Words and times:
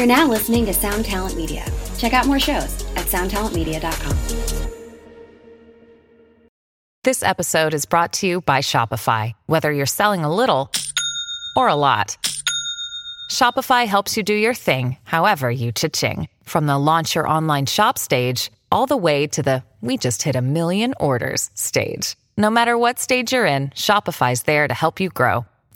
You're 0.00 0.06
now 0.06 0.26
listening 0.26 0.64
to 0.64 0.72
Sound 0.72 1.04
Talent 1.04 1.36
Media. 1.36 1.62
Check 1.98 2.14
out 2.14 2.24
more 2.24 2.40
shows 2.40 2.82
at 2.96 3.04
soundtalentmedia.com. 3.04 4.16
This 7.04 7.22
episode 7.22 7.74
is 7.74 7.84
brought 7.84 8.14
to 8.14 8.26
you 8.26 8.40
by 8.40 8.60
Shopify. 8.60 9.34
Whether 9.44 9.70
you're 9.70 9.84
selling 9.84 10.24
a 10.24 10.34
little 10.34 10.72
or 11.54 11.68
a 11.68 11.74
lot, 11.74 12.16
Shopify 13.30 13.86
helps 13.86 14.16
you 14.16 14.22
do 14.22 14.32
your 14.32 14.54
thing, 14.54 14.96
however 15.04 15.50
you 15.50 15.70
cha-ching. 15.70 16.28
From 16.44 16.64
the 16.64 16.78
launch 16.78 17.14
your 17.14 17.28
online 17.28 17.66
shop 17.66 17.98
stage, 17.98 18.50
all 18.72 18.86
the 18.86 18.96
way 18.96 19.26
to 19.26 19.42
the 19.42 19.62
we 19.82 19.98
just 19.98 20.22
hit 20.22 20.34
a 20.34 20.40
million 20.40 20.94
orders 20.98 21.50
stage. 21.52 22.16
No 22.38 22.48
matter 22.48 22.78
what 22.78 22.98
stage 22.98 23.34
you're 23.34 23.44
in, 23.44 23.68
Shopify's 23.68 24.44
there 24.44 24.66
to 24.66 24.72
help 24.72 24.98
you 24.98 25.10
grow. 25.10 25.44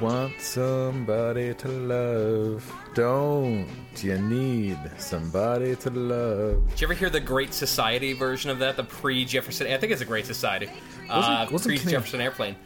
Want 0.00 0.40
somebody 0.40 1.54
to 1.54 1.68
love? 1.68 2.72
Don't 2.94 3.66
you 4.02 4.18
need 4.18 4.78
somebody 4.98 5.76
to 5.76 5.90
love? 5.90 6.68
Did 6.70 6.80
you 6.80 6.86
ever 6.86 6.94
hear 6.94 7.10
the 7.10 7.20
Great 7.20 7.52
Society 7.52 8.12
version 8.12 8.50
of 8.50 8.58
that? 8.60 8.76
The 8.76 8.84
pre-Jefferson. 8.84 9.66
I 9.66 9.76
think 9.76 9.92
it's 9.92 10.02
a 10.02 10.06
Great 10.06 10.26
Society. 10.26 10.68
uh, 11.08 11.46
wasn't 11.50 11.74
Kenny- 11.76 11.82
pre-Jefferson 11.84 12.20
airplane. 12.20 12.56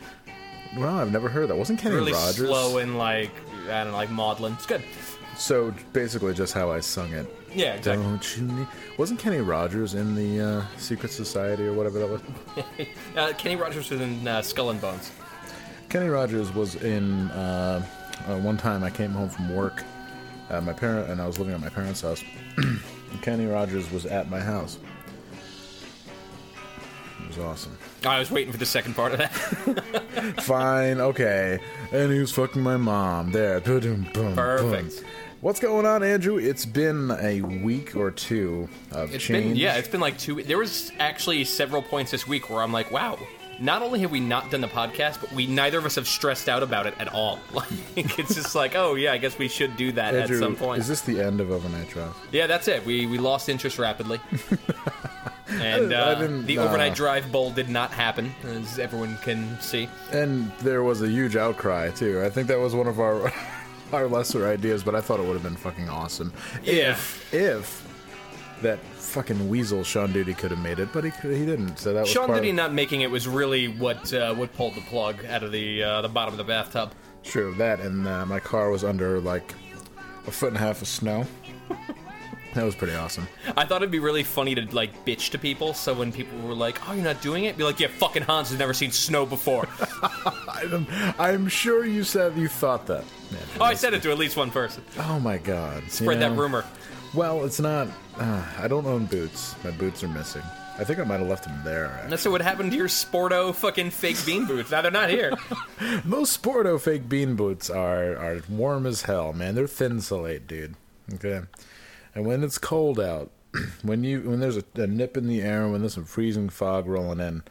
Well, 0.77 0.97
I've 0.99 1.13
never 1.13 1.29
heard 1.29 1.49
that. 1.51 1.57
Wasn't 1.57 1.79
Kenny 1.79 1.95
Really 1.95 2.13
Rogers? 2.13 2.37
slow 2.49 2.79
and 2.79 2.99
like 2.99 3.31
I 3.71 3.85
don't 3.85 3.93
know, 3.93 3.97
like 3.97 4.11
maudlin. 4.11 4.55
It's 4.55 4.67
good. 4.67 4.83
So 5.37 5.73
basically, 5.93 6.35
just 6.35 6.53
how 6.53 6.71
I 6.71 6.81
sung 6.81 7.13
it. 7.13 7.27
Yeah, 7.55 7.75
exactly. 7.75 8.05
Don't 8.05 8.37
you 8.37 8.43
need? 8.45 8.67
Wasn't 8.99 9.19
Kenny 9.21 9.41
Rogers 9.41 9.95
in 9.95 10.15
the 10.17 10.41
uh, 10.41 10.65
Secret 10.77 11.11
Society 11.13 11.65
or 11.65 11.73
whatever 11.73 11.99
that 12.01 12.09
was? 12.09 12.21
Uh, 13.17 13.33
Kenny 13.39 13.55
Rogers 13.55 13.89
was 13.91 14.01
in 14.01 14.27
uh, 14.27 14.43
Skull 14.43 14.71
and 14.71 14.81
Bones. 14.81 15.13
Kenny 15.95 16.09
Rogers 16.09 16.53
was 16.53 16.75
in. 16.75 17.31
Uh, 17.31 17.87
uh, 18.27 18.37
one 18.39 18.57
time, 18.57 18.83
I 18.83 18.91
came 18.91 19.13
home 19.13 19.29
from 19.29 19.55
work. 19.55 19.85
at 20.51 20.65
my 20.65 20.73
parent 20.73 21.09
and 21.09 21.21
I 21.21 21.27
was 21.29 21.39
living 21.39 21.55
at 21.55 21.61
my 21.61 21.69
parents' 21.69 22.01
house. 22.01 22.21
and 22.57 22.81
Kenny 23.23 23.47
Rogers 23.47 23.89
was 23.93 24.05
at 24.05 24.29
my 24.29 24.41
house. 24.41 24.77
It 27.23 27.29
was 27.29 27.39
awesome. 27.39 27.79
I 28.05 28.19
was 28.19 28.29
waiting 28.33 28.51
for 28.51 28.59
the 28.59 28.67
second 28.67 28.95
part 28.95 29.13
of 29.13 29.19
that. 29.19 30.35
Fine, 30.43 31.01
okay. 31.01 31.61
And 31.93 32.13
he 32.13 32.19
was 32.19 32.33
fucking 32.33 32.61
my 32.61 32.77
mom. 32.77 33.31
There. 33.31 33.61
Boom, 33.61 34.09
boom, 34.13 34.35
Perfect. 34.35 34.97
boom. 34.97 35.07
What's 35.43 35.61
going 35.61 35.87
on, 35.87 36.03
Andrew? 36.03 36.39
It's 36.39 36.65
been 36.65 37.13
a 37.21 37.41
week 37.43 37.95
or 37.95 38.11
two 38.11 38.69
of 38.91 39.15
It's 39.15 39.23
change. 39.23 39.45
been 39.51 39.57
yeah, 39.57 39.77
it's 39.77 39.87
been 39.87 40.01
like 40.01 40.19
two. 40.19 40.43
There 40.43 40.59
was 40.59 40.91
actually 40.99 41.45
several 41.45 41.83
points 41.83 42.11
this 42.11 42.27
week 42.27 42.51
where 42.51 42.63
I'm 42.65 42.73
like, 42.73 42.91
wow. 42.91 43.17
Not 43.61 43.83
only 43.83 44.01
have 44.01 44.11
we 44.11 44.21
not 44.21 44.51
done 44.51 44.61
the 44.61 44.69
podcast, 44.69 45.21
but 45.21 45.33
we 45.33 45.47
neither 45.47 45.79
of 45.79 45.87
us 45.87 45.95
have 45.95 46.09
stressed 46.09 46.49
out 46.49 46.63
about 46.63 46.87
it 46.87 46.95
at 46.99 47.09
all. 47.09 47.39
Like 47.55 48.19
it's 48.19 48.35
just 48.35 48.55
like, 48.55 48.75
oh 48.75 48.95
yeah, 48.97 49.13
I 49.13 49.19
guess 49.19 49.39
we 49.39 49.49
should 49.49 49.77
do 49.77 49.93
that 49.93 50.15
Andrew, 50.15 50.37
at 50.37 50.41
some 50.41 50.57
point. 50.57 50.81
Is 50.81 50.89
this 50.89 51.03
the 51.03 51.21
end 51.21 51.41
of 51.41 51.51
Overnight 51.51 51.89
Drive? 51.89 52.15
Yeah, 52.33 52.47
that's 52.47 52.67
it. 52.67 52.85
We 52.85 53.07
we 53.07 53.19
lost 53.19 53.49
interest 53.49 53.79
rapidly. 53.79 54.21
and 55.49 55.93
uh, 55.93 56.15
the 56.17 56.57
nah. 56.57 56.65
overnight 56.65 56.95
drive 56.95 57.31
bowl 57.31 57.51
did 57.51 57.69
not 57.69 57.91
happen, 57.91 58.35
as 58.45 58.79
everyone 58.79 59.17
can 59.19 59.61
see. 59.61 59.89
And 60.13 60.51
there 60.59 60.83
was 60.83 61.03
a 61.03 61.09
huge 61.09 61.37
outcry 61.37 61.91
too. 61.91 62.23
I 62.25 62.31
think 62.31 62.49
that 62.49 62.59
was 62.59 62.75
one 62.75 62.87
of 62.87 62.99
our 62.99 63.33
our 63.93 64.09
lesser 64.09 64.49
ideas, 64.49 64.83
but 64.83 64.95
I 64.95 65.01
thought 65.01 65.21
it 65.21 65.27
would 65.27 65.35
have 65.35 65.43
been 65.43 65.57
fucking 65.57 65.89
awesome. 65.89 66.33
If 66.65 67.33
if 67.33 67.94
that 68.65 68.79
fucking 68.81 69.49
weasel 69.49 69.85
Sean 69.85 70.13
Duty 70.13 70.35
could 70.35 70.51
have 70.51 70.61
made 70.61 70.79
it, 70.79 70.93
but 70.93 71.05
he 71.05 71.11
could, 71.11 71.37
he 71.37 71.47
didn't. 71.47 71.79
So 71.79 71.95
that 71.95 72.01
was 72.01 72.11
Sean 72.11 72.33
Diddy 72.33 72.51
of, 72.51 72.57
not 72.57 72.73
making 72.73 73.03
it 73.03 73.11
was 73.11 73.29
really 73.29 73.69
what 73.69 74.13
uh, 74.13 74.35
what 74.35 74.53
pulled 74.55 74.75
the 74.75 74.81
plug 74.83 75.25
out 75.27 75.43
of 75.43 75.53
the 75.53 75.83
uh, 75.83 76.03
the 76.03 76.09
bottom 76.09 76.35
of 76.35 76.39
the 76.39 76.45
bathtub. 76.45 76.93
true 77.23 77.55
that, 77.55 77.81
and 77.81 78.07
uh, 78.07 78.27
my 78.27 78.41
car 78.41 78.71
was 78.71 78.83
under 78.83 79.21
like 79.21 79.55
a 80.27 80.31
foot 80.31 80.49
and 80.49 80.57
a 80.57 80.61
half 80.61 80.83
of 80.83 80.89
snow. 80.89 81.27
that 82.55 82.65
was 82.65 82.75
pretty 82.75 82.95
awesome. 82.95 83.29
I 83.57 83.65
thought 83.65 83.83
it'd 83.83 83.91
be 83.91 83.99
really 83.99 84.23
funny 84.23 84.55
to 84.55 84.63
like 84.75 85.05
bitch 85.05 85.31
to 85.31 85.39
people. 85.39 85.75
So 85.75 85.95
when 85.95 86.11
people 86.11 86.39
were 86.41 86.55
like, 86.55 86.89
"Oh, 86.89 86.93
you're 86.93 87.05
not 87.05 87.21
doing 87.21 87.45
it," 87.45 87.57
be 87.57 87.65
like, 87.65 87.79
"Yeah, 87.79 87.89
fucking 87.89 88.23
Hans 88.23 88.51
has 88.51 88.59
never 88.59 88.75
seen 88.75 88.91
snow 88.91 89.27
before." 89.27 89.69
I'm, 90.49 90.87
I'm 91.19 91.49
sure 91.49 91.85
you 91.85 92.05
said 92.05 92.37
you 92.37 92.49
thought 92.49 92.87
that. 92.87 93.05
Andrew. 93.31 93.39
oh, 93.61 93.65
I 93.65 93.75
said 93.75 93.95
it 93.95 94.03
to 94.03 94.11
at 94.11 94.19
least 94.19 94.37
one 94.37 94.51
person. 94.51 94.85
Oh 94.99 95.21
my 95.21 95.39
god! 95.39 95.91
Spread 95.91 96.21
that 96.21 96.33
rumor. 96.33 96.65
Well, 97.13 97.45
it's 97.45 97.61
not. 97.61 97.89
Uh, 98.19 98.45
I 98.59 98.69
don't 98.69 98.87
own 98.87 99.07
boots. 99.07 99.55
My 99.65 99.71
boots 99.73 100.05
are 100.05 100.09
missing. 100.09 100.43
I 100.77 100.85
think 100.85 100.99
I 100.99 101.05
might 101.05 101.21
have 101.21 101.29
left 101.29 101.45
them 101.45 101.61
there. 101.65 101.87
actually. 101.87 102.11
That's 102.11 102.27
what 102.27 102.43
happened 102.43 102.73
to 102.73 102.77
your 102.77 102.89
Sporto 102.89 103.55
fucking 103.55 103.91
fake 103.91 104.17
bean 104.27 104.45
boots. 104.45 104.71
Now 104.71 104.83
they're 104.83 104.91
not 104.91 105.09
here. 105.11 105.33
Those 106.05 106.37
Sporto 106.37 106.81
fake 106.81 107.09
bean 107.09 107.37
boots 107.37 107.71
are 107.71 108.17
are 108.17 108.41
warm 108.49 108.87
as 108.87 109.03
hell, 109.03 109.33
man. 109.33 109.55
They're 109.55 109.67
Thinsulate, 109.67 110.47
dude. 110.47 110.75
Okay, 111.15 111.43
and 112.15 112.27
when 112.27 112.43
it's 112.43 112.59
cold 112.59 112.99
out, 112.99 113.31
when 113.83 114.03
you 114.05 114.23
when 114.23 114.41
there's 114.41 114.57
a, 114.57 114.65
a 114.75 114.87
nip 114.87 115.17
in 115.17 115.29
the 115.29 115.43
air, 115.43 115.69
when 115.69 115.81
there's 115.81 115.95
some 115.95 116.05
freezing 116.05 116.49
fog 116.49 116.87
rolling 116.87 117.21
in, 117.21 117.43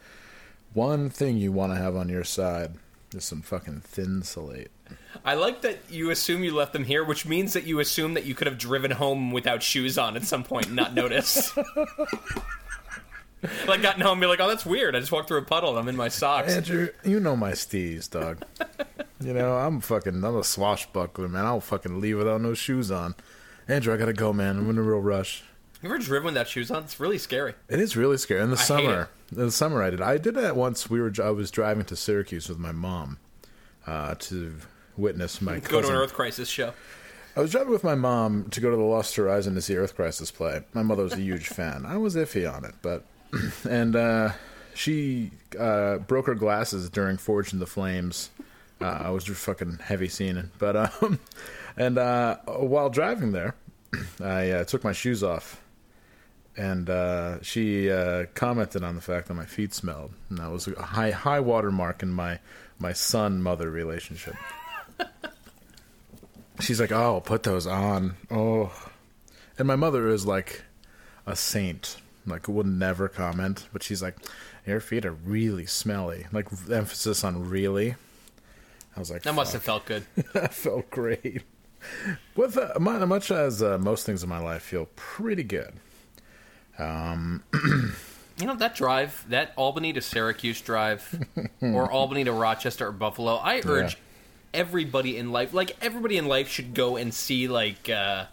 one 0.74 1.08
thing 1.08 1.36
you 1.38 1.50
want 1.52 1.72
to 1.72 1.78
have 1.78 1.96
on 1.96 2.08
your 2.10 2.24
side 2.24 2.72
is 3.14 3.24
some 3.24 3.40
fucking 3.42 3.82
Thinsulate. 3.90 4.68
I 5.24 5.34
like 5.34 5.62
that 5.62 5.78
you 5.88 6.10
assume 6.10 6.44
you 6.44 6.54
left 6.54 6.72
them 6.72 6.84
here, 6.84 7.02
which 7.02 7.26
means 7.26 7.54
that 7.54 7.64
you 7.64 7.80
assume 7.80 8.14
that 8.14 8.24
you 8.24 8.34
could 8.34 8.46
have 8.46 8.58
driven 8.58 8.90
home 8.90 9.30
without 9.30 9.62
shoes 9.62 9.96
on 9.96 10.16
at 10.16 10.24
some 10.24 10.44
point 10.44 10.66
and 10.66 10.76
not 10.76 10.92
notice. 10.92 11.56
like 13.66 13.82
gotten 13.82 14.02
home 14.02 14.12
and 14.12 14.20
be 14.20 14.26
like, 14.26 14.40
oh, 14.40 14.48
that's 14.48 14.66
weird. 14.66 14.94
I 14.94 15.00
just 15.00 15.12
walked 15.12 15.28
through 15.28 15.38
a 15.38 15.42
puddle 15.42 15.70
and 15.70 15.78
I'm 15.78 15.88
in 15.88 15.96
my 15.96 16.08
socks. 16.08 16.52
Andrew, 16.52 16.88
you 17.04 17.20
know 17.20 17.36
my 17.36 17.52
steez, 17.52 18.10
dog. 18.10 18.44
you 19.20 19.32
know 19.32 19.56
I'm 19.56 19.80
fucking 19.80 20.22
I'm 20.22 20.36
a 20.36 20.44
swashbuckler, 20.44 21.28
man. 21.28 21.46
I'll 21.46 21.60
fucking 21.60 22.00
leave 22.00 22.18
without 22.18 22.40
no 22.40 22.54
shoes 22.54 22.90
on. 22.90 23.14
Andrew, 23.66 23.94
I 23.94 23.96
gotta 23.96 24.12
go, 24.12 24.32
man. 24.32 24.58
I'm 24.58 24.70
in 24.70 24.78
a 24.78 24.82
real 24.82 25.00
rush. 25.00 25.42
You 25.82 25.90
ever 25.90 25.98
driven 25.98 26.26
without 26.26 26.48
shoes 26.48 26.70
on? 26.70 26.82
It's 26.82 26.98
really 26.98 27.18
scary. 27.18 27.54
It 27.68 27.80
is 27.80 27.96
really 27.96 28.16
scary. 28.16 28.42
In 28.42 28.50
the 28.50 28.56
I 28.56 28.60
summer, 28.60 29.10
in 29.30 29.38
the 29.38 29.50
summer, 29.50 29.82
I 29.82 29.90
did. 29.90 30.00
I 30.00 30.18
did 30.18 30.34
that 30.34 30.56
once. 30.56 30.88
We 30.88 31.00
were. 31.00 31.12
I 31.22 31.30
was 31.30 31.50
driving 31.50 31.84
to 31.86 31.96
Syracuse 31.96 32.48
with 32.48 32.58
my 32.58 32.72
mom 32.72 33.18
uh, 33.86 34.14
to 34.20 34.56
witness 34.96 35.40
my 35.40 35.58
Go 35.60 35.80
to 35.80 35.88
an 35.88 35.94
Earth 35.94 36.14
Crisis 36.14 36.48
show. 36.48 36.72
I 37.36 37.40
was 37.40 37.50
driving 37.50 37.72
with 37.72 37.82
my 37.82 37.96
mom 37.96 38.48
to 38.50 38.60
go 38.60 38.70
to 38.70 38.76
the 38.76 38.82
Lost 38.82 39.16
Horizon 39.16 39.54
to 39.54 39.60
see 39.60 39.76
Earth 39.76 39.96
Crisis 39.96 40.30
play. 40.30 40.62
My 40.72 40.82
mother 40.82 41.02
was 41.02 41.14
a 41.14 41.20
huge 41.20 41.48
fan. 41.48 41.84
I 41.84 41.96
was 41.96 42.14
iffy 42.14 42.50
on 42.50 42.64
it, 42.64 42.74
but 42.80 43.04
and 43.68 43.96
uh, 43.96 44.30
she 44.74 45.30
uh, 45.58 45.98
broke 45.98 46.26
her 46.26 46.34
glasses 46.34 46.88
during 46.90 47.16
Forged 47.16 47.52
in 47.52 47.58
the 47.58 47.66
Flames. 47.66 48.30
Uh, 48.80 48.86
I 48.86 49.10
was 49.10 49.24
just 49.24 49.40
fucking 49.40 49.78
heavy 49.82 50.08
scene, 50.08 50.50
but 50.58 50.76
um, 50.76 51.18
and 51.76 51.98
uh, 51.98 52.36
while 52.46 52.90
driving 52.90 53.32
there, 53.32 53.54
I 54.22 54.50
uh, 54.50 54.64
took 54.64 54.84
my 54.84 54.92
shoes 54.92 55.22
off, 55.22 55.60
and 56.56 56.88
uh, 56.90 57.42
she 57.42 57.90
uh, 57.90 58.26
commented 58.34 58.84
on 58.84 58.94
the 58.94 59.00
fact 59.00 59.28
that 59.28 59.34
my 59.34 59.46
feet 59.46 59.74
smelled, 59.74 60.12
and 60.28 60.38
that 60.38 60.50
was 60.50 60.68
a 60.68 60.80
high 60.82 61.10
high 61.10 61.40
watermark 61.40 62.02
in 62.02 62.10
my 62.10 62.38
my 62.78 62.92
son 62.92 63.42
mother 63.42 63.70
relationship. 63.70 64.34
She's 66.60 66.80
like, 66.80 66.92
"Oh, 66.92 67.20
put 67.24 67.42
those 67.42 67.66
on." 67.66 68.16
Oh, 68.30 68.72
and 69.58 69.66
my 69.66 69.76
mother 69.76 70.08
is 70.08 70.24
like 70.24 70.62
a 71.26 71.36
saint. 71.36 71.96
Like, 72.26 72.48
will 72.48 72.64
never 72.64 73.08
comment, 73.08 73.66
but 73.72 73.82
she's 73.82 74.02
like, 74.02 74.16
"Your 74.66 74.80
feet 74.80 75.04
are 75.04 75.12
really 75.12 75.66
smelly." 75.66 76.26
Like, 76.32 76.48
emphasis 76.70 77.24
on 77.24 77.48
really. 77.48 77.96
I 78.96 79.00
was 79.00 79.10
like, 79.10 79.22
That 79.22 79.34
must 79.34 79.52
have 79.52 79.62
felt 79.62 79.86
good. 79.86 80.04
that 80.32 80.54
felt 80.54 80.88
great. 80.90 81.42
With 82.36 82.56
uh, 82.56 82.78
much 82.78 83.30
as 83.30 83.62
uh, 83.62 83.76
most 83.78 84.06
things 84.06 84.22
in 84.22 84.28
my 84.28 84.38
life 84.38 84.62
feel 84.62 84.88
pretty 84.96 85.44
good. 85.44 85.72
Um. 86.78 87.42
You 88.36 88.46
know 88.48 88.56
that 88.56 88.74
drive, 88.74 89.24
that 89.28 89.52
Albany 89.54 89.92
to 89.92 90.00
Syracuse 90.00 90.60
drive, 90.60 91.24
or 91.60 91.88
Albany 91.88 92.24
to 92.24 92.32
Rochester 92.32 92.88
or 92.88 92.90
Buffalo. 92.90 93.36
I 93.36 93.62
urge 93.64 93.96
everybody 94.54 95.16
in 95.18 95.32
life, 95.32 95.52
like 95.52 95.76
everybody 95.82 96.16
in 96.16 96.26
life, 96.26 96.48
should 96.48 96.74
go 96.74 96.96
and 96.96 97.12
see 97.12 97.48
like, 97.48 97.90
uh, 97.90 98.26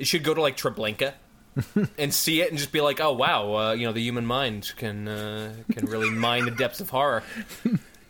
should 0.00 0.22
go 0.22 0.34
to 0.34 0.40
like 0.40 0.56
Treblinka 0.56 1.14
and 1.98 2.14
see 2.14 2.40
it 2.40 2.50
and 2.50 2.58
just 2.58 2.72
be 2.72 2.80
like, 2.80 3.00
oh 3.00 3.12
wow, 3.12 3.54
uh, 3.54 3.72
you 3.72 3.86
know 3.86 3.92
the 3.92 4.02
human 4.02 4.26
mind 4.26 4.72
can 4.76 5.08
uh, 5.08 5.54
can 5.72 5.86
really 5.86 6.10
mine 6.26 6.44
the 6.44 6.50
depths 6.50 6.80
of 6.80 6.90
horror. 6.90 7.22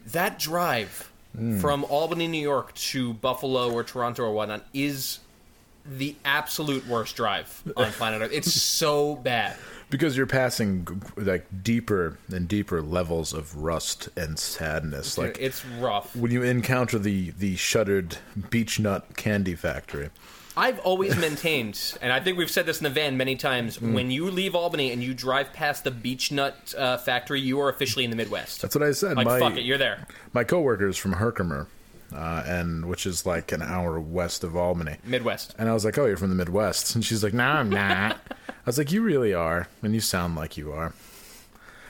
That 0.08 0.38
drive 0.38 1.10
from 1.60 1.84
Albany, 1.84 2.26
New 2.26 2.42
York 2.42 2.74
to 2.74 3.14
Buffalo 3.14 3.72
or 3.72 3.84
Toronto 3.84 4.24
or 4.24 4.32
whatnot 4.32 4.64
is 4.74 5.20
the 5.86 6.16
absolute 6.24 6.86
worst 6.86 7.16
drive 7.16 7.62
on 7.76 7.90
planet 7.92 8.22
Earth. 8.22 8.32
It's 8.32 8.52
so 8.52 9.16
bad. 9.16 9.56
Because 9.90 10.16
you're 10.16 10.26
passing 10.26 11.02
like 11.16 11.46
deeper 11.62 12.16
and 12.32 12.46
deeper 12.48 12.80
levels 12.80 13.32
of 13.32 13.56
rust 13.56 14.08
and 14.16 14.38
sadness. 14.38 15.18
Like 15.18 15.36
it's 15.40 15.64
rough. 15.64 16.14
when 16.16 16.30
you 16.30 16.42
encounter 16.42 16.98
the 16.98 17.30
the 17.30 17.56
shuttered 17.56 18.16
beech 18.50 18.78
nut 18.78 19.16
candy 19.16 19.54
factory. 19.56 20.10
I've 20.56 20.80
always 20.80 21.16
maintained, 21.16 21.96
and 22.02 22.12
I 22.12 22.20
think 22.20 22.36
we've 22.36 22.50
said 22.50 22.66
this 22.66 22.78
in 22.78 22.84
the 22.84 22.90
van 22.90 23.16
many 23.16 23.36
times, 23.36 23.78
Mm. 23.78 23.94
when 23.94 24.10
you 24.10 24.30
leave 24.30 24.54
Albany 24.54 24.90
and 24.92 25.02
you 25.02 25.14
drive 25.14 25.52
past 25.52 25.84
the 25.84 25.90
Beech 25.92 26.32
Nut 26.32 26.74
uh, 26.76 26.98
factory, 26.98 27.40
you 27.40 27.60
are 27.60 27.68
officially 27.70 28.04
in 28.04 28.10
the 28.10 28.16
Midwest. 28.16 28.60
That's 28.60 28.74
what 28.74 28.82
I 28.82 28.90
said. 28.92 29.16
like, 29.16 29.26
my 29.26 29.38
fuck 29.38 29.56
it, 29.56 29.62
you're 29.62 29.78
there. 29.78 30.06
my 30.32 30.42
coworker 30.44 30.88
is 30.88 30.96
from 30.96 31.12
Herkimer, 31.14 31.68
uh, 32.14 32.42
and 32.46 32.86
which 32.86 33.06
is 33.06 33.24
like 33.26 33.52
an 33.52 33.62
hour 33.62 33.98
west 34.00 34.42
of 34.44 34.56
Albany. 34.56 34.96
Midwest. 35.04 35.54
And 35.58 35.68
I 35.68 35.74
was 35.74 35.84
like, 35.84 35.96
"Oh, 35.98 36.06
you're 36.06 36.16
from 36.16 36.28
the 36.30 36.34
Midwest," 36.34 36.94
and 36.94 37.04
she's 37.04 37.22
like, 37.22 37.34
"No, 37.34 37.44
I'm 37.44 37.68
not." 37.70 38.18
I 38.48 38.52
was 38.66 38.78
like, 38.78 38.92
"You 38.92 39.02
really 39.02 39.32
are, 39.34 39.68
and 39.82 39.94
you 39.94 40.00
sound 40.00 40.36
like 40.36 40.56
you 40.56 40.72
are." 40.72 40.92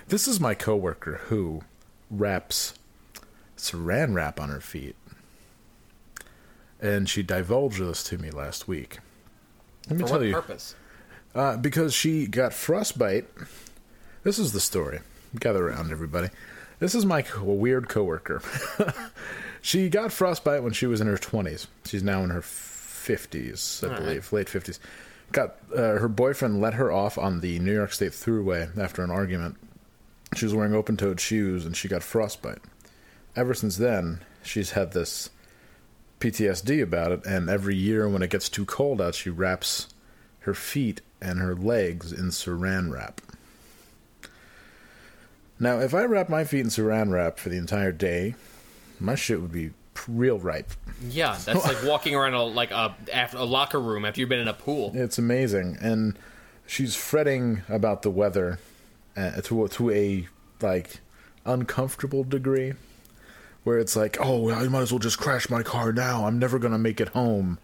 This 0.08 0.26
is 0.26 0.40
my 0.40 0.55
coworker 0.55 1.20
who 1.28 1.62
wraps 2.11 2.75
saran 3.56 4.14
wrap 4.14 4.40
on 4.40 4.49
her 4.49 4.61
feet, 4.61 4.96
and 6.81 7.08
she 7.08 7.23
divulged 7.23 7.81
this 7.81 8.02
to 8.05 8.19
me 8.19 8.31
last 8.31 8.66
week. 8.69 8.99
Let 9.88 9.96
me 9.99 10.02
For 10.02 10.08
tell 10.08 10.19
what 10.19 10.26
you, 10.26 10.34
purpose? 10.34 10.75
uh, 11.34 11.56
because 11.56 11.94
she 11.94 12.26
got 12.26 12.52
frostbite. 12.52 13.26
This 14.23 14.38
is 14.38 14.52
the 14.52 14.61
story. 14.61 15.00
Gather 15.38 15.69
around, 15.69 15.93
everybody. 15.93 16.28
This 16.81 16.94
is 16.94 17.05
my 17.06 17.23
co- 17.23 17.44
weird 17.44 17.88
coworker. 17.88 18.43
she 19.62 19.88
got 19.88 20.12
frostbite 20.12 20.62
when 20.62 20.72
she 20.72 20.86
was 20.86 21.00
in 21.00 21.06
her 21.06 21.18
twenties. 21.18 21.66
She's 21.84 22.02
now 22.02 22.22
in 22.22 22.30
her 22.30 22.42
fifties, 22.42 23.82
I 23.86 23.98
believe, 23.98 24.32
late 24.32 24.48
fifties. 24.48 24.80
Got 25.32 25.56
uh, 25.74 25.98
her 25.98 26.08
boyfriend 26.08 26.60
let 26.60 26.74
her 26.74 26.90
off 26.90 27.16
on 27.16 27.40
the 27.40 27.58
New 27.60 27.72
York 27.72 27.92
State 27.92 28.12
Thruway 28.12 28.76
after 28.76 29.02
an 29.02 29.10
argument. 29.10 29.56
She 30.34 30.44
was 30.44 30.54
wearing 30.54 30.74
open-toed 30.74 31.20
shoes 31.20 31.66
and 31.66 31.76
she 31.76 31.88
got 31.88 32.02
frostbite. 32.02 32.60
Ever 33.36 33.54
since 33.54 33.76
then, 33.76 34.20
she's 34.42 34.72
had 34.72 34.92
this 34.92 35.30
PTSD 36.20 36.82
about 36.82 37.12
it, 37.12 37.24
and 37.24 37.48
every 37.48 37.74
year 37.74 38.08
when 38.08 38.22
it 38.22 38.30
gets 38.30 38.48
too 38.48 38.66
cold 38.66 39.00
out, 39.00 39.14
she 39.14 39.30
wraps 39.30 39.88
her 40.40 40.54
feet 40.54 41.00
and 41.20 41.38
her 41.38 41.54
legs 41.54 42.12
in 42.12 42.26
saran 42.26 42.92
wrap. 42.92 43.20
Now, 45.58 45.78
if 45.80 45.94
I 45.94 46.04
wrap 46.04 46.28
my 46.28 46.44
feet 46.44 46.60
in 46.60 46.66
saran 46.68 47.10
wrap 47.12 47.38
for 47.38 47.48
the 47.48 47.58
entire 47.58 47.92
day, 47.92 48.34
my 49.00 49.14
shit 49.14 49.41
would 49.41 49.52
be 49.52 49.70
real 50.08 50.38
ripe. 50.38 50.70
Yeah, 51.08 51.37
that's 51.44 51.64
like 51.64 51.82
walking 51.85 52.14
around 52.14 52.35
a, 52.35 52.43
like 52.44 52.70
a, 52.70 52.94
after, 53.12 53.38
a 53.38 53.44
locker 53.44 53.81
room 53.81 54.05
after 54.05 54.20
you've 54.20 54.29
been 54.29 54.41
in 54.41 54.49
a 54.49 54.55
pool. 54.55 54.93
It's 54.94 55.19
amazing, 55.19 55.79
and 55.81 56.19
she's 56.67 56.94
fretting 56.97 57.62
about 57.69 58.02
the 58.02 58.11
weather 58.11 58.58
uh, 59.17 59.41
to 59.43 59.69
to 59.69 59.91
a 59.91 60.29
like 60.61 61.00
uncomfortable 61.44 62.25
degree, 62.25 62.75
where 63.64 63.79
it's 63.79 63.97
like, 63.97 64.17
oh, 64.20 64.50
I 64.50 64.69
might 64.69 64.82
as 64.82 64.93
well 64.93 64.99
just 64.99 65.19
crash 65.19 65.50
my 65.50 65.62
car 65.62 65.93
now. 65.93 66.26
I'm 66.26 66.38
never 66.38 66.58
gonna 66.58 66.79
make 66.79 67.00
it 67.00 67.08
home. 67.08 67.58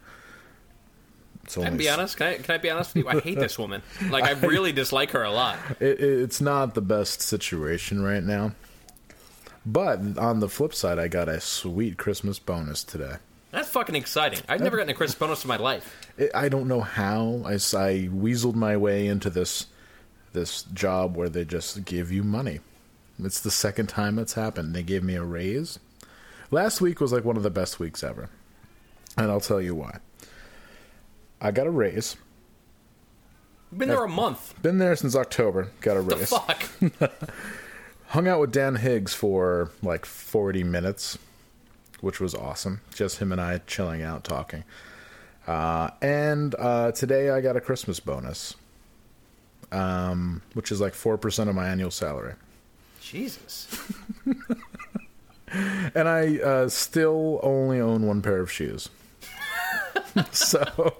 It's 1.44 1.54
Can 1.54 1.64
I 1.64 1.70
be 1.70 1.88
honest? 1.88 2.16
Can 2.16 2.26
I, 2.26 2.34
can 2.38 2.54
I 2.56 2.58
be 2.58 2.70
honest 2.70 2.94
with 2.94 3.04
you? 3.04 3.08
I 3.10 3.20
hate 3.20 3.38
this 3.38 3.56
woman. 3.56 3.80
Like, 4.10 4.24
I 4.24 4.32
really 4.32 4.72
dislike 4.72 5.12
her 5.12 5.22
a 5.22 5.30
lot. 5.30 5.56
it, 5.78 6.00
it's 6.00 6.40
not 6.40 6.74
the 6.74 6.80
best 6.80 7.22
situation 7.22 8.02
right 8.02 8.22
now. 8.22 8.52
But 9.66 10.16
on 10.16 10.38
the 10.40 10.48
flip 10.48 10.72
side, 10.72 10.98
I 11.00 11.08
got 11.08 11.28
a 11.28 11.40
sweet 11.40 11.98
Christmas 11.98 12.38
bonus 12.38 12.84
today. 12.84 13.16
That's 13.50 13.68
fucking 13.68 13.94
exciting. 13.96 14.40
I've 14.48 14.60
never 14.60 14.76
gotten 14.76 14.90
a 14.90 14.94
Christmas 14.94 15.18
bonus 15.18 15.44
in 15.44 15.48
my 15.48 15.56
life. 15.56 15.96
It, 16.16 16.30
I 16.34 16.48
don't 16.48 16.68
know 16.68 16.82
how 16.82 17.42
I, 17.44 17.54
I 17.54 18.08
weaseled 18.12 18.54
my 18.54 18.76
way 18.76 19.06
into 19.06 19.28
this 19.30 19.66
this 20.32 20.62
job 20.64 21.16
where 21.16 21.28
they 21.30 21.44
just 21.44 21.84
give 21.84 22.12
you 22.12 22.22
money. 22.22 22.60
It's 23.18 23.40
the 23.40 23.50
second 23.50 23.88
time 23.88 24.18
it's 24.18 24.34
happened. 24.34 24.74
They 24.74 24.82
gave 24.82 25.02
me 25.02 25.14
a 25.14 25.24
raise. 25.24 25.78
Last 26.50 26.80
week 26.82 27.00
was 27.00 27.12
like 27.12 27.24
one 27.24 27.36
of 27.38 27.42
the 27.42 27.50
best 27.50 27.80
weeks 27.80 28.04
ever, 28.04 28.28
and 29.16 29.30
I'll 29.30 29.40
tell 29.40 29.60
you 29.60 29.74
why. 29.74 29.98
I 31.40 31.50
got 31.50 31.66
a 31.66 31.70
raise. 31.70 32.16
I've 33.72 33.78
been 33.78 33.88
there 33.88 34.04
a 34.04 34.08
month. 34.08 34.54
Been 34.62 34.78
there 34.78 34.94
since 34.94 35.16
October. 35.16 35.70
Got 35.80 35.96
a 35.96 36.02
The 36.02 36.16
raise. 36.16 36.28
fuck? 36.28 36.68
hung 38.08 38.28
out 38.28 38.40
with 38.40 38.52
Dan 38.52 38.76
Higgs 38.76 39.14
for 39.14 39.70
like 39.82 40.04
40 40.04 40.64
minutes, 40.64 41.18
which 42.00 42.20
was 42.20 42.34
awesome. 42.34 42.80
Just 42.94 43.18
him 43.18 43.32
and 43.32 43.40
I 43.40 43.58
chilling 43.66 44.02
out, 44.02 44.24
talking. 44.24 44.64
Uh, 45.46 45.90
and 46.02 46.54
uh, 46.58 46.92
today 46.92 47.30
I 47.30 47.40
got 47.40 47.56
a 47.56 47.60
Christmas 47.60 48.00
bonus, 48.00 48.54
um, 49.70 50.42
which 50.54 50.72
is 50.72 50.80
like 50.80 50.92
4% 50.92 51.48
of 51.48 51.54
my 51.54 51.68
annual 51.68 51.90
salary. 51.90 52.34
Jesus. 53.00 53.68
And 55.94 56.08
I 56.08 56.38
uh, 56.38 56.68
still 56.68 57.40
only 57.42 57.80
own 57.80 58.06
one 58.06 58.20
pair 58.20 58.40
of 58.40 58.50
shoes. 58.50 58.88
so 60.32 60.96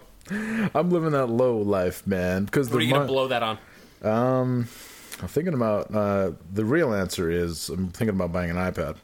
I'm 0.74 0.90
living 0.90 1.10
that 1.12 1.26
low 1.26 1.58
life, 1.58 2.06
man. 2.06 2.44
Because 2.44 2.70
What 2.70 2.76
are 2.76 2.78
the 2.78 2.84
you 2.86 2.92
going 2.92 3.06
to 3.06 3.12
blow 3.12 3.28
that 3.28 3.42
on? 3.42 3.58
I'm 5.20 5.28
thinking 5.28 5.54
about 5.54 5.94
uh, 5.94 6.32
the 6.52 6.64
real 6.64 6.92
answer 6.92 7.30
is 7.30 7.68
I'm 7.68 7.88
thinking 7.88 8.14
about 8.14 8.32
buying 8.32 8.50
an 8.50 8.56
iPad. 8.56 8.96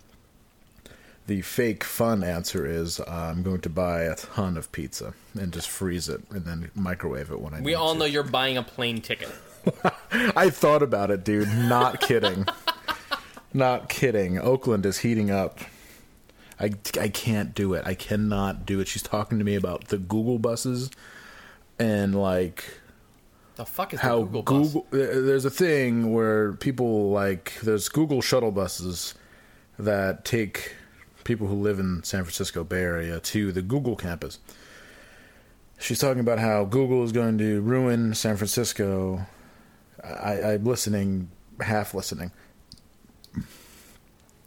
The 1.26 1.40
fake 1.40 1.84
fun 1.84 2.24
answer 2.24 2.66
is 2.66 3.00
uh, 3.00 3.04
I'm 3.08 3.42
going 3.42 3.60
to 3.60 3.70
buy 3.70 4.02
a 4.02 4.16
ton 4.16 4.56
of 4.56 4.70
pizza 4.72 5.14
and 5.38 5.52
just 5.52 5.70
freeze 5.70 6.08
it 6.08 6.20
and 6.30 6.44
then 6.44 6.70
microwave 6.74 7.30
it 7.30 7.40
when 7.40 7.54
I. 7.54 7.60
We 7.60 7.74
all 7.74 7.92
to. 7.94 8.00
know 8.00 8.04
you're 8.04 8.24
buying 8.24 8.56
a 8.56 8.62
plane 8.62 9.00
ticket. 9.00 9.30
I 10.12 10.50
thought 10.50 10.82
about 10.82 11.10
it, 11.10 11.24
dude. 11.24 11.48
Not 11.48 12.00
kidding. 12.00 12.46
Not 13.54 13.88
kidding. 13.88 14.38
Oakland 14.38 14.84
is 14.84 14.98
heating 14.98 15.30
up. 15.30 15.60
I, 16.58 16.72
I 17.00 17.08
can't 17.08 17.54
do 17.54 17.74
it. 17.74 17.86
I 17.86 17.94
cannot 17.94 18.66
do 18.66 18.80
it. 18.80 18.88
She's 18.88 19.02
talking 19.02 19.38
to 19.38 19.44
me 19.44 19.54
about 19.54 19.88
the 19.88 19.98
Google 19.98 20.38
buses 20.38 20.90
and 21.78 22.14
like 22.14 22.64
The 23.62 23.66
fuck 23.66 23.94
is 23.94 24.00
the 24.00 24.06
how 24.06 24.22
Google, 24.24 24.42
bus? 24.42 24.72
Google 24.72 24.86
uh, 24.92 25.20
there's 25.24 25.44
a 25.44 25.50
thing 25.50 26.12
where 26.12 26.54
people 26.54 27.10
like 27.10 27.60
there's 27.62 27.88
Google 27.88 28.20
shuttle 28.20 28.50
buses 28.50 29.14
that 29.78 30.24
take 30.24 30.74
people 31.22 31.46
who 31.46 31.54
live 31.54 31.78
in 31.78 32.02
San 32.02 32.24
Francisco 32.24 32.64
Bay 32.64 32.80
Area 32.80 33.20
to 33.20 33.52
the 33.52 33.62
Google 33.62 33.94
campus. 33.94 34.40
She's 35.78 36.00
talking 36.00 36.18
about 36.18 36.40
how 36.40 36.64
Google 36.64 37.04
is 37.04 37.12
going 37.12 37.38
to 37.38 37.60
ruin 37.60 38.14
San 38.14 38.36
Francisco. 38.36 39.26
I, 40.02 40.54
I'm 40.54 40.64
listening, 40.64 41.30
half 41.60 41.94
listening. 41.94 42.32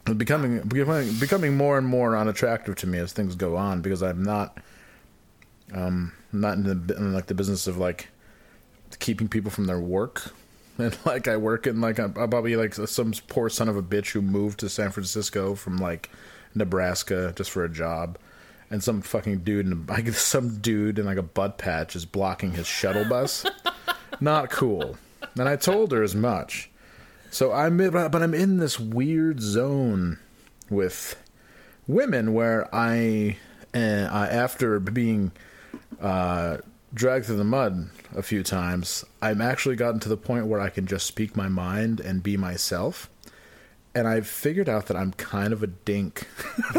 Becoming 0.03 0.59
becoming 0.63 1.13
becoming 1.21 1.55
more 1.55 1.77
and 1.77 1.87
more 1.87 2.17
unattractive 2.17 2.75
to 2.75 2.87
me 2.87 2.97
as 2.97 3.13
things 3.13 3.35
go 3.35 3.55
on 3.55 3.81
because 3.81 4.03
I'm 4.03 4.23
not 4.23 4.57
um 5.73 6.11
not 6.33 6.57
in 6.57 6.63
the 6.63 6.97
in 6.97 7.13
like 7.13 7.27
the 7.27 7.33
business 7.33 7.65
of 7.65 7.77
like 7.77 8.09
keeping 8.99 9.27
people 9.27 9.51
from 9.51 9.65
their 9.65 9.79
work. 9.79 10.33
And 10.77 10.97
like 11.05 11.29
I 11.29 11.37
work 11.37 11.67
in 11.67 11.79
like 11.79 11.99
I'm 11.99 12.11
probably 12.11 12.57
like 12.57 12.73
some 12.73 13.13
poor 13.29 13.47
son 13.47 13.69
of 13.69 13.77
a 13.77 13.81
bitch 13.81 14.11
who 14.11 14.21
moved 14.21 14.59
to 14.59 14.67
San 14.67 14.91
Francisco 14.91 15.55
from 15.55 15.77
like 15.77 16.09
Nebraska 16.53 17.31
just 17.33 17.49
for 17.49 17.63
a 17.63 17.69
job, 17.69 18.17
and 18.69 18.83
some 18.83 19.01
fucking 19.01 19.39
dude 19.45 19.65
and 19.67 19.87
like 19.89 20.09
some 20.09 20.57
dude 20.57 20.99
in 20.99 21.05
like 21.05 21.17
a 21.17 21.23
butt 21.23 21.57
patch 21.57 21.95
is 21.95 22.03
blocking 22.03 22.51
his 22.51 22.67
shuttle 22.67 23.05
bus. 23.05 23.45
Not 24.19 24.49
cool. 24.49 24.97
And 25.37 25.47
I 25.47 25.55
told 25.55 25.93
her 25.93 26.03
as 26.03 26.13
much. 26.13 26.69
So 27.31 27.51
I'm 27.51 27.77
but 27.77 28.21
I'm 28.21 28.33
in 28.33 28.57
this 28.57 28.77
weird 28.77 29.39
zone 29.41 30.19
with 30.69 31.15
women 31.87 32.33
where 32.33 32.73
I, 32.73 33.37
uh, 33.73 33.77
after 33.77 34.79
being 34.79 35.31
uh, 35.99 36.57
dragged 36.95 37.25
through 37.25 37.37
the 37.37 37.43
mud 37.43 37.89
a 38.15 38.23
few 38.23 38.41
times, 38.41 39.05
I'm 39.21 39.41
actually 39.41 39.75
gotten 39.75 39.99
to 39.99 40.09
the 40.09 40.17
point 40.17 40.47
where 40.47 40.61
I 40.61 40.69
can 40.69 40.87
just 40.87 41.05
speak 41.05 41.35
my 41.35 41.49
mind 41.49 41.99
and 41.99 42.23
be 42.23 42.37
myself. 42.37 43.09
And 43.93 44.07
I've 44.07 44.27
figured 44.27 44.67
out 44.67 44.87
that 44.87 44.97
I'm 44.97 45.11
kind 45.13 45.53
of 45.53 45.61
a 45.61 45.67
dink. 45.67 46.27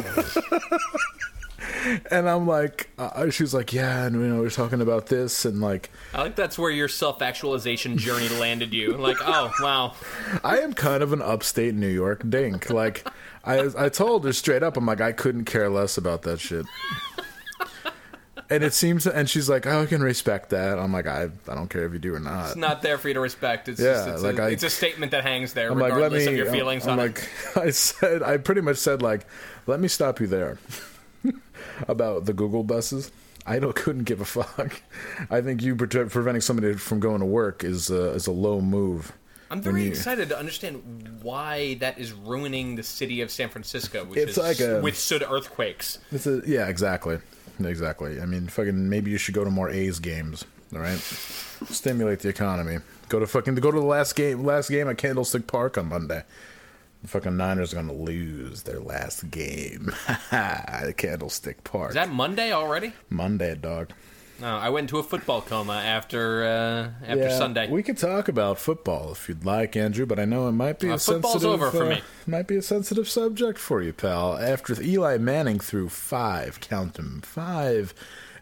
and 2.10 2.28
I'm 2.28 2.46
like, 2.46 2.90
uh, 2.98 3.30
she 3.30 3.42
was 3.42 3.54
like, 3.54 3.72
yeah, 3.72 4.06
and 4.06 4.16
you 4.16 4.28
know, 4.28 4.40
we're 4.40 4.50
talking 4.50 4.80
about 4.80 5.06
this, 5.06 5.44
and 5.44 5.60
like, 5.60 5.90
I 6.14 6.22
like 6.22 6.36
that's 6.36 6.58
where 6.58 6.70
your 6.70 6.88
self 6.88 7.22
actualization 7.22 7.96
journey 7.96 8.28
landed 8.28 8.74
you. 8.74 8.96
Like, 8.96 9.18
oh 9.20 9.52
wow, 9.60 9.94
I 10.44 10.58
am 10.58 10.72
kind 10.72 11.02
of 11.02 11.12
an 11.12 11.22
upstate 11.22 11.74
New 11.74 11.88
York 11.88 12.28
dink. 12.28 12.70
Like, 12.70 13.08
I 13.44 13.70
I 13.78 13.88
told 13.88 14.24
her 14.24 14.32
straight 14.32 14.62
up, 14.62 14.76
I'm 14.76 14.86
like, 14.86 15.00
I 15.00 15.12
couldn't 15.12 15.44
care 15.44 15.70
less 15.70 15.96
about 15.96 16.22
that 16.22 16.40
shit. 16.40 16.66
And 18.48 18.62
it 18.62 18.72
seems, 18.74 19.06
and 19.06 19.28
she's 19.28 19.48
like, 19.48 19.66
oh, 19.66 19.82
I 19.82 19.86
can 19.86 20.02
respect 20.02 20.50
that. 20.50 20.78
I'm 20.78 20.92
like, 20.92 21.06
I, 21.06 21.30
I 21.48 21.54
don't 21.54 21.68
care 21.68 21.84
if 21.84 21.92
you 21.92 21.98
do 21.98 22.14
or 22.14 22.20
not. 22.20 22.46
it's 22.46 22.56
not 22.56 22.80
there 22.82 22.96
for 22.96 23.08
you 23.08 23.14
to 23.14 23.20
respect. 23.20 23.68
It's 23.68 23.80
Yeah, 23.80 23.94
just, 23.94 24.08
it's, 24.08 24.22
like 24.22 24.38
a, 24.38 24.42
I- 24.44 24.48
it's 24.50 24.62
a 24.62 24.70
statement 24.70 25.10
that 25.12 25.24
hangs 25.24 25.52
there, 25.52 25.70
I'm 25.72 25.78
like, 25.78 25.90
let 25.90 25.96
regardless 25.96 26.26
me. 26.26 26.32
of 26.32 26.36
your 26.38 26.52
feelings 26.52 26.84
I'm 26.86 26.92
on 26.92 26.98
like, 26.98 27.18
it. 27.18 27.56
I 27.56 27.70
said, 27.70 28.22
I 28.22 28.36
pretty 28.36 28.60
much 28.60 28.76
said 28.76 29.02
like, 29.02 29.26
let 29.66 29.80
me 29.80 29.88
stop 29.88 30.20
you 30.20 30.26
there 30.28 30.58
about 31.88 32.24
the 32.26 32.32
Google 32.32 32.62
buses. 32.62 33.10
I 33.46 33.58
don't 33.58 33.74
couldn't 33.76 34.04
give 34.04 34.20
a 34.20 34.24
fuck. 34.24 34.80
I 35.30 35.40
think 35.40 35.62
you 35.62 35.76
pre- 35.76 35.88
preventing 36.06 36.40
somebody 36.40 36.74
from 36.74 37.00
going 37.00 37.20
to 37.20 37.26
work 37.26 37.64
is 37.64 37.90
a, 37.90 38.10
is 38.12 38.26
a 38.26 38.32
low 38.32 38.60
move. 38.60 39.12
I'm 39.50 39.60
very 39.60 39.84
you- 39.84 39.90
excited 39.90 40.28
to 40.30 40.38
understand 40.38 41.18
why 41.22 41.74
that 41.74 41.98
is 41.98 42.12
ruining 42.12 42.74
the 42.76 42.82
city 42.82 43.20
of 43.20 43.30
San 43.30 43.48
Francisco, 43.48 44.04
which 44.04 44.18
It's 44.18 44.36
has 44.36 44.60
like 44.60 44.68
a- 44.68 44.80
withstood 44.80 45.22
earthquakes. 45.28 45.98
It's 46.10 46.26
a, 46.26 46.42
yeah, 46.46 46.66
exactly, 46.68 47.18
exactly. 47.60 48.20
I 48.20 48.26
mean, 48.26 48.46
fucking, 48.48 48.88
maybe 48.88 49.10
you 49.10 49.18
should 49.18 49.34
go 49.34 49.44
to 49.44 49.50
more 49.50 49.70
A's 49.70 49.98
games. 49.98 50.44
All 50.74 50.80
right, 50.80 50.98
stimulate 50.98 52.20
the 52.20 52.28
economy. 52.28 52.78
Go 53.08 53.20
to 53.20 53.26
fucking 53.26 53.54
go 53.56 53.70
to 53.70 53.78
the 53.78 53.86
last 53.86 54.16
game, 54.16 54.44
last 54.44 54.68
game 54.68 54.88
at 54.88 54.98
Candlestick 54.98 55.46
Park 55.46 55.78
on 55.78 55.88
Monday. 55.88 56.24
The 57.02 57.08
fucking 57.08 57.36
Niners 57.36 57.72
are 57.72 57.76
gonna 57.76 57.92
lose 57.92 58.62
their 58.62 58.80
last 58.80 59.30
game 59.30 59.92
at 60.32 60.96
Candlestick 60.96 61.62
Park. 61.62 61.90
Is 61.90 61.94
that 61.94 62.10
Monday 62.10 62.52
already? 62.52 62.92
Monday, 63.10 63.54
dog? 63.54 63.92
No, 64.40 64.56
I 64.56 64.68
went 64.68 64.84
into 64.84 64.98
a 64.98 65.02
football 65.02 65.40
coma 65.40 65.74
after 65.74 66.44
uh, 66.44 67.06
after 67.06 67.22
Yeah, 67.24 67.38
Sunday. 67.38 67.70
We 67.70 67.82
could 67.82 67.96
talk 67.96 68.28
about 68.28 68.58
football 68.58 69.12
if 69.12 69.28
you'd 69.28 69.44
like, 69.44 69.76
Andrew, 69.76 70.04
but 70.06 70.18
I 70.18 70.24
know 70.26 70.46
it 70.48 70.52
might 70.52 70.78
be 70.78 70.90
Uh, 70.90 70.94
a 70.94 70.98
football's 70.98 71.42
sensitive. 71.42 71.62
over 71.62 71.70
for 71.70 71.84
uh, 71.86 71.90
me. 71.90 72.02
Might 72.26 72.46
be 72.46 72.56
a 72.56 72.62
sensitive 72.62 73.08
subject 73.08 73.58
for 73.58 73.80
you, 73.82 73.92
pal. 73.94 74.36
After 74.38 74.80
Eli 74.82 75.16
Manning 75.18 75.58
threw 75.58 75.88
five, 75.88 76.60
count 76.60 76.94
them, 76.94 77.22
five 77.24 77.94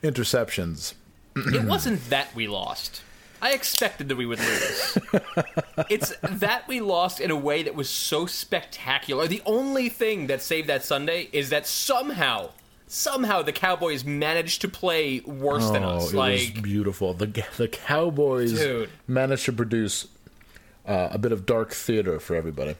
interceptions. 0.02 0.94
it 1.36 1.64
wasn't 1.64 2.10
that 2.10 2.34
we 2.34 2.46
lost. 2.48 3.02
I 3.42 3.52
expected 3.52 4.08
that 4.08 4.16
we 4.16 4.24
would 4.26 4.38
lose. 4.40 4.98
it's 5.90 6.14
that 6.22 6.66
we 6.66 6.80
lost 6.80 7.20
in 7.20 7.30
a 7.30 7.36
way 7.36 7.62
that 7.62 7.74
was 7.74 7.90
so 7.90 8.24
spectacular. 8.26 9.26
The 9.28 9.42
only 9.44 9.88
thing 9.90 10.28
that 10.28 10.40
saved 10.40 10.68
that 10.68 10.82
Sunday 10.84 11.28
is 11.32 11.50
that 11.50 11.66
somehow, 11.66 12.50
somehow 12.94 13.42
the 13.42 13.52
Cowboys 13.52 14.04
managed 14.04 14.60
to 14.62 14.68
play 14.68 15.20
worse 15.20 15.68
than 15.70 15.82
Oh, 15.82 15.96
us. 15.96 16.12
it 16.12 16.16
Like 16.16 16.32
was 16.54 16.62
beautiful. 16.62 17.12
The 17.14 17.26
the 17.56 17.68
Cowboys 17.68 18.52
Dude. 18.52 18.90
managed 19.08 19.44
to 19.46 19.52
produce 19.52 20.06
uh, 20.86 21.08
a 21.10 21.18
bit 21.18 21.32
of 21.32 21.44
dark 21.46 21.72
theater 21.72 22.20
for 22.20 22.36
everybody. 22.36 22.76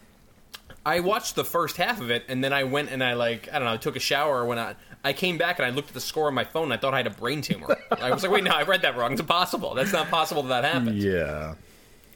I 0.87 1.01
watched 1.01 1.35
the 1.35 1.45
first 1.45 1.79
half 1.79 2.01
of 2.01 2.11
it, 2.11 2.25
and 2.29 2.45
then 2.45 2.53
I 2.53 2.65
went 2.65 2.91
and 2.91 3.03
I 3.03 3.15
like 3.15 3.49
I 3.53 3.59
don't 3.59 3.65
know, 3.65 3.75
I 3.75 3.77
took 3.79 3.97
a 3.97 4.01
shower 4.01 4.45
or 4.45 4.55
out. 4.57 4.77
I 5.03 5.13
came 5.13 5.37
back 5.37 5.59
and 5.59 5.67
I 5.67 5.71
looked 5.71 5.89
at 5.89 5.95
the 5.95 6.01
score 6.01 6.29
on 6.29 6.35
my 6.35 6.45
phone. 6.45 6.65
and 6.65 6.75
I 6.75 6.77
thought 6.77 6.95
I 6.95 6.99
had 6.99 7.07
a 7.07 7.11
brain 7.11 7.43
tumor. 7.43 7.77
I 7.91 8.11
was 8.13 8.23
like, 8.23 8.33
wait, 8.33 8.45
no, 8.45 8.53
I 8.53 8.63
read 8.63 8.83
that 8.83 8.97
wrong. 8.97 9.13
It's 9.13 9.21
impossible. 9.21 9.75
That's 9.75 9.93
not 9.93 10.09
possible 10.11 10.43
that 10.45 10.63
that 10.63 10.73
happened. 10.73 10.97
Yeah. 10.99 11.55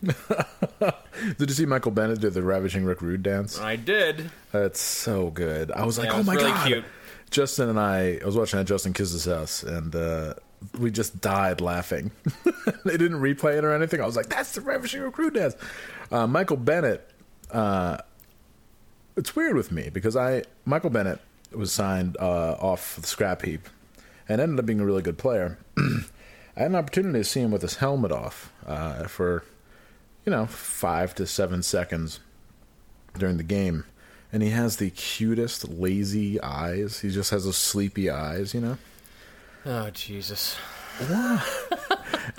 Did 1.38 1.50
you 1.50 1.54
see 1.54 1.66
Michael 1.66 1.90
Bennett 1.90 2.20
do 2.20 2.30
the 2.30 2.42
ravishing 2.42 2.84
Rick 2.84 3.02
Rude 3.02 3.22
dance? 3.22 3.58
I 3.58 3.76
did. 3.76 4.30
That's 4.52 4.80
so 4.80 5.30
good. 5.30 5.70
I 5.72 5.84
was 5.84 5.98
like, 5.98 6.06
Yeah, 6.08 6.14
oh 6.14 6.18
was 6.18 6.26
my 6.26 6.34
really 6.34 6.50
god. 6.50 6.66
cute. 6.66 6.84
Justin 7.28 7.68
and 7.68 7.78
I, 7.78 8.18
I 8.22 8.26
was 8.26 8.36
watching 8.36 8.58
at 8.58 8.66
Justin 8.66 8.92
Kiss's 8.92 9.24
house, 9.24 9.62
and 9.62 9.94
uh, 9.94 10.34
we 10.78 10.90
just 10.90 11.20
died 11.20 11.60
laughing. 11.60 12.10
they 12.84 12.96
didn't 12.96 13.20
replay 13.20 13.58
it 13.58 13.64
or 13.64 13.72
anything. 13.72 14.00
I 14.00 14.06
was 14.06 14.16
like, 14.16 14.28
that's 14.28 14.52
the 14.52 14.60
ravishing 14.60 15.00
Rude 15.02 15.34
dance. 15.34 15.56
Uh, 16.10 16.26
Michael 16.26 16.56
Bennett. 16.56 17.08
Uh, 17.50 17.98
it's 19.16 19.34
weird 19.34 19.56
with 19.56 19.72
me 19.72 19.90
because 19.90 20.16
I 20.16 20.44
Michael 20.64 20.90
Bennett 20.90 21.18
was 21.52 21.72
signed 21.72 22.16
uh, 22.20 22.52
off 22.52 22.96
the 22.96 23.06
scrap 23.06 23.42
heap 23.42 23.68
and 24.28 24.40
ended 24.40 24.58
up 24.58 24.66
being 24.66 24.80
a 24.80 24.84
really 24.84 25.02
good 25.02 25.18
player. 25.18 25.58
I 25.78 26.62
had 26.62 26.70
an 26.70 26.76
opportunity 26.76 27.20
to 27.20 27.24
see 27.24 27.40
him 27.40 27.50
with 27.50 27.62
his 27.62 27.76
helmet 27.76 28.12
off 28.12 28.52
uh, 28.66 29.04
for 29.06 29.44
you 30.24 30.30
know 30.30 30.46
five 30.46 31.14
to 31.16 31.26
seven 31.26 31.62
seconds 31.62 32.20
during 33.16 33.36
the 33.36 33.42
game, 33.42 33.84
and 34.32 34.42
he 34.42 34.50
has 34.50 34.76
the 34.76 34.90
cutest 34.90 35.68
lazy 35.68 36.40
eyes. 36.40 37.00
He 37.00 37.10
just 37.10 37.30
has 37.30 37.44
those 37.44 37.56
sleepy 37.56 38.10
eyes, 38.10 38.54
you 38.54 38.60
know. 38.60 38.78
Oh 39.66 39.90
Jesus! 39.90 40.56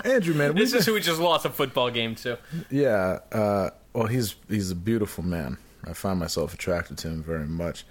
Andrew, 0.04 0.34
man, 0.34 0.54
This 0.54 0.74
is 0.74 0.86
who 0.86 0.94
we 0.94 1.00
just 1.00 1.20
lost 1.20 1.44
a 1.44 1.50
football 1.50 1.90
game 1.90 2.14
to. 2.16 2.38
Yeah. 2.70 3.20
Uh, 3.32 3.70
well, 3.92 4.06
he's 4.06 4.36
he's 4.48 4.70
a 4.70 4.74
beautiful 4.74 5.24
man. 5.24 5.58
I 5.84 5.92
find 5.92 6.18
myself 6.18 6.54
attracted 6.54 6.98
to 6.98 7.08
him 7.08 7.22
very 7.22 7.46
much. 7.46 7.84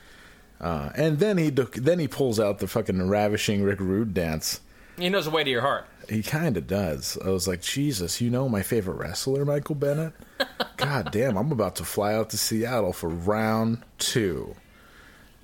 Uh, 0.61 0.89
and 0.95 1.19
then 1.19 1.37
he 1.37 1.49
then 1.49 1.99
he 1.99 2.07
pulls 2.07 2.39
out 2.39 2.59
the 2.59 2.67
fucking 2.67 3.07
ravishing 3.09 3.63
Rick 3.63 3.79
Rude 3.79 4.13
dance. 4.13 4.59
He 4.97 5.09
knows 5.09 5.25
the 5.25 5.31
way 5.31 5.43
to 5.43 5.49
your 5.49 5.61
heart. 5.61 5.87
He 6.09 6.23
kind 6.23 6.57
of 6.57 6.65
does. 6.67 7.17
I 7.23 7.29
was 7.29 7.47
like, 7.47 7.61
Jesus, 7.61 8.19
you 8.19 8.29
know 8.29 8.49
my 8.49 8.61
favorite 8.63 8.95
wrestler, 8.95 9.45
Michael 9.45 9.75
Bennett. 9.75 10.13
God 10.77 11.11
damn, 11.11 11.37
I'm 11.37 11.51
about 11.51 11.75
to 11.77 11.83
fly 11.85 12.13
out 12.15 12.29
to 12.31 12.37
Seattle 12.37 12.93
for 12.93 13.09
round 13.09 13.83
two. 13.99 14.55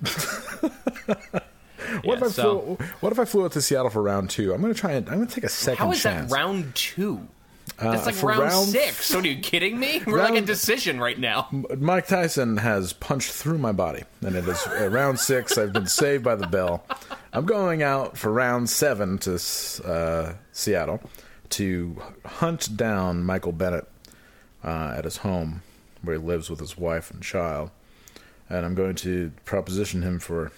what 2.02 2.18
if 2.18 2.22
I 2.22 2.28
so- 2.28 2.76
flew? 2.76 2.86
What 3.00 3.12
if 3.12 3.18
I 3.18 3.24
flew 3.24 3.44
out 3.44 3.52
to 3.52 3.62
Seattle 3.62 3.90
for 3.90 4.02
round 4.02 4.30
two? 4.30 4.52
I'm 4.52 4.60
gonna 4.60 4.74
try 4.74 4.92
and 4.92 5.08
I'm 5.08 5.18
gonna 5.18 5.30
take 5.30 5.44
a 5.44 5.48
second 5.48 5.84
How 5.86 5.92
is 5.92 6.02
chance. 6.02 6.30
that 6.30 6.36
round 6.36 6.74
two? 6.74 7.28
That's 7.78 8.06
like 8.06 8.22
Uh, 8.22 8.26
round, 8.26 8.40
round- 8.40 8.68
six. 8.68 9.04
So, 9.06 9.18
are 9.18 9.26
you 9.26 9.38
kidding 9.40 9.78
me? 9.78 10.02
We're 10.06 10.18
like 10.18 10.34
a 10.34 10.40
decision 10.40 10.98
right 10.98 11.18
now. 11.18 11.48
Mike 11.76 12.06
Tyson 12.06 12.56
has 12.58 12.92
punched 12.94 13.30
through 13.32 13.58
my 13.58 13.72
body, 13.72 14.04
and 14.22 14.34
it 14.34 14.48
is 14.48 14.66
uh, 14.66 14.88
round 14.90 15.20
six. 15.20 15.58
I've 15.58 15.72
been 15.74 15.86
saved 15.86 16.24
by 16.24 16.36
the 16.36 16.46
bell. 16.46 16.84
I'm 17.34 17.44
going 17.44 17.82
out 17.82 18.16
for 18.16 18.32
round 18.32 18.70
seven 18.70 19.18
to 19.18 19.34
uh, 19.84 20.32
Seattle 20.52 21.00
to 21.50 22.00
hunt 22.24 22.76
down 22.76 23.22
Michael 23.24 23.52
Bennett 23.52 23.86
uh, 24.64 24.94
at 24.96 25.04
his 25.04 25.18
home, 25.18 25.62
where 26.02 26.16
he 26.18 26.22
lives 26.22 26.48
with 26.48 26.60
his 26.60 26.78
wife 26.78 27.10
and 27.10 27.22
child, 27.22 27.70
and 28.48 28.64
I'm 28.64 28.74
going 28.74 28.94
to 28.96 29.32
proposition 29.44 30.00
him 30.02 30.18
for 30.18 30.50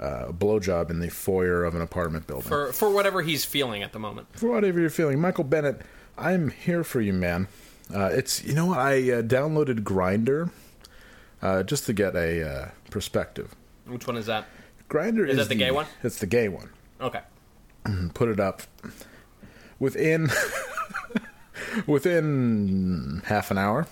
uh, 0.00 0.26
a 0.28 0.32
blowjob 0.32 0.90
in 0.90 1.00
the 1.00 1.10
foyer 1.10 1.64
of 1.64 1.74
an 1.74 1.82
apartment 1.82 2.26
building. 2.26 2.48
For 2.48 2.72
for 2.72 2.90
whatever 2.90 3.22
he's 3.22 3.44
feeling 3.44 3.82
at 3.82 3.92
the 3.92 3.98
moment. 3.98 4.28
for 4.32 4.50
whatever 4.50 4.80
you're 4.80 4.90
feeling, 4.90 5.20
Michael 5.20 5.44
Bennett, 5.44 5.82
I'm 6.16 6.50
here 6.50 6.82
for 6.84 7.00
you, 7.00 7.12
man. 7.12 7.48
Uh, 7.94 8.10
it's 8.12 8.44
you 8.44 8.54
know 8.54 8.66
what 8.66 8.78
I 8.78 8.96
uh, 9.10 9.22
downloaded 9.22 9.80
Grindr 9.80 10.50
uh, 11.42 11.62
just 11.62 11.86
to 11.86 11.92
get 11.92 12.14
a 12.14 12.48
uh, 12.48 12.68
perspective. 12.90 13.54
Which 13.86 14.06
one 14.06 14.16
is 14.16 14.26
that? 14.26 14.46
Grindr 14.88 15.24
is, 15.26 15.32
Is 15.32 15.36
that 15.38 15.48
the 15.48 15.54
gay 15.54 15.70
one? 15.70 15.86
It's 16.02 16.18
the 16.18 16.26
gay 16.26 16.48
one. 16.48 16.70
Okay. 17.00 17.20
Put 18.14 18.28
it 18.28 18.40
up 18.40 18.62
within 19.78 20.30
within 21.86 23.22
half 23.26 23.50
an 23.50 23.58
hour. 23.58 23.86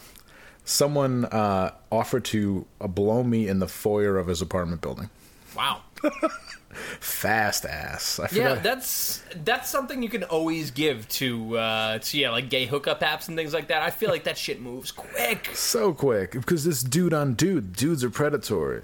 Someone 0.64 1.24
uh, 1.26 1.72
offered 1.90 2.24
to 2.26 2.66
uh, 2.80 2.86
blow 2.86 3.22
me 3.22 3.48
in 3.48 3.58
the 3.58 3.68
foyer 3.68 4.18
of 4.18 4.26
his 4.26 4.42
apartment 4.42 4.80
building. 4.82 5.08
Wow. 5.56 5.80
Fast 7.00 7.64
ass. 7.64 8.20
I 8.20 8.28
Yeah, 8.32 8.54
that's 8.54 9.22
that's 9.44 9.68
something 9.70 10.02
you 10.02 10.08
can 10.08 10.24
always 10.24 10.70
give 10.70 11.08
to 11.08 11.56
uh 11.58 11.98
to 11.98 12.18
yeah, 12.18 12.30
like 12.30 12.50
gay 12.50 12.66
hookup 12.66 13.00
apps 13.00 13.28
and 13.28 13.36
things 13.36 13.52
like 13.54 13.68
that. 13.68 13.82
I 13.82 13.90
feel 13.90 14.10
like 14.10 14.24
that 14.24 14.38
shit 14.38 14.60
moves 14.60 14.92
quick. 14.92 15.50
so 15.54 15.92
quick 15.92 16.32
because 16.32 16.64
this 16.64 16.82
dude 16.82 17.12
on 17.14 17.34
dude 17.34 17.72
dudes 17.74 18.04
are 18.04 18.10
predatory 18.10 18.82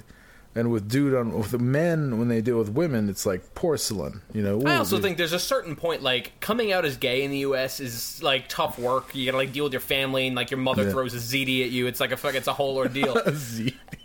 and 0.56 0.70
with 0.70 0.88
dude 0.88 1.14
on 1.14 1.32
with 1.36 1.60
men 1.60 2.18
when 2.18 2.28
they 2.28 2.40
deal 2.40 2.58
with 2.58 2.68
women 2.70 3.08
it's 3.08 3.26
like 3.26 3.54
porcelain 3.56 4.20
you 4.32 4.40
know 4.40 4.62
I 4.64 4.76
also 4.76 4.96
dude. 4.96 5.02
think 5.04 5.18
there's 5.18 5.32
a 5.32 5.38
certain 5.40 5.74
point 5.74 6.00
like 6.02 6.38
coming 6.40 6.72
out 6.72 6.84
as 6.84 6.96
gay 6.96 7.24
in 7.24 7.30
the 7.32 7.38
US 7.38 7.80
is 7.80 8.22
like 8.22 8.48
tough 8.48 8.78
work. 8.78 9.14
You 9.14 9.26
gotta 9.26 9.36
like 9.38 9.52
deal 9.52 9.64
with 9.64 9.72
your 9.72 9.80
family 9.80 10.26
and 10.26 10.36
like 10.36 10.50
your 10.50 10.58
mother 10.60 10.84
Yeah. 10.84 10.90
throws 10.90 11.14
a 11.14 11.18
ZD 11.18 11.64
at 11.64 11.70
you. 11.70 11.86
It's 11.86 12.00
like 12.00 12.12
a 12.12 12.16
fuck 12.16 12.34
it's 12.34 12.46
a 12.48 12.52
whole 12.52 12.76
ordeal. 12.76 13.16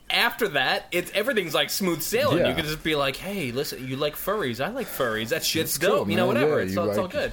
After 0.09 0.47
that, 0.49 0.87
it's 0.91 1.11
everything's 1.13 1.53
like 1.53 1.69
smooth 1.69 2.01
sailing. 2.01 2.39
Yeah. 2.39 2.49
You 2.49 2.55
can 2.55 2.65
just 2.65 2.83
be 2.83 2.95
like, 2.95 3.15
Hey, 3.15 3.51
listen, 3.51 3.87
you 3.87 3.95
like 3.95 4.15
furries, 4.15 4.63
I 4.63 4.69
like 4.69 4.87
furries. 4.87 5.29
That 5.29 5.43
shit's 5.43 5.75
It's 5.75 5.77
cool, 5.77 5.99
dope, 5.99 6.09
you 6.09 6.15
know, 6.15 6.25
whatever. 6.27 6.59
Yeah, 6.59 6.65
it's, 6.67 6.77
all, 6.77 6.89
it's 6.89 6.97
all 6.97 7.07
good. 7.07 7.31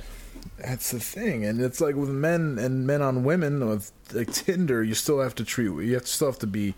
that's 0.59 0.91
the 0.91 1.01
thing 1.01 1.45
and 1.45 1.61
it's 1.61 1.81
like 1.81 1.95
with 1.95 2.09
men 2.09 2.59
and 2.59 2.87
men 2.87 3.03
on 3.03 3.25
women 3.25 3.69
with 3.69 3.93
like 4.15 4.33
tinder 4.33 4.83
you 4.83 4.95
still 4.95 5.21
have 5.21 5.35
to 5.35 5.45
treat 5.45 5.67
you 5.85 5.93
have 5.95 6.03
to 6.05 6.09
still 6.09 6.29
have 6.29 6.39
to 6.39 6.47
be 6.47 6.75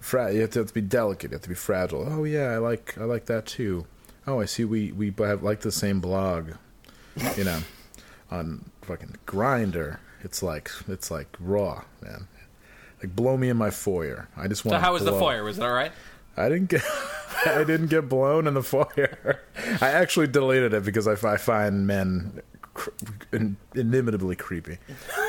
fra- 0.00 0.32
you 0.34 0.40
have 0.42 0.50
to, 0.50 0.58
have 0.58 0.68
to 0.68 0.74
be 0.74 0.80
delicate 0.82 1.30
you 1.30 1.34
have 1.34 1.42
to 1.42 1.48
be 1.48 1.54
fragile 1.54 2.04
oh 2.10 2.24
yeah 2.24 2.48
i 2.48 2.58
like 2.58 2.96
i 2.98 3.04
like 3.04 3.26
that 3.26 3.46
too 3.46 3.86
oh 4.26 4.40
i 4.40 4.44
see 4.44 4.64
we 4.64 4.92
we 4.92 5.14
have 5.18 5.42
like 5.42 5.60
the 5.60 5.72
same 5.72 5.98
blog 6.00 6.50
you 7.36 7.44
know 7.44 7.60
on 8.30 8.64
fucking 8.82 9.16
Grindr 9.26 9.98
it's 10.22 10.42
like 10.42 10.70
it's 10.88 11.10
like 11.10 11.28
raw 11.40 11.84
man 12.02 12.26
like 13.02 13.14
blow 13.16 13.36
me 13.36 13.48
in 13.48 13.56
my 13.56 13.70
foyer 13.70 14.28
i 14.36 14.46
just 14.46 14.64
want 14.64 14.74
to. 14.74 14.78
So 14.78 14.84
how 14.84 14.92
was 14.92 15.04
the 15.04 15.12
foyer? 15.12 15.42
Was 15.42 15.56
that 15.56 15.64
alright? 15.64 15.92
I 16.36 16.48
didn't 16.48 16.70
get. 16.70 16.82
I 17.46 17.64
didn't 17.64 17.88
get 17.88 18.08
blown 18.08 18.46
in 18.46 18.54
the 18.54 18.62
foyer. 18.62 19.40
I 19.80 19.88
actually 19.88 20.28
deleted 20.28 20.72
it 20.72 20.84
because 20.84 21.08
I, 21.08 21.12
I 21.28 21.36
find 21.36 21.86
men 21.86 22.40
cr- 22.74 22.90
in, 23.32 23.56
inimitably 23.74 24.36
creepy, 24.36 24.78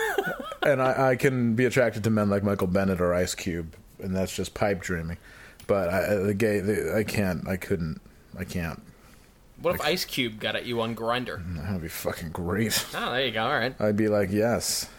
and 0.61 0.81
I, 0.81 1.11
I 1.11 1.15
can 1.15 1.55
be 1.55 1.65
attracted 1.65 2.03
to 2.03 2.09
men 2.09 2.29
like 2.29 2.43
Michael 2.43 2.67
Bennett 2.67 3.01
or 3.01 3.13
Ice 3.13 3.35
Cube, 3.35 3.75
and 3.99 4.15
that's 4.15 4.35
just 4.35 4.53
pipe 4.53 4.81
dreaming. 4.81 5.17
But 5.65 5.89
I, 5.89 6.15
the 6.15 6.33
gay, 6.33 6.59
the, 6.59 6.95
I 6.95 7.03
can't, 7.03 7.47
I 7.47 7.57
couldn't, 7.57 7.99
I 8.37 8.43
can't. 8.43 8.81
What 9.61 9.75
if 9.75 9.81
Ice 9.81 10.03
Cube 10.03 10.39
got 10.39 10.55
at 10.55 10.65
you 10.65 10.81
on 10.81 10.95
Grindr? 10.95 11.41
That 11.63 11.73
would 11.73 11.81
be 11.81 11.87
fucking 11.87 12.29
great. 12.29 12.85
Oh, 12.93 13.11
there 13.11 13.25
you 13.25 13.31
go. 13.31 13.43
All 13.43 13.57
right. 13.57 13.73
I'd 13.79 13.95
be 13.95 14.09
like, 14.09 14.29
yes. 14.29 14.89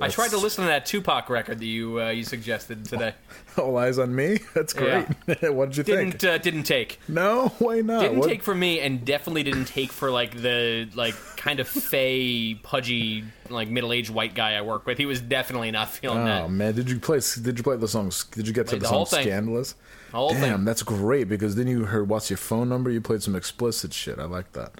I 0.00 0.08
tried 0.08 0.30
to 0.30 0.36
listen 0.36 0.64
to 0.64 0.68
that 0.68 0.84
Tupac 0.86 1.30
record 1.30 1.58
that 1.58 1.64
you 1.66 2.00
uh, 2.00 2.08
you 2.10 2.24
suggested 2.24 2.84
today. 2.84 3.14
All 3.56 3.72
Eyez 3.74 4.02
on 4.02 4.14
Me. 4.14 4.38
That's 4.54 4.72
great. 4.72 5.06
what 5.42 5.70
did 5.70 5.76
you 5.78 5.82
think? 5.84 6.18
Didn't 6.18 6.24
uh, 6.24 6.38
didn't 6.38 6.64
take. 6.64 7.00
No, 7.08 7.48
why 7.58 7.80
not? 7.80 8.00
Didn't 8.02 8.18
What- 8.18 8.28
take 8.28 8.42
for 8.42 8.54
me, 8.54 8.80
and 8.80 9.04
definitely 9.04 9.42
didn't 9.42 9.66
take 9.66 9.92
for 9.92 10.10
like 10.10 10.40
the 10.42 10.88
like 10.94 11.14
kind 11.36 11.60
of 11.60 11.68
fey, 11.68 12.54
pudgy, 12.54 13.24
like 13.48 13.68
middle 13.68 13.92
aged 13.92 14.10
white 14.10 14.34
guy 14.34 14.54
I 14.54 14.62
work 14.62 14.84
with. 14.86 14.98
He 14.98 15.06
was 15.06 15.20
definitely 15.20 15.70
not 15.70 15.88
feeling 15.90 16.18
Oh 16.22 16.24
that. 16.24 16.42
Oh 16.44 16.48
man, 16.48 16.74
did 16.74 16.90
you 16.90 16.98
play? 16.98 17.20
Did 17.40 17.56
you 17.58 17.64
play 17.64 17.76
the 17.76 17.88
songs? 17.88 18.24
Did 18.24 18.46
you 18.46 18.52
get 18.52 18.66
to 18.68 18.76
the, 18.76 18.80
the 18.80 18.88
song. 18.88 19.06
"Scandalous"? 19.06 19.74
Damn, 20.12 20.34
thing. 20.40 20.64
that's 20.64 20.82
great 20.82 21.28
because 21.28 21.56
then 21.56 21.66
you 21.66 21.84
heard 21.84 22.08
"What's 22.08 22.30
Your 22.30 22.36
Phone 22.38 22.68
Number." 22.68 22.90
You 22.90 23.00
played 23.00 23.22
some 23.22 23.34
explicit 23.34 23.92
shit. 23.92 24.18
I 24.18 24.24
like 24.24 24.52
that. 24.52 24.72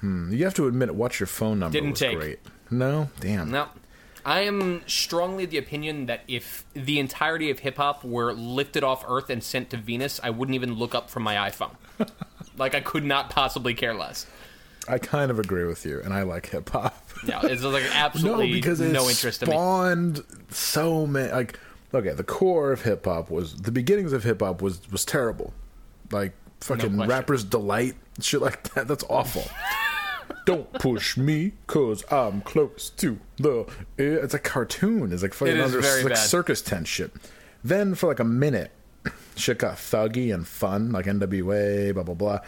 Hmm. 0.00 0.32
You 0.32 0.44
have 0.44 0.54
to 0.54 0.66
admit, 0.66 0.94
"What's 0.94 1.20
Your 1.20 1.26
Phone 1.26 1.58
Number" 1.58 1.72
Didn't 1.72 1.90
was 1.92 2.00
take. 2.00 2.16
great. 2.18 2.38
No, 2.70 3.10
damn. 3.20 3.50
No. 3.50 3.68
I 4.26 4.40
am 4.40 4.82
strongly 4.88 5.44
of 5.44 5.50
the 5.50 5.58
opinion 5.58 6.06
that 6.06 6.22
if 6.26 6.64
the 6.74 6.98
entirety 6.98 7.48
of 7.50 7.60
hip 7.60 7.76
hop 7.76 8.02
were 8.02 8.32
lifted 8.32 8.82
off 8.82 9.04
Earth 9.06 9.30
and 9.30 9.42
sent 9.42 9.70
to 9.70 9.76
Venus, 9.76 10.18
I 10.20 10.30
wouldn't 10.30 10.56
even 10.56 10.74
look 10.74 10.96
up 10.96 11.08
from 11.08 11.22
my 11.22 11.36
iPhone. 11.48 11.76
like 12.58 12.74
I 12.74 12.80
could 12.80 13.04
not 13.04 13.30
possibly 13.30 13.72
care 13.72 13.94
less. 13.94 14.26
I 14.88 14.98
kind 14.98 15.30
of 15.30 15.38
agree 15.38 15.64
with 15.64 15.86
you, 15.86 16.00
and 16.00 16.12
I 16.12 16.22
like 16.22 16.46
hip 16.46 16.68
hop. 16.70 17.08
Yeah, 17.24 17.40
it's 17.44 17.62
like 17.62 17.82
no, 17.84 17.90
absolutely 17.92 18.52
because 18.52 18.80
it 18.80 18.92
no 18.92 19.08
interest 19.08 19.44
in 19.44 19.48
me. 19.48 19.54
spawned 19.54 20.24
so 20.50 21.06
many. 21.06 21.30
Like, 21.30 21.60
okay, 21.94 22.12
the 22.12 22.24
core 22.24 22.72
of 22.72 22.82
hip 22.82 23.04
hop 23.04 23.30
was 23.30 23.54
the 23.54 23.70
beginnings 23.70 24.12
of 24.12 24.24
hip 24.24 24.40
hop 24.40 24.60
was 24.60 24.80
was 24.90 25.04
terrible. 25.04 25.54
Like 26.10 26.32
fucking 26.60 26.96
question. 26.96 27.08
rappers 27.08 27.44
delight 27.44 27.94
shit 28.20 28.40
like 28.40 28.74
that. 28.74 28.88
That's 28.88 29.04
awful. 29.08 29.44
Don't 30.46 30.72
push 30.72 31.16
me, 31.18 31.52
cause 31.66 32.02
I'm 32.10 32.40
close 32.40 32.88
to 32.96 33.18
the. 33.36 33.66
It's 33.98 34.32
a 34.32 34.38
cartoon. 34.38 35.12
It's 35.12 35.22
like 35.22 35.34
fucking 35.34 35.56
It 35.56 35.60
under 35.60 35.80
like 35.82 36.06
bad. 36.08 36.16
circus 36.16 36.62
tent 36.62 36.86
shit. 36.88 37.12
Then 37.62 37.94
for 37.94 38.06
like 38.06 38.20
a 38.20 38.24
minute, 38.24 38.70
shit 39.36 39.58
got 39.58 39.76
thuggy 39.76 40.32
and 40.32 40.46
fun, 40.46 40.92
like 40.92 41.04
NWA, 41.06 41.92
blah 41.92 42.02
blah 42.04 42.14
blah. 42.14 42.38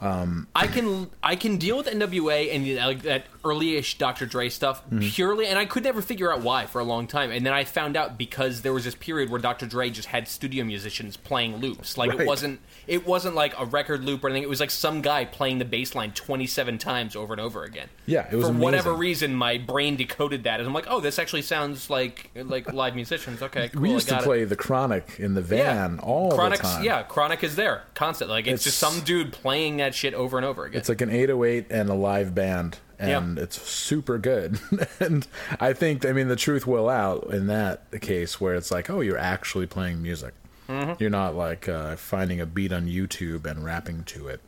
Um, 0.00 0.46
I 0.54 0.68
can 0.68 1.10
I 1.24 1.34
can 1.34 1.56
deal 1.56 1.76
with 1.76 1.86
NWA 1.88 2.54
and 2.54 2.76
like 2.86 3.02
that 3.02 3.24
early-ish 3.44 3.98
Dr. 3.98 4.26
Dre 4.26 4.48
stuff 4.48 4.84
Mm-hmm. 4.90 5.08
purely, 5.08 5.46
and 5.48 5.58
I 5.58 5.64
could 5.64 5.82
never 5.82 6.00
figure 6.02 6.32
out 6.32 6.40
why 6.42 6.66
for 6.66 6.80
a 6.80 6.84
long 6.84 7.08
time. 7.08 7.32
And 7.32 7.44
then 7.44 7.52
I 7.52 7.64
found 7.64 7.96
out 7.96 8.16
because 8.16 8.62
there 8.62 8.72
was 8.72 8.84
this 8.84 8.94
period 8.94 9.28
where 9.28 9.40
Dr. 9.40 9.66
Dre 9.66 9.90
just 9.90 10.06
had 10.08 10.28
studio 10.28 10.64
musicians 10.64 11.16
playing 11.16 11.56
loops. 11.56 11.98
Like 11.98 12.10
Right. 12.10 12.20
it 12.20 12.26
wasn't 12.28 12.60
it 12.88 13.06
wasn't 13.06 13.34
like 13.34 13.54
a 13.60 13.64
record 13.66 14.02
loop 14.02 14.24
or 14.24 14.28
anything. 14.28 14.42
It 14.42 14.48
was 14.48 14.60
like 14.60 14.70
some 14.70 15.02
guy 15.02 15.24
playing 15.26 15.58
the 15.58 15.64
bass 15.64 15.94
line 15.94 16.10
27 16.12 16.78
times 16.78 17.14
over 17.14 17.34
and 17.34 17.40
over 17.40 17.62
again. 17.62 17.88
Yeah, 18.06 18.26
it 18.32 18.34
was 18.34 18.46
for 18.46 18.52
whatever 18.52 18.94
reason. 18.94 19.34
My 19.34 19.58
brain 19.58 19.96
decoded 19.96 20.44
that, 20.44 20.58
and 20.58 20.66
I'm 20.66 20.72
like, 20.74 20.86
oh, 20.88 20.98
this 21.00 21.18
actually 21.18 21.42
sounds 21.42 21.90
like 21.90 22.30
like 22.34 22.72
live 22.72 22.94
musicians. 22.94 23.42
Okay, 23.42 23.68
cool, 23.68 23.82
we 23.82 23.90
used 23.90 24.08
to 24.08 24.14
got 24.14 24.22
it. 24.22 24.24
play 24.24 24.44
the 24.44 24.56
Chronic 24.56 25.16
in 25.20 25.34
the 25.34 25.42
van 25.42 25.98
all 26.00 26.32
Chronic's, 26.32 26.62
the 26.62 26.66
time. 26.68 26.84
Yeah, 26.84 27.02
Chronic 27.02 27.44
is 27.44 27.56
there 27.56 27.82
constantly. 27.94 28.34
Like 28.36 28.46
it's, 28.46 28.64
just 28.64 28.78
some 28.78 29.00
dude 29.00 29.32
playing 29.32 29.76
that 29.76 29.94
shit 29.94 30.14
over 30.14 30.38
and 30.38 30.46
over 30.46 30.64
again. 30.64 30.78
It's 30.78 30.88
like 30.88 31.02
an 31.02 31.10
808 31.10 31.66
and 31.70 31.90
a 31.90 31.94
live 31.94 32.34
band, 32.34 32.78
and 32.98 33.36
Yeah. 33.36 33.42
it's 33.42 33.60
super 33.60 34.16
good. 34.18 34.58
and 35.00 35.26
I 35.60 35.74
think, 35.74 36.06
I 36.06 36.12
mean, 36.12 36.28
the 36.28 36.36
truth 36.36 36.66
will 36.66 36.88
out 36.88 37.28
in 37.32 37.48
that 37.48 38.00
case 38.00 38.40
where 38.40 38.54
it's 38.54 38.70
like, 38.70 38.88
oh, 38.88 39.00
you're 39.00 39.18
actually 39.18 39.66
playing 39.66 40.02
music. 40.02 40.32
Mm-hmm. 40.68 40.94
You're 40.98 41.10
not 41.10 41.34
like 41.34 41.68
uh, 41.68 41.96
finding 41.96 42.40
a 42.40 42.46
beat 42.46 42.72
on 42.72 42.86
YouTube 42.86 43.46
and 43.46 43.64
rapping 43.64 44.04
to 44.04 44.28
it, 44.28 44.40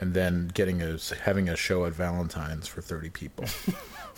and 0.00 0.14
then 0.14 0.50
getting 0.54 0.80
a 0.80 0.98
having 1.22 1.48
a 1.48 1.56
show 1.56 1.84
at 1.84 1.92
Valentine's 1.92 2.68
for 2.68 2.80
30 2.80 3.10
people. 3.10 3.44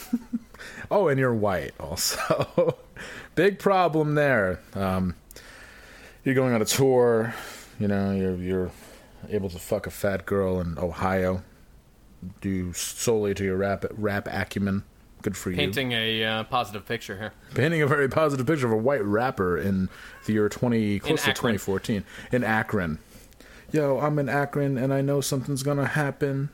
oh, 0.90 1.08
and 1.08 1.18
you're 1.18 1.34
white 1.34 1.72
also. 1.80 2.76
Big 3.34 3.58
problem 3.58 4.14
there. 4.14 4.60
Um, 4.74 5.14
you're 6.24 6.34
going 6.34 6.54
on 6.54 6.60
a 6.62 6.66
tour. 6.66 7.34
You 7.78 7.88
know, 7.88 8.12
you're 8.12 8.37
you're 8.37 8.70
able 9.30 9.48
to 9.48 9.58
fuck 9.58 9.87
a 9.87 9.90
fat 9.90 10.26
girl 10.26 10.60
in 10.60 10.78
Ohio 10.78 11.42
due 12.40 12.72
solely 12.72 13.34
to 13.34 13.44
your 13.44 13.56
rap 13.56 13.84
rap 13.92 14.28
acumen. 14.30 14.84
Good 15.24 15.38
for 15.38 15.50
you. 15.50 15.56
Painting 15.56 15.92
a 15.92 16.22
uh, 16.22 16.44
positive 16.44 16.87
picture 16.87 17.16
here. 17.16 17.32
Painting 17.54 17.80
a 17.80 17.87
very 17.87 18.10
positive 18.10 18.46
picture 18.46 18.66
of 18.66 18.72
a 18.72 18.76
white 18.76 19.02
rapper 19.02 19.56
in 19.56 19.88
the 20.26 20.34
year 20.34 20.50
20 20.50 20.98
close 20.98 21.24
to 21.24 21.32
2014 21.32 22.04
in 22.30 22.44
Akron. 22.44 22.98
Yo, 23.72 23.98
I'm 24.00 24.18
in 24.18 24.28
Akron 24.28 24.76
and 24.76 24.92
I 24.92 25.00
know 25.00 25.22
something's 25.22 25.62
gonna 25.62 25.87
happen. 25.87 26.50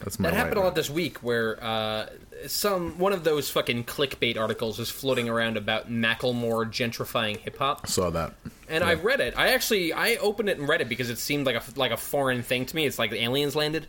That's 0.00 0.18
my 0.18 0.30
That 0.30 0.36
happened 0.36 0.56
a 0.56 0.60
lot 0.62 0.74
this 0.74 0.90
week, 0.90 1.18
where 1.18 1.62
uh, 1.62 2.06
some 2.48 2.98
one 2.98 3.12
of 3.12 3.22
those 3.22 3.48
fucking 3.48 3.84
clickbait 3.84 4.36
articles 4.36 4.80
is 4.80 4.90
floating 4.90 5.28
around 5.28 5.56
about 5.56 5.88
Macklemore 5.88 6.66
gentrifying 6.66 7.36
hip 7.36 7.58
hop, 7.58 7.86
Saw 7.86 8.10
that. 8.10 8.34
and 8.68 8.82
I 8.82 8.94
read 8.94 9.20
it. 9.20 9.34
I 9.38 9.52
actually 9.52 9.92
I 9.92 10.16
opened 10.16 10.48
it 10.48 10.58
and 10.58 10.68
read 10.68 10.80
it 10.80 10.88
because 10.88 11.10
it 11.10 11.18
seemed 11.18 11.46
like 11.46 11.54
a 11.54 11.62
like 11.76 11.92
a 11.92 11.96
foreign 11.96 12.42
thing 12.42 12.66
to 12.66 12.74
me. 12.74 12.86
It's 12.86 12.98
like 12.98 13.12
the 13.12 13.22
aliens 13.22 13.54
landed. 13.54 13.86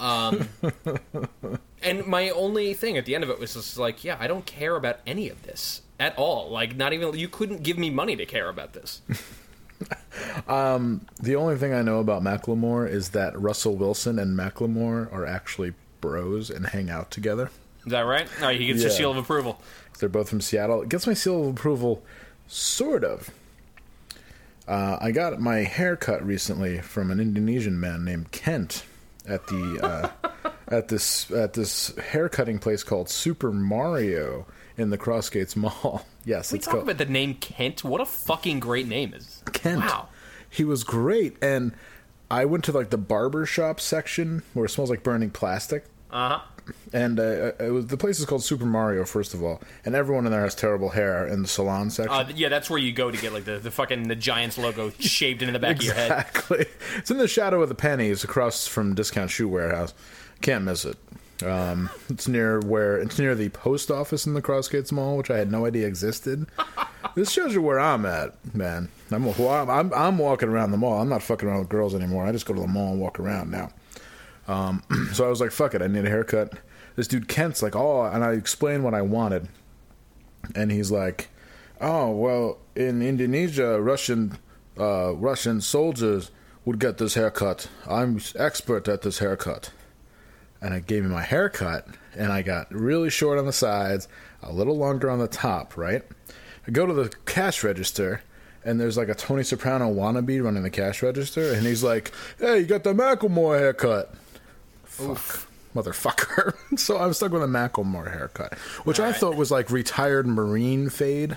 Um, 0.00 0.48
and 1.82 2.06
my 2.06 2.30
only 2.30 2.74
thing 2.74 2.96
at 2.96 3.04
the 3.04 3.14
end 3.14 3.22
of 3.22 3.30
it 3.30 3.38
was 3.38 3.54
just 3.54 3.78
like, 3.78 4.02
yeah, 4.02 4.16
I 4.18 4.26
don't 4.26 4.46
care 4.46 4.74
about 4.76 4.98
any 5.06 5.28
of 5.28 5.42
this 5.42 5.82
at 6.00 6.16
all. 6.16 6.50
Like, 6.50 6.74
not 6.74 6.92
even 6.92 7.16
you 7.18 7.28
couldn't 7.28 7.62
give 7.62 7.78
me 7.78 7.90
money 7.90 8.16
to 8.16 8.26
care 8.26 8.48
about 8.48 8.72
this. 8.72 9.02
The 10.48 11.36
only 11.36 11.56
thing 11.56 11.72
I 11.72 11.82
know 11.82 12.00
about 12.00 12.22
Macklemore 12.22 12.88
is 12.88 13.10
that 13.10 13.38
Russell 13.40 13.76
Wilson 13.76 14.18
and 14.18 14.36
Macklemore 14.36 15.10
are 15.12 15.24
actually 15.24 15.72
bros 16.00 16.50
and 16.50 16.66
hang 16.66 16.90
out 16.90 17.10
together. 17.10 17.50
Is 17.86 17.92
that 17.92 18.00
right? 18.00 18.28
All 18.40 18.48
right, 18.48 18.60
he 18.60 18.66
gets 18.66 18.80
your 18.82 18.90
Yeah. 18.90 18.96
seal 18.96 19.10
of 19.12 19.16
approval. 19.16 19.60
They're 19.98 20.08
both 20.08 20.28
from 20.28 20.40
Seattle. 20.40 20.82
It 20.82 20.88
gets 20.88 21.06
my 21.06 21.14
seal 21.14 21.42
of 21.42 21.48
approval, 21.48 22.02
sort 22.46 23.04
of. 23.04 23.30
Uh, 24.68 24.98
I 25.00 25.10
got 25.12 25.40
my 25.40 25.58
hair 25.58 25.96
cut 25.96 26.24
recently 26.26 26.80
from 26.80 27.10
an 27.10 27.20
Indonesian 27.20 27.78
man 27.80 28.04
named 28.04 28.32
Kent 28.32 28.84
at 29.28 29.46
the 29.46 29.80
uh, 29.82 30.50
at 30.68 30.88
this 30.88 31.30
at 31.30 31.52
this 31.54 31.96
hair 31.96 32.28
cutting 32.28 32.58
place 32.58 32.82
called 32.82 33.08
Super 33.08 33.52
Mario 33.52 34.46
in 34.76 34.90
the 34.90 34.98
Crossgates 34.98 35.56
Mall. 35.56 36.06
Yes, 36.26 36.52
We 36.52 36.58
it's 36.58 36.66
talk 36.66 36.74
called 36.74 36.84
about 36.84 36.98
the 36.98 37.10
name 37.10 37.32
Kent. 37.34 37.82
What 37.82 38.02
a 38.02 38.04
fucking 38.04 38.60
great 38.60 38.86
name 38.86 39.14
is 39.14 39.42
Kent. 39.54 39.80
Wow. 39.80 40.08
He 40.50 40.64
was 40.64 40.84
great, 40.84 41.34
and 41.42 41.72
I 42.30 42.44
went 42.44 42.64
to 42.64 42.72
like 42.72 42.90
the 42.90 42.98
barber 42.98 43.46
shop 43.46 43.80
section 43.80 44.42
where 44.52 44.66
it 44.66 44.68
smells 44.68 44.90
like 44.90 45.02
burning 45.02 45.30
plastic. 45.30 45.86
Uh 46.10 46.28
huh. 46.28 46.40
And 46.92 47.20
uh, 47.20 47.52
it 47.60 47.72
was 47.72 47.86
the 47.86 47.96
place 47.96 48.18
is 48.18 48.26
called 48.26 48.42
Super 48.42 48.64
Mario, 48.64 49.04
first 49.04 49.32
of 49.34 49.42
all, 49.42 49.60
and 49.84 49.94
everyone 49.94 50.26
in 50.26 50.32
there 50.32 50.42
has 50.42 50.54
terrible 50.54 50.90
hair 50.90 51.26
in 51.26 51.42
the 51.42 51.48
salon 51.48 51.90
section. 51.90 52.12
Uh, 52.12 52.32
yeah, 52.34 52.48
that's 52.48 52.68
where 52.68 52.78
you 52.78 52.92
go 52.92 53.10
to 53.10 53.16
get 53.18 53.32
like 53.32 53.44
the, 53.44 53.58
the 53.58 53.70
fucking 53.70 54.08
the 54.08 54.16
Giants 54.16 54.58
logo 54.58 54.90
shaved 54.98 55.42
into 55.42 55.52
the 55.52 55.58
back 55.58 55.76
of 55.76 55.82
your 55.84 55.94
head. 55.94 56.10
Exactly. 56.10 56.66
It's 56.96 57.10
in 57.10 57.18
the 57.18 57.28
shadow 57.28 57.62
of 57.62 57.68
the 57.68 57.74
Penney's 57.74 58.24
across 58.24 58.66
from 58.66 58.94
Discount 58.94 59.30
Shoe 59.30 59.48
Warehouse. 59.48 59.94
Can't 60.40 60.64
miss 60.64 60.84
it. 60.84 60.96
Um, 61.42 61.90
it's 62.08 62.28
near 62.28 62.60
where 62.60 62.98
it's 62.98 63.18
near 63.18 63.34
the 63.34 63.48
post 63.50 63.90
office 63.90 64.26
in 64.26 64.34
the 64.34 64.42
Crossgates 64.42 64.92
Mall, 64.92 65.16
which 65.16 65.30
I 65.30 65.38
had 65.38 65.50
no 65.50 65.66
idea 65.66 65.86
existed. 65.86 66.46
this 67.14 67.30
shows 67.30 67.54
you 67.54 67.62
where 67.62 67.80
I'm 67.80 68.04
at, 68.04 68.34
man. 68.54 68.88
I'm, 69.10 69.26
I'm 69.28 69.92
I'm 69.94 70.18
walking 70.18 70.48
around 70.48 70.70
the 70.70 70.76
mall. 70.76 71.00
I'm 71.00 71.08
not 71.08 71.22
fucking 71.22 71.48
around 71.48 71.60
with 71.60 71.68
girls 71.68 71.94
anymore. 71.94 72.26
I 72.26 72.32
just 72.32 72.46
go 72.46 72.54
to 72.54 72.60
the 72.60 72.66
mall 72.66 72.92
and 72.92 73.00
walk 73.00 73.18
around 73.18 73.50
now. 73.50 73.70
Um, 74.50 74.82
so 75.12 75.24
I 75.24 75.28
was 75.28 75.40
like, 75.40 75.52
fuck 75.52 75.74
it, 75.74 75.82
I 75.82 75.86
need 75.86 76.04
a 76.04 76.10
haircut. 76.10 76.54
This 76.96 77.06
dude 77.06 77.28
Kent's 77.28 77.62
like, 77.62 77.76
oh, 77.76 78.02
and 78.02 78.24
I 78.24 78.32
explained 78.32 78.84
what 78.84 78.94
I 78.94 79.02
wanted, 79.02 79.48
and 80.54 80.72
he's 80.72 80.90
like, 80.90 81.28
oh, 81.80 82.10
well, 82.10 82.58
in 82.74 83.00
Indonesia, 83.00 83.80
Russian 83.80 84.38
uh, 84.78 85.14
Russian 85.14 85.60
soldiers 85.60 86.30
would 86.64 86.78
get 86.78 86.98
this 86.98 87.14
haircut. 87.14 87.68
I'm 87.88 88.20
expert 88.36 88.88
at 88.88 89.02
this 89.02 89.18
haircut. 89.18 89.72
And 90.62 90.74
I 90.74 90.80
gave 90.80 91.04
him 91.04 91.10
my 91.10 91.22
haircut, 91.22 91.86
and 92.14 92.32
I 92.32 92.42
got 92.42 92.70
really 92.70 93.08
short 93.08 93.38
on 93.38 93.46
the 93.46 93.52
sides, 93.52 94.08
a 94.42 94.52
little 94.52 94.76
longer 94.76 95.08
on 95.08 95.18
the 95.18 95.28
top, 95.28 95.76
right? 95.76 96.02
I 96.66 96.70
go 96.70 96.84
to 96.84 96.92
the 96.92 97.08
cash 97.24 97.64
register, 97.64 98.22
and 98.62 98.78
there's 98.78 98.98
like 98.98 99.08
a 99.08 99.14
Tony 99.14 99.42
Soprano 99.42 99.90
wannabe 99.90 100.42
running 100.42 100.62
the 100.62 100.70
cash 100.70 101.02
register, 101.02 101.52
and 101.54 101.66
he's 101.66 101.82
like, 101.82 102.12
hey, 102.38 102.58
you 102.58 102.66
got 102.66 102.84
the 102.84 102.92
Macklemore 102.92 103.58
haircut. 103.58 104.14
Fuck. 105.14 105.46
Motherfucker. 105.74 106.54
so 106.78 106.98
I'm 106.98 107.12
stuck 107.12 107.32
with 107.32 107.42
a 107.42 107.46
Macklemore 107.46 108.10
haircut, 108.10 108.54
which 108.84 108.98
I 108.98 109.12
thought 109.12 109.36
was 109.36 109.50
like 109.50 109.70
retired 109.70 110.26
Marine 110.26 110.90
fade. 110.90 111.36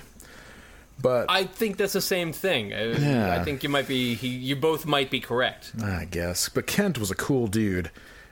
But 1.00 1.26
I 1.28 1.44
think 1.44 1.76
that's 1.76 1.92
the 1.92 2.00
same 2.00 2.32
thing. 2.32 2.72
I, 2.72 2.92
Yeah. 2.92 3.40
I 3.40 3.44
think 3.44 3.62
you 3.62 3.68
might 3.68 3.88
be. 3.88 4.14
He, 4.14 4.28
you 4.28 4.56
both 4.56 4.86
might 4.86 5.10
be 5.10 5.20
correct. 5.20 5.72
I 5.82 6.06
guess. 6.10 6.48
But 6.48 6.66
Kent 6.66 6.98
was 6.98 7.10
a 7.10 7.14
cool 7.16 7.46
dude, 7.46 7.90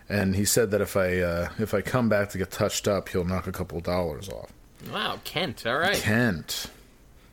and 0.08 0.34
he 0.36 0.44
said 0.44 0.70
that 0.70 0.80
if 0.80 0.96
I 0.96 1.18
uh, 1.18 1.48
if 1.58 1.74
I 1.74 1.82
come 1.82 2.08
back 2.08 2.30
to 2.30 2.38
get 2.38 2.50
touched 2.50 2.86
up, 2.88 3.08
he'll 3.08 3.24
knock 3.24 3.46
a 3.46 3.52
couple 3.52 3.78
of 3.78 3.84
dollars 3.84 4.28
off. 4.28 4.52
Wow, 4.92 5.20
Kent. 5.24 5.66
All 5.66 5.76
right. 5.78 5.96
Kent, 5.96 6.66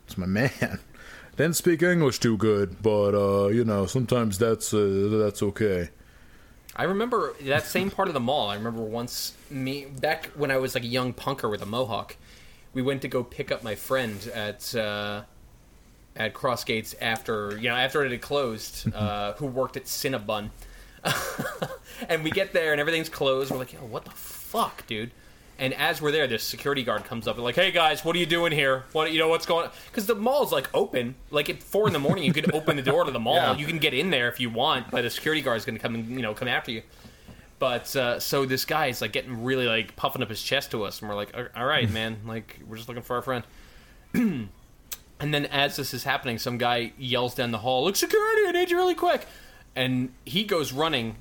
it's 0.05 0.17
my 0.17 0.25
man. 0.27 0.79
Didn't 1.38 1.55
speak 1.55 1.81
English 1.81 2.19
too 2.19 2.35
good, 2.38 2.81
but 2.81 3.15
uh, 3.15 3.47
you 3.47 3.63
know 3.63 3.85
sometimes 3.85 4.38
that's 4.38 4.73
uh, 4.73 5.07
that's 5.12 5.41
okay. 5.41 5.89
I 6.80 6.84
remember 6.84 7.34
that 7.42 7.65
same 7.65 7.92
part 7.92 8.08
of 8.08 8.13
the 8.13 8.22
mall. 8.22 8.50
I 8.50 8.56
remember 8.56 8.82
once 8.82 9.34
me 9.50 9.84
back 9.84 10.28
when 10.28 10.50
I 10.50 10.56
was 10.60 10.76
like 10.76 10.86
a 10.86 10.88
young 10.88 11.13
punker 11.13 11.52
with 11.52 11.62
a 11.62 11.65
mohawk. 11.65 12.15
We 12.74 12.82
went 12.82 13.02
to 13.02 13.10
go 13.10 13.22
pick 13.22 13.52
up 13.52 13.63
my 13.63 13.76
friend 13.76 14.32
at 14.34 14.74
uh, 14.74 15.24
at 16.15 16.34
Crossgates 16.34 16.96
after 17.02 17.58
you 17.58 17.68
know 17.68 17.76
after 17.76 18.06
it 18.06 18.12
had 18.12 18.22
closed. 18.22 18.88
Uh, 18.96 19.34
who 19.34 19.46
worked 19.46 19.76
at 19.76 19.86
Cinnabon, 19.86 20.52
and 22.10 22.24
we 22.24 22.32
get 22.32 22.54
there 22.54 22.72
and 22.72 22.80
everything's 22.80 23.10
closed. 23.10 23.52
We're 23.52 23.58
like, 23.58 23.74
yo, 23.74 23.80
what 23.80 24.06
the 24.06 24.12
fuck, 24.12 24.88
dude? 24.88 25.12
And 25.60 25.74
as 25.74 26.02
we're 26.02 26.12
there, 26.13 26.26
this 26.26 26.43
security 26.43 26.84
guard 26.84 27.04
comes 27.04 27.28
up 27.28 27.36
and 27.36 27.43
like, 27.43 27.56
"Hey 27.56 27.72
guys, 27.72 28.04
what 28.06 28.15
are 28.15 28.19
you 28.19 28.26
doing 28.26 28.52
here? 28.54 28.86
What 28.93 29.12
you 29.12 29.19
know 29.19 29.28
what's 29.28 29.45
going 29.45 29.65
on?" 29.67 29.72
Because 29.88 30.06
the 30.06 30.15
mall's 30.15 30.52
like 30.54 30.69
open. 30.74 31.15
Like 31.32 31.50
at 31.50 31.62
four 31.62 31.86
in 31.88 31.93
the 31.93 32.00
morning, 32.00 32.24
you 32.24 32.32
could 32.34 32.54
open 32.56 32.78
the 32.78 32.82
door 32.82 33.04
to 33.04 33.12
the 33.12 33.19
mall. 33.19 33.36
Yeah. 33.36 33.56
You 33.58 33.65
can 33.67 33.78
get 33.78 33.93
in 33.93 34.10
there 34.10 34.30
if 34.30 34.39
you 34.39 34.50
want, 34.50 34.89
but 34.89 35.04
a 35.06 35.10
security 35.10 35.41
guard 35.41 35.58
is 35.58 35.65
going 35.65 35.76
to 35.76 35.82
come 35.82 35.95
and 35.95 36.10
you 36.10 36.22
know 36.22 36.34
come 36.34 36.48
after 36.48 36.72
you. 36.72 36.82
But 37.60 37.93
uh, 37.93 38.22
so 38.22 38.45
this 38.45 38.63
guy 38.63 38.88
is 38.88 39.02
like 39.02 39.12
getting 39.12 39.43
really 39.43 39.67
like 39.67 39.98
puffing 39.98 40.22
up 40.24 40.30
his 40.30 40.41
chest 40.41 40.72
to 40.72 40.84
us, 40.86 41.02
and 41.02 41.10
we're 41.10 41.15
like, 41.15 41.36
"All- 41.38 41.48
"All 41.58 41.65
right, 41.65 41.89
man, 41.91 42.22
like 42.26 42.58
we're 42.65 42.78
just 42.78 42.88
looking 42.88 43.04
for 43.04 43.17
our 43.17 43.22
friend." 43.22 43.43
and 44.13 44.50
then 45.19 45.45
as 45.48 45.76
this 45.76 45.93
is 45.93 46.04
happening, 46.06 46.38
some 46.38 46.58
guy 46.58 46.93
yells 46.98 47.36
down 47.36 47.52
the 47.52 47.58
hall, 47.58 47.84
"Look, 47.84 47.95
security! 47.98 48.43
I 48.48 48.52
need 48.54 48.72
you 48.72 48.78
really 48.78 48.95
quick!" 48.95 49.26
And 49.76 50.13
he 50.26 50.43
goes 50.45 50.72
running, 50.72 51.17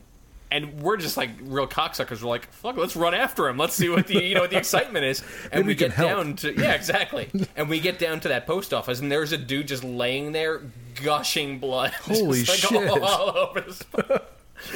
and 0.50 0.80
we're 0.80 0.96
just 0.96 1.16
like 1.16 1.30
real 1.42 1.66
cocksuckers. 1.66 2.22
We're 2.22 2.28
like, 2.28 2.50
"Fuck, 2.52 2.76
let's 2.76 2.96
run 2.96 3.14
after 3.14 3.48
him. 3.48 3.56
Let's 3.58 3.74
see 3.74 3.88
what 3.88 4.06
the 4.06 4.22
you 4.22 4.34
know 4.34 4.42
what 4.42 4.50
the 4.50 4.58
excitement 4.58 5.04
is." 5.04 5.22
And 5.52 5.64
we 5.64 5.72
we 5.72 5.74
get 5.74 5.92
help. 5.92 6.11
down 6.11 6.37
to 6.37 6.54
yeah, 6.54 6.72
exactly. 6.74 7.30
and 7.56 7.68
we 7.68 7.80
get 7.80 7.98
down 7.98 8.20
to 8.20 8.28
that 8.28 8.46
post 8.46 8.74
office, 8.74 9.00
and 9.00 9.11
there's 9.11 9.32
a 9.32 9.38
dude 9.38 9.68
just 9.68 9.84
laying 9.84 10.32
there, 10.32 10.62
gushing 11.02 11.58
blood, 11.58 11.90
Holy 12.02 12.42
just, 12.42 12.70
like, 12.70 12.82
shit. 12.82 13.02
all 13.02 13.37
over 13.37 13.61
the 13.61 13.72
spot. 13.74 14.32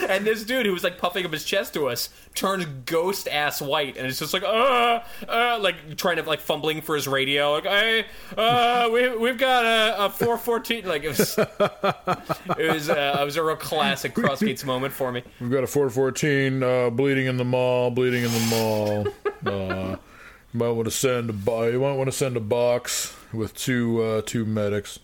And 0.08 0.24
this 0.26 0.44
dude 0.44 0.66
who 0.66 0.72
was 0.72 0.84
like 0.84 0.98
puffing 0.98 1.24
up 1.24 1.32
his 1.32 1.44
chest 1.44 1.74
to 1.74 1.88
us 1.88 2.08
turns 2.34 2.64
ghost 2.86 3.28
ass 3.28 3.60
white, 3.60 3.96
and 3.96 4.06
it's 4.06 4.18
just 4.18 4.32
like, 4.32 4.42
uh, 4.42 5.00
uh, 5.28 5.58
like 5.60 5.96
trying 5.96 6.16
to 6.16 6.22
like 6.22 6.40
fumbling 6.40 6.80
for 6.80 6.94
his 6.94 7.06
radio, 7.08 7.52
like, 7.52 7.64
hey, 7.64 8.04
uh, 8.36 8.88
we 8.92 9.16
we've 9.16 9.38
got 9.38 9.64
a, 9.64 10.06
a 10.06 10.10
four 10.10 10.38
fourteen, 10.38 10.86
like 10.86 11.04
it 11.04 11.08
was, 11.08 11.36
it 11.38 12.72
was, 12.72 12.88
uh, 12.88 13.18
it 13.20 13.24
was 13.24 13.36
a 13.36 13.42
real 13.42 13.56
classic 13.56 14.14
Crossgates 14.14 14.64
moment 14.64 14.92
for 14.92 15.12
me. 15.12 15.22
We've 15.40 15.50
got 15.50 15.64
a 15.64 15.66
414 15.66 16.62
uh, 16.62 16.90
bleeding 16.90 17.26
in 17.26 17.36
the 17.36 17.44
mall, 17.44 17.90
bleeding 17.90 18.24
in 18.24 18.32
the 18.32 18.46
mall. 18.50 19.06
uh, 19.46 19.96
you 20.52 20.58
might 20.58 20.70
want 20.70 20.84
to 20.86 20.90
send 20.90 21.30
a 21.30 21.32
bo- 21.32 21.68
you 21.68 21.80
might 21.80 21.94
want 21.94 22.08
to 22.08 22.16
send 22.16 22.36
a 22.36 22.40
box 22.40 23.14
with 23.32 23.54
two 23.54 24.02
uh, 24.02 24.22
two 24.24 24.44
medics. 24.44 24.98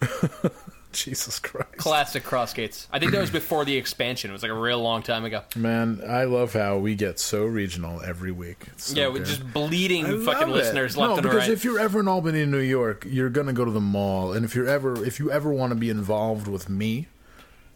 Jesus 1.04 1.38
Christ. 1.38 1.76
Classic 1.76 2.24
Crossgates. 2.24 2.86
I 2.90 2.98
think 2.98 3.12
that 3.12 3.20
was 3.20 3.30
before 3.30 3.64
the 3.64 3.76
expansion. 3.76 4.30
It 4.30 4.32
was 4.32 4.42
like 4.42 4.50
a 4.50 4.58
real 4.58 4.80
long 4.80 5.02
time 5.02 5.24
ago. 5.24 5.42
Man, 5.54 6.02
I 6.06 6.24
love 6.24 6.52
how 6.52 6.78
we 6.78 6.94
get 6.94 7.18
so 7.18 7.44
regional 7.44 8.02
every 8.02 8.32
week. 8.32 8.64
It's 8.68 8.86
so 8.86 8.98
yeah, 8.98 9.08
with 9.08 9.22
good. 9.22 9.28
just 9.28 9.52
bleeding 9.52 10.06
I 10.06 10.10
love 10.10 10.24
fucking 10.24 10.48
it. 10.48 10.52
listeners 10.52 10.96
no, 10.96 11.02
left 11.02 11.18
and 11.18 11.22
because 11.22 11.48
right. 11.48 11.50
if 11.50 11.64
you're 11.64 11.78
ever 11.78 12.00
in 12.00 12.08
Albany, 12.08 12.46
New 12.46 12.58
York, 12.58 13.06
you're 13.08 13.30
gonna 13.30 13.52
go 13.52 13.64
to 13.64 13.70
the 13.70 13.80
mall, 13.80 14.32
and 14.32 14.44
if 14.44 14.54
you're 14.54 14.68
ever 14.68 15.04
if 15.04 15.18
you 15.18 15.30
ever 15.30 15.52
want 15.52 15.72
to 15.72 15.76
be 15.76 15.90
involved 15.90 16.48
with 16.48 16.68
me 16.68 17.08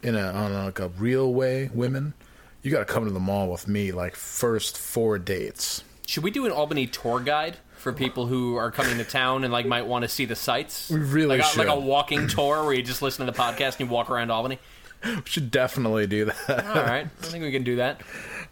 in 0.02 0.14
a 0.14 0.22
on 0.22 0.52
like 0.52 0.78
a 0.78 0.88
real 0.88 1.32
way, 1.32 1.70
women, 1.74 2.14
you 2.62 2.70
got 2.70 2.80
to 2.80 2.92
come 2.92 3.04
to 3.04 3.10
the 3.10 3.20
mall 3.20 3.50
with 3.50 3.68
me. 3.68 3.92
Like 3.92 4.16
first 4.16 4.78
four 4.78 5.18
dates. 5.18 5.84
Should 6.06 6.24
we 6.24 6.30
do 6.30 6.46
an 6.46 6.52
Albany 6.52 6.86
tour 6.86 7.20
guide 7.20 7.58
for 7.80 7.92
people 7.92 8.26
who 8.26 8.56
are 8.56 8.70
coming 8.70 8.98
to 8.98 9.04
town 9.04 9.42
and 9.44 9.52
like 9.52 9.66
might 9.66 9.86
want 9.86 10.02
to 10.02 10.08
see 10.08 10.24
the 10.24 10.36
sights? 10.36 10.90
We 10.90 11.00
really 11.00 11.38
like 11.38 11.54
a, 11.54 11.58
like 11.58 11.68
a 11.68 11.78
walking 11.78 12.28
tour 12.28 12.64
where 12.64 12.72
you 12.74 12.82
just 12.82 13.02
listen 13.02 13.26
to 13.26 13.32
the 13.32 13.36
podcast 13.38 13.78
and 13.78 13.80
you 13.80 13.86
walk 13.86 14.10
around 14.10 14.30
Albany. 14.30 14.58
We 15.04 15.22
should 15.24 15.50
definitely 15.50 16.06
do 16.06 16.26
that. 16.26 16.66
All 16.66 16.82
right, 16.82 17.06
I 17.06 17.24
think 17.26 17.42
we 17.42 17.50
can 17.52 17.64
do 17.64 17.76
that. 17.76 18.02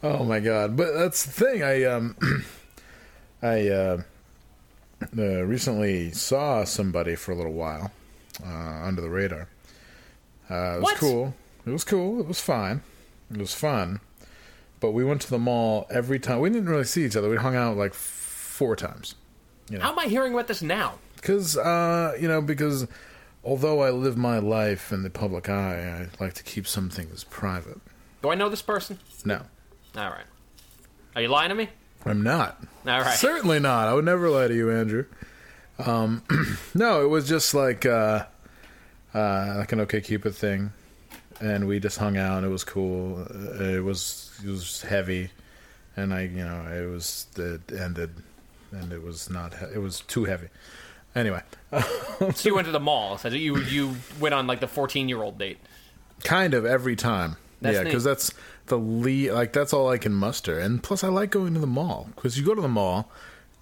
Oh 0.02 0.24
my 0.24 0.40
god! 0.40 0.76
But 0.76 0.92
that's 0.94 1.24
the 1.26 1.32
thing. 1.32 1.62
I 1.62 1.84
um, 1.84 2.16
I 3.42 3.68
uh, 3.68 4.02
uh, 5.16 5.22
recently 5.44 6.10
saw 6.12 6.64
somebody 6.64 7.14
for 7.16 7.32
a 7.32 7.34
little 7.34 7.52
while 7.52 7.92
uh, 8.44 8.48
under 8.84 9.00
the 9.02 9.10
radar. 9.10 9.48
Uh, 10.50 10.54
it 10.54 10.76
was 10.76 10.82
What? 10.82 10.96
cool. 10.96 11.34
It 11.66 11.70
was 11.70 11.84
cool. 11.84 12.20
It 12.20 12.26
was 12.26 12.40
fine. 12.40 12.80
It 13.30 13.36
was 13.38 13.54
fun. 13.54 14.00
But 14.80 14.92
we 14.92 15.04
went 15.04 15.20
to 15.22 15.30
the 15.30 15.38
mall 15.38 15.86
every 15.90 16.18
time. 16.18 16.40
We 16.40 16.48
didn't 16.50 16.68
really 16.68 16.84
see 16.84 17.04
each 17.04 17.16
other. 17.16 17.28
We 17.28 17.36
hung 17.36 17.56
out 17.56 17.76
like 17.76 17.92
four 18.58 18.74
times. 18.74 19.14
How 19.80 19.92
am 19.92 19.98
I 19.98 20.06
hearing 20.06 20.32
about 20.34 20.48
this 20.48 20.62
now? 20.62 20.94
Because, 21.16 21.56
uh, 21.56 22.16
you 22.20 22.26
know, 22.26 22.40
because 22.42 22.88
although 23.44 23.80
I 23.82 23.90
live 23.90 24.16
my 24.16 24.38
life 24.38 24.92
in 24.92 25.02
the 25.04 25.10
public 25.10 25.48
eye, 25.48 26.08
I 26.20 26.22
like 26.22 26.34
to 26.34 26.42
keep 26.42 26.66
some 26.66 26.90
things 26.90 27.24
private. 27.24 27.78
Do 28.22 28.30
I 28.30 28.34
know 28.34 28.48
this 28.48 28.62
person? 28.62 28.98
No, 29.24 29.42
All 29.96 30.10
right. 30.10 30.26
Are 31.14 31.22
you 31.22 31.28
lying 31.28 31.50
to 31.50 31.54
me? 31.54 31.68
I'm 32.04 32.22
not. 32.22 32.60
All 32.86 33.00
right. 33.00 33.16
Certainly 33.16 33.60
not. 33.60 33.88
I 33.88 33.94
would 33.94 34.04
never 34.04 34.28
lie 34.30 34.48
to 34.48 34.54
you, 34.54 34.70
Andrew. 34.70 35.04
Um, 35.78 36.22
no, 36.74 37.04
it 37.04 37.08
was 37.08 37.28
just 37.28 37.54
like 37.54 37.86
uh, 37.86 38.24
uh, 39.14 39.54
like 39.58 39.72
an 39.72 39.80
OK 39.80 40.00
Cupid 40.00 40.34
thing, 40.34 40.72
and 41.40 41.68
we 41.68 41.78
just 41.80 41.98
hung 41.98 42.16
out. 42.16 42.42
It 42.44 42.48
was 42.48 42.64
cool. 42.64 43.24
It 43.60 43.84
was 43.84 44.32
it 44.44 44.48
was 44.48 44.82
heavy, 44.82 45.30
and 45.96 46.12
I 46.14 46.22
you 46.22 46.44
know 46.44 46.66
it 46.72 46.86
was 46.90 47.26
it 47.36 47.72
ended, 47.72 48.10
and 48.72 48.92
it 48.92 49.02
was 49.02 49.30
not. 49.30 49.54
It 49.74 49.78
was 49.78 50.00
too 50.00 50.24
heavy. 50.24 50.48
Anyway, 51.14 51.42
So 51.72 52.48
you 52.48 52.54
went 52.54 52.66
to 52.66 52.72
the 52.72 52.80
mall. 52.80 53.18
So 53.18 53.28
you 53.28 53.58
you 53.58 53.96
went 54.20 54.34
on 54.34 54.46
like 54.46 54.60
the 54.60 54.68
fourteen 54.68 55.08
year 55.08 55.22
old 55.22 55.38
date. 55.38 55.58
kind 56.24 56.54
of 56.54 56.64
every 56.66 56.96
time. 56.96 57.36
That's 57.60 57.76
yeah, 57.76 57.82
because 57.84 58.04
that's 58.04 58.32
the 58.66 58.78
lead. 58.78 59.32
Like 59.32 59.52
that's 59.52 59.72
all 59.72 59.88
I 59.88 59.98
can 59.98 60.12
muster. 60.12 60.58
And 60.58 60.82
plus, 60.82 61.02
I 61.02 61.08
like 61.08 61.30
going 61.30 61.54
to 61.54 61.60
the 61.60 61.66
mall 61.66 62.08
because 62.14 62.38
you 62.38 62.44
go 62.44 62.54
to 62.54 62.62
the 62.62 62.68
mall 62.68 63.10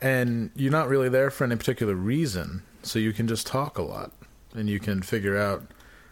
and 0.02 0.50
you're 0.54 0.72
not 0.72 0.88
really 0.88 1.08
there 1.08 1.30
for 1.30 1.44
any 1.44 1.56
particular 1.56 1.94
reason, 1.94 2.62
so 2.82 2.98
you 2.98 3.12
can 3.14 3.26
just 3.26 3.46
talk 3.46 3.78
a 3.78 3.82
lot 3.82 4.12
and 4.54 4.68
you 4.68 4.78
can 4.78 5.00
figure 5.02 5.38
out 5.38 5.62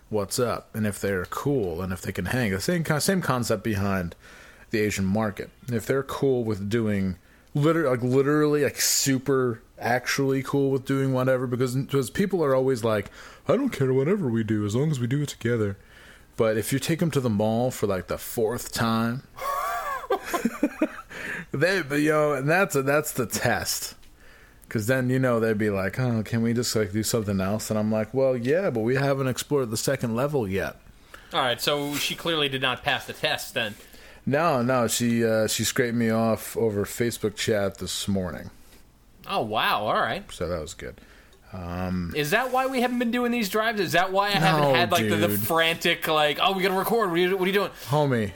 what's 0.09 0.39
up 0.39 0.75
and 0.75 0.87
if 0.87 1.01
they're 1.01 1.25
cool 1.27 1.83
and 1.83 1.93
if 1.93 2.01
they 2.01 2.13
can 2.13 2.27
hang. 2.27 2.53
The 2.53 2.61
same 2.61 2.85
same 3.01 3.21
concept 3.21 3.63
behind 3.63 4.15
the 4.71 4.79
Asian 4.81 5.05
market. 5.05 5.51
If 5.71 5.85
they're 5.85 6.03
cool 6.03 6.43
with 6.45 6.71
doing 6.71 7.17
literally 7.55 7.89
like 7.89 8.03
literally 8.03 8.65
like 8.65 8.81
super 8.81 9.63
actually 9.79 10.43
cool 10.43 10.71
with 10.71 10.85
doing 10.85 11.13
whatever 11.13 11.47
because 11.47 11.75
because 11.75 12.11
people 12.11 12.43
are 12.45 12.55
always 12.55 12.85
like 12.85 13.11
I 13.49 13.57
don't 13.57 13.71
care 13.71 13.93
whatever 13.93 14.29
we 14.29 14.45
do 14.45 14.65
as 14.65 14.75
long 14.75 14.91
as 14.91 15.01
we 15.01 15.07
do 15.07 15.23
it 15.23 15.29
together. 15.29 15.77
But 16.37 16.57
if 16.57 16.73
you 16.73 16.79
take 16.79 16.99
them 16.99 17.11
to 17.13 17.21
the 17.21 17.31
mall 17.31 17.71
for 17.71 17.87
like 17.87 18.09
the 18.09 18.19
fourth 18.19 18.73
time, 18.73 19.23
they, 21.53 21.77
you 21.77 22.11
know, 22.11 22.33
and 22.33 22.49
that's 22.49 22.75
that's 22.75 23.13
the 23.13 23.27
test. 23.27 23.95
Because 24.63 24.89
then 24.89 25.11
you 25.11 25.21
know 25.21 25.39
they'd 25.39 25.59
be 25.59 25.71
like, 25.71 26.01
"Oh, 26.01 26.23
can 26.25 26.43
we 26.43 26.53
just 26.53 26.75
like 26.75 26.93
do 26.93 27.05
something 27.05 27.41
else?" 27.41 27.71
And 27.71 27.79
I'm 27.79 27.93
like, 27.93 28.13
"Well, 28.13 28.37
yeah, 28.37 28.71
but 28.71 28.81
we 28.81 28.97
haven't 28.97 29.29
explored 29.29 29.71
the 29.71 29.77
second 29.77 30.17
level 30.17 30.49
yet." 30.49 30.77
All 31.33 31.41
right. 31.41 31.61
So 31.61 31.95
she 31.95 32.17
clearly 32.17 32.49
did 32.49 32.63
not 32.63 32.83
pass 32.83 33.07
the 33.07 33.13
test 33.13 33.55
then. 33.55 33.77
No, 34.27 34.63
no, 34.63 34.89
she 34.89 35.25
uh, 35.25 35.47
she 35.47 35.65
scraped 35.65 35.97
me 35.97 36.11
off 36.11 36.57
over 36.57 36.85
Facebook 36.85 37.37
chat 37.37 37.79
this 37.79 38.09
morning, 38.09 38.51
Oh 39.27 39.43
wow. 39.43 39.83
All 39.87 39.95
right. 39.95 40.25
so 40.33 40.49
that 40.49 40.61
was 40.61 40.75
good. 40.75 41.01
Um, 41.53 42.13
Is 42.17 42.31
that 42.31 42.51
why 42.51 42.67
we 42.67 42.81
haven't 42.81 42.99
been 42.99 43.11
doing 43.13 43.31
these 43.31 43.49
drives? 43.49 43.81
Is 43.81 43.93
that 43.93 44.11
why 44.11 44.29
I 44.29 44.31
haven't 44.33 44.75
had 44.75 44.91
like 44.91 45.09
the, 45.09 45.17
the 45.17 45.29
frantic 45.29 46.09
like, 46.09 46.39
oh, 46.43 46.53
we 46.53 46.63
gotta 46.63 46.75
record. 46.75 47.11
What 47.11 47.15
are 47.15 47.21
you, 47.21 47.37
what 47.37 47.45
are 47.45 47.47
you 47.47 47.53
doing? 47.53 47.71
Homie, 47.87 48.33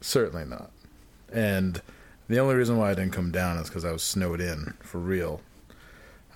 certainly 0.00 0.44
not. 0.44 0.70
And 1.32 1.82
the 2.28 2.38
only 2.38 2.54
reason 2.54 2.76
why 2.76 2.90
I 2.90 2.94
didn't 2.94 3.12
come 3.12 3.32
down 3.32 3.56
is 3.58 3.68
because 3.68 3.84
I 3.84 3.90
was 3.90 4.02
snowed 4.02 4.40
in 4.40 4.74
for 4.80 4.98
real. 4.98 5.40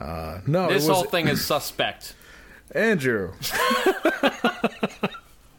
Uh, 0.00 0.40
no, 0.46 0.68
This 0.68 0.88
was 0.88 0.96
whole 0.96 1.04
thing 1.04 1.28
is 1.28 1.44
suspect. 1.44 2.14
Andrew. 2.74 3.32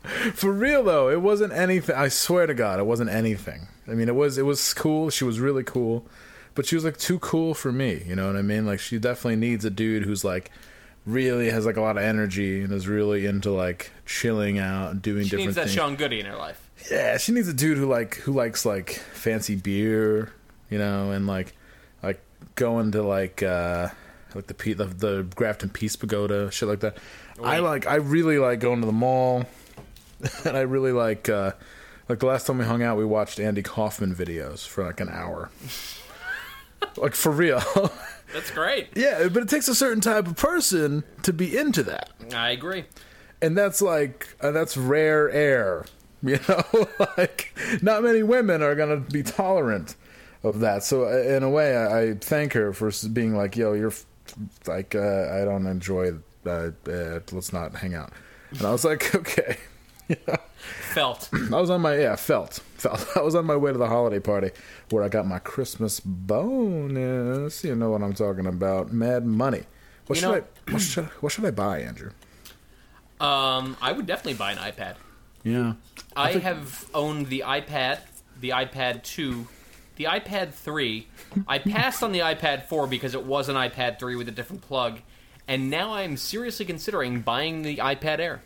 For 0.33 0.51
real 0.51 0.83
though, 0.83 1.09
it 1.09 1.21
wasn't 1.21 1.53
anything. 1.53 1.95
I 1.95 2.07
swear 2.09 2.45
to 2.45 2.53
God, 2.53 2.79
it 2.79 2.85
wasn't 2.85 3.09
anything. 3.09 3.67
I 3.87 3.91
mean, 3.91 4.07
it 4.07 4.15
was 4.15 4.37
it 4.37 4.45
was 4.45 4.73
cool. 4.73 5.09
She 5.09 5.23
was 5.23 5.39
really 5.39 5.63
cool, 5.63 6.05
but 6.55 6.65
she 6.65 6.75
was 6.75 6.83
like 6.83 6.97
too 6.97 7.19
cool 7.19 7.53
for 7.53 7.71
me. 7.71 8.03
You 8.05 8.15
know 8.15 8.27
what 8.27 8.35
I 8.35 8.41
mean? 8.41 8.65
Like 8.65 8.79
she 8.79 8.99
definitely 8.99 9.37
needs 9.37 9.65
a 9.65 9.69
dude 9.69 10.03
who's 10.03 10.23
like 10.23 10.51
really 11.05 11.49
has 11.49 11.65
like 11.65 11.77
a 11.77 11.81
lot 11.81 11.97
of 11.97 12.03
energy 12.03 12.61
and 12.61 12.71
is 12.71 12.87
really 12.87 13.25
into 13.25 13.51
like 13.51 13.91
chilling 14.05 14.57
out 14.57 14.91
and 14.91 15.01
doing 15.01 15.23
She 15.23 15.31
different 15.31 15.41
She 15.41 15.45
needs 15.47 15.55
that 15.55 15.61
things. 15.65 15.75
Sean 15.75 15.95
Goody 15.95 16.19
in 16.19 16.25
her 16.25 16.35
life. 16.35 16.69
Yeah, 16.91 17.17
she 17.17 17.31
needs 17.31 17.47
a 17.47 17.53
dude 17.53 17.77
who 17.77 17.87
like 17.87 18.15
who 18.15 18.33
likes 18.33 18.65
like 18.65 18.91
fancy 19.13 19.55
beer, 19.55 20.33
you 20.69 20.77
know, 20.77 21.11
and 21.11 21.27
like 21.27 21.55
like 22.01 22.21
going 22.55 22.91
to 22.91 23.01
like 23.03 23.41
uh 23.41 23.89
like 24.35 24.47
the 24.47 24.73
the, 24.73 24.85
the 24.85 25.27
Grafton 25.35 25.69
Peace 25.69 25.95
Pagoda, 25.95 26.51
shit 26.51 26.67
like 26.67 26.81
that. 26.81 26.97
I 27.41 27.59
like. 27.59 27.87
I 27.87 27.95
really 27.95 28.37
like 28.37 28.59
going 28.59 28.79
to 28.81 28.85
the 28.85 28.91
mall, 28.91 29.45
and 30.45 30.55
I 30.57 30.61
really 30.61 30.91
like. 30.91 31.29
uh 31.29 31.51
Like 32.09 32.19
the 32.19 32.25
last 32.25 32.47
time 32.47 32.57
we 32.57 32.65
hung 32.65 32.83
out, 32.83 32.97
we 32.97 33.05
watched 33.05 33.39
Andy 33.39 33.61
Kaufman 33.63 34.13
videos 34.13 34.67
for 34.67 34.83
like 34.85 34.99
an 34.99 35.09
hour. 35.09 35.49
like 36.97 37.15
for 37.15 37.31
real. 37.31 37.61
That's 38.33 38.51
great. 38.51 38.89
yeah, 38.95 39.27
but 39.31 39.43
it 39.43 39.49
takes 39.49 39.67
a 39.67 39.75
certain 39.75 40.01
type 40.01 40.25
of 40.27 40.35
person 40.35 41.03
to 41.21 41.31
be 41.31 41.55
into 41.57 41.83
that. 41.83 42.09
I 42.35 42.49
agree. 42.49 42.85
and 43.41 43.55
that's 43.57 43.79
like 43.81 44.27
uh, 44.41 44.49
that's 44.51 44.75
rare 44.75 45.29
air 45.29 45.85
you 46.23 46.39
know 46.47 46.87
like 47.17 47.53
not 47.81 48.01
many 48.01 48.23
women 48.23 48.63
are 48.63 48.73
gonna 48.75 48.97
be 48.97 49.21
tolerant 49.21 49.95
of 50.41 50.61
that 50.61 50.81
so 50.83 51.03
uh, 51.03 51.35
in 51.35 51.43
a 51.43 51.49
way 51.49 51.75
i, 51.75 51.99
I 52.01 52.13
thank 52.13 52.53
her 52.53 52.71
for 52.73 52.89
being 53.09 53.35
like 53.35 53.55
yo 53.57 53.73
you're 53.73 53.89
f- 53.91 54.05
like 54.65 54.95
uh, 54.95 55.27
i 55.33 55.43
don't 55.43 55.67
enjoy 55.67 56.13
uh, 56.45 56.49
uh, 56.87 57.19
let's 57.33 57.51
not 57.51 57.75
hang 57.75 57.93
out 57.93 58.11
and 58.51 58.61
i 58.63 58.71
was 58.71 58.85
like 58.85 59.13
okay 59.13 59.57
Felt. 60.93 61.29
i 61.33 61.59
was 61.59 61.69
on 61.69 61.81
my 61.81 61.97
yeah 61.97 62.15
felt 62.15 62.55
felt 62.77 63.05
i 63.17 63.21
was 63.21 63.35
on 63.35 63.45
my 63.45 63.55
way 63.55 63.71
to 63.71 63.77
the 63.77 63.87
holiday 63.87 64.19
party 64.19 64.51
where 64.91 65.03
i 65.03 65.07
got 65.09 65.25
my 65.25 65.39
christmas 65.39 65.99
bonus 65.99 67.63
you 67.63 67.75
know 67.75 67.89
what 67.89 68.01
i'm 68.01 68.13
talking 68.13 68.45
about 68.45 68.91
mad 68.93 69.25
money 69.25 69.63
what 70.07 70.15
You 70.17 70.21
should 70.21 70.29
know- 70.31 70.43
i 70.67 70.71
what 70.71 70.81
should, 70.81 71.05
what 71.21 71.31
should 71.31 71.45
i 71.45 71.51
buy 71.51 71.79
andrew 71.81 72.11
Um, 73.19 73.77
I 73.81 73.91
would 73.93 74.05
definitely 74.05 74.33
buy 74.35 74.51
an 74.51 74.57
iPad. 74.57 74.95
yeah 75.43 75.73
I, 76.15 76.33
have 76.33 76.89
owned 76.93 77.27
the 77.27 77.43
iPad, 77.45 77.99
the 78.39 78.49
iPad 78.49 79.01
2, 79.03 79.47
the 79.95 80.03
iPad 80.05 80.51
3. 80.53 81.07
I 81.47 81.57
passed 81.57 82.03
on 82.03 82.11
the 82.11 82.19
iPad 82.19 82.65
4 82.65 82.85
because 82.87 83.15
it 83.15 83.23
was 83.25 83.49
an 83.49 83.55
iPad 83.55 83.97
3 83.99 84.15
with 84.15 84.27
a 84.27 84.31
different 84.31 84.61
plug, 84.61 84.99
and 85.47 85.69
now 85.71 85.93
I'm 85.93 86.17
seriously 86.17 86.65
considering 86.65 87.21
buying 87.21 87.61
the 87.63 87.77
iPad 87.77 88.19
Air. 88.19 88.41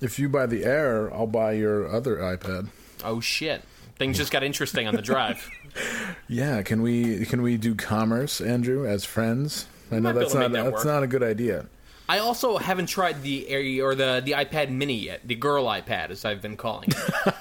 If 0.00 0.18
you 0.18 0.28
buy 0.28 0.46
the 0.46 0.64
Air, 0.64 1.12
I'll 1.12 1.26
buy 1.26 1.52
your 1.52 1.88
other 1.88 2.16
iPad. 2.18 2.68
Oh 3.04 3.20
shit. 3.20 3.62
Things 3.96 4.18
just 4.18 4.30
got 4.30 4.42
interesting 4.42 4.86
on 4.86 4.94
the 4.94 5.02
drive. 5.02 5.48
Yeah, 6.26 6.62
can 6.62 6.80
we 6.80 7.26
can 7.26 7.42
we 7.42 7.58
do 7.58 7.74
commerce, 7.74 8.40
Andrew, 8.40 8.86
as 8.86 9.04
friends? 9.04 9.66
I 9.92 9.98
know 9.98 10.14
that's 10.14 10.32
not 10.32 10.50
that 10.52 10.64
that's 10.64 10.72
work. 10.72 10.84
not 10.86 11.02
a 11.02 11.06
good 11.06 11.22
idea. 11.22 11.66
I 12.08 12.18
also 12.18 12.56
haven't 12.56 12.86
tried 12.86 13.22
the 13.22 13.46
Air 13.48 13.84
or 13.84 13.94
the 13.94 14.22
the 14.24 14.32
iPad 14.32 14.70
Mini 14.70 14.94
yet, 14.94 15.20
the 15.28 15.34
girl 15.34 15.66
iPad 15.66 16.08
as 16.08 16.24
I've 16.24 16.40
been 16.40 16.56
calling 16.56 16.88
it. 16.88 17.34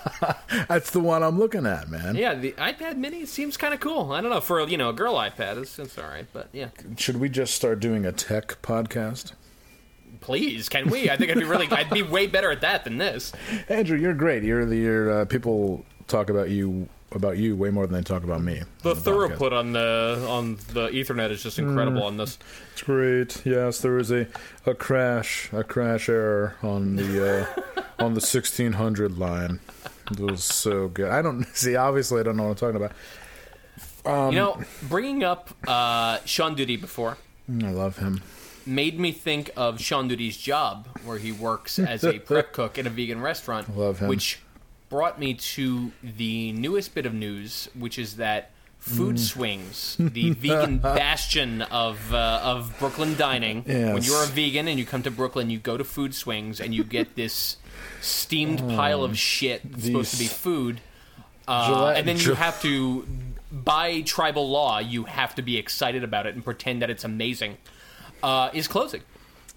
That's 0.68 0.90
the 0.92 1.00
one 1.00 1.24
I'm 1.24 1.38
looking 1.40 1.66
at, 1.66 1.88
man. 1.90 2.16
yeah, 2.16 2.34
the 2.34 2.52
iPad 2.54 2.98
Mini 2.98 3.26
seems 3.26 3.58
kind 3.58 3.74
of 3.74 3.80
cool. 3.80 4.12
I 4.12 4.20
don't 4.22 4.32
know 4.32 4.42
for 4.42 4.68
you 4.68 4.78
know 4.78 4.90
a 4.90 4.94
girl 4.94 5.16
iPad, 5.16 5.62
it's, 5.62 5.78
it's 5.80 5.98
all 5.98 6.08
right, 6.10 6.26
but 6.34 6.50
yeah. 6.52 6.70
Should 6.98 7.22
we 7.22 7.30
just 7.30 7.54
start 7.56 7.80
doing 7.80 8.06
a 8.06 8.12
tech 8.12 8.62
podcast? 8.62 9.34
Please, 10.26 10.70
can 10.70 10.90
we? 10.90 11.08
I 11.08 11.18
think 11.18 11.30
I'd 11.30 11.38
be 11.38 11.44
really, 11.44 11.68
I'd 11.70 11.92
be 11.92 12.02
way 12.02 12.26
better 12.26 12.50
at 12.50 12.62
that 12.62 12.84
than 12.84 12.98
this. 12.98 13.32
Andrew, 13.70 13.96
you're 13.96 14.16
great. 14.16 14.42
You're 14.42 14.66
the 14.66 14.76
you're, 14.76 15.22
uh, 15.22 15.26
people 15.26 15.86
talk 16.08 16.32
about 16.32 16.50
you 16.50 16.90
about 17.12 17.38
you 17.38 17.56
way 17.56 17.70
more 17.70 17.86
than 17.86 17.96
they 17.96 18.02
talk 18.02 18.24
about 18.24 18.42
me. 18.42 18.64
The 18.82 18.90
on 18.90 18.96
podcast. 18.96 19.04
throughput 19.04 19.52
on 19.52 19.74
the 19.74 20.26
on 20.28 20.56
the 20.74 20.88
Ethernet 20.88 21.30
is 21.30 21.44
just 21.44 21.60
incredible 21.60 22.02
on 22.02 22.18
this. 22.18 22.40
It's 22.74 22.82
great. 22.82 23.46
Yes, 23.46 23.82
there 23.82 23.92
was 23.92 24.12
a, 24.12 24.26
a 24.66 24.74
crash 24.74 25.54
a 25.54 25.64
crash 25.64 26.10
error 26.10 26.56
on 26.64 26.96
the 26.96 27.46
uh, 27.46 27.84
on 28.04 28.16
the 28.16 28.20
1600 28.20 29.20
line. 29.20 29.60
It 30.10 30.20
was 30.20 30.44
so 30.44 30.88
good. 30.88 31.12
I 31.12 31.22
don't 31.22 31.44
see. 31.56 31.76
Obviously, 31.76 32.20
I 32.20 32.24
don't 32.24 32.36
know 32.36 32.46
what 32.46 32.64
I'm 32.64 32.74
talking 32.74 32.78
about. 32.78 34.32
you 34.34 34.40
know, 34.40 34.60
bringing 34.90 35.24
up 35.24 35.52
uh, 35.68 36.18
Sean 36.26 36.56
Duty 36.56 36.78
before 36.78 37.20
I 37.48 37.70
love 37.70 38.00
him. 38.00 38.24
Made 38.66 39.00
me 39.00 39.12
think 39.12 39.52
of 39.56 39.80
Sean 39.82 40.08
Duty's 40.08 40.38
job, 40.38 40.88
where 41.04 41.18
he 41.18 41.32
works 41.32 41.80
as 41.80 42.04
a 42.04 42.20
prep 42.20 42.54
cook 42.54 42.78
in 42.78 42.88
a 42.88 42.90
vegan 42.90 43.22
restaurant. 43.22 43.76
Love 43.78 44.00
him. 44.00 44.08
Which 44.10 44.40
brought 44.90 45.20
me 45.20 45.34
to 45.34 45.92
the 46.04 46.52
newest 46.54 46.94
bit 46.96 47.06
of 47.06 47.14
news, 47.14 47.70
which 47.78 47.98
is 48.00 48.18
that 48.18 48.52
Food 48.80 49.16
Mm. 49.16 49.20
Swings, 49.20 49.96
the 50.00 50.30
vegan 50.34 50.78
bastion 50.78 51.64
of 51.64 52.14
uh, 52.14 52.40
of 52.44 52.72
Brooklyn 52.78 53.16
dining. 53.16 53.64
When 53.64 54.04
you're 54.04 54.24
a 54.24 54.28
vegan 54.28 54.68
and 54.68 54.78
you 54.78 54.86
come 54.86 55.02
to 55.04 55.10
Brooklyn, 55.12 55.50
you 55.50 55.58
go 55.58 55.76
to 55.76 55.84
Food 55.84 56.14
Swings 56.14 56.62
and 56.62 56.74
you 56.76 56.84
get 56.84 57.16
this 57.16 57.58
steamed 58.02 58.60
pile 58.76 59.04
of 59.04 59.18
shit 59.18 59.62
that's 59.72 59.86
supposed 59.86 60.12
to 60.14 60.20
be 60.20 60.26
Oh. 60.26 60.28
Food. 60.28 60.82
Uh, 61.48 61.94
and 61.96 62.08
then 62.08 62.18
you 62.18 62.34
have 62.36 62.62
to, 62.62 63.08
by 63.52 64.02
tribal 64.02 64.50
law, 64.50 64.80
you 64.80 65.04
have 65.06 65.34
to 65.36 65.42
be 65.42 65.58
excited 65.58 66.04
about 66.04 66.26
it 66.28 66.36
and 66.36 66.44
pretend 66.44 66.82
that 66.84 66.90
it's 66.92 67.04
amazing. 67.04 67.58
Uh, 68.24 68.50
is 68.54 68.68
closing. 68.68 69.02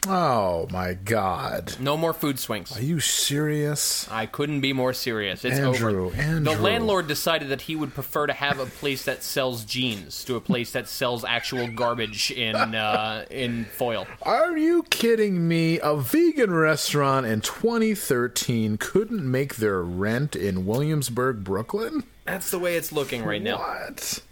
Oh 0.07 0.69
my 0.71 0.95
God! 0.95 1.75
No 1.81 1.97
more 1.97 2.13
food 2.13 2.39
swings. 2.39 2.77
Are 2.77 2.83
you 2.83 3.01
serious? 3.01 4.09
I 4.09 4.27
couldn't 4.27 4.61
be 4.61 4.73
more 4.73 4.93
serious. 4.93 5.45
It's 5.45 5.59
Andrew, 5.59 6.07
over. 6.07 6.17
Andrew. 6.17 6.55
The 6.55 6.61
landlord 6.61 7.09
decided 7.09 7.49
that 7.49 7.63
he 7.63 7.75
would 7.75 7.95
prefer 7.95 8.29
to 8.29 8.33
have 8.33 8.61
a 8.61 8.67
place 8.67 9.05
that 9.07 9.25
sells 9.25 9.65
jeans 9.65 10.23
to 10.25 10.37
a 10.37 10.41
place 10.41 10.71
that 10.71 10.89
sells 10.89 11.25
actual 11.25 11.67
garbage 11.67 12.31
in 12.31 12.55
uh, 12.55 13.25
in 13.29 13.65
foil. 13.65 14.07
Are 14.23 14.57
you 14.57 14.85
kidding 14.85 15.49
me? 15.49 15.81
A 15.81 15.97
vegan 15.97 16.55
restaurant 16.55 17.27
in 17.27 17.41
2013 17.41 18.79
couldn't 18.79 19.29
make 19.29 19.57
their 19.57 19.83
rent 19.83 20.37
in 20.37 20.65
Williamsburg, 20.65 21.43
Brooklyn? 21.43 22.05
That's 22.25 22.53
the 22.53 22.61
way 22.61 22.77
it's 22.77 22.93
looking 22.93 23.25
right 23.25 23.43
now. 23.43 23.59
What? 23.59 24.23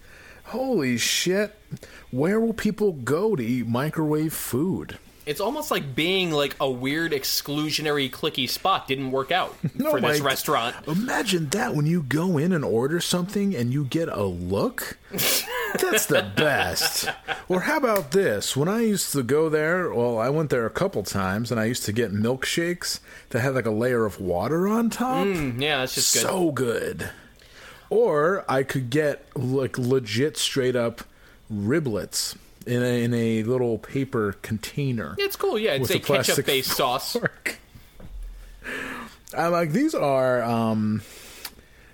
Holy 0.47 0.97
shit! 0.97 1.55
Where 2.11 2.39
will 2.39 2.53
people 2.53 2.93
go 2.93 3.35
to 3.35 3.43
eat 3.43 3.67
microwave 3.67 4.33
food? 4.33 4.97
It's 5.25 5.41
almost 5.41 5.71
like 5.71 5.93
being 5.93 6.31
like 6.31 6.55
a 6.61 6.71
weird 6.71 7.11
exclusionary 7.11 8.09
clicky 8.09 8.49
spot 8.49 8.87
didn't 8.87 9.11
work 9.11 9.29
out 9.29 9.53
No, 9.75 9.91
for 9.91 9.99
this 9.99 10.21
restaurant. 10.21 10.73
Imagine 10.87 11.49
that 11.49 11.75
when 11.75 11.85
you 11.85 12.01
go 12.01 12.37
in 12.37 12.53
and 12.53 12.63
order 12.63 13.01
something 13.01 13.53
and 13.53 13.73
you 13.73 13.83
get 13.83 14.07
a 14.07 14.23
look. 14.23 14.97
That's 15.11 16.05
the 16.05 16.31
best. 16.37 17.09
Or 17.49 17.59
how 17.59 17.75
about 17.75 18.11
this? 18.11 18.55
When 18.55 18.69
I 18.69 18.83
used 18.83 19.11
to 19.11 19.21
go 19.21 19.49
there, 19.49 19.93
well, 19.93 20.17
I 20.17 20.29
went 20.29 20.49
there 20.49 20.65
a 20.65 20.69
couple 20.69 21.03
times 21.03 21.51
and 21.51 21.59
I 21.59 21.65
used 21.65 21.83
to 21.87 21.91
get 21.91 22.13
milkshakes 22.13 23.01
that 23.31 23.41
had 23.41 23.53
like 23.53 23.65
a 23.65 23.71
layer 23.71 24.05
of 24.05 24.21
water 24.21 24.65
on 24.65 24.89
top. 24.89 25.27
Mm, 25.27 25.59
yeah, 25.61 25.79
that's 25.79 25.95
just 25.95 26.13
good. 26.13 26.21
so 26.21 26.51
good. 26.53 27.09
Or 27.89 28.43
I 28.49 28.63
could 28.63 28.89
get 28.89 29.25
like 29.35 29.77
legit 29.77 30.37
straight 30.37 30.75
up 30.75 31.01
riblets 31.51 32.35
in 32.65 32.83
a, 32.83 33.03
in 33.03 33.13
a 33.13 33.43
little 33.43 33.77
paper 33.77 34.33
container. 34.41 35.15
it's 35.17 35.35
cool. 35.35 35.57
Yeah, 35.57 35.73
it's 35.73 35.89
with 35.89 35.91
a 35.91 35.99
ketchup-based 35.99 36.71
sauce. 36.71 37.15
I'm 39.37 39.51
like 39.51 39.71
these 39.71 39.93
are 39.95 40.41
um 40.43 41.01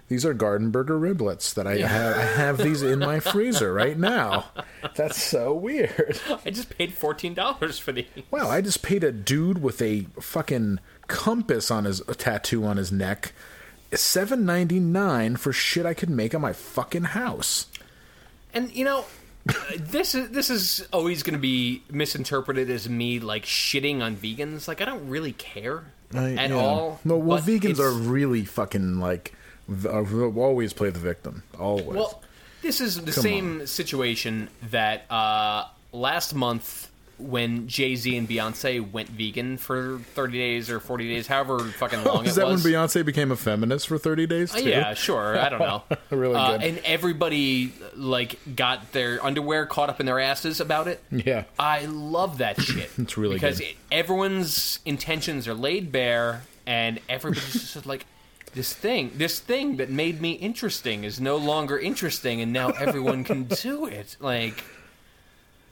these 0.08 0.26
are 0.26 0.34
garden 0.34 0.70
burger 0.72 1.00
riblets 1.00 1.54
that 1.56 1.66
I 1.66 1.78
have 1.78 2.18
I 2.18 2.22
have 2.22 2.58
these 2.58 2.82
in 2.84 3.00
my 3.00 3.20
freezer 3.20 3.74
right 3.74 3.98
now. 3.98 4.46
That's 4.96 5.22
so 5.22 5.54
weird. 5.54 6.20
I 6.46 6.50
just 6.50 6.76
paid 6.78 6.94
fourteen 6.94 7.34
dollars 7.34 7.80
for 7.80 7.92
these. 7.92 8.06
Wow, 8.32 8.50
I 8.50 8.62
just 8.62 8.84
paid 8.84 9.04
a 9.04 9.12
dude 9.12 9.62
with 9.62 9.82
a 9.82 10.02
fucking 10.20 10.80
compass 11.08 11.72
on 11.72 11.86
his 11.86 12.02
a 12.02 12.16
tattoo 12.16 12.64
on 12.66 12.78
his 12.78 12.92
neck. 12.92 13.34
Seven 13.96 14.46
ninety 14.46 14.80
nine 14.80 15.36
for 15.36 15.54
shit 15.54 15.86
I 15.86 15.94
could 15.94 16.10
make 16.10 16.34
on 16.34 16.42
my 16.42 16.54
fucking 16.54 17.04
house. 17.04 17.68
And 18.54 18.72
you 18.76 18.86
know, 18.86 19.06
this 19.78 20.16
is 20.16 20.30
this 20.30 20.50
is 20.50 20.88
always 20.94 21.24
going 21.24 21.34
to 21.34 21.40
be 21.40 21.84
misinterpreted 21.92 22.70
as 22.70 22.88
me 22.90 23.20
like 23.20 23.44
shitting 23.46 24.02
on 24.02 24.16
vegans. 24.16 24.68
Like 24.68 24.82
I 24.82 24.86
don't 24.86 25.08
really 25.10 25.34
care 25.34 25.84
I- 26.14 26.34
at 26.34 26.50
yeah. 26.50 26.56
all. 26.56 27.00
No, 27.04 27.18
well, 27.18 27.40
vegans 27.40 27.72
it's- 27.72 27.80
are 27.80 27.92
really 27.92 28.46
fucking 28.46 29.00
like 29.00 29.34
uh, 29.86 30.04
always 30.36 30.74
play 30.74 30.90
the 30.90 31.00
victim. 31.00 31.44
Always. 31.60 31.86
Well, 31.88 32.22
this 32.62 32.80
is 32.82 32.96
the 33.04 33.12
Come 33.12 33.24
same 33.24 33.68
situation 33.68 34.50
that 34.72 35.06
uh, 35.12 35.66
last 35.92 36.34
month 36.34 36.90
when 37.19 37.67
Jay 37.67 37.95
Z 37.95 38.17
and 38.17 38.28
Beyonce 38.28 38.91
went 38.91 39.10
vegan 39.10 39.58
for 39.58 39.99
thirty 40.13 40.38
days 40.38 40.69
or 40.69 40.80
forty 40.80 41.08
days, 41.08 41.28
however 41.28 41.60
fucking 41.60 42.04
long 42.06 42.26
is 42.26 42.38
it 42.38 42.45
was. 42.45 42.63
That 42.63 42.71
when 42.73 42.73
Beyonce 42.88 43.06
became 43.06 43.32
a 43.32 43.36
feminist 43.36 43.88
for 43.88 43.97
thirty 43.97 44.26
days? 44.28 44.54
Uh, 44.54 44.60
Too? 44.60 44.69
yeah, 44.69 44.93
sure. 44.93 45.38
I 45.39 45.49
don't 45.49 45.60
know. 45.60 45.84
Really 46.10 46.36
Uh, 46.36 46.58
good. 46.58 46.63
and 46.67 46.78
everybody 46.86 47.73
like 47.95 48.38
got 48.56 48.91
their 48.91 49.23
underwear 49.23 49.65
caught 49.65 49.89
up 49.89 49.99
in 49.99 50.06
their 50.06 50.19
asses 50.19 50.60
about 50.60 50.88
it. 50.88 51.04
Yeah. 51.12 51.43
I 51.58 51.86
love 51.86 52.38
that 52.39 52.62
shit. 52.62 52.89
It's 52.97 53.17
really 53.17 53.36
because 53.36 53.60
it- 53.60 53.76
everyone's 53.91 54.80
intentions 54.86 55.47
are 55.47 55.54
laid 55.54 55.91
bare, 55.91 56.43
and 56.65 56.99
everybody's 57.10 57.73
just 57.73 57.86
like. 57.86 58.06
This 58.56 58.71
thing, 58.71 59.13
this 59.15 59.39
thing 59.39 59.78
that 59.78 59.89
made 59.89 60.21
me 60.21 60.34
interesting 60.34 61.06
is 61.06 61.19
no 61.19 61.38
longer 61.38 61.80
interesting, 61.80 62.39
and 62.39 62.54
now 62.54 62.69
everyone 62.69 63.23
can 63.23 63.45
do 63.45 63.88
it. 63.88 64.15
Like, 64.19 64.63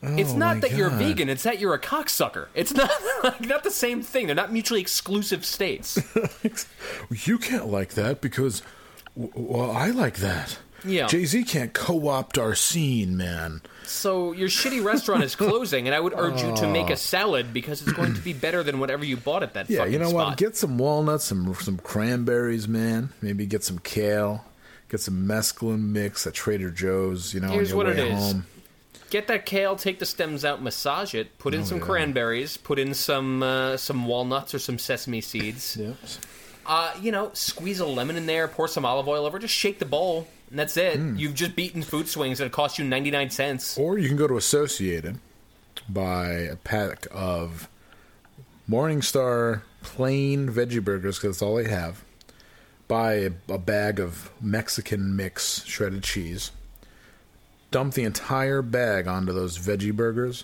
it's 0.04 0.32
Oh 0.34 0.38
not 0.38 0.62
that 0.62 0.72
you're 0.74 0.90
God. 0.90 1.00
vegan; 1.00 1.30
it's 1.30 1.44
that 1.44 1.60
you're 1.60 1.74
a 1.74 1.80
cocksucker. 1.80 2.48
It's 2.56 2.74
not 2.74 2.90
like, 3.24 3.42
not 3.42 3.64
the 3.64 3.72
same 3.72 4.02
thing. 4.02 4.26
They're 4.28 4.36
not 4.36 4.52
mutually 4.52 4.82
exclusive 4.82 5.46
states. 5.46 6.00
You 7.26 7.38
can't 7.38 7.68
like 7.68 7.94
that 7.96 8.22
because, 8.22 8.64
well, 9.16 9.72
I 9.72 9.88
like 9.90 10.18
that. 10.18 10.58
Yeah. 10.84 11.06
Jay 11.08 11.26
Z 11.26 11.44
can't 11.44 11.74
co-opt 11.74 12.38
our 12.40 12.56
scene, 12.56 13.16
man. 13.18 13.62
So 13.86 14.32
your 14.32 14.48
shitty 14.48 14.84
restaurant 14.84 15.24
is 15.24 15.36
closing, 15.36 15.88
and 15.88 15.94
I 15.94 16.00
would 16.00 16.14
urge 16.18 16.42
you 16.42 16.56
to 16.56 16.68
make 16.68 16.90
a 16.90 16.94
ah. 16.94 16.96
salad 16.96 17.54
because 17.54 17.82
it's 17.82 17.92
going 17.92 18.14
to 18.16 18.22
be 18.22 18.34
better 18.46 18.64
than 18.64 18.80
whatever 18.80 19.06
you 19.06 19.18
bought 19.18 19.44
at 19.44 19.54
that 19.54 19.70
Yeah, 19.70 19.80
fucking 19.80 19.94
you 19.94 20.00
know 20.00 20.10
spot. 20.10 20.28
what? 20.30 20.38
Get 20.38 20.56
some 20.58 20.78
walnuts, 20.78 21.26
some 21.26 21.54
some 21.56 21.78
cranberries, 21.78 22.68
man. 22.68 23.10
Maybe 23.22 23.46
get 23.46 23.64
some 23.64 23.78
kale. 23.80 24.46
Get 24.90 25.02
some 25.02 25.26
mescaline 25.28 25.90
mix 25.92 26.26
at 26.26 26.34
Trader 26.34 26.72
Joe's. 26.72 27.34
You 27.34 27.42
know, 27.42 27.50
Here's 27.50 27.72
on 27.72 27.78
your 27.78 27.86
what 27.86 27.96
way 27.96 28.02
it 28.02 28.12
is. 28.12 28.20
home. 28.20 28.46
Get 29.12 29.28
that 29.28 29.46
kale, 29.46 29.76
take 29.76 30.00
the 30.00 30.06
stems 30.08 30.44
out, 30.44 30.62
massage 30.64 31.14
it, 31.14 31.38
put 31.38 31.54
in 31.54 31.62
Oh, 31.62 31.66
some 31.66 31.78
yeah. 31.78 31.84
cranberries, 31.84 32.58
put 32.58 32.80
in 32.80 32.94
some 32.96 33.44
uh, 33.44 33.78
some 33.78 34.06
walnuts 34.08 34.56
or 34.56 34.60
some 34.60 34.80
sesame 34.80 35.22
seeds. 35.22 35.78
Yep. 35.80 35.96
Uh, 36.66 36.94
you 37.02 37.12
know, 37.12 37.32
squeeze 37.34 37.80
a 37.80 37.86
lemon 37.86 38.16
in 38.16 38.28
there, 38.28 38.48
pour 38.48 38.68
some 38.68 38.86
olive 38.86 39.08
oil 39.08 39.26
over, 39.26 39.40
just 39.40 39.54
shake 39.54 39.80
the 39.80 39.86
bowl, 39.86 40.28
and 40.50 40.58
that's 40.60 40.78
it. 40.78 40.96
Hmm. 40.96 41.16
You've 41.18 41.34
just 41.34 41.56
beaten 41.56 41.82
food 41.82 42.08
swings 42.08 42.38
that 42.38 42.52
cost 42.52 42.78
you 42.78 42.86
99 42.86 43.32
cents. 43.32 43.78
Or 43.80 43.98
you 43.98 44.08
can 44.08 44.16
go 44.16 44.28
to 44.28 44.38
Associated, 44.38 45.18
buy 45.90 46.28
a 46.30 46.56
pack 46.56 47.08
of 47.12 47.68
Morningstar 48.70 49.62
plain 49.82 50.50
veggie 50.50 50.84
burgers 50.84 51.18
because 51.18 51.38
that's 51.38 51.42
all 51.42 51.56
they 51.56 51.68
have. 51.70 52.04
Buy 52.88 53.14
a, 53.16 53.32
a 53.50 53.58
bag 53.58 54.00
of 54.00 54.30
Mexican 54.40 55.16
mix 55.16 55.64
shredded 55.66 56.04
cheese. 56.04 56.52
Dump 57.72 57.94
the 57.94 58.04
entire 58.04 58.62
bag 58.62 59.08
onto 59.08 59.32
those 59.34 59.58
veggie 59.58 59.94
burgers. 59.94 60.44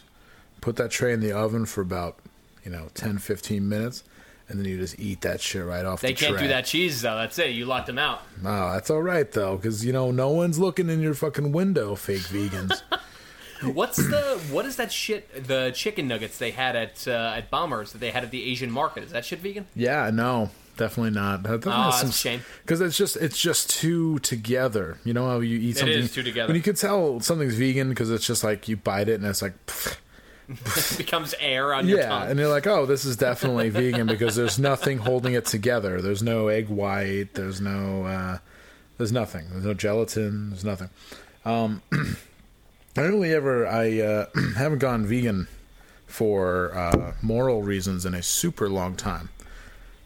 Put 0.62 0.78
that 0.78 0.92
tray 0.92 1.14
in 1.14 1.20
the 1.20 1.32
oven 1.34 1.66
for 1.66 1.82
about, 1.82 2.18
you 2.66 2.72
know, 2.72 2.88
10, 2.94 3.18
15 3.20 3.68
minutes. 3.68 4.04
And 4.50 4.58
then 4.58 4.66
you 4.66 4.78
just 4.78 4.98
eat 4.98 5.22
that 5.22 5.42
shit 5.42 5.66
right 5.66 5.84
off 5.86 6.00
They 6.00 6.14
the 6.14 6.14
can't 6.14 6.34
tray. 6.36 6.44
do 6.44 6.48
that 6.48 6.66
cheese, 6.66 7.02
though. 7.02 7.18
That's 7.18 7.38
it. 7.38 7.50
You 7.52 7.66
locked 7.66 7.88
them 7.88 8.00
out. 8.00 8.22
No, 8.42 8.72
that's 8.72 8.90
all 8.90 9.02
right, 9.02 9.30
though, 9.30 9.58
because, 9.58 9.84
you 9.86 9.92
know, 9.92 10.10
no 10.12 10.30
one's 10.30 10.58
looking 10.58 10.90
in 10.90 11.02
your 11.02 11.14
fucking 11.14 11.52
window, 11.52 11.96
fake 11.96 12.22
vegans. 12.22 12.82
What's 13.64 13.98
the 13.98 14.40
what 14.52 14.68
is 14.68 14.76
that 14.76 14.92
shit? 14.92 15.48
The 15.48 15.72
chicken 15.74 16.08
nuggets 16.08 16.38
they 16.38 16.52
had 16.52 16.76
at 16.76 17.08
uh, 17.08 17.34
at 17.36 17.50
Bombers 17.50 17.92
that 17.92 17.98
they 17.98 18.12
had 18.12 18.24
at 18.24 18.30
the 18.30 18.44
Asian 18.44 18.70
market. 18.70 19.04
Is 19.04 19.12
that 19.14 19.26
shit 19.26 19.40
vegan? 19.40 19.66
Yeah, 19.76 20.12
no, 20.12 20.52
definitely 20.78 21.12
not. 21.12 21.44
That, 21.44 21.62
that 21.64 21.70
Oh, 21.70 21.84
that's 21.86 22.00
some- 22.00 22.10
a 22.10 22.14
shame. 22.14 22.42
Because 22.64 22.82
it's 22.82 22.96
just 22.98 23.18
it's 23.18 23.38
just 23.38 23.70
too 23.70 24.20
together. 24.20 24.98
You 25.04 25.14
know 25.14 25.28
how 25.28 25.40
you 25.40 25.58
eat 25.58 25.78
something. 25.78 25.98
is 25.98 26.14
too 26.14 26.24
together. 26.24 26.48
When 26.48 26.56
you 26.56 26.62
could 26.62 26.78
tell 26.78 27.20
something's 27.20 27.56
vegan 27.56 27.90
because 27.90 28.10
it's 28.12 28.26
just 28.26 28.44
like 28.44 28.68
you 28.68 28.78
bite 28.78 29.10
it 29.10 29.16
and 29.20 29.26
it's 29.26 29.42
like. 29.42 29.54
pfft. 29.66 29.98
it 30.94 30.98
becomes 30.98 31.36
air 31.42 31.74
on 31.74 31.90
your 31.90 32.00
Yeah, 32.00 32.08
tongue. 32.08 32.30
and 32.32 32.40
you're 32.40 32.48
like, 32.48 32.66
oh, 32.68 32.86
this 32.86 33.04
is 33.04 33.18
definitely 33.18 33.68
vegan 33.82 34.08
because 34.08 34.38
there's 34.38 34.58
nothing 34.58 34.98
holding 35.00 35.34
it 35.34 35.46
together. 35.46 36.02
There's 36.02 36.24
no 36.24 36.48
egg 36.48 36.70
white. 36.70 37.34
There's 37.34 37.60
no, 37.60 38.06
uh, 38.06 38.38
there's 38.98 39.12
nothing. 39.12 39.46
There's 39.52 39.66
no 39.66 39.74
gelatin. 39.74 40.52
There's 40.52 40.64
nothing. 40.64 40.90
Um, 41.44 41.82
I 42.96 43.02
really 43.02 43.34
ever. 43.34 43.68
I 43.68 44.00
uh, 44.00 44.26
haven't 44.56 44.80
gone 44.80 45.06
vegan 45.06 45.50
for 46.06 46.74
uh, 46.74 47.14
moral 47.22 47.62
reasons 47.62 48.06
in 48.06 48.14
a 48.14 48.24
super 48.24 48.70
long 48.70 48.96
time. 48.96 49.28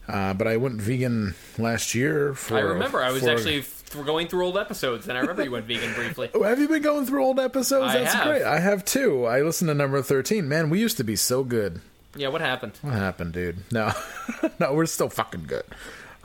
Uh, 0.08 0.34
but 0.34 0.48
I 0.48 0.58
went 0.58 0.82
vegan 0.82 1.36
last 1.58 1.96
year. 1.96 2.34
For 2.34 2.58
I 2.58 2.62
remember 2.62 3.02
I 3.02 3.12
was 3.12 3.24
for- 3.24 3.30
actually 3.30 3.60
f- 3.60 3.84
going 4.06 4.28
through 4.28 4.46
old 4.46 4.58
episodes, 4.58 5.08
and 5.08 5.18
I 5.18 5.22
remember 5.22 5.44
you 5.44 5.52
went 5.52 5.66
vegan 5.66 5.94
briefly. 5.94 6.30
Oh, 6.34 6.44
have 6.44 6.60
you 6.60 6.68
been 6.68 6.82
going 6.82 7.06
through 7.06 7.24
old 7.24 7.40
episodes? 7.40 7.94
I 7.96 8.00
That's 8.00 8.14
have. 8.14 8.26
great. 8.26 8.44
I 8.44 8.60
have 8.60 8.84
too. 8.84 9.26
I 9.26 9.42
listened 9.42 9.70
to 9.70 9.74
number 9.74 10.02
thirteen. 10.02 10.48
Man, 10.50 10.70
we 10.70 10.80
used 10.80 10.98
to 10.98 11.04
be 11.04 11.16
so 11.16 11.44
good. 11.44 11.82
Yeah, 12.16 12.28
what 12.28 12.42
happened? 12.42 12.74
What 12.82 12.94
happened, 12.96 13.32
dude? 13.34 13.60
No, 13.72 13.94
no, 14.60 14.74
we're 14.74 14.86
still 14.88 15.08
fucking 15.10 15.46
good. 15.48 15.64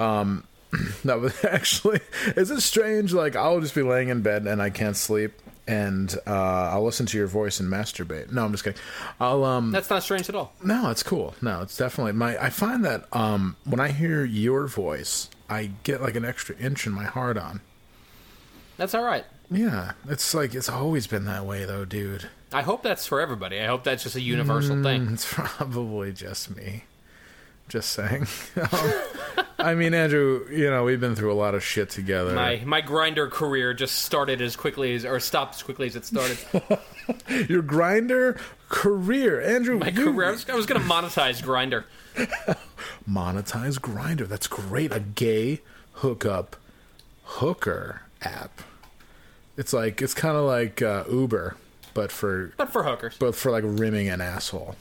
Um, 0.00 0.44
no, 1.04 1.20
but 1.20 1.44
actually, 1.44 2.00
is 2.36 2.50
it 2.50 2.60
strange? 2.62 3.12
Like, 3.12 3.36
I'll 3.36 3.60
just 3.60 3.74
be 3.74 3.82
laying 3.82 4.08
in 4.08 4.22
bed 4.22 4.46
and 4.46 4.60
I 4.60 4.70
can't 4.70 4.96
sleep, 4.96 5.32
and 5.66 6.14
uh, 6.26 6.70
I'll 6.72 6.84
listen 6.84 7.06
to 7.06 7.18
your 7.18 7.26
voice 7.26 7.60
and 7.60 7.70
masturbate. 7.70 8.30
No, 8.32 8.44
I'm 8.44 8.52
just 8.52 8.64
kidding. 8.64 8.80
I'll 9.20 9.44
um, 9.44 9.72
That's 9.72 9.90
not 9.90 10.02
strange 10.02 10.28
at 10.28 10.34
all. 10.34 10.52
no, 10.62 10.90
it's 10.90 11.02
cool. 11.02 11.34
No, 11.42 11.62
it's 11.62 11.76
definitely 11.76 12.12
my. 12.12 12.36
I 12.42 12.50
find 12.50 12.84
that 12.84 13.04
um, 13.12 13.56
when 13.64 13.80
I 13.80 13.88
hear 13.88 14.24
your 14.24 14.66
voice, 14.66 15.28
I 15.48 15.70
get 15.84 16.00
like 16.02 16.16
an 16.16 16.24
extra 16.24 16.56
inch 16.56 16.86
in 16.86 16.92
my 16.92 17.04
heart 17.04 17.36
on. 17.36 17.60
That's 18.76 18.94
all 18.94 19.04
right. 19.04 19.24
Yeah, 19.50 19.92
it's 20.08 20.34
like 20.34 20.54
it's 20.54 20.68
always 20.68 21.06
been 21.06 21.24
that 21.26 21.46
way, 21.46 21.64
though, 21.64 21.84
dude. 21.84 22.28
I 22.52 22.62
hope 22.62 22.82
that's 22.82 23.06
for 23.06 23.20
everybody. 23.20 23.60
I 23.60 23.66
hope 23.66 23.84
that's 23.84 24.02
just 24.02 24.16
a 24.16 24.20
universal 24.20 24.82
thing. 24.82 25.08
It's 25.12 25.26
probably 25.32 26.12
just 26.12 26.54
me. 26.56 26.84
Just 27.68 27.90
saying. 27.90 28.26
Um, 28.56 28.92
I 29.58 29.74
mean, 29.74 29.92
Andrew, 29.94 30.46
you 30.50 30.70
know, 30.70 30.84
we've 30.84 31.00
been 31.00 31.16
through 31.16 31.32
a 31.32 31.34
lot 31.34 31.54
of 31.54 31.64
shit 31.64 31.90
together. 31.90 32.32
My 32.34 32.62
my 32.64 32.80
Grindr 32.80 33.28
career 33.30 33.74
just 33.74 33.96
started 34.04 34.40
as 34.40 34.54
quickly 34.54 34.94
as 34.94 35.04
or 35.04 35.18
stopped 35.18 35.56
as 35.56 35.62
quickly 35.64 35.86
as 35.88 35.96
it 35.96 36.04
started. 36.04 36.38
Your 37.48 37.62
Grindr 37.62 38.38
career, 38.68 39.40
Andrew. 39.40 39.78
My 39.78 39.88
you 39.88 40.04
career. 40.12 40.28
I 40.28 40.32
was, 40.32 40.48
I 40.50 40.54
was 40.54 40.66
going 40.66 40.80
to 40.80 40.86
monetize 40.86 41.42
Grindr. 41.42 41.84
monetize 43.10 43.80
Grindr. 43.80 44.28
That's 44.28 44.46
great. 44.46 44.92
A 44.92 45.00
gay 45.00 45.60
hookup 45.94 46.56
hooker 47.24 48.02
app. 48.22 48.60
It's 49.56 49.72
like 49.72 50.00
it's 50.02 50.14
kind 50.14 50.36
of 50.36 50.44
like 50.44 50.82
uh, 50.82 51.04
Uber, 51.10 51.56
but 51.94 52.12
for 52.12 52.52
But 52.56 52.70
for 52.72 52.84
hookers. 52.84 53.16
but 53.18 53.34
for 53.34 53.50
like 53.50 53.64
rimming 53.66 54.08
an 54.08 54.20
asshole. 54.20 54.76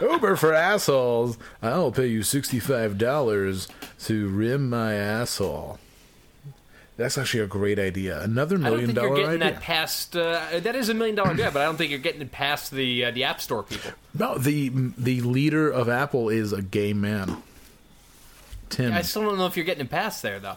Uber 0.00 0.36
for 0.36 0.52
assholes. 0.54 1.38
I'll 1.62 1.92
pay 1.92 2.06
you 2.06 2.22
sixty-five 2.22 2.98
dollars 2.98 3.68
to 4.04 4.28
rim 4.28 4.68
my 4.70 4.94
asshole. 4.94 5.78
That's 6.96 7.18
actually 7.18 7.40
a 7.40 7.46
great 7.48 7.78
idea. 7.80 8.20
Another 8.22 8.56
million 8.56 8.90
I 8.90 8.94
don't 8.94 8.94
think 8.94 9.08
you're 9.08 9.16
getting 9.16 9.42
idea. 9.42 9.54
that 9.54 9.62
past. 9.62 10.16
Uh, 10.16 10.60
that 10.60 10.76
is 10.76 10.88
a 10.88 10.94
million 10.94 11.16
dollar 11.16 11.30
idea, 11.32 11.50
but 11.50 11.60
I 11.62 11.64
don't 11.64 11.76
think 11.76 11.90
you're 11.90 11.98
getting 11.98 12.22
it 12.22 12.30
past 12.30 12.70
the 12.70 13.06
uh, 13.06 13.10
the 13.10 13.24
App 13.24 13.40
Store 13.40 13.62
people. 13.64 13.90
No, 14.16 14.38
the 14.38 14.68
the 14.96 15.20
leader 15.22 15.68
of 15.70 15.88
Apple 15.88 16.28
is 16.28 16.52
a 16.52 16.62
gay 16.62 16.92
man. 16.92 17.42
Tim. 18.70 18.92
I 18.92 19.02
still 19.02 19.22
don't 19.22 19.38
know 19.38 19.46
if 19.46 19.56
you're 19.56 19.66
getting 19.66 19.84
it 19.84 19.90
past 19.90 20.22
there 20.22 20.38
though. 20.40 20.56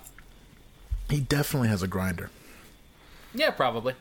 he 1.09 1.19
definitely 1.19 1.69
has 1.69 1.81
a 1.83 1.87
Grindr, 1.87 2.29
Yeah, 3.33 3.51
probably. 3.51 3.93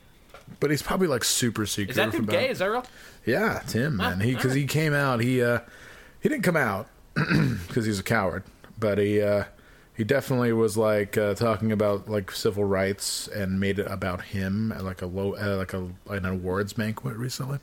But 0.60 0.70
he's 0.70 0.82
probably 0.82 1.08
like 1.08 1.24
super 1.24 1.66
secret. 1.66 1.90
Is 1.90 1.96
that 1.96 2.12
dude 2.12 2.24
about 2.24 2.32
gay? 2.32 2.48
Is 2.50 2.58
that 2.58 2.66
real? 2.66 2.84
Yeah, 3.24 3.62
Tim, 3.66 3.96
man. 3.96 4.20
He 4.20 4.34
because 4.34 4.54
he 4.54 4.66
came 4.66 4.94
out. 4.94 5.20
He 5.20 5.42
uh, 5.42 5.60
he 6.20 6.28
didn't 6.28 6.44
come 6.44 6.56
out 6.56 6.88
because 7.14 7.86
he's 7.86 7.98
a 7.98 8.04
coward, 8.04 8.44
but 8.78 8.98
he 8.98 9.20
uh, 9.20 9.44
he 9.96 10.04
definitely 10.04 10.52
was 10.52 10.76
like 10.76 11.16
uh, 11.16 11.34
talking 11.34 11.72
about 11.72 12.08
like 12.08 12.30
civil 12.30 12.64
rights 12.64 13.28
and 13.28 13.58
made 13.58 13.78
it 13.78 13.86
about 13.90 14.22
him 14.22 14.72
at 14.72 14.84
like 14.84 15.02
a 15.02 15.06
low 15.06 15.34
uh, 15.34 15.56
like 15.56 15.72
a 15.72 15.88
an 16.08 16.24
awards 16.24 16.72
banquet 16.74 17.16
recently. 17.16 17.58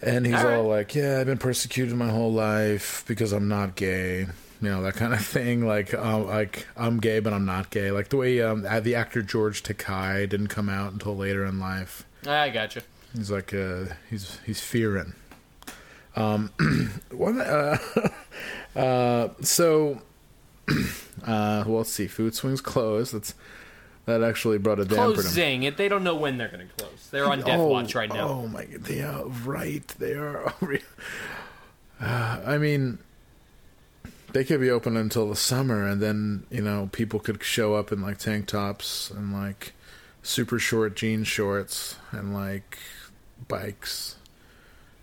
And 0.00 0.24
he's 0.26 0.36
Alright. 0.36 0.56
all 0.58 0.64
like, 0.64 0.94
"Yeah, 0.94 1.18
I've 1.20 1.26
been 1.26 1.38
persecuted 1.38 1.94
my 1.96 2.08
whole 2.08 2.32
life 2.32 3.04
because 3.08 3.32
I'm 3.32 3.48
not 3.48 3.74
gay." 3.74 4.26
You 4.60 4.70
know 4.70 4.82
that 4.82 4.94
kind 4.94 5.12
of 5.14 5.24
thing. 5.26 5.66
Like, 5.66 5.94
um, 5.94 6.26
like 6.26 6.66
I'm 6.76 6.98
gay, 6.98 7.20
but 7.20 7.32
I'm 7.32 7.44
not 7.44 7.70
gay. 7.70 7.90
Like 7.90 8.08
the 8.08 8.16
way 8.16 8.42
um, 8.42 8.62
the 8.62 8.94
actor 8.94 9.22
George 9.22 9.62
Takei 9.62 10.28
didn't 10.28 10.48
come 10.48 10.68
out 10.68 10.92
until 10.92 11.16
later 11.16 11.44
in 11.44 11.60
life. 11.60 12.04
I 12.26 12.50
gotcha. 12.50 12.82
He's 13.16 13.30
like 13.30 13.54
uh 13.54 13.86
he's 14.10 14.38
he's 14.44 14.60
fearing. 14.60 15.14
Um 16.16 16.50
one 17.10 17.40
uh 17.40 17.78
uh 18.76 19.28
so 19.40 20.02
uh 20.68 21.64
well 21.66 21.78
let's 21.78 21.92
see, 21.92 22.06
food 22.06 22.34
swings 22.34 22.60
closed. 22.60 23.14
That's 23.14 23.34
that 24.06 24.22
actually 24.22 24.56
brought 24.58 24.80
a 24.80 24.84
damper 24.86 25.16
to 25.16 25.22
Closing 25.22 25.64
it. 25.64 25.76
They 25.76 25.88
don't 25.88 26.02
know 26.02 26.14
when 26.14 26.38
they're 26.38 26.48
going 26.48 26.66
to 26.66 26.74
close. 26.74 27.08
They're 27.10 27.26
on 27.26 27.40
death 27.40 27.60
Oh, 27.60 27.66
watch 27.66 27.94
right 27.94 28.10
now. 28.10 28.28
Oh 28.28 28.46
my 28.48 28.64
god, 28.64 28.84
they 28.84 29.02
are 29.02 29.26
right. 29.26 29.86
They 29.98 30.14
are 30.14 30.48
uh, 32.00 32.40
I 32.46 32.58
mean 32.58 32.98
they 34.38 34.44
could 34.44 34.60
be 34.60 34.70
open 34.70 34.96
until 34.96 35.28
the 35.28 35.34
summer 35.34 35.84
and 35.88 36.00
then, 36.00 36.44
you 36.48 36.62
know, 36.62 36.88
people 36.92 37.18
could 37.18 37.42
show 37.42 37.74
up 37.74 37.90
in 37.90 38.00
like 38.00 38.18
tank 38.18 38.46
tops 38.46 39.10
and 39.10 39.32
like 39.32 39.72
super 40.22 40.60
short 40.60 40.94
jean 40.94 41.24
shorts 41.24 41.96
and 42.12 42.32
like 42.32 42.78
bikes 43.48 44.14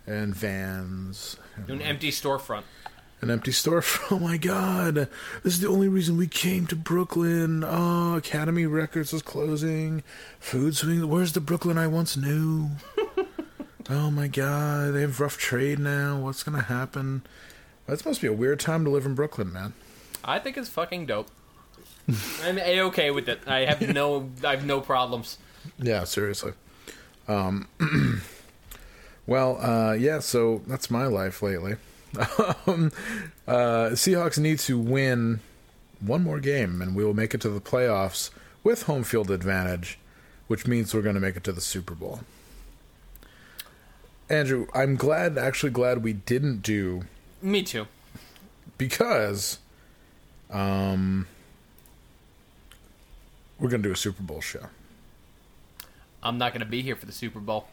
and 0.06 0.34
vans 0.34 1.36
and 1.54 1.68
An 1.68 1.82
empty 1.82 2.10
storefront. 2.10 2.62
an 3.20 3.28
empty 3.30 3.50
storefront. 3.50 4.10
Oh 4.16 4.18
my 4.18 4.38
god, 4.38 4.94
this 4.94 5.52
is 5.52 5.60
the 5.60 5.68
only 5.68 5.88
reason 5.88 6.16
we 6.16 6.28
came 6.28 6.66
to 6.68 6.74
Brooklyn. 6.76 7.62
Oh, 7.62 8.16
Academy 8.16 8.64
Records 8.64 9.12
is 9.12 9.20
closing. 9.20 10.02
Food 10.40 10.76
swing. 10.76 11.06
Where's 11.10 11.34
the 11.34 11.40
Brooklyn 11.40 11.76
I 11.76 11.88
once 11.88 12.16
knew? 12.16 12.70
oh 13.90 14.10
my 14.10 14.28
god, 14.28 14.94
they 14.94 15.02
have 15.02 15.20
rough 15.20 15.36
trade 15.36 15.78
now. 15.78 16.18
What's 16.20 16.42
gonna 16.42 16.62
happen? 16.62 17.20
That 17.86 18.00
to 18.00 18.20
be 18.20 18.26
a 18.26 18.32
weird 18.32 18.60
time 18.60 18.84
to 18.84 18.90
live 18.90 19.06
in 19.06 19.14
Brooklyn, 19.14 19.52
man. 19.52 19.72
I 20.24 20.38
think 20.38 20.56
it's 20.56 20.68
fucking 20.68 21.06
dope. 21.06 21.28
I'm 22.42 22.58
a 22.58 22.80
okay 22.82 23.10
with 23.10 23.28
it. 23.28 23.40
I 23.46 23.60
have 23.60 23.80
no, 23.94 24.30
I 24.44 24.52
have 24.52 24.66
no 24.66 24.80
problems. 24.80 25.38
Yeah, 25.78 26.04
seriously. 26.04 26.52
Um, 27.28 27.68
well, 29.26 29.58
uh, 29.60 29.92
yeah, 29.92 30.20
so 30.20 30.62
that's 30.66 30.90
my 30.90 31.06
life 31.06 31.42
lately. 31.42 31.76
um, 32.66 32.92
uh, 33.46 33.90
Seahawks 33.92 34.38
need 34.38 34.58
to 34.60 34.78
win 34.78 35.40
one 36.00 36.22
more 36.22 36.40
game, 36.40 36.80
and 36.82 36.94
we 36.94 37.04
will 37.04 37.14
make 37.14 37.34
it 37.34 37.40
to 37.42 37.48
the 37.48 37.60
playoffs 37.60 38.30
with 38.62 38.84
home 38.84 39.04
field 39.04 39.30
advantage, 39.30 39.98
which 40.46 40.66
means 40.66 40.94
we're 40.94 41.02
going 41.02 41.14
to 41.14 41.20
make 41.20 41.36
it 41.36 41.44
to 41.44 41.52
the 41.52 41.60
Super 41.60 41.94
Bowl. 41.94 42.20
Andrew, 44.28 44.66
I'm 44.74 44.96
glad, 44.96 45.38
actually 45.38 45.70
glad 45.70 46.02
we 46.02 46.12
didn't 46.12 46.62
do 46.62 47.04
Me 47.46 47.62
too. 47.62 47.86
because 48.76 49.58
um, 50.50 51.28
we're 53.60 53.68
going 53.68 53.82
to 53.84 53.88
do 53.88 53.92
a 53.92 53.96
Super 53.96 54.24
Bowl 54.24 54.40
show. 54.40 54.66
I'm 56.24 56.38
not 56.38 56.52
going 56.52 56.60
to 56.60 56.66
be 56.66 56.82
here 56.82 56.96
for 56.96 57.06
the 57.06 57.12
Super 57.12 57.38
Bowl. 57.38 57.68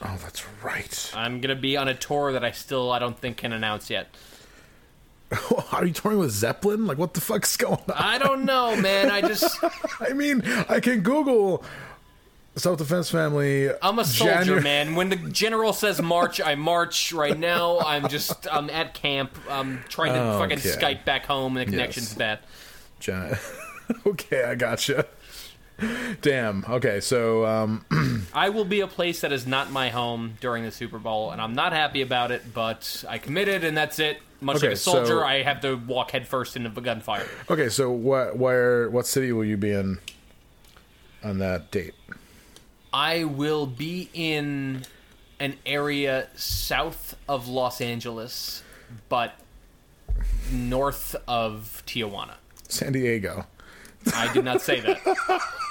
Oh, 0.00 0.18
that's 0.22 0.42
right. 0.64 1.12
I'm 1.14 1.42
going 1.42 1.54
to 1.54 1.60
be 1.60 1.76
on 1.76 1.86
a 1.86 1.94
tour 1.94 2.32
that 2.32 2.44
I 2.44 2.50
still 2.50 2.90
I 2.90 2.98
don't 2.98 3.18
think 3.18 3.36
can 3.36 3.52
announce 3.52 3.90
yet. 3.90 4.08
Are 5.72 5.84
you 5.84 5.92
touring 5.92 6.18
with 6.18 6.30
Zeppelin? 6.30 6.86
Like, 6.86 6.96
what 6.96 7.12
the 7.12 7.20
fuck's 7.20 7.58
going 7.58 7.74
on? 7.74 7.94
I 7.94 8.16
don't 8.16 8.46
know, 8.46 8.74
man. 8.76 9.10
I 9.10 9.20
just 9.20 9.58
I 10.00 10.14
mean, 10.14 10.42
I 10.70 10.80
can 10.80 11.02
Google 11.02 11.62
self 12.56 12.78
defense 12.78 13.10
family. 13.10 13.70
I'm 13.82 13.98
a 13.98 14.04
soldier, 14.04 14.34
January- 14.34 14.62
man. 14.62 14.94
When 14.94 15.08
the 15.08 15.16
general 15.16 15.72
says 15.72 16.00
march, 16.02 16.40
I 16.40 16.54
march. 16.54 17.12
Right 17.12 17.38
now, 17.38 17.78
I'm 17.80 18.08
just 18.08 18.46
I'm 18.52 18.68
at 18.70 18.94
camp. 18.94 19.36
I'm 19.48 19.82
trying 19.88 20.12
to 20.14 20.20
Oh, 20.22 20.38
fucking 20.38 20.58
okay. 20.58 20.68
Skype 20.70 21.04
back 21.04 21.26
home, 21.26 21.56
and 21.56 21.66
the 21.66 21.70
connection's 21.70 22.10
Yes. 22.10 22.18
bad. 22.18 22.38
Jan- 23.00 23.38
okay, 24.06 24.44
I 24.44 24.54
gotcha. 24.54 25.06
Damn. 26.20 26.64
Okay, 26.68 27.00
so 27.00 27.44
um, 27.44 27.84
I 28.34 28.50
will 28.50 28.64
be 28.64 28.80
a 28.80 28.86
place 28.86 29.22
that 29.22 29.32
is 29.32 29.46
not 29.46 29.70
my 29.72 29.88
home 29.88 30.34
during 30.40 30.62
the 30.62 30.70
Super 30.70 30.98
Bowl, 30.98 31.30
and 31.32 31.40
I'm 31.40 31.54
not 31.54 31.72
happy 31.72 32.02
about 32.02 32.30
it. 32.30 32.54
But 32.54 33.04
I 33.08 33.18
committed, 33.18 33.64
and 33.64 33.76
that's 33.76 33.98
it. 33.98 34.20
Much 34.40 34.56
Okay, 34.58 34.68
like 34.68 34.74
a 34.74 34.78
soldier, 34.78 35.06
so- 35.06 35.24
I 35.24 35.42
have 35.42 35.60
to 35.62 35.74
walk 35.76 36.10
headfirst 36.12 36.56
into 36.56 36.68
the 36.68 36.80
gunfire. 36.80 37.26
okay, 37.50 37.68
so 37.68 37.90
what, 37.90 38.36
where, 38.36 38.90
what 38.90 39.06
city 39.06 39.30
will 39.32 39.44
you 39.44 39.56
be 39.56 39.70
in 39.72 39.98
on 41.24 41.38
that 41.38 41.70
date? 41.70 41.94
I 42.92 43.24
will 43.24 43.66
be 43.66 44.08
in 44.12 44.82
an 45.40 45.56
area 45.64 46.28
south 46.34 47.16
of 47.28 47.48
Los 47.48 47.80
Angeles, 47.80 48.62
but 49.08 49.34
north 50.50 51.16
of 51.26 51.82
Tijuana. 51.86 52.34
San 52.68 52.92
Diego. 52.92 53.46
I 54.14 54.32
did 54.32 54.44
not 54.44 54.60
say 54.60 54.80
that. 54.80 55.40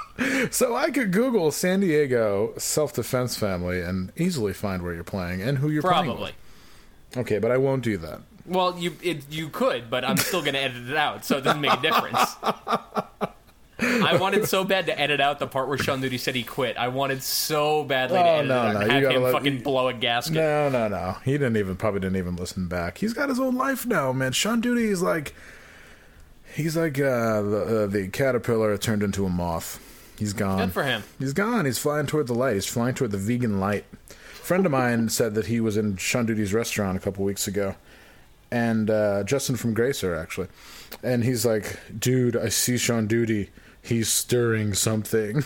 So 0.51 0.76
I 0.76 0.91
could 0.91 1.11
Google 1.11 1.51
San 1.51 1.80
Diego 1.80 2.53
self 2.57 2.93
defense 2.93 3.38
family 3.38 3.82
and 3.82 4.11
easily 4.15 4.53
find 4.53 4.84
where 4.84 4.93
you're 4.93 5.03
playing 5.03 5.41
and 5.41 5.57
who 5.57 5.69
you're 5.69 5.82
playing 5.82 6.05
Probably. 6.05 6.34
Okay, 7.17 7.39
but 7.39 7.49
I 7.49 7.57
won't 7.57 7.84
do 7.84 7.97
that. 7.97 8.22
Well, 8.45 8.78
you 8.78 8.95
it, 9.01 9.24
you 9.32 9.49
could, 9.49 9.89
but 9.89 10.03
I'm 10.05 10.17
still 10.17 10.41
going 10.41 10.53
to 10.53 10.59
edit 10.59 10.89
it 10.89 10.97
out, 10.97 11.26
so 11.26 11.38
it 11.38 11.43
doesn't 11.43 11.61
make 11.61 11.74
a 11.74 11.82
difference. 11.82 12.36
I 14.05 14.17
wanted 14.17 14.47
so 14.47 14.63
bad 14.63 14.86
to 14.88 14.99
edit 14.99 15.19
out 15.19 15.39
the 15.39 15.47
part 15.47 15.67
where 15.67 15.77
Sean 15.77 16.01
Duty 16.01 16.17
said 16.17 16.36
he 16.36 16.43
quit. 16.43 16.77
I 16.77 16.88
wanted 16.89 17.23
so 17.23 17.84
badly 17.84 18.17
to 18.17 18.23
Oh, 18.23 18.36
edit 18.36 18.47
no, 18.47 18.57
out 18.57 18.73
no, 18.73 18.79
and 18.82 18.91
have 18.91 19.03
him 19.11 19.23
let- 19.23 19.34
fucking 19.34 19.59
blow 19.63 19.88
a 19.88 19.93
gasket. 19.93 20.36
No, 20.36 20.69
no, 20.69 20.88
no. 20.88 21.17
He 21.25 21.34
didn't 21.34 21.57
even 21.57 21.75
probably 21.75 21.99
didn't 22.01 22.17
even 22.17 22.36
listen 22.36 22.67
back. 22.67 22.99
He's 22.99 23.13
got 23.13 23.29
his 23.29 23.39
own 23.39 23.55
life 23.55 23.86
now, 23.86 24.11
man. 24.13 24.32
Sean 24.34 24.61
Duty 24.61 24.86
is 24.86 25.01
like 25.01 25.34
he's 26.53 26.75
like 26.77 26.99
uh, 26.99 27.41
the 27.41 27.84
uh, 27.84 27.88
the 27.88 28.07
caterpillar 28.09 28.77
turned 28.77 29.03
into 29.03 29.25
a 29.25 29.29
moth. 29.29 29.79
He's 30.17 30.34
gone. 30.34 30.59
Good 30.59 30.73
for 30.73 30.84
him. 30.84 31.03
He's 31.17 31.34
gone. 31.34 31.65
He's 31.65 31.79
flying 31.79 32.05
toward 32.05 32.27
the 32.27 32.36
light. 32.36 32.53
He's 32.53 32.67
flying 32.67 32.93
toward 32.93 33.11
the 33.11 33.17
vegan 33.17 33.59
light. 33.59 33.86
A 34.11 34.13
friend 34.43 34.65
of 34.65 34.71
mine 34.71 35.09
said 35.09 35.34
that 35.36 35.47
he 35.47 35.59
was 35.59 35.77
in 35.77 35.97
Sean 35.97 36.25
Duty's 36.27 36.53
restaurant 36.53 36.97
a 36.97 36.99
couple 36.99 37.23
weeks 37.25 37.47
ago, 37.47 37.75
and 38.51 38.89
uh, 38.91 39.23
Justin 39.23 39.55
from 39.55 39.73
Gracer 39.73 40.15
actually, 40.15 40.47
and 41.01 41.23
he's 41.23 41.45
like, 41.45 41.79
"Dude, 41.97 42.36
I 42.38 42.49
see 42.49 42.77
Sean 42.77 43.07
Duty. 43.07 43.49
He's 43.82 44.09
stirring 44.09 44.73
something." 44.73 45.43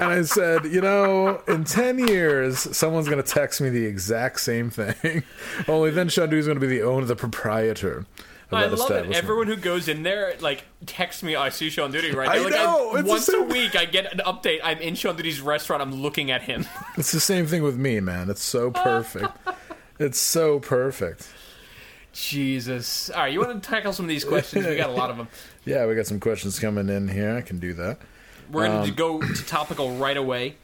And 0.00 0.08
I 0.10 0.22
said, 0.22 0.64
you 0.64 0.80
know, 0.80 1.42
in 1.46 1.64
10 1.64 1.98
years, 2.08 2.58
someone's 2.74 3.06
going 3.06 3.22
to 3.22 3.28
text 3.28 3.60
me 3.60 3.68
the 3.68 3.84
exact 3.84 4.40
same 4.40 4.70
thing. 4.70 5.24
Only 5.68 5.90
then 5.90 6.08
Sean 6.08 6.30
Duty's 6.30 6.46
going 6.46 6.58
to 6.58 6.66
be 6.66 6.74
the 6.74 6.82
owner, 6.82 7.04
the 7.04 7.14
proprietor 7.14 8.06
of 8.50 8.58
I 8.58 8.66
love 8.66 8.90
it. 8.90 9.12
Everyone 9.12 9.46
who 9.46 9.56
goes 9.56 9.88
in 9.88 10.02
there, 10.02 10.34
like, 10.40 10.64
texts 10.86 11.22
me, 11.22 11.36
I 11.36 11.50
see 11.50 11.70
Sean 11.70 11.92
Duty 11.92 12.12
right 12.12 12.28
I 12.28 12.36
now. 12.36 12.44
Like, 12.44 12.52
know, 12.52 12.94
it's 12.96 13.02
the 13.04 13.08
once 13.08 13.28
a 13.28 13.42
week, 13.42 13.76
I 13.76 13.84
get 13.84 14.12
an 14.12 14.20
update. 14.20 14.60
I'm 14.64 14.78
in 14.78 14.94
Sean 14.94 15.16
Duty's 15.16 15.40
restaurant. 15.40 15.82
I'm 15.82 15.94
looking 15.94 16.30
at 16.30 16.42
him. 16.42 16.66
It's 16.96 17.12
the 17.12 17.20
same 17.20 17.46
thing 17.46 17.62
with 17.62 17.76
me, 17.76 18.00
man. 18.00 18.30
It's 18.30 18.42
so 18.42 18.70
perfect. 18.70 19.28
it's 19.98 20.18
so 20.18 20.60
perfect. 20.60 21.28
Jesus. 22.28 23.10
All 23.10 23.22
right, 23.22 23.32
you 23.32 23.40
want 23.40 23.62
to 23.62 23.68
tackle 23.68 23.92
some 23.92 24.04
of 24.04 24.08
these 24.08 24.24
questions? 24.24 24.66
We 24.66 24.76
got 24.76 24.90
a 24.90 24.92
lot 24.92 25.10
of 25.10 25.16
them. 25.16 25.28
Yeah, 25.66 25.86
we 25.86 25.94
got 25.94 26.06
some 26.06 26.20
questions 26.20 26.58
coming 26.58 26.88
in 26.88 27.06
here. 27.08 27.36
I 27.36 27.42
can 27.42 27.58
do 27.58 27.74
that. 27.74 27.98
We're 28.50 28.66
going 28.66 28.78
Um, 28.80 28.86
to 28.86 28.92
go 28.92 29.20
to 29.20 29.46
topical 29.46 29.96
right 29.96 30.16
away. 30.16 30.56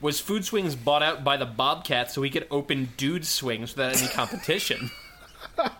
Was 0.00 0.20
Food 0.20 0.44
Swings 0.44 0.76
bought 0.76 1.02
out 1.02 1.24
by 1.24 1.36
the 1.36 1.44
Bobcat 1.44 2.10
so 2.12 2.22
he 2.22 2.30
could 2.30 2.46
open 2.52 2.90
dude 2.96 3.26
swings 3.26 3.74
without 3.74 3.96
any 4.00 4.08
competition? 4.08 4.90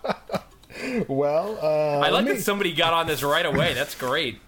Well, 1.08 1.56
uh, 1.62 2.00
I 2.00 2.10
like 2.10 2.24
me- 2.26 2.32
that 2.32 2.42
somebody 2.42 2.72
got 2.72 2.92
on 2.92 3.06
this 3.06 3.22
right 3.22 3.46
away. 3.46 3.74
That's 3.74 3.94
great. 3.94 4.40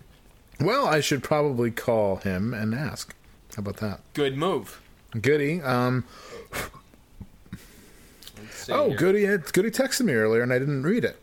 well, 0.60 0.86
I 0.86 1.00
should 1.00 1.22
probably 1.22 1.70
call 1.70 2.16
him 2.16 2.52
and 2.52 2.74
ask. 2.74 3.14
How 3.54 3.60
about 3.60 3.76
that? 3.78 4.00
Good 4.12 4.36
move. 4.36 4.80
Goody. 5.18 5.62
Um, 5.62 6.04
oh, 8.74 8.88
here. 8.88 8.96
Goody. 8.96 9.24
had- 9.24 9.52
Goody 9.52 9.70
texted 9.70 10.02
me 10.02 10.12
earlier, 10.14 10.42
and 10.42 10.52
I 10.52 10.58
didn't 10.58 10.82
read 10.82 11.04
it. 11.04 11.16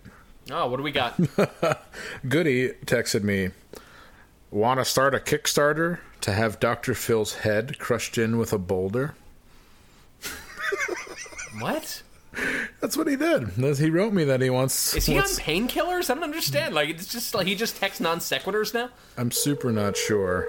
Oh, 0.51 0.67
what 0.67 0.77
do 0.77 0.83
we 0.83 0.91
got? 0.91 1.17
Goody 2.27 2.73
texted 2.85 3.23
me, 3.23 3.51
"Want 4.51 4.79
to 4.79 4.85
start 4.85 5.15
a 5.15 5.19
Kickstarter 5.19 5.99
to 6.21 6.33
have 6.33 6.59
Dr. 6.59 6.93
Phil's 6.93 7.35
head 7.35 7.79
crushed 7.79 8.17
in 8.17 8.37
with 8.37 8.51
a 8.51 8.57
boulder?" 8.57 9.15
what? 11.59 12.01
That's 12.81 12.97
what 12.97 13.07
he 13.07 13.15
did. 13.15 13.49
He 13.77 13.89
wrote 13.89 14.11
me 14.11 14.23
that 14.25 14.41
he 14.41 14.49
wants. 14.49 14.95
Is 14.95 15.05
he 15.05 15.17
on 15.17 15.23
painkillers? 15.23 16.09
I 16.09 16.15
don't 16.15 16.23
understand. 16.23 16.73
Like 16.73 16.89
it's 16.89 17.07
just 17.07 17.33
like 17.35 17.47
he 17.47 17.55
just 17.55 17.77
texts 17.77 18.01
non 18.01 18.19
sequiturs 18.19 18.73
now. 18.73 18.89
I'm 19.17 19.31
super 19.31 19.71
not 19.71 19.95
sure 19.95 20.47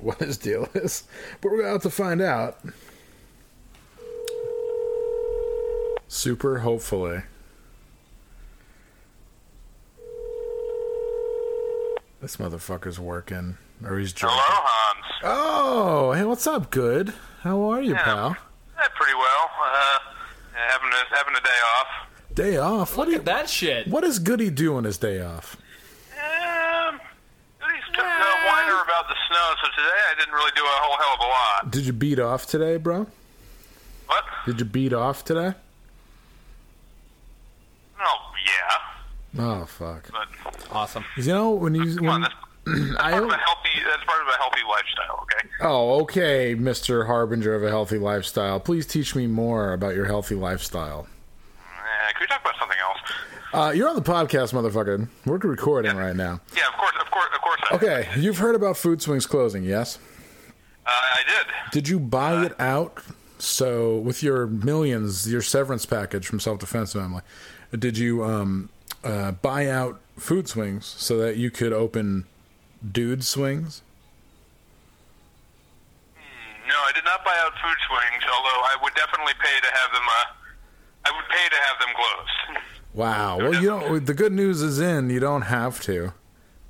what 0.00 0.18
his 0.18 0.38
deal 0.38 0.68
is, 0.74 1.04
but 1.40 1.52
we're 1.52 1.66
have 1.66 1.82
to 1.82 1.90
find 1.90 2.22
out. 2.22 2.58
Super, 6.12 6.58
hopefully. 6.58 7.22
This 12.20 12.36
motherfucker's 12.36 12.98
working, 12.98 13.58
or 13.84 13.96
he's 13.96 14.12
drinking. 14.12 14.40
Hello, 14.42 14.66
Hans. 14.66 15.06
Oh, 15.22 16.12
hey, 16.12 16.24
what's 16.24 16.48
up? 16.48 16.72
Good. 16.72 17.14
How 17.42 17.60
are 17.70 17.80
you, 17.80 17.94
pal? 17.94 18.36
Eh, 18.76 18.88
pretty 18.96 19.14
well. 19.14 19.50
Uh, 19.62 19.98
having 20.52 20.90
a 20.90 21.16
having 21.16 21.34
a 21.36 21.40
day 21.40 21.60
off. 21.78 21.86
Day 22.34 22.56
off. 22.56 22.96
What 22.96 23.06
Look 23.06 23.12
you? 23.14 23.20
at 23.20 23.24
that 23.26 23.48
shit. 23.48 23.86
What 23.86 24.00
does 24.02 24.18
Goody 24.18 24.50
do 24.50 24.74
on 24.74 24.82
his 24.82 24.98
day 24.98 25.22
off? 25.22 25.56
Um, 26.18 26.98
he's 27.72 27.94
took 27.94 28.04
a 28.04 28.46
whiner 28.48 28.82
about 28.82 29.06
the 29.06 29.14
snow, 29.28 29.54
so 29.62 29.68
today 29.76 30.00
I 30.10 30.14
didn't 30.18 30.34
really 30.34 30.50
do 30.56 30.62
a 30.62 30.68
whole 30.70 30.96
hell 30.98 31.14
of 31.14 31.20
a 31.20 31.28
lot. 31.66 31.70
Did 31.70 31.86
you 31.86 31.92
beat 31.92 32.18
off 32.18 32.46
today, 32.48 32.78
bro? 32.78 33.06
What? 34.06 34.24
Did 34.44 34.58
you 34.58 34.66
beat 34.66 34.92
off 34.92 35.24
today? 35.24 35.54
Yeah, 38.46 39.42
Oh 39.42 39.64
fuck. 39.66 40.08
but 40.10 40.28
Awesome. 40.72 41.04
You 41.16 41.24
know 41.32 41.50
when 41.52 41.74
you 41.74 41.96
come 41.96 42.08
on, 42.08 42.20
when 42.22 42.22
that's 42.22 42.34
I 43.00 43.10
part 43.12 43.24
of 43.24 43.30
a 43.30 43.36
healthy. 43.36 43.68
That's 43.88 44.04
part 44.04 44.22
of 44.22 44.28
a 44.28 44.36
healthy 44.38 44.60
lifestyle. 44.68 45.20
Okay. 45.22 45.48
oh 45.62 46.00
okay, 46.02 46.54
Mister 46.54 47.04
Harbinger 47.06 47.54
of 47.54 47.62
a 47.64 47.68
healthy 47.68 47.98
lifestyle. 47.98 48.60
Please 48.60 48.86
teach 48.86 49.14
me 49.14 49.26
more 49.26 49.72
about 49.72 49.94
your 49.94 50.06
healthy 50.06 50.34
lifestyle. 50.34 51.06
Uh, 51.58 52.12
can 52.12 52.20
we 52.20 52.26
talk 52.26 52.40
about 52.40 52.54
something 52.58 52.78
else? 52.78 52.98
Uh, 53.52 53.72
you're 53.72 53.88
on 53.88 53.96
the 53.96 54.02
podcast, 54.02 54.52
motherfucker. 54.52 55.08
We're 55.26 55.38
recording 55.38 55.96
right 55.96 56.14
now. 56.14 56.40
Yeah, 56.56 56.68
of 56.68 56.74
course, 56.74 56.92
of 57.00 57.10
course, 57.10 57.28
of 57.34 57.40
course. 57.40 57.60
I, 57.70 57.74
Okay, 57.74 58.08
you've 58.20 58.38
heard 58.38 58.54
about 58.54 58.76
Food 58.76 59.02
Swings 59.02 59.26
closing, 59.26 59.64
yes? 59.64 59.98
Uh, 60.86 60.90
I 60.90 61.22
did. 61.26 61.72
Did 61.72 61.88
you 61.88 61.98
buy 61.98 62.44
it 62.46 62.60
out? 62.60 63.02
So 63.38 63.96
with 63.98 64.22
your 64.22 64.46
millions, 64.46 65.30
your 65.30 65.42
severance 65.42 65.84
package 65.86 66.26
from 66.26 66.38
Self 66.40 66.58
Defense 66.60 66.92
Family, 66.92 67.22
did 67.78 67.98
you 67.98 68.24
um, 68.24 68.68
uh, 69.04 69.32
buy 69.32 69.68
out 69.68 70.00
Food 70.16 70.48
Swings 70.48 70.86
so 70.86 71.16
that 71.18 71.36
you 71.36 71.50
could 71.50 71.72
open 71.72 72.24
Dude 72.90 73.24
Swings? 73.24 73.82
No, 76.68 76.76
I 76.86 76.92
did 76.92 77.04
not 77.04 77.24
buy 77.24 77.34
out 77.44 77.52
food 77.60 77.76
swings. 77.88 78.22
Although 78.32 78.62
I 78.62 78.76
would 78.80 78.94
definitely 78.94 79.32
pay 79.40 79.58
to 79.60 79.66
have 79.74 79.92
them. 79.92 80.02
Uh, 80.06 80.24
I 81.04 81.10
would 81.16 81.28
pay 81.28 81.48
to 81.48 81.56
have 81.66 81.78
them 81.80 81.88
closed. 81.96 82.64
Wow. 82.94 83.38
Well, 83.38 83.54
you 83.60 83.68
don't. 83.68 84.06
The 84.06 84.14
good 84.14 84.32
news 84.32 84.62
is 84.62 84.78
in. 84.78 85.10
You 85.10 85.18
don't 85.18 85.42
have 85.42 85.80
to 85.82 86.12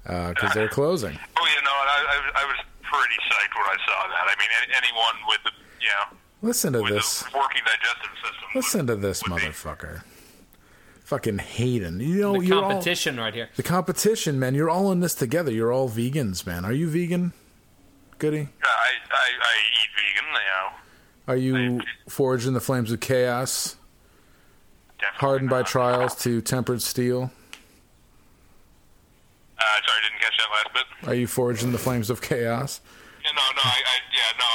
because 0.05 0.55
they're 0.55 0.68
closing. 0.68 1.18
Oh, 1.42 1.46
you 1.46 1.62
know, 1.62 1.70
I, 1.70 2.05
I, 2.36 2.42
I 2.42 2.44
was 2.44 2.57
pretty 2.82 3.14
psyched 3.28 3.55
when 3.57 3.64
I 3.64 3.76
saw 3.86 4.09
that. 4.09 4.26
I 4.28 4.34
mean, 4.38 4.48
anyone 4.76 5.14
with 5.26 5.40
the, 5.44 5.51
you 5.80 5.88
know, 5.88 6.16
Listen 6.42 6.72
to 6.74 6.82
this. 6.82 7.22
a 7.22 7.38
working 7.38 7.62
digestive 7.64 8.11
system. 8.22 8.48
Listen 8.55 8.86
to 8.88 8.96
this 8.96 9.22
would 9.26 9.40
be. 9.40 9.51
Motherfucker. 11.11 11.16
Fucking 11.18 11.38
Hayden. 11.38 12.00
You 12.00 12.20
know, 12.20 12.32
the 12.40 12.46
you're 12.46 12.56
all- 12.62 12.70
competition 12.70 13.16
right 13.18 13.34
here. 13.34 13.48
the 13.56 13.62
competition, 13.62 14.38
man. 14.38 14.54
You're 14.54 14.70
all 14.70 14.92
in 14.92 15.00
this 15.00 15.14
together. 15.14 15.50
You're 15.52 15.72
all 15.72 15.88
vegans, 15.88 16.46
man. 16.46 16.64
Are 16.64 16.72
you 16.72 16.88
vegan, 16.88 17.32
Goody? 18.18 18.38
Yeah, 18.38 18.44
I, 18.64 18.90
I, 19.11 19.28
I 19.42 19.54
eat 19.72 19.90
vegan. 19.96 20.28
You 20.32 20.40
know, 20.56 21.32
Are 21.32 21.36
you 21.76 21.80
forged 22.08 22.46
in 22.46 22.54
the 22.54 22.61
flames 22.61 22.92
of 22.92 23.00
chaos, 23.00 23.76
definitely 24.98 25.18
hardened 25.18 25.50
by 25.50 25.62
trials 25.62 26.14
to 26.22 26.40
tempered 26.40 26.82
steel? 26.82 27.30
Uh, 29.58 29.62
sorry, 29.86 29.98
I 29.98 30.08
didn't 30.08 30.20
catch 30.22 30.36
that 30.38 30.48
last 30.54 30.74
bit. 30.74 31.08
Are 31.08 31.14
you 31.14 31.26
forged 31.26 31.62
in 31.62 31.72
the 31.72 31.78
flames 31.78 32.08
of 32.11 32.20
chaos? 32.22 32.80
Yeah, 33.22 33.30
no, 33.32 33.42
no, 33.54 33.61
I, 33.62 33.68
I 33.68 33.98
yeah, 34.14 34.32
no, 34.38 34.46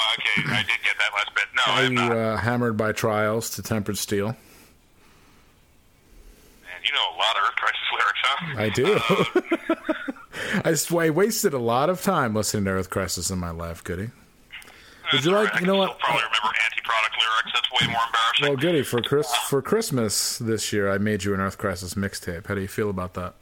okay, 0.49 0.55
I 0.55 0.63
did 0.63 0.79
get 0.83 0.95
that 0.97 1.11
last 1.13 1.35
bit. 1.35 1.45
No, 1.55 1.73
Are 1.73 1.79
I'm 1.83 1.91
you 1.93 1.99
not. 1.99 2.11
uh, 2.17 2.37
hammered 2.37 2.75
by 2.77 2.91
trials 2.91 3.51
to 3.51 3.61
tempered 3.61 3.97
steel? 3.99 4.35
Man, 6.85 6.93
you 6.93 6.93
know 6.93 7.07
a 7.09 7.17
lot 7.17 7.35
of 7.37 7.43
Earth 7.43 7.55
Crisis 7.55 7.87
lyrics, 7.93 8.21
huh? 8.23 8.55
I 8.57 8.69
do. 10.79 10.97
I 10.99 11.09
wasted 11.09 11.53
a 11.53 11.59
lot 11.59 11.89
of 11.89 12.01
time 12.01 12.33
listening 12.35 12.65
to 12.65 12.71
Earth 12.71 12.89
Crisis 12.89 13.29
in 13.29 13.39
my 13.39 13.51
life, 13.51 13.83
Goody. 13.83 14.09
Would 15.13 15.23
you 15.23 15.31
like- 15.31 15.47
all 15.49 15.53
right. 15.53 15.61
you 15.61 15.67
know 15.67 15.75
what? 15.77 15.99
probably 15.99 16.23
remember 16.23 16.57
anti-product 16.65 17.15
lyrics. 17.19 17.51
That's 17.53 17.71
way 17.71 17.87
more 17.91 18.01
embarrassing. 18.05 18.47
Well, 18.47 18.55
Goody, 18.57 18.83
for 18.83 19.01
Chris 19.01 19.33
for 19.47 19.61
Christmas 19.61 20.37
this 20.39 20.73
year, 20.73 20.91
I 20.91 20.97
made 20.97 21.23
you 21.23 21.33
an 21.33 21.39
Earth 21.39 21.57
Crisis 21.57 21.93
mixtape. 21.93 22.47
How 22.47 22.55
do 22.55 22.61
you 22.61 22.67
feel 22.67 22.89
about 22.89 23.13
that? 23.13 23.33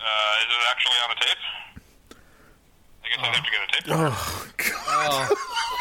Uh, 0.00 0.36
is 0.40 0.46
it 0.48 0.62
actually 0.70 0.94
on 1.04 1.10
a 1.10 1.20
tape? 1.20 1.38
I 3.04 3.08
guess 3.08 3.18
I'd 3.18 3.34
have 3.34 3.44
to 3.44 3.50
get 3.50 3.60
a 3.62 3.82
tape. 3.82 3.92
Oh, 3.96 4.46
God. 4.56 5.28
Oh, 5.32 5.36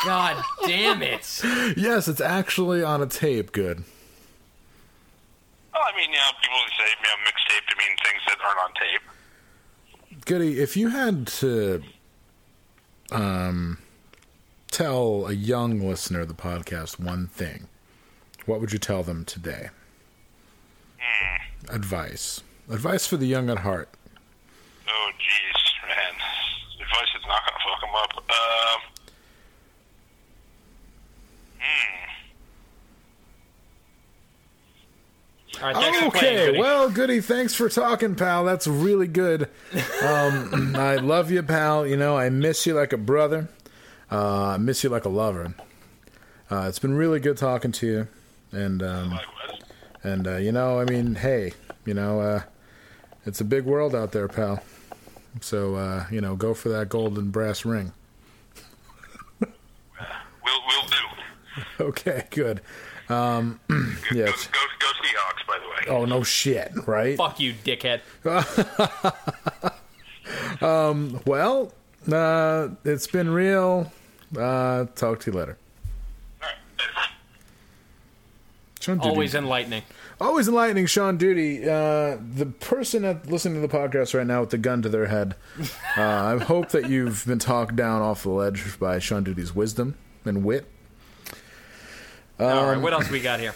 God 0.06 0.44
damn 0.66 1.02
it. 1.04 1.42
Yes, 1.78 2.08
it's 2.08 2.22
actually 2.22 2.84
on 2.84 3.02
a 3.02 3.06
tape. 3.08 3.52
Good. 3.52 3.84
Well, 5.80 5.88
I 5.94 5.98
mean, 5.98 6.12
yeah, 6.12 6.30
people 6.42 6.58
say 6.78 6.84
you 6.90 7.04
know, 7.04 7.16
mixtape 7.24 7.66
to 7.70 7.76
mean 7.78 7.96
things 8.04 8.22
that 8.28 8.38
aren't 8.44 8.60
on 8.60 8.74
tape. 8.74 10.26
Goody, 10.26 10.60
if 10.60 10.76
you 10.76 10.90
had 10.90 11.26
to 11.28 11.82
um, 13.14 13.78
tell 14.70 15.26
a 15.28 15.32
young 15.32 15.80
listener 15.80 16.20
of 16.20 16.28
the 16.28 16.34
podcast 16.34 17.00
one 17.00 17.28
thing, 17.28 17.70
what 18.46 18.60
would 18.60 18.74
you 18.74 18.78
tell 18.80 19.04
them 19.04 19.24
today? 19.24 19.70
Advice. 21.70 22.42
Advice 22.70 23.08
for 23.08 23.16
the 23.16 23.28
young 23.28 23.50
at 23.50 23.60
heart. 23.60 23.88
Oh, 24.86 25.12
jeez, 25.18 25.88
man. 25.88 26.14
Advice 26.82 27.08
is 27.18 27.26
not 27.26 27.42
going 27.46 27.56
to 27.56 27.64
fuck 27.64 27.80
them 27.80 27.96
up. 27.96 28.18
Um, 28.18 28.59
All 35.62 35.68
right, 35.74 35.76
thanks 35.76 36.00
for 36.00 36.12
playing, 36.12 36.50
Okay, 36.50 36.60
well, 36.60 36.90
Goody, 36.90 37.20
thanks 37.20 37.54
for 37.54 37.68
talking, 37.68 38.16
pal. 38.16 38.46
That's 38.46 38.66
really 38.68 39.08
good. 39.08 39.50
Um, 40.02 40.74
I 40.76 40.96
love 40.96 41.32
you, 41.32 41.44
pal. 41.44 41.86
You 41.86 41.98
know, 41.98 42.18
I 42.18 42.30
miss 42.30 42.66
you 42.66 42.74
like 42.74 42.94
a 42.94 42.98
brother. 42.98 43.50
Uh, 44.12 44.48
I 44.52 44.58
miss 44.58 44.84
you 44.84 44.90
like 44.90 45.06
a 45.06 45.10
lover. 45.10 45.54
Uh, 46.50 46.66
it's 46.70 46.80
been 46.80 46.94
really 46.96 47.20
good 47.20 47.38
talking 47.38 47.72
to 47.74 47.86
you, 47.88 48.08
and 48.52 48.82
um, 48.82 49.20
and 50.02 50.28
uh, 50.28 50.38
you 50.38 50.52
know, 50.52 50.80
I 50.80 50.86
mean, 50.86 51.16
hey, 51.16 51.54
you 51.86 51.94
know, 51.94 52.22
uh, 52.22 52.42
it's 53.26 53.42
a 53.42 53.46
big 53.46 53.66
world 53.66 53.94
out 53.94 54.14
there, 54.14 54.28
pal. 54.28 54.64
So 55.42 55.76
uh, 55.76 56.06
you 56.10 56.22
know, 56.22 56.36
go 56.36 56.54
for 56.54 56.70
that 56.70 56.90
golden 56.90 57.32
brass 57.32 57.66
ring. 57.66 57.92
We'll, 59.40 59.50
we'll 60.68 60.88
do. 60.88 60.96
Okay, 61.82 62.26
good. 62.32 62.62
Um, 63.10 63.60
Go, 63.70 63.76
yes. 64.14 64.48
go, 64.48 64.60
go 64.80 64.88
Seahawks, 64.88 65.46
by 65.48 65.58
the 65.60 65.68
way. 65.70 65.79
Oh 65.90 66.06
no, 66.06 66.24
shit, 66.24 66.72
right? 66.88 67.18
Fuck 67.18 67.40
you, 67.40 67.54
dickhead. 67.54 68.02
Well, 70.62 71.72
uh, 72.12 72.68
it's 72.86 73.08
been 73.08 73.30
real. 73.30 73.92
Uh, 74.38 74.86
talk 74.96 75.20
to 75.22 75.32
you 75.32 75.38
later. 75.38 75.58
Sean 78.80 78.98
Duty. 78.98 79.10
Always 79.10 79.36
enlightening. 79.36 79.84
Always 80.22 80.48
enlightening, 80.48 80.86
Sean 80.86 81.18
Duty. 81.18 81.64
Uh, 81.64 82.18
the 82.36 82.46
person 82.60 83.04
that 83.04 83.28
listening 83.30 83.62
to 83.62 83.68
the 83.68 83.74
podcast 83.74 84.14
right 84.14 84.28
now 84.28 84.42
with 84.42 84.50
the 84.52 84.58
gun 84.58 84.82
to 84.82 84.90
their 84.90 85.08
head. 85.08 85.36
Uh, 85.98 86.02
I 86.02 86.38
hope 86.44 86.70
that 86.70 86.90
you've 86.90 87.26
been 87.26 87.40
talked 87.40 87.76
down 87.76 88.02
off 88.02 88.24
the 88.24 88.30
ledge 88.30 88.80
by 88.80 89.00
Sean 89.00 89.24
Duty's 89.24 89.54
wisdom 89.56 89.96
and 90.26 90.44
wit. 90.44 90.66
All 92.40 92.48
right, 92.68 92.76
Um, 92.76 92.82
what 92.82 92.94
else 92.94 93.10
we 93.10 93.20
got 93.22 93.40
here? 93.40 93.54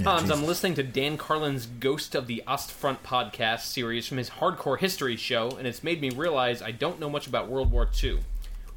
Hans, 0.00 0.30
I'm 0.30 0.46
listening 0.46 0.74
to 0.76 0.82
Dan 0.82 1.18
Carlin's 1.18 1.66
Ghost 1.66 2.14
of 2.14 2.26
the 2.26 2.42
Ostfront 2.48 3.00
podcast 3.04 3.60
series 3.60 4.06
from 4.06 4.16
his 4.16 4.30
Hardcore 4.30 4.78
History 4.78 5.16
show, 5.16 5.50
and 5.50 5.66
it's 5.66 5.84
made 5.84 6.00
me 6.00 6.08
realize 6.08 6.62
I 6.62 6.70
don't 6.70 6.98
know 6.98 7.10
much 7.10 7.26
about 7.26 7.48
World 7.48 7.70
War 7.70 7.86
II. 8.02 8.20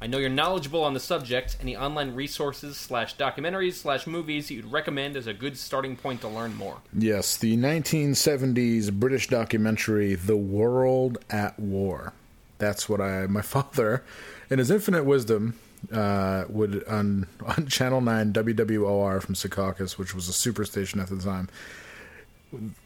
I 0.00 0.06
know 0.06 0.18
you're 0.18 0.28
knowledgeable 0.28 0.84
on 0.84 0.92
the 0.92 1.00
subject. 1.00 1.56
Any 1.58 1.74
online 1.74 2.14
resources 2.14 2.76
slash 2.76 3.16
documentaries 3.16 3.72
slash 3.72 4.06
movies 4.06 4.50
you'd 4.50 4.70
recommend 4.70 5.16
as 5.16 5.26
a 5.26 5.32
good 5.32 5.56
starting 5.56 5.96
point 5.96 6.20
to 6.20 6.28
learn 6.28 6.54
more? 6.54 6.76
Yes, 6.92 7.38
the 7.38 7.56
1970s 7.56 8.92
British 8.92 9.26
documentary 9.28 10.16
"The 10.16 10.36
World 10.36 11.16
at 11.30 11.58
War." 11.58 12.12
That's 12.58 12.90
what 12.90 13.00
I, 13.00 13.26
my 13.26 13.42
father, 13.42 14.04
in 14.50 14.58
his 14.58 14.70
infinite 14.70 15.06
wisdom, 15.06 15.58
uh, 15.92 16.44
would 16.48 16.84
on 16.84 17.26
on 17.46 17.66
Channel 17.66 18.00
Nine 18.00 18.32
WWOR 18.32 19.22
from 19.22 19.34
Secaucus, 19.34 19.98
which 19.98 20.14
was 20.14 20.28
a 20.28 20.32
superstation 20.32 21.00
at 21.02 21.08
the 21.08 21.18
time, 21.18 21.48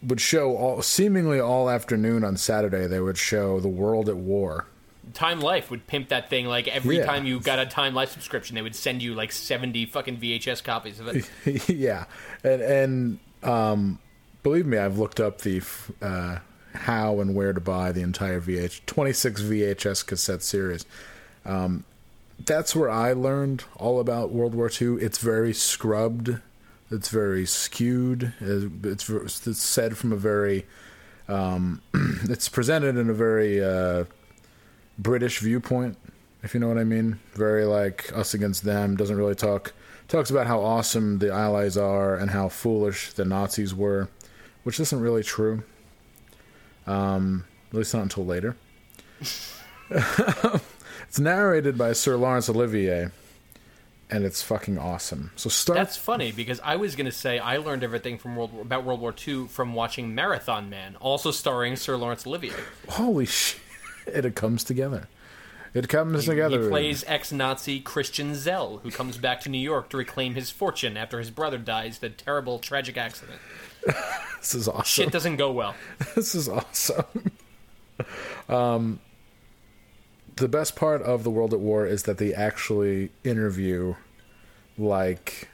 would 0.03 0.21
show 0.21 0.57
all 0.57 0.83
seemingly 0.83 1.41
all 1.41 1.69
afternoon 1.71 2.25
on 2.25 2.37
Saturday. 2.37 2.87
They 2.87 3.01
would 3.01 3.19
show 3.19 3.61
"The 3.61 3.69
World 3.69 4.09
at 4.09 4.17
War." 4.17 4.67
Time 5.15 5.41
Life 5.41 5.71
would 5.71 5.87
pimp 5.89 6.09
that 6.11 6.31
thing 6.31 6.47
like 6.47 6.69
every 6.69 6.99
Yeah. 6.99 7.07
time 7.07 7.27
you 7.27 7.41
got 7.41 7.59
a 7.59 7.67
Time 7.67 7.95
Life 7.95 8.13
subscription, 8.13 8.55
they 8.55 8.63
would 8.63 8.77
send 8.77 9.03
you 9.03 9.15
like 9.15 9.33
70 9.33 9.87
fucking 9.87 10.19
VHS 10.19 10.63
copies 10.63 11.01
of 11.01 11.09
it. 11.09 11.69
yeah, 11.69 12.05
and 12.45 12.63
and 12.63 13.19
um, 13.43 13.99
believe 14.43 14.67
me, 14.67 14.79
I've 14.79 14.99
looked 14.99 15.19
up 15.19 15.41
the 15.41 15.63
uh, 16.01 16.39
how 16.75 17.19
and 17.21 17.35
where 17.35 17.53
to 17.53 17.61
buy 17.61 17.91
the 17.93 18.03
entire 18.03 18.41
VH 18.41 18.83
twenty 18.87 19.13
six 19.13 19.43
VHS 19.43 20.07
cassette 20.07 20.43
series. 20.43 20.85
Um, 21.45 21.85
that's 22.45 22.75
where 22.75 22.91
I 22.91 23.13
learned 23.13 23.65
all 23.77 24.01
about 24.01 24.33
World 24.33 24.55
War 24.55 24.71
II. 24.71 24.95
It's 25.03 25.19
very 25.19 25.53
scrubbed. 25.53 26.39
It's 26.91 27.09
very 27.09 27.47
skewed. 27.47 28.33
It's, 28.41 29.09
it's 29.47 29.63
said 29.63 29.97
from 29.97 30.13
a 30.13 30.17
very. 30.17 30.67
Um, 31.29 31.83
it's 32.25 32.49
presented 32.49 32.97
in 32.97 33.09
a 33.09 33.15
very 33.15 33.63
uh, 33.63 34.05
British 34.99 35.39
viewpoint, 35.39 35.97
if 36.43 36.55
you 36.55 36.61
know 36.61 36.69
what 36.69 36.79
I 36.79 36.85
mean. 36.85 37.21
Very 37.35 37.65
like 37.65 38.11
us 38.15 38.35
against 38.35 38.65
them. 38.65 38.97
Doesn't 38.97 39.17
really 39.17 39.35
talk. 39.35 39.73
Talks 40.09 40.31
about 40.31 40.49
how 40.49 40.61
awesome 40.61 41.19
the 41.19 41.33
Allies 41.33 41.77
are 41.77 42.17
and 42.17 42.31
how 42.31 42.49
foolish 42.49 43.13
the 43.13 43.25
Nazis 43.25 43.73
were, 43.73 44.09
which 44.65 44.81
isn't 44.81 45.01
really 45.01 45.23
true. 45.23 45.63
Um, 46.87 47.45
at 47.71 47.77
least 47.77 47.95
not 47.95 48.03
until 48.03 48.27
later. 48.27 48.57
it's 51.11 51.19
narrated 51.19 51.77
by 51.77 51.93
Sir 51.93 52.17
Laurence 52.17 52.49
Olivier, 52.49 53.09
and 54.11 54.25
it's 54.25 54.43
fucking 54.43 54.79
awesome. 54.79 55.33
So 55.35 55.51
start. 55.51 55.77
That's 55.77 55.97
funny 55.97 56.31
because 56.31 56.61
I 56.61 56.77
was 56.77 56.95
going 56.95 57.07
to 57.07 57.11
say 57.13 57.41
I 57.41 57.57
learned 57.57 57.83
everything 57.83 58.17
from 58.17 58.37
World 58.37 58.53
War, 58.53 58.63
about 58.63 58.85
World 58.85 59.01
War 59.01 59.13
II 59.27 59.49
from 59.49 59.75
watching 59.75 60.15
Marathon 60.15 60.71
Man, 60.71 60.95
also 61.01 61.33
starring 61.33 61.75
Sir 61.75 61.97
Laurence 61.97 62.25
Olivier. 62.29 62.53
holy 62.89 63.27
shit! 63.27 63.61
It 64.07 64.37
comes 64.37 64.63
together. 64.63 65.09
It 65.75 65.89
comes 65.89 66.27
He 66.27 66.31
together. 66.31 66.69
plays 66.69 67.03
ex-Nazi 67.09 67.81
Christian 67.81 68.35
Szell, 68.35 68.81
who 68.83 68.93
comes 68.93 69.17
back 69.19 69.41
to 69.41 69.49
New 69.49 69.59
York 69.59 69.89
to 69.91 69.97
reclaim 69.97 70.37
his 70.37 70.49
fortune 70.51 70.97
after 70.97 71.19
his 71.19 71.33
brother 71.33 71.59
dies 71.59 71.99
in 72.01 72.07
a 72.07 72.15
terrible, 72.15 72.61
tragic 72.61 72.97
accident. 72.97 73.41
This 74.39 74.55
is 74.55 74.69
awesome. 74.69 74.85
Shit 74.85 75.13
doesn't 75.13 75.37
go 75.37 75.51
well. 75.53 75.75
this 76.15 76.35
is 76.35 76.49
awesome. 76.49 77.05
um, 78.49 79.01
the 80.41 80.49
best 80.49 80.75
part 80.75 81.03
of 81.03 81.23
the 81.23 81.31
World 81.31 81.55
at 81.55 81.61
War 81.61 81.87
is 81.87 82.05
that 82.05 82.19
they 82.19 82.35
actually 82.35 83.11
interview 83.23 83.95
like 84.77 85.49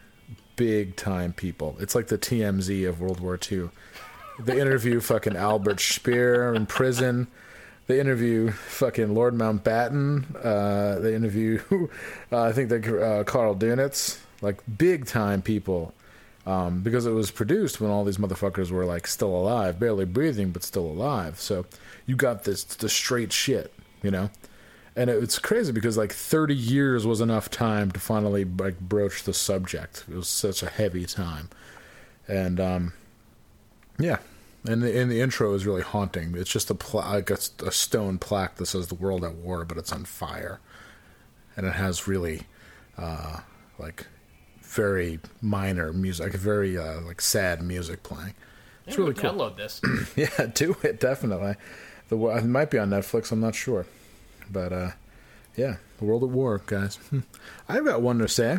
big 0.57 0.97
time 0.97 1.33
people. 1.33 1.77
It's 1.81 1.95
like 1.95 2.07
the 2.07 2.17
TMZ 2.17 2.89
of 2.89 3.01
World 3.01 3.21
War 3.21 3.39
II. 3.51 3.71
They 4.39 4.61
interview 4.61 5.01
fucking 5.13 5.37
Albert 5.37 5.81
Speer 5.81 6.55
in 6.55 6.67
prison. 6.67 7.27
They 7.89 8.01
interview 8.01 8.51
fucking 8.53 9.15
Lord 9.15 9.35
Mountbatten. 9.35 10.25
Uh, 10.45 11.01
they 11.01 11.15
interview, 11.15 11.61
uh, 12.33 12.43
I 12.43 12.53
think, 12.53 12.71
they 12.71 12.79
uh, 12.79 13.25
Karl 13.25 13.55
Dönitz. 13.55 14.21
Like 14.41 14.61
big 14.79 15.07
time 15.07 15.43
people 15.43 15.95
um, 16.47 16.81
because 16.81 17.07
it 17.07 17.11
was 17.11 17.31
produced 17.31 17.81
when 17.81 17.91
all 17.91 18.05
these 18.05 18.19
motherfuckers 18.19 18.71
were 18.71 18.85
like 18.85 19.07
still 19.07 19.35
alive, 19.35 19.81
barely 19.81 20.05
breathing, 20.05 20.51
but 20.51 20.63
still 20.63 20.87
alive. 20.87 21.41
So 21.41 21.67
you 22.07 22.15
got 22.17 22.45
this 22.45 22.63
the 22.65 22.89
straight 22.89 23.33
shit, 23.33 23.73
you 24.03 24.11
know. 24.11 24.31
And 24.97 25.11
it, 25.11 25.23
it's 25.23 25.39
crazy 25.39 25.73
because 25.73 25.97
like 25.97 26.13
30 26.13 26.55
years 26.55 27.07
was 27.07 27.21
enough 27.21 27.51
time 27.51 27.91
to 27.93 28.01
finally 28.01 28.45
like 28.45 28.81
broach 28.81 29.25
the 29.25 29.35
subject. 29.35 30.05
It 30.11 30.15
was 30.17 30.29
such 30.29 30.63
a 30.63 30.71
heavy 30.71 31.05
time, 31.05 31.51
and 32.27 32.59
um, 32.59 32.93
yeah, 33.99 34.19
And 34.67 34.83
the, 34.83 34.99
and 34.99 35.11
the 35.11 35.21
intro 35.21 35.53
is 35.55 35.67
really 35.67 35.83
haunting. 35.83 36.35
It's 36.37 36.51
just 36.51 36.71
a 36.71 36.75
pla- 36.75 37.11
like 37.11 37.31
a, 37.31 37.39
a 37.65 37.71
stone 37.73 38.19
plaque 38.19 38.57
that 38.57 38.67
says 38.67 38.87
"The 38.89 38.95
World 38.95 39.23
at 39.25 39.35
War," 39.35 39.65
but 39.65 39.77
it's 39.79 39.93
on 39.93 40.05
fire, 40.05 40.61
and 41.57 41.67
it 41.67 41.75
has 41.75 42.09
really, 42.09 42.43
uh, 42.99 43.41
like, 43.79 44.07
very 44.63 45.21
minor 45.41 45.93
music, 45.93 46.33
like 46.33 46.41
very 46.41 46.77
uh, 46.79 47.01
like 47.03 47.21
sad 47.21 47.63
music 47.63 48.03
playing. 48.03 48.35
It's 48.87 48.97
really 48.99 49.15
cool. 49.15 49.31
Download 49.33 49.57
this. 49.57 49.81
Yeah, 50.17 50.47
do 50.47 50.77
it 50.83 51.01
definitely. 51.01 51.57
The 52.09 52.17
it 52.29 52.45
might 52.45 52.71
be 52.71 52.79
on 52.79 52.91
Netflix. 52.91 53.33
I'm 53.33 53.41
not 53.41 53.55
sure, 53.55 53.87
but 54.51 54.73
uh, 54.73 54.91
yeah, 55.57 55.77
the 55.99 56.05
World 56.05 56.23
at 56.23 56.31
War, 56.31 56.61
guys. 56.67 56.97
Hmm. 57.11 57.21
I've 57.69 57.85
got 57.85 58.03
one 58.03 58.19
to 58.19 58.29
say. 58.29 58.59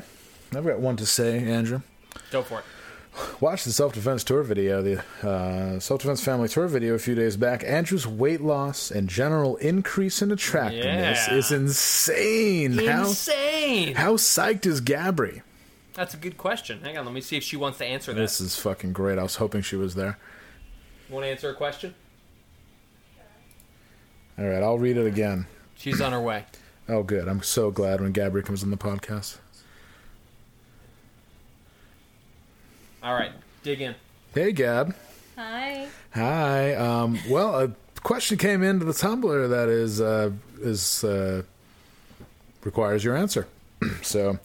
I've 0.55 0.65
got 0.65 0.79
one 0.79 0.95
to 0.97 1.05
say, 1.05 1.39
Andrew. 1.39 1.81
Go 2.31 2.41
for 2.41 2.59
it. 2.59 2.65
Watch 3.41 3.63
the 3.63 3.71
self 3.71 3.93
defense 3.93 4.23
tour 4.23 4.43
video, 4.43 4.81
the 4.83 5.03
uh, 5.27 5.79
self 5.79 6.01
defense 6.01 6.23
family 6.23 6.47
tour 6.47 6.67
video 6.67 6.93
a 6.93 6.99
few 6.99 7.15
days 7.15 7.35
back. 7.35 7.63
Andrew's 7.63 8.05
weight 8.05 8.41
loss 8.41 8.91
and 8.91 9.09
general 9.09 9.55
increase 9.57 10.21
in 10.21 10.31
attractiveness 10.31 11.27
Yeah. 11.27 11.33
is 11.35 11.51
insane. 11.51 12.79
Insane. 12.79 13.95
How 13.95 14.03
how 14.03 14.13
psyched 14.17 14.65
is 14.67 14.81
Gabri? 14.81 15.41
That's 15.95 16.13
a 16.13 16.17
good 16.17 16.38
question. 16.38 16.81
Hang 16.81 16.95
on, 16.95 17.05
let 17.05 17.13
me 17.13 17.21
see 17.21 17.38
if 17.38 17.43
she 17.43 17.57
wants 17.57 17.79
to 17.79 17.85
answer 17.85 18.13
that. 18.13 18.19
This 18.21 18.39
is 18.39 18.55
fucking 18.55 18.93
great. 18.93 19.17
I 19.17 19.23
was 19.23 19.38
hoping 19.38 19.63
she 19.63 19.75
was 19.75 19.95
there. 19.95 20.19
Want 21.09 21.25
to 21.25 21.29
answer 21.29 21.49
a 21.49 21.55
question? 21.55 21.95
All 24.38 24.45
right, 24.45 24.61
I'll 24.61 24.77
read 24.77 24.97
it 24.97 25.07
again. 25.07 25.47
She's 25.78 26.01
on 26.01 26.11
her 26.11 26.21
way. 26.21 26.45
Oh, 26.89 27.03
good. 27.03 27.28
I'm 27.28 27.43
so 27.43 27.69
glad 27.71 28.01
when 28.01 28.13
Gabri 28.13 28.43
comes 28.43 28.63
on 28.63 28.71
the 28.71 28.78
podcast. 28.78 29.38
All 33.03 33.13
right, 33.13 33.32
dig 33.63 33.82
in. 33.82 33.95
Hey, 34.34 34.51
Gab. 34.51 34.95
Hi. 35.36 35.88
Hi. 36.13 36.73
Um, 36.75 37.19
well, 37.30 37.59
a 37.61 37.71
question 38.01 38.38
came 38.38 38.63
into 38.63 38.86
the 38.86 38.91
Tumblr 38.91 39.49
that 39.49 39.69
is 39.69 40.01
uh, 40.01 40.32
is 40.61 41.03
uh, 41.03 41.43
requires 42.63 43.03
your 43.03 43.15
answer. 43.15 43.47
so, 44.01 44.39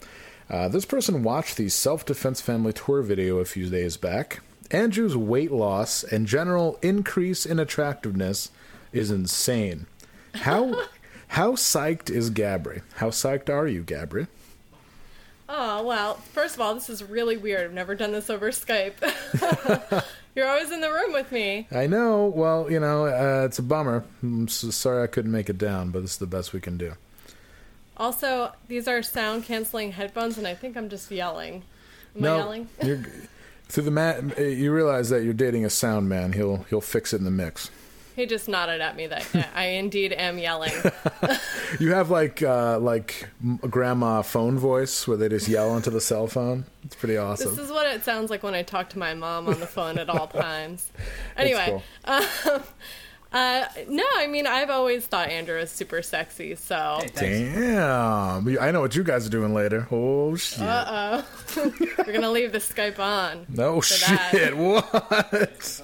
uh, 0.49 0.67
this 0.69 0.85
person 0.85 1.23
watched 1.23 1.57
the 1.57 1.69
self 1.69 2.05
defense 2.05 2.41
family 2.41 2.73
tour 2.73 3.01
video 3.01 3.39
a 3.39 3.45
few 3.45 3.69
days 3.69 3.97
back. 3.97 4.41
Andrew's 4.71 5.17
weight 5.17 5.51
loss 5.51 6.03
and 6.03 6.27
general 6.27 6.79
increase 6.81 7.45
in 7.45 7.59
attractiveness 7.59 8.49
is 8.91 9.11
insane. 9.11 9.87
How 10.35 10.83
how 11.33 11.53
psyched 11.53 12.11
is 12.11 12.29
Gabri? 12.29 12.83
How 12.97 13.09
psyched 13.09 13.49
are 13.49 13.67
you, 13.67 13.83
Gabri? 13.83 14.27
Oh, 15.49 15.83
well, 15.83 16.13
first 16.31 16.53
of 16.53 16.61
all, 16.61 16.75
this 16.75 16.91
is 16.91 17.03
really 17.03 17.37
weird. 17.37 17.65
I've 17.65 17.73
never 17.73 17.95
done 17.95 18.11
this 18.11 18.29
over 18.29 18.51
Skype. 18.51 18.93
You're 20.35 20.47
always 20.47 20.71
in 20.71 20.79
the 20.81 20.91
room 20.91 21.11
with 21.11 21.31
me. 21.31 21.67
I 21.71 21.87
know. 21.87 22.27
Well, 22.27 22.71
you 22.71 22.79
know, 22.79 23.07
uh, 23.07 23.45
it's 23.45 23.57
a 23.57 23.63
bummer. 23.63 24.03
I'm 24.21 24.47
so 24.47 24.69
sorry 24.69 25.01
I 25.01 25.07
couldn't 25.07 25.31
make 25.31 25.49
it 25.49 25.57
down, 25.57 25.89
but 25.89 26.03
this 26.03 26.11
is 26.11 26.17
the 26.17 26.27
best 26.27 26.53
we 26.53 26.61
can 26.61 26.77
do. 26.77 26.93
Also, 27.97 28.51
these 28.67 28.87
are 28.87 29.01
sound 29.01 29.43
canceling 29.43 29.91
headphones, 29.91 30.37
and 30.37 30.45
I 30.45 30.53
think 30.53 30.77
I'm 30.77 30.87
just 30.87 31.09
yelling. 31.09 31.63
Am 32.15 32.21
no, 32.21 32.35
I 32.35 32.37
yelling? 32.37 32.69
you're, 32.83 33.01
through 33.69 33.83
the 33.85 33.91
mat, 33.91 34.37
you 34.37 34.71
realize 34.71 35.09
that 35.09 35.23
you're 35.23 35.33
dating 35.33 35.65
a 35.65 35.71
sound 35.71 36.07
man. 36.07 36.33
He'll 36.33 36.57
he'll 36.69 36.79
fix 36.79 37.11
it 37.11 37.17
in 37.17 37.23
the 37.23 37.31
mix. 37.31 37.71
He 38.15 38.25
just 38.25 38.47
nodded 38.47 38.79
at 38.81 38.95
me 38.95 39.07
that 39.07 39.25
I 39.55 39.65
indeed 39.65 40.13
am 40.13 40.37
yelling. 40.37 40.73
You 41.79 41.91
have 41.93 42.11
like 42.11 42.43
uh, 42.43 42.77
like 42.77 43.27
grandma 43.61 44.21
phone 44.21 44.59
voice 44.59 45.07
where 45.07 45.17
they 45.17 45.27
just 45.27 45.47
yell 45.47 45.75
into 45.75 45.89
the 45.89 45.99
cell 45.99 46.27
phone. 46.27 46.65
It's 46.83 46.95
pretty 46.95 47.17
awesome. 47.17 47.49
This 47.55 47.65
is 47.65 47.71
what 47.71 47.87
it 47.87 48.03
sounds 48.03 48.29
like 48.29 48.43
when 48.43 48.53
I 48.53 48.61
talk 48.61 48.89
to 48.89 48.99
my 48.99 49.15
mom 49.15 49.47
on 49.47 49.59
the 49.59 49.65
phone 49.65 49.97
at 49.97 50.07
all 50.07 50.27
times. 50.43 50.91
Anyway, 51.35 51.81
cool. 52.05 52.61
Uh, 53.33 53.65
no, 53.89 54.03
I 54.15 54.27
mean, 54.27 54.45
I've 54.45 54.69
always 54.69 55.05
thought 55.07 55.29
Andrew 55.29 55.57
was 55.59 55.71
super 55.71 56.01
sexy, 56.01 56.55
so. 56.55 57.01
Damn, 57.15 58.47
I 58.59 58.71
know 58.71 58.81
what 58.81 58.95
you 58.95 59.03
guys 59.03 59.25
are 59.25 59.29
doing 59.29 59.53
later. 59.53 59.87
Oh 59.91 60.35
shit! 60.35 60.61
Uh 60.61 61.23
oh. 61.57 61.73
We're 61.97 62.13
gonna 62.13 62.31
leave 62.31 62.51
the 62.51 62.59
Skype 62.59 62.99
on. 62.99 63.45
no 63.49 63.81
for 63.81 63.93
that. 64.05 64.29
shit! 64.31 64.53
What? 64.57 65.81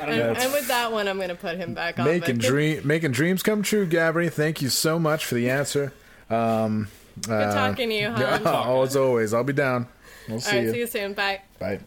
And, 0.00 0.36
and 0.36 0.52
with 0.52 0.66
that 0.68 0.90
one, 0.90 1.06
I'm 1.06 1.18
gonna 1.20 1.34
put 1.34 1.56
him 1.56 1.74
back 1.74 1.98
on. 1.98 2.06
making 2.06 2.38
but 2.38 2.46
dream 2.46 2.86
making 2.86 3.12
dreams 3.12 3.42
come 3.42 3.62
true, 3.62 3.86
Gabri. 3.86 4.32
Thank 4.32 4.62
you 4.62 4.68
so 4.68 4.98
much 4.98 5.24
for 5.24 5.34
the 5.36 5.50
answer. 5.50 5.92
Um, 6.30 6.88
good 7.20 7.52
talking 7.52 7.88
to 7.90 7.94
you, 7.94 8.08
hon. 8.10 8.20
yeah, 8.20 8.40
oh, 8.44 8.82
as 8.82 8.96
always, 8.96 9.32
I'll 9.34 9.44
be 9.44 9.52
down. 9.52 9.86
We'll 10.28 10.36
All 10.36 10.40
see 10.40 10.56
right, 10.56 10.64
you. 10.64 10.72
see 10.72 10.78
you 10.78 10.86
soon. 10.86 11.14
Bye. 11.14 11.40
Bye. 11.58 11.80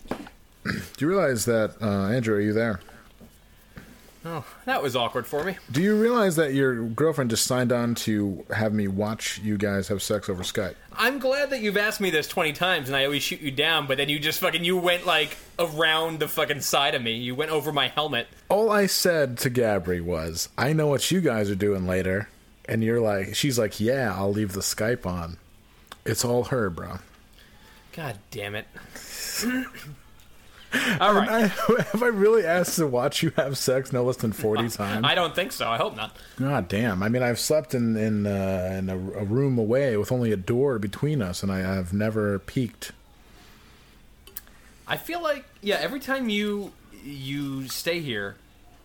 Do 0.64 0.74
you 0.98 1.08
realize 1.08 1.44
that, 1.44 1.74
uh, 1.80 2.08
Andrew? 2.08 2.36
Are 2.36 2.40
you 2.40 2.52
there? 2.52 2.80
Oh, 4.28 4.44
that 4.64 4.82
was 4.82 4.96
awkward 4.96 5.24
for 5.24 5.44
me. 5.44 5.56
Do 5.70 5.80
you 5.80 5.94
realize 5.94 6.34
that 6.34 6.52
your 6.52 6.82
girlfriend 6.82 7.30
just 7.30 7.44
signed 7.44 7.70
on 7.70 7.94
to 7.94 8.44
have 8.50 8.72
me 8.72 8.88
watch 8.88 9.38
you 9.38 9.56
guys 9.56 9.86
have 9.86 10.02
sex 10.02 10.28
over 10.28 10.42
Skype? 10.42 10.74
I'm 10.92 11.20
glad 11.20 11.50
that 11.50 11.60
you've 11.60 11.76
asked 11.76 12.00
me 12.00 12.10
this 12.10 12.26
20 12.26 12.52
times 12.52 12.88
and 12.88 12.96
I 12.96 13.04
always 13.04 13.22
shoot 13.22 13.40
you 13.40 13.52
down, 13.52 13.86
but 13.86 13.98
then 13.98 14.08
you 14.08 14.18
just 14.18 14.40
fucking, 14.40 14.64
you 14.64 14.76
went 14.78 15.06
like 15.06 15.36
around 15.60 16.18
the 16.18 16.26
fucking 16.26 16.62
side 16.62 16.96
of 16.96 17.02
me. 17.02 17.12
You 17.12 17.36
went 17.36 17.52
over 17.52 17.72
my 17.72 17.86
helmet. 17.86 18.26
All 18.48 18.68
I 18.68 18.86
said 18.86 19.38
to 19.38 19.50
Gabri 19.50 20.00
was, 20.00 20.48
"I 20.58 20.72
know 20.72 20.88
what 20.88 21.08
you 21.12 21.20
guys 21.20 21.48
are 21.48 21.54
doing 21.54 21.86
later," 21.86 22.28
and 22.68 22.82
you're 22.82 23.00
like, 23.00 23.36
"She's 23.36 23.60
like, 23.60 23.78
yeah, 23.78 24.12
I'll 24.12 24.32
leave 24.32 24.54
the 24.54 24.60
Skype 24.60 25.06
on." 25.06 25.36
It's 26.04 26.24
all 26.24 26.44
her, 26.44 26.68
bro. 26.68 26.98
God 27.92 28.18
damn 28.32 28.56
it. 28.56 28.66
All 31.00 31.14
right. 31.14 31.28
I, 31.28 31.40
have 31.92 32.02
I 32.02 32.08
really 32.08 32.44
asked 32.44 32.76
to 32.76 32.86
watch 32.86 33.22
you 33.22 33.30
have 33.36 33.56
sex 33.56 33.92
no 33.92 34.04
less 34.04 34.16
than 34.16 34.32
forty 34.32 34.68
times? 34.68 35.04
I 35.04 35.14
don't 35.14 35.34
think 35.34 35.52
so. 35.52 35.68
I 35.68 35.76
hope 35.76 35.96
not. 35.96 36.16
God 36.38 36.68
damn! 36.68 37.02
I 37.02 37.08
mean, 37.08 37.22
I've 37.22 37.38
slept 37.38 37.74
in 37.74 37.96
in, 37.96 38.26
uh, 38.26 38.76
in 38.78 38.90
a, 38.90 38.96
a 38.96 39.24
room 39.24 39.58
away 39.58 39.96
with 39.96 40.10
only 40.10 40.32
a 40.32 40.36
door 40.36 40.78
between 40.78 41.22
us, 41.22 41.42
and 41.42 41.50
I 41.52 41.58
have 41.58 41.92
never 41.92 42.38
peeked. 42.38 42.92
I 44.86 44.96
feel 44.96 45.22
like 45.22 45.44
yeah, 45.62 45.76
every 45.80 46.00
time 46.00 46.28
you 46.28 46.72
you 47.04 47.68
stay 47.68 48.00
here, 48.00 48.36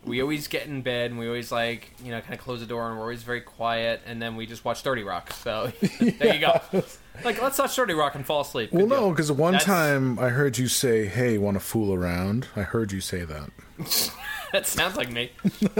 we 0.05 0.21
always 0.21 0.47
get 0.47 0.67
in 0.67 0.81
bed 0.81 1.11
and 1.11 1.19
we 1.19 1.27
always 1.27 1.51
like 1.51 1.91
you 2.03 2.11
know 2.11 2.21
kind 2.21 2.33
of 2.33 2.39
close 2.39 2.59
the 2.59 2.65
door 2.65 2.89
and 2.89 2.97
we're 2.97 3.03
always 3.03 3.23
very 3.23 3.41
quiet 3.41 4.01
and 4.05 4.21
then 4.21 4.35
we 4.35 4.45
just 4.45 4.65
watch 4.65 4.81
Thirty 4.81 5.03
Rock. 5.03 5.31
So 5.33 5.71
there 5.99 6.33
you 6.35 6.39
go. 6.39 6.83
Like 7.23 7.41
let's 7.41 7.59
watch 7.59 7.75
Thirty 7.75 7.93
Rock 7.93 8.15
and 8.15 8.25
fall 8.25 8.41
asleep. 8.41 8.71
Well, 8.71 8.87
deal. 8.87 8.97
no, 9.01 9.09
because 9.11 9.31
one 9.31 9.53
That's- 9.53 9.65
time 9.65 10.17
I 10.17 10.29
heard 10.29 10.57
you 10.57 10.67
say, 10.67 11.05
"Hey, 11.05 11.37
want 11.37 11.55
to 11.55 11.59
fool 11.59 11.93
around?" 11.93 12.47
I 12.55 12.61
heard 12.61 12.91
you 12.91 13.01
say 13.01 13.23
that. 13.25 13.49
that 14.53 14.65
sounds 14.65 14.95
like 14.95 15.11
me. 15.11 15.31
Did 15.59 15.71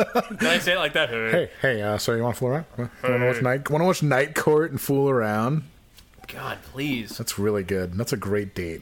I 0.43 0.59
say 0.59 0.73
it 0.73 0.77
like 0.79 0.93
that? 0.93 1.09
Hey, 1.09 1.49
hey, 1.61 1.81
uh, 1.81 1.97
so 1.97 2.13
you 2.13 2.21
want 2.23 2.35
to 2.35 2.39
fool 2.39 2.49
around? 2.49 2.65
Want 2.77 2.91
to 3.03 3.25
watch 3.25 3.41
night? 3.41 3.69
Want 3.69 3.81
to 3.81 3.85
watch 3.85 4.03
Night 4.03 4.35
Court 4.35 4.71
and 4.71 4.79
fool 4.79 5.09
around? 5.09 5.63
God, 6.27 6.59
please. 6.71 7.17
That's 7.17 7.39
really 7.39 7.63
good. 7.63 7.93
That's 7.95 8.13
a 8.13 8.17
great 8.17 8.53
date. 8.55 8.81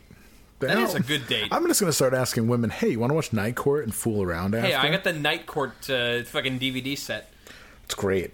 That 0.60 0.78
is 0.80 0.94
a 0.94 1.00
good 1.00 1.26
date. 1.28 1.48
I'm 1.52 1.66
just 1.68 1.80
gonna 1.80 1.94
start 1.94 2.14
asking 2.14 2.48
women, 2.50 2.70
"Hey, 2.70 2.90
you 2.90 3.00
want 3.00 3.12
to 3.12 3.16
watch 3.16 3.32
Night 3.32 3.56
Court 3.56 3.86
and 3.86 3.96
fool 3.96 4.22
around?" 4.22 4.54
After? 4.56 4.68
Hey, 4.68 4.74
I 4.74 4.90
got 4.92 5.04
the 5.06 5.14
Night 5.14 5.46
Court 5.46 5.90
uh, 5.90 6.24
fucking 6.24 6.60
DVD 6.60 6.98
set. 6.98 7.32
It's 7.86 7.96
great. 7.96 8.34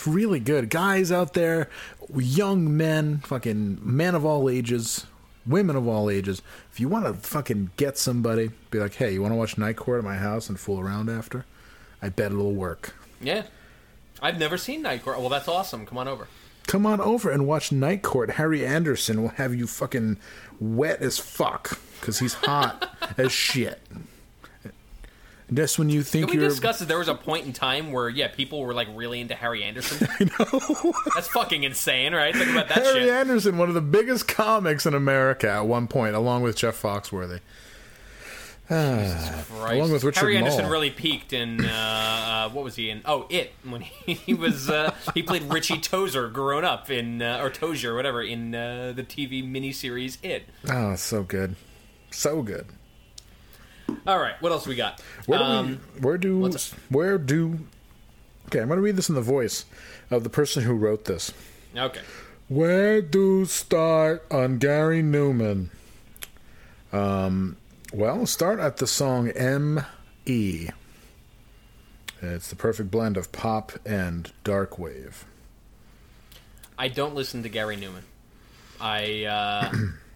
It's 0.00 0.06
really 0.06 0.40
good. 0.40 0.70
Guys 0.70 1.12
out 1.12 1.34
there, 1.34 1.68
young 2.16 2.74
men, 2.74 3.18
fucking 3.18 3.80
men 3.82 4.14
of 4.14 4.24
all 4.24 4.48
ages, 4.48 5.04
women 5.44 5.76
of 5.76 5.86
all 5.86 6.08
ages. 6.08 6.40
If 6.72 6.80
you 6.80 6.88
want 6.88 7.04
to 7.04 7.12
fucking 7.12 7.72
get 7.76 7.98
somebody, 7.98 8.48
be 8.70 8.78
like, 8.78 8.94
hey, 8.94 9.12
you 9.12 9.20
want 9.20 9.32
to 9.32 9.36
watch 9.36 9.58
Night 9.58 9.76
Court 9.76 9.98
at 9.98 10.04
my 10.04 10.16
house 10.16 10.48
and 10.48 10.58
fool 10.58 10.80
around 10.80 11.10
after? 11.10 11.44
I 12.00 12.08
bet 12.08 12.32
it'll 12.32 12.54
work. 12.54 12.94
Yeah. 13.20 13.42
I've 14.22 14.38
never 14.38 14.56
seen 14.56 14.80
Night 14.80 15.04
Court. 15.04 15.20
Well, 15.20 15.28
that's 15.28 15.48
awesome. 15.48 15.84
Come 15.84 15.98
on 15.98 16.08
over. 16.08 16.28
Come 16.66 16.86
on 16.86 17.02
over 17.02 17.30
and 17.30 17.46
watch 17.46 17.70
Night 17.70 18.00
Court. 18.00 18.30
Harry 18.30 18.64
Anderson 18.64 19.20
will 19.20 19.28
have 19.28 19.54
you 19.54 19.66
fucking 19.66 20.16
wet 20.58 21.02
as 21.02 21.18
fuck 21.18 21.78
because 22.00 22.20
he's 22.20 22.32
hot 22.32 22.88
as 23.18 23.32
shit. 23.32 23.82
Just 25.52 25.78
when 25.78 25.88
you 25.88 26.02
think 26.02 26.28
Can 26.28 26.36
we 26.36 26.40
you're 26.42 26.48
discuss 26.48 26.78
that 26.78 26.86
there 26.86 26.98
was 26.98 27.08
a 27.08 27.14
point 27.14 27.44
in 27.44 27.52
time 27.52 27.90
where, 27.90 28.08
yeah, 28.08 28.28
people 28.28 28.60
were 28.60 28.72
like 28.72 28.88
really 28.94 29.20
into 29.20 29.34
Harry 29.34 29.64
Anderson? 29.64 30.06
I 30.20 30.24
know. 30.24 30.92
That's 31.14 31.28
fucking 31.28 31.64
insane, 31.64 32.14
right? 32.14 32.34
Think 32.34 32.50
about 32.50 32.68
that 32.68 32.84
Harry 32.84 33.00
shit. 33.00 33.08
Anderson, 33.08 33.58
one 33.58 33.68
of 33.68 33.74
the 33.74 33.80
biggest 33.80 34.28
comics 34.28 34.86
in 34.86 34.94
America 34.94 35.50
at 35.50 35.66
one 35.66 35.88
point, 35.88 36.14
along 36.14 36.42
with 36.42 36.56
Jeff 36.56 36.80
Foxworthy. 36.80 37.40
Christ. 38.70 39.50
along 39.56 39.90
with 39.90 40.04
Richard 40.04 40.20
Harry 40.20 40.36
Anderson 40.36 40.70
really 40.70 40.90
peaked 40.90 41.32
in 41.32 41.64
uh, 41.64 41.68
uh, 41.68 42.50
what 42.50 42.62
was 42.62 42.76
he 42.76 42.88
in? 42.88 43.02
Oh, 43.04 43.26
it 43.28 43.52
when 43.64 43.80
he, 43.80 44.14
he 44.14 44.32
was 44.32 44.70
uh, 44.70 44.94
he 45.12 45.24
played 45.24 45.42
Richie 45.42 45.80
Tozer 45.80 46.28
grown 46.28 46.64
up 46.64 46.88
in 46.88 47.20
uh, 47.20 47.40
or 47.42 47.50
Tozier, 47.50 47.96
whatever, 47.96 48.22
in 48.22 48.54
uh, 48.54 48.92
the 48.94 49.02
TV 49.02 49.42
miniseries 49.42 50.18
It. 50.22 50.44
Oh, 50.68 50.92
it's 50.92 51.02
so 51.02 51.24
good, 51.24 51.56
so 52.12 52.42
good. 52.42 52.66
All 54.06 54.18
right, 54.18 54.40
what 54.40 54.52
else 54.52 54.66
we 54.66 54.74
got? 54.76 55.00
Where 55.26 55.38
do 55.38 55.44
Um, 55.44 55.80
we, 55.94 56.00
where 56.00 56.18
do 56.18 56.50
where 56.88 57.18
do? 57.18 57.60
Okay, 58.46 58.60
I'm 58.60 58.68
going 58.68 58.78
to 58.78 58.82
read 58.82 58.96
this 58.96 59.08
in 59.08 59.14
the 59.14 59.20
voice 59.20 59.64
of 60.10 60.24
the 60.24 60.30
person 60.30 60.62
who 60.64 60.74
wrote 60.74 61.04
this. 61.04 61.32
okay. 61.76 62.00
Where 62.48 63.00
do 63.00 63.44
start 63.44 64.24
on 64.30 64.58
Gary 64.58 65.02
Numan? 65.02 65.68
Um, 66.92 67.56
Well, 67.92 68.16
we'll 68.16 68.26
start 68.26 68.58
at 68.58 68.78
the 68.78 68.86
song 68.88 69.28
M 69.30 69.84
E. 70.26 70.68
It's 72.22 72.48
the 72.48 72.56
perfect 72.56 72.90
blend 72.90 73.16
of 73.16 73.30
pop 73.32 73.72
and 73.86 74.30
dark 74.44 74.78
wave. 74.78 75.24
I 76.76 76.88
don't 76.88 77.14
listen 77.14 77.42
to 77.44 77.48
Gary 77.48 77.76
Numan. 77.76 78.02
I 78.80 79.24
uh, 79.24 79.72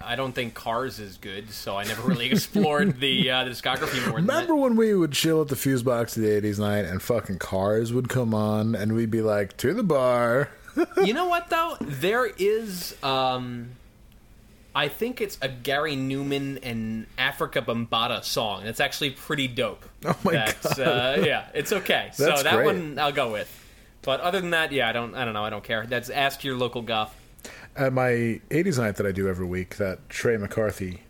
I 0.00 0.16
don't 0.16 0.32
think 0.32 0.54
Cars 0.54 0.98
is 0.98 1.16
good, 1.16 1.50
so 1.50 1.76
I 1.76 1.84
never 1.84 2.06
really 2.08 2.30
explored 2.30 2.98
the 2.98 3.30
uh, 3.30 3.44
the 3.44 3.50
discography 3.50 4.04
more 4.06 4.16
Remember 4.16 4.54
that. 4.54 4.56
when 4.56 4.76
we 4.76 4.94
would 4.94 5.12
chill 5.12 5.40
at 5.42 5.48
the 5.48 5.56
fuse 5.56 5.82
box 5.82 6.16
of 6.16 6.22
the 6.22 6.28
80s 6.28 6.58
night 6.58 6.84
and 6.84 7.00
fucking 7.02 7.38
cars 7.38 7.92
would 7.92 8.08
come 8.08 8.34
on 8.34 8.74
and 8.74 8.94
we'd 8.94 9.10
be 9.10 9.22
like, 9.22 9.56
to 9.58 9.74
the 9.74 9.82
bar. 9.84 10.48
You 11.04 11.12
know 11.12 11.26
what 11.26 11.50
though? 11.50 11.76
There 11.82 12.24
is 12.24 12.96
um 13.02 13.72
I 14.74 14.88
think 14.88 15.20
it's 15.20 15.36
a 15.42 15.48
Gary 15.48 15.94
Numan 15.96 16.58
and 16.62 17.06
Afrika 17.18 17.62
Bambaataa 17.62 18.24
song. 18.24 18.64
It's 18.64 18.80
actually 18.80 19.10
pretty 19.10 19.48
dope. 19.48 19.84
Oh 20.06 20.16
my 20.24 20.32
That's, 20.32 20.78
God. 20.78 21.18
Uh, 21.18 21.22
yeah, 21.26 21.46
it's 21.54 21.72
okay. 21.72 22.08
so 22.14 22.42
that 22.42 22.54
great. 22.54 22.64
one 22.64 22.98
I'll 22.98 23.12
go 23.12 23.30
with. 23.30 23.50
But 24.00 24.20
other 24.20 24.40
than 24.40 24.50
that, 24.50 24.72
yeah, 24.72 24.88
I 24.88 24.92
don't 24.92 25.14
I 25.14 25.26
don't 25.26 25.34
know, 25.34 25.44
I 25.44 25.50
don't 25.50 25.62
care. 25.62 25.84
That's 25.86 26.08
ask 26.08 26.42
your 26.42 26.56
local 26.56 26.80
goth. 26.80 27.14
At 27.76 27.92
my 27.92 28.40
80s 28.50 28.78
night 28.78 28.96
that 28.96 29.06
I 29.06 29.12
do 29.12 29.28
every 29.28 29.46
week, 29.46 29.76
that 29.76 30.08
Trey 30.08 30.36
McCarthy 30.36 31.00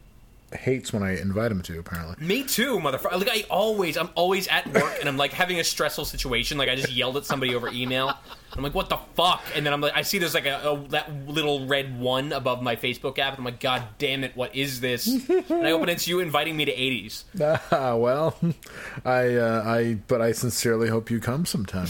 hates 0.55 0.93
when 0.93 1.03
I 1.03 1.19
invite 1.21 1.51
him 1.51 1.63
to, 1.63 1.79
apparently. 1.79 2.25
Me 2.25 2.45
too, 2.45 2.79
motherfucker. 2.79 3.13
Like 3.19 3.31
I 3.31 3.45
always, 3.51 3.97
I'm 3.97 4.11
always 4.15 4.47
at 4.49 4.67
work 4.73 4.97
and 5.01 5.09
I'm 5.09 5.17
like 5.17 5.33
having 5.33 5.59
a 5.59 5.65
stressful 5.65 6.05
situation. 6.05 6.59
Like 6.59 6.69
I 6.69 6.77
just 6.77 6.93
yelled 6.93 7.17
at 7.17 7.25
somebody 7.25 7.55
over 7.55 7.69
email. 7.69 8.13
I'm 8.55 8.63
like, 8.63 8.75
what 8.75 8.91
the 8.91 8.99
fuck? 9.15 9.43
And 9.55 9.65
then 9.65 9.73
I'm 9.73 9.81
like, 9.81 9.97
I 9.97 10.03
see 10.03 10.19
there's 10.19 10.35
like 10.35 10.47
a, 10.47 10.71
a 10.71 10.89
that 10.89 11.27
little 11.27 11.67
red 11.67 11.99
one 11.99 12.33
above 12.33 12.63
my 12.63 12.77
Facebook 12.77 13.19
app, 13.19 13.31
and 13.33 13.39
I'm 13.39 13.45
like, 13.45 13.61
God 13.61 13.83
damn 13.99 14.25
it, 14.25 14.37
what 14.37 14.55
is 14.55 14.81
this? 14.81 15.07
and 15.07 15.67
I 15.67 15.73
open 15.73 15.89
it, 15.89 15.93
it's 15.93 16.07
you 16.07 16.21
inviting 16.21 16.57
me 16.57 16.67
to 16.67 16.75
80s. 16.75 17.25
Ah, 17.73 17.97
well, 17.97 18.37
I, 19.05 19.35
uh, 19.35 19.63
I, 19.65 19.95
but 20.07 20.21
I 20.21 20.33
sincerely 20.33 20.89
hope 20.89 21.11
you 21.11 21.21
come 21.21 21.47
sometime, 21.47 21.89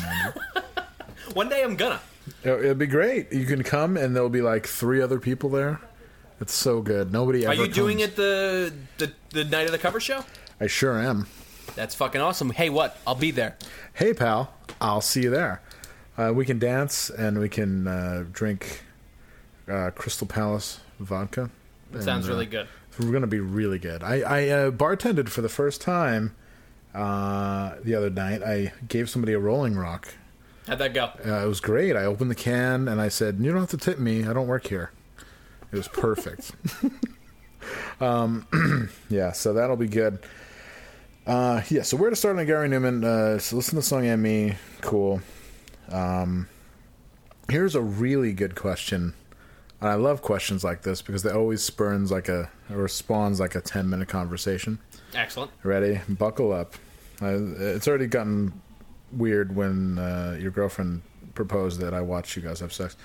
One 1.34 1.48
day 1.48 1.62
I'm 1.62 1.76
gonna. 1.76 2.00
It'll 2.44 2.60
it'll 2.60 2.74
be 2.74 2.86
great. 2.86 3.32
You 3.32 3.46
can 3.46 3.62
come 3.62 3.96
and 3.96 4.14
there'll 4.14 4.28
be 4.28 4.42
like 4.42 4.66
three 4.66 5.00
other 5.00 5.18
people 5.18 5.50
there. 5.50 5.80
It's 6.40 6.54
so 6.54 6.80
good. 6.80 7.12
Nobody 7.12 7.44
ever 7.44 7.52
Are 7.52 7.66
you 7.66 7.72
doing 7.72 8.00
it 8.00 8.16
the, 8.16 8.72
the 8.98 9.12
the 9.30 9.44
night 9.44 9.66
of 9.66 9.72
the 9.72 9.78
cover 9.78 10.00
show? 10.00 10.24
I 10.60 10.66
sure 10.66 10.98
am. 10.98 11.26
That's 11.74 11.94
fucking 11.94 12.20
awesome. 12.20 12.50
Hey, 12.50 12.68
what? 12.68 12.98
I'll 13.06 13.14
be 13.14 13.30
there. 13.30 13.56
Hey, 13.94 14.12
pal, 14.12 14.52
I'll 14.80 15.00
see 15.00 15.22
you 15.22 15.30
there. 15.30 15.62
Uh, 16.18 16.32
we 16.34 16.44
can 16.44 16.58
dance 16.58 17.10
and 17.10 17.38
we 17.38 17.48
can 17.48 17.86
uh, 17.86 18.24
drink 18.30 18.84
uh, 19.68 19.90
Crystal 19.94 20.26
Palace 20.26 20.80
vodka. 20.98 21.50
It 21.94 22.02
sounds 22.02 22.28
uh, 22.28 22.32
really 22.32 22.46
good. 22.46 22.68
We're 22.98 23.10
going 23.10 23.22
to 23.22 23.26
be 23.26 23.40
really 23.40 23.78
good. 23.78 24.02
I, 24.02 24.20
I 24.20 24.48
uh, 24.48 24.70
bartended 24.70 25.28
for 25.28 25.40
the 25.40 25.48
first 25.48 25.80
time 25.80 26.34
uh, 26.94 27.76
the 27.82 27.94
other 27.94 28.10
night. 28.10 28.42
I 28.42 28.72
gave 28.86 29.08
somebody 29.08 29.32
a 29.32 29.38
Rolling 29.38 29.76
Rock. 29.76 30.14
How'd 30.66 30.78
that 30.78 30.94
go? 30.94 31.10
Uh, 31.24 31.44
it 31.44 31.48
was 31.48 31.60
great. 31.60 31.96
I 31.96 32.04
opened 32.04 32.30
the 32.30 32.36
can 32.36 32.88
and 32.88 33.00
I 33.00 33.08
said, 33.08 33.38
"You 33.40 33.50
don't 33.50 33.60
have 33.60 33.70
to 33.70 33.76
tip 33.76 33.98
me. 33.98 34.24
I 34.26 34.32
don't 34.32 34.46
work 34.46 34.66
here." 34.68 34.92
It 35.72 35.76
was 35.76 35.88
perfect. 35.88 36.52
um, 38.00 38.90
yeah, 39.08 39.32
so 39.32 39.52
that'll 39.52 39.76
be 39.76 39.88
good. 39.88 40.18
Uh, 41.26 41.62
yeah, 41.68 41.82
so 41.82 41.96
where 41.96 42.10
to 42.10 42.16
start 42.16 42.38
on 42.38 42.46
Gary 42.46 42.68
Numan? 42.68 43.04
Uh, 43.04 43.38
so 43.38 43.56
listen 43.56 43.70
to 43.70 43.76
the 43.76 43.82
song 43.82 44.06
and 44.06 44.22
"Me." 44.22 44.54
Cool. 44.82 45.20
Um, 45.88 46.48
here's 47.48 47.74
a 47.74 47.80
really 47.80 48.32
good 48.32 48.54
question. 48.54 49.14
And 49.80 49.90
I 49.90 49.94
love 49.94 50.22
questions 50.22 50.62
like 50.62 50.82
this 50.82 51.02
because 51.02 51.24
they 51.24 51.32
always 51.32 51.62
spurns 51.62 52.12
like 52.12 52.28
a 52.28 52.50
or 52.72 52.86
spawns 52.86 53.40
like 53.40 53.56
a 53.56 53.60
ten 53.60 53.90
minute 53.90 54.08
conversation. 54.08 54.78
Excellent. 55.14 55.50
Ready? 55.64 56.00
Buckle 56.08 56.52
up. 56.52 56.74
Uh, 57.20 57.36
it's 57.56 57.88
already 57.88 58.06
gotten 58.06 58.52
weird 59.12 59.54
when 59.54 59.98
uh, 59.98 60.36
your 60.40 60.50
girlfriend 60.50 61.02
proposed 61.34 61.80
that 61.80 61.94
I 61.94 62.00
watch 62.00 62.36
you 62.36 62.42
guys 62.42 62.60
have 62.60 62.72
sex. 62.72 62.96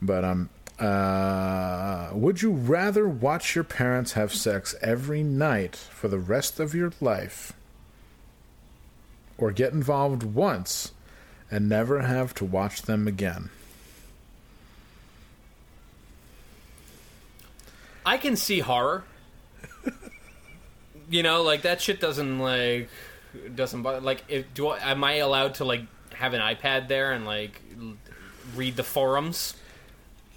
But 0.00 0.24
um, 0.24 0.50
uh, 0.78 2.10
would 2.12 2.42
you 2.42 2.52
rather 2.52 3.08
watch 3.08 3.54
your 3.54 3.64
parents 3.64 4.12
have 4.12 4.32
sex 4.32 4.74
every 4.80 5.22
night 5.22 5.76
for 5.76 6.08
the 6.08 6.18
rest 6.18 6.60
of 6.60 6.74
your 6.74 6.92
life, 7.00 7.52
or 9.36 9.50
get 9.50 9.72
involved 9.72 10.22
once 10.22 10.92
and 11.50 11.68
never 11.68 12.00
have 12.02 12.34
to 12.34 12.44
watch 12.44 12.82
them 12.82 13.08
again? 13.08 13.50
I 18.06 18.16
can 18.16 18.36
see 18.36 18.60
horror. 18.60 19.04
you 21.10 21.22
know, 21.22 21.42
like 21.42 21.62
that 21.62 21.80
shit 21.80 22.00
doesn't 22.00 22.38
like 22.38 22.88
doesn't 23.54 23.82
bother. 23.82 24.00
Like, 24.00 24.24
if 24.28 24.52
do 24.54 24.68
I, 24.68 24.90
am 24.90 25.02
I 25.04 25.14
allowed 25.14 25.54
to 25.56 25.64
like 25.64 25.82
have 26.14 26.34
an 26.34 26.40
iPad 26.40 26.88
there 26.88 27.12
and 27.12 27.24
like 27.26 27.60
l- 27.80 27.94
read 28.56 28.76
the 28.76 28.82
forums? 28.84 29.54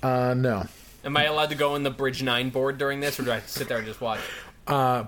Uh, 0.04 0.34
no. 0.36 0.66
Am 1.04 1.16
I 1.18 1.26
allowed 1.26 1.49
to 1.49 1.56
go 1.56 1.76
in 1.76 1.84
the 1.84 1.89
Bridge 1.91 2.22
Nine 2.24 2.49
board 2.49 2.78
during 2.78 2.99
this, 2.99 3.20
or 3.20 3.24
do 3.24 3.32
I 3.32 3.36
have 3.36 3.45
to 3.45 3.52
sit 3.52 3.68
there 3.68 3.78
and 3.78 3.88
just 3.88 4.02
watch? 4.02 4.20
Uh, 4.68 5.06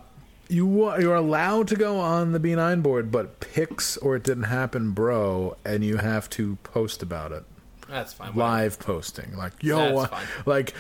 You 0.50 0.68
you're 1.00 1.16
allowed 1.16 1.68
to 1.70 1.76
go 1.76 2.00
on 2.00 2.32
the 2.32 2.40
B9 2.40 2.82
board, 2.84 3.12
but 3.12 3.40
pics 3.40 3.96
or 3.98 4.16
it 4.16 4.24
didn't 4.24 4.44
happen, 4.44 4.92
bro, 4.92 5.56
and 5.64 5.84
you 5.84 5.98
have 5.98 6.30
to 6.32 6.58
post 6.64 7.02
about 7.04 7.32
it. 7.32 7.44
That's 7.88 8.14
fine. 8.14 8.30
whatever. 8.34 8.40
live 8.64 8.80
posting 8.80 9.36
like 9.38 9.54
yo 9.62 9.78
That's 9.78 9.98
uh, 10.00 10.08
fine. 10.16 10.26
like 10.48 10.74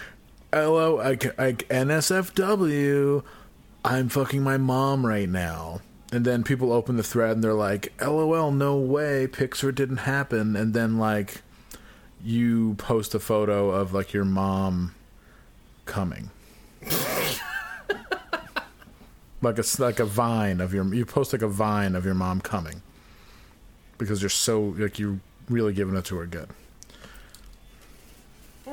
hello 0.51 0.95
like, 0.95 1.37
like 1.37 1.67
nsfw 1.69 3.23
i'm 3.85 4.09
fucking 4.09 4.41
my 4.41 4.57
mom 4.57 5.05
right 5.05 5.29
now 5.29 5.81
and 6.13 6.25
then 6.25 6.43
people 6.43 6.71
open 6.71 6.95
the 6.95 7.03
thread 7.03 7.31
and 7.31 7.43
they're 7.43 7.55
like 7.55 7.91
lol 7.99 8.51
no 8.51 8.77
way 8.77 9.25
pics 9.25 9.63
or 9.63 9.71
didn't 9.71 9.97
happen. 9.97 10.55
And 10.55 10.75
then 10.75 10.99
like 10.99 11.41
you 12.23 12.75
post 12.75 13.15
a 13.15 13.19
photo 13.19 13.71
of 13.71 13.93
like 13.93 14.13
your 14.13 14.25
mom 14.25 14.93
coming. 15.85 16.29
Like 19.41 19.59
a 19.59 19.63
like 19.77 19.99
a 19.99 20.05
vine 20.05 20.61
of 20.61 20.73
your 20.73 20.93
you 20.93 21.05
post 21.05 21.33
like 21.33 21.41
a 21.41 21.49
vine 21.49 21.95
of 21.95 22.05
your 22.05 22.13
mom 22.13 22.39
coming. 22.39 22.81
Because 23.97 24.21
you're 24.21 24.29
so 24.29 24.73
like 24.77 24.99
you're 24.99 25.19
really 25.49 25.73
giving 25.73 25.97
it 25.97 26.05
to 26.05 26.15
her 26.15 26.25
good 26.25 26.47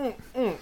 mm, 0.01 0.15
mm. 0.35 0.57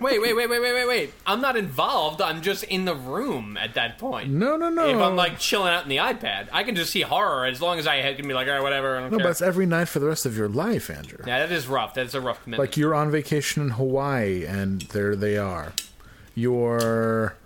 Wait, 0.00 0.20
wait, 0.20 0.34
wait, 0.36 0.48
wait, 0.48 0.60
wait, 0.60 0.60
wait, 0.72 0.86
wait. 0.88 1.12
I'm 1.26 1.40
not 1.40 1.56
involved. 1.56 2.20
I'm 2.22 2.42
just 2.42 2.64
in 2.64 2.84
the 2.84 2.94
room 2.94 3.56
at 3.56 3.74
that 3.74 3.98
point. 3.98 4.30
No, 4.30 4.56
no, 4.56 4.68
no. 4.68 4.88
If 4.88 4.96
I'm 4.96 5.16
like 5.16 5.38
chilling 5.38 5.72
out 5.72 5.82
in 5.84 5.88
the 5.88 5.96
iPad, 5.98 6.48
I 6.52 6.62
can 6.64 6.74
just 6.76 6.90
see 6.92 7.02
horror 7.02 7.46
as 7.46 7.60
long 7.60 7.78
as 7.78 7.86
I 7.86 8.14
can 8.14 8.26
be 8.26 8.34
like, 8.34 8.46
all 8.48 8.54
right, 8.54 8.62
whatever. 8.62 8.96
I 8.96 9.00
don't 9.00 9.10
No, 9.12 9.18
care. 9.18 9.26
but 9.26 9.30
it's 9.30 9.42
every 9.42 9.66
night 9.66 9.86
for 9.88 9.98
the 9.98 10.06
rest 10.06 10.26
of 10.26 10.36
your 10.36 10.48
life, 10.48 10.90
Andrew. 10.90 11.18
yeah, 11.26 11.40
that 11.40 11.52
is 11.52 11.66
rough. 11.66 11.94
That's 11.94 12.14
a 12.14 12.20
rough 12.20 12.42
commitment. 12.42 12.68
Like 12.68 12.76
you're 12.76 12.94
on 12.94 13.10
vacation 13.10 13.62
in 13.62 13.70
Hawaii, 13.70 14.44
and 14.44 14.82
there 14.82 15.14
they 15.16 15.36
are. 15.36 15.72
You're 16.34 17.36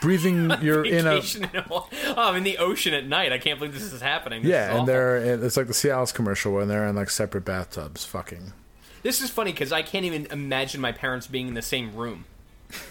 breathing. 0.00 0.50
You're 0.62 0.84
in 0.84 1.06
a 1.06 1.14
Vacation 1.16 1.44
in 1.44 1.62
Hawaii. 1.62 1.88
Oh, 2.08 2.14
I'm 2.16 2.36
in 2.36 2.44
the 2.44 2.58
ocean 2.58 2.92
at 2.94 3.06
night. 3.06 3.32
I 3.32 3.38
can't 3.38 3.58
believe 3.58 3.74
this 3.74 3.92
is 3.92 4.00
happening. 4.00 4.42
This 4.42 4.48
is 4.48 4.52
yeah, 4.52 4.66
awful. 4.68 4.78
and 4.80 4.88
they're 4.88 5.16
it's 5.44 5.56
like 5.56 5.66
the 5.68 5.72
Cialis 5.72 6.12
commercial 6.14 6.52
when 6.52 6.68
they're 6.68 6.86
in 6.86 6.94
like 6.96 7.10
separate 7.10 7.44
bathtubs, 7.44 8.04
fucking. 8.04 8.52
This 9.02 9.20
is 9.20 9.30
funny 9.30 9.52
because 9.52 9.72
I 9.72 9.82
can't 9.82 10.04
even 10.04 10.26
imagine 10.26 10.80
my 10.80 10.92
parents 10.92 11.26
being 11.26 11.48
in 11.48 11.54
the 11.54 11.62
same 11.62 11.94
room. 11.94 12.24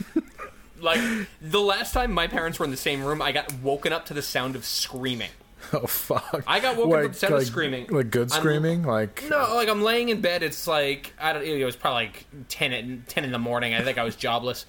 like 0.80 1.00
the 1.42 1.60
last 1.62 1.94
time 1.94 2.12
my 2.12 2.28
parents 2.28 2.60
were 2.60 2.66
in 2.66 2.72
the 2.72 2.78
same 2.78 3.04
room, 3.04 3.22
I 3.22 3.32
got 3.32 3.52
woken 3.62 3.94
up 3.94 4.06
to 4.08 4.14
the 4.14 4.22
sound 4.22 4.56
of 4.56 4.66
screaming. 4.66 5.32
Oh 5.74 5.88
fuck! 5.88 6.44
I 6.46 6.60
got 6.60 6.78
woken 6.78 6.92
up 6.92 6.98
like, 6.98 7.04
with 7.04 7.14
the 7.14 7.20
sound 7.20 7.34
of 7.34 7.46
screaming. 7.46 7.88
like 7.90 8.12
good 8.12 8.32
I'm- 8.32 8.40
screaming, 8.40 8.84
like 8.84 9.24
No, 9.30 9.56
like 9.56 9.68
I'm 9.68 9.82
laying 9.82 10.10
in 10.10 10.22
bed. 10.22 10.44
It's 10.44 10.68
like 10.68 11.14
I 11.20 11.34
don't. 11.34 11.44
Know, 11.44 11.54
it 11.54 11.64
was 11.66 11.76
probably 11.76 12.06
like 12.06 12.26
10, 12.50 12.74
at, 12.74 13.08
10 13.08 13.24
in 13.24 13.32
the 13.32 13.40
morning. 13.40 13.74
I 13.74 13.82
think 13.82 13.98
I 13.98 14.04
was 14.04 14.16
jobless. 14.16 14.66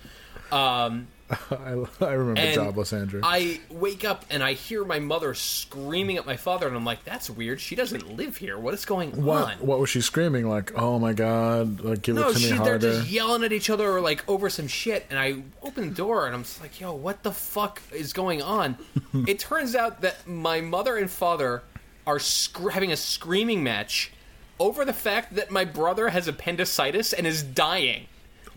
Um, 0.50 1.08
I, 1.50 1.84
I 2.00 2.12
remember 2.12 2.40
and 2.40 2.54
jobless 2.54 2.92
Andrew. 2.92 3.20
I 3.24 3.60
wake 3.68 4.04
up 4.04 4.24
and 4.30 4.44
I 4.44 4.52
hear 4.52 4.84
my 4.84 5.00
mother 5.00 5.34
screaming 5.34 6.16
at 6.18 6.26
my 6.26 6.36
father, 6.36 6.68
and 6.68 6.76
I'm 6.76 6.84
like, 6.84 7.04
"That's 7.04 7.28
weird. 7.28 7.60
She 7.60 7.74
doesn't 7.74 8.16
live 8.16 8.36
here. 8.36 8.58
What 8.58 8.74
is 8.74 8.84
going 8.84 9.12
on?" 9.14 9.24
what 9.24 9.60
what 9.60 9.78
was 9.80 9.90
she 9.90 10.00
screaming? 10.00 10.48
Like, 10.48 10.78
oh 10.78 10.98
my 11.00 11.12
god! 11.12 11.80
Like, 11.80 12.02
give 12.02 12.14
No, 12.14 12.28
it 12.28 12.34
to 12.34 12.38
she, 12.38 12.52
me 12.52 12.58
they're 12.58 12.78
just 12.78 13.08
yelling 13.10 13.42
at 13.42 13.52
each 13.52 13.70
other 13.70 14.00
like 14.00 14.28
over 14.28 14.48
some 14.48 14.68
shit, 14.68 15.04
and 15.10 15.18
I 15.18 15.42
open 15.62 15.88
the 15.88 15.94
door 15.94 16.26
and 16.26 16.34
I'm 16.34 16.44
just 16.44 16.60
like, 16.60 16.80
"Yo, 16.80 16.92
what 16.94 17.24
the 17.24 17.32
fuck 17.32 17.82
is 17.92 18.12
going 18.12 18.40
on?" 18.42 18.76
it 19.26 19.40
turns 19.40 19.74
out 19.74 20.02
that 20.02 20.28
my 20.28 20.60
mother 20.60 20.96
and 20.96 21.10
father 21.10 21.62
are 22.06 22.20
sc- 22.20 22.68
having 22.70 22.92
a 22.92 22.96
screaming 22.96 23.64
match 23.64 24.12
over 24.60 24.84
the 24.84 24.92
fact 24.92 25.34
that 25.34 25.50
my 25.50 25.64
brother 25.64 26.08
has 26.08 26.28
appendicitis 26.28 27.12
and 27.12 27.26
is 27.26 27.42
dying. 27.42 28.06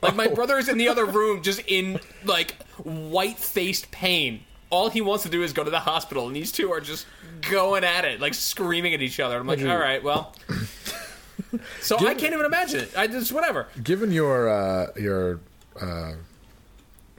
Like 0.01 0.15
my 0.15 0.27
brother 0.27 0.57
is 0.57 0.69
in 0.69 0.77
the 0.77 0.87
other 0.87 1.05
room, 1.19 1.41
just 1.41 1.61
in 1.67 1.99
like 2.25 2.55
white 2.83 3.37
faced 3.37 3.91
pain. 3.91 4.41
All 4.69 4.89
he 4.89 5.01
wants 5.01 5.23
to 5.23 5.29
do 5.29 5.41
is 5.41 5.51
go 5.53 5.63
to 5.63 5.71
the 5.71 5.79
hospital, 5.79 6.27
and 6.27 6.35
these 6.35 6.51
two 6.51 6.71
are 6.71 6.79
just 6.79 7.07
going 7.41 7.83
at 7.83 8.05
it, 8.05 8.19
like 8.19 8.33
screaming 8.33 8.93
at 8.93 9.01
each 9.01 9.19
other. 9.19 9.37
I'm 9.37 9.47
like, 9.47 9.61
all 9.61 9.77
right, 9.77 10.03
well. 10.03 10.35
So 11.81 11.97
I 11.97 12.13
can't 12.13 12.33
even 12.33 12.45
imagine 12.45 12.81
it. 12.81 12.95
I 12.95 13.07
just 13.07 13.31
whatever. 13.31 13.67
Given 13.81 14.11
your 14.11 14.49
uh, 14.49 14.87
your 14.95 15.39
uh, 15.81 16.13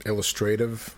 illustrative 0.05 0.95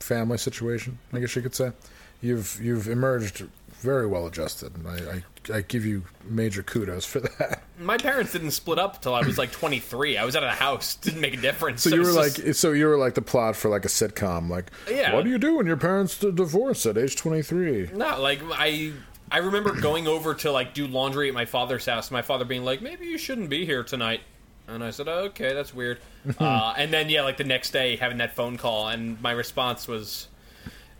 family 0.00 0.38
situation. 0.38 0.98
I 1.12 1.20
guess 1.20 1.34
you 1.34 1.42
could 1.42 1.54
say 1.54 1.72
you've 2.20 2.60
you've 2.62 2.88
emerged 2.88 3.46
very 3.80 4.06
well 4.06 4.26
adjusted. 4.26 4.74
and 4.76 4.86
I, 4.88 5.12
I 5.52 5.56
I 5.58 5.60
give 5.62 5.86
you 5.86 6.04
major 6.24 6.62
kudos 6.62 7.06
for 7.06 7.20
that. 7.20 7.62
My 7.80 7.96
parents 7.96 8.32
didn't 8.32 8.50
split 8.50 8.78
up 8.78 9.00
till 9.00 9.14
I 9.14 9.22
was 9.22 9.38
like 9.38 9.50
23. 9.50 10.18
I 10.18 10.24
was 10.24 10.36
out 10.36 10.42
of 10.42 10.50
the 10.50 10.56
house. 10.56 10.96
Didn't 10.96 11.20
make 11.22 11.34
a 11.34 11.40
difference. 11.40 11.82
So 11.84 11.90
It 11.90 11.94
you 11.94 12.02
were 12.02 12.12
like, 12.12 12.34
just- 12.34 12.60
so 12.60 12.72
you 12.72 12.86
were 12.86 12.98
like 12.98 13.14
the 13.14 13.22
plot 13.22 13.56
for 13.56 13.68
like 13.70 13.84
a 13.84 13.88
sitcom. 13.88 14.50
Like, 14.50 14.70
Yeah. 14.90 15.14
what 15.14 15.24
do 15.24 15.30
you 15.30 15.38
do 15.38 15.56
when 15.56 15.66
your 15.66 15.76
parents 15.78 16.18
divorce 16.18 16.84
at 16.86 16.98
age 16.98 17.16
twenty 17.16 17.42
three? 17.42 17.88
no, 17.94 18.20
like 18.20 18.40
I. 18.52 18.92
I 19.30 19.38
remember 19.38 19.78
going 19.78 20.06
over 20.08 20.32
to 20.36 20.50
like 20.50 20.72
do 20.72 20.86
laundry 20.86 21.28
at 21.28 21.34
my 21.34 21.44
father's 21.44 21.84
house. 21.84 22.10
My 22.10 22.22
father 22.22 22.46
being 22.46 22.64
like, 22.64 22.80
"Maybe 22.80 23.04
you 23.06 23.18
shouldn't 23.18 23.50
be 23.50 23.66
here 23.66 23.84
tonight," 23.84 24.20
and 24.66 24.82
I 24.82 24.88
said, 24.90 25.06
oh, 25.06 25.24
"Okay, 25.26 25.52
that's 25.52 25.74
weird." 25.74 25.98
uh, 26.40 26.72
and 26.78 26.90
then 26.90 27.10
yeah, 27.10 27.20
like 27.22 27.36
the 27.36 27.44
next 27.44 27.70
day 27.72 27.96
having 27.96 28.16
that 28.18 28.34
phone 28.34 28.56
call, 28.56 28.88
and 28.88 29.20
my 29.20 29.32
response 29.32 29.86
was, 29.86 30.28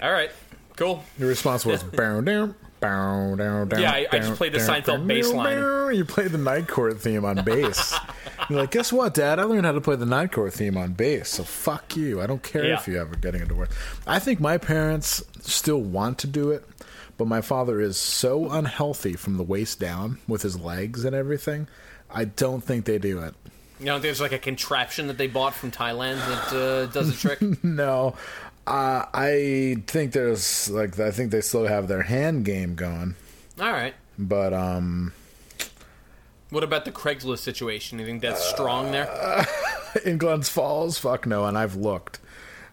"All 0.02 0.12
right, 0.12 0.30
cool." 0.76 1.04
Your 1.18 1.28
response 1.30 1.64
was 1.64 1.82
bow 1.98 2.20
down, 2.20 2.54
bow 2.80 3.34
down, 3.36 3.68
down. 3.68 3.80
Yeah, 3.80 3.92
I- 3.92 4.06
I 4.12 4.18
just 4.18 4.34
played 4.36 4.52
the 4.52 4.58
down, 4.58 4.82
Seinfeld 4.82 5.06
bass 5.06 5.32
line. 5.32 5.94
You 5.94 6.04
played 6.04 6.30
the 6.30 6.38
Night 6.38 6.68
Court 6.68 7.00
theme 7.00 7.24
on 7.24 7.44
bass. 7.44 7.94
You're 8.50 8.60
like, 8.60 8.70
guess 8.70 8.92
what, 8.92 9.14
Dad? 9.14 9.38
I 9.38 9.42
learned 9.44 9.66
how 9.66 9.72
to 9.72 9.80
play 9.80 9.96
the 9.96 10.06
Night 10.06 10.32
Court 10.32 10.52
theme 10.52 10.76
on 10.76 10.92
bass. 10.92 11.28
So 11.30 11.44
fuck 11.44 11.96
you. 11.96 12.20
I 12.20 12.26
don't 12.26 12.42
care 12.42 12.64
Yeah. 12.66 12.74
if 12.78 12.86
you 12.88 13.00
ever 13.00 13.16
getting 13.16 13.42
into 13.42 13.54
work. 13.54 13.70
I 14.06 14.18
think 14.18 14.40
my 14.40 14.58
parents 14.58 15.22
still 15.40 15.80
want 15.80 16.18
to 16.18 16.26
do 16.26 16.50
it, 16.50 16.64
but 17.16 17.26
my 17.26 17.40
father 17.40 17.80
is 17.80 17.96
so 17.96 18.50
unhealthy 18.50 19.14
from 19.14 19.36
the 19.36 19.42
waist 19.42 19.80
down 19.80 20.18
with 20.28 20.42
his 20.42 20.58
legs 20.58 21.04
and 21.04 21.14
everything. 21.14 21.66
I 22.10 22.24
don't 22.26 22.62
think 22.62 22.84
they 22.84 22.98
do 22.98 23.18
it. 23.20 23.34
You 23.80 23.86
know, 23.86 23.98
there's 24.00 24.20
like 24.20 24.32
a 24.32 24.38
contraption 24.38 25.06
that 25.06 25.18
they 25.18 25.28
bought 25.28 25.54
from 25.54 25.70
Thailand 25.70 26.16
that 26.16 26.52
uh, 26.52 26.86
does 26.86 27.10
the 27.10 27.16
trick. 27.16 27.40
No, 27.64 28.14
uh, 28.68 29.06
I 29.14 29.76
think 29.86 30.12
there's 30.12 30.68
like 30.70 30.98
I 30.98 31.10
think 31.10 31.30
they 31.30 31.40
still 31.40 31.66
have 31.66 31.88
their 31.88 32.02
hand 32.02 32.44
game 32.44 32.74
going, 32.74 33.14
All 33.60 33.72
right. 33.72 33.94
but 34.18 34.52
um. 34.52 35.12
What 36.50 36.64
about 36.64 36.86
the 36.86 36.92
Craigslist 36.92 37.40
situation? 37.40 37.98
You 37.98 38.06
think 38.06 38.22
that's 38.22 38.42
strong 38.42 38.90
there? 38.90 39.46
in 40.04 40.16
Glens 40.16 40.48
Falls? 40.48 40.98
Fuck 40.98 41.26
no, 41.26 41.44
and 41.44 41.58
I've 41.58 41.76
looked. 41.76 42.20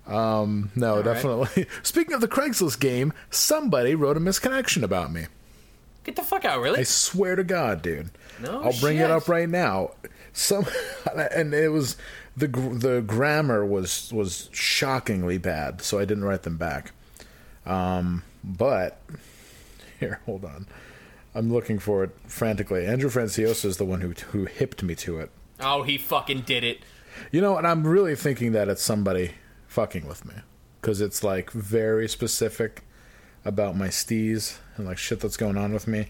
Um, 0.07 0.71
no, 0.75 0.97
right. 0.97 1.03
definitely. 1.05 1.65
Speaking 1.83 2.13
of 2.13 2.21
the 2.21 2.27
Craigslist 2.27 2.79
game, 2.79 3.11
somebody 3.29 3.93
wrote 3.95 4.15
a 4.15 4.21
misconnection 4.21 4.83
about 4.83 5.11
me. 5.11 5.25
Get 6.05 6.15
the 6.15 6.21
fuck 6.21 6.45
out, 6.45 6.61
really? 6.61 6.79
I 6.79 6.83
swear 6.83 7.35
to 7.35 7.43
God, 7.43 7.81
dude. 7.81 8.11
No 8.39 8.61
I'll 8.63 8.79
bring 8.79 8.97
shit. 8.97 9.09
it 9.09 9.11
up 9.11 9.27
right 9.27 9.49
now. 9.49 9.91
Some, 10.33 10.65
and 11.15 11.53
it 11.53 11.69
was 11.69 11.97
the 12.37 12.47
the 12.47 13.01
grammar 13.05 13.65
was 13.65 14.11
was 14.13 14.49
shockingly 14.51 15.37
bad, 15.37 15.81
so 15.81 15.99
I 15.99 16.05
didn't 16.05 16.25
write 16.25 16.43
them 16.43 16.57
back. 16.57 16.91
Um, 17.65 18.23
but 18.43 19.01
here, 19.99 20.19
hold 20.25 20.45
on. 20.45 20.67
I'm 21.33 21.51
looking 21.51 21.79
for 21.79 22.03
it 22.03 22.11
frantically. 22.27 22.85
Andrew 22.85 23.09
Franciosa 23.09 23.65
is 23.65 23.77
the 23.77 23.85
one 23.85 24.01
who 24.01 24.11
who 24.31 24.45
hipped 24.45 24.83
me 24.83 24.95
to 24.95 25.19
it. 25.19 25.31
Oh, 25.59 25.83
he 25.83 25.97
fucking 25.97 26.41
did 26.41 26.63
it. 26.63 26.79
You 27.31 27.41
know, 27.41 27.57
and 27.57 27.65
I'm 27.65 27.85
really 27.87 28.15
thinking 28.15 28.51
that 28.53 28.67
it's 28.67 28.83
somebody 28.83 29.31
fucking 29.67 30.07
with 30.07 30.25
me 30.25 30.35
because 30.81 31.01
it's 31.01 31.23
like 31.23 31.51
very 31.51 32.07
specific 32.07 32.83
about 33.43 33.75
my 33.75 33.87
steez 33.87 34.57
and 34.75 34.85
like 34.85 34.97
shit 34.97 35.19
that's 35.19 35.37
going 35.37 35.57
on 35.57 35.73
with 35.73 35.87
me. 35.87 36.07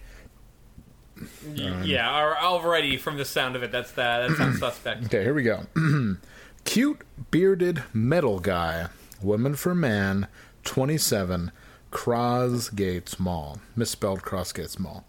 Y- 1.18 1.84
yeah, 1.86 2.36
already 2.42 2.98
from 2.98 3.18
the 3.18 3.26
sound 3.26 3.56
of 3.56 3.64
it, 3.64 3.72
that's 3.72 3.92
that. 3.94 4.28
That 4.28 4.38
sounds 4.38 4.60
suspect. 4.60 5.04
Okay, 5.06 5.24
here 5.24 5.34
we 5.34 5.44
go. 5.44 5.66
Cute 6.66 7.02
bearded 7.32 7.84
metal 7.94 8.40
guy, 8.40 8.88
woman 9.22 9.56
for 9.56 9.74
man, 9.76 10.28
27, 10.64 11.52
Crosgates 11.92 13.20
Mall, 13.20 13.60
misspelled 13.76 14.22
Crossgates 14.24 14.78
Mall. 14.80 15.06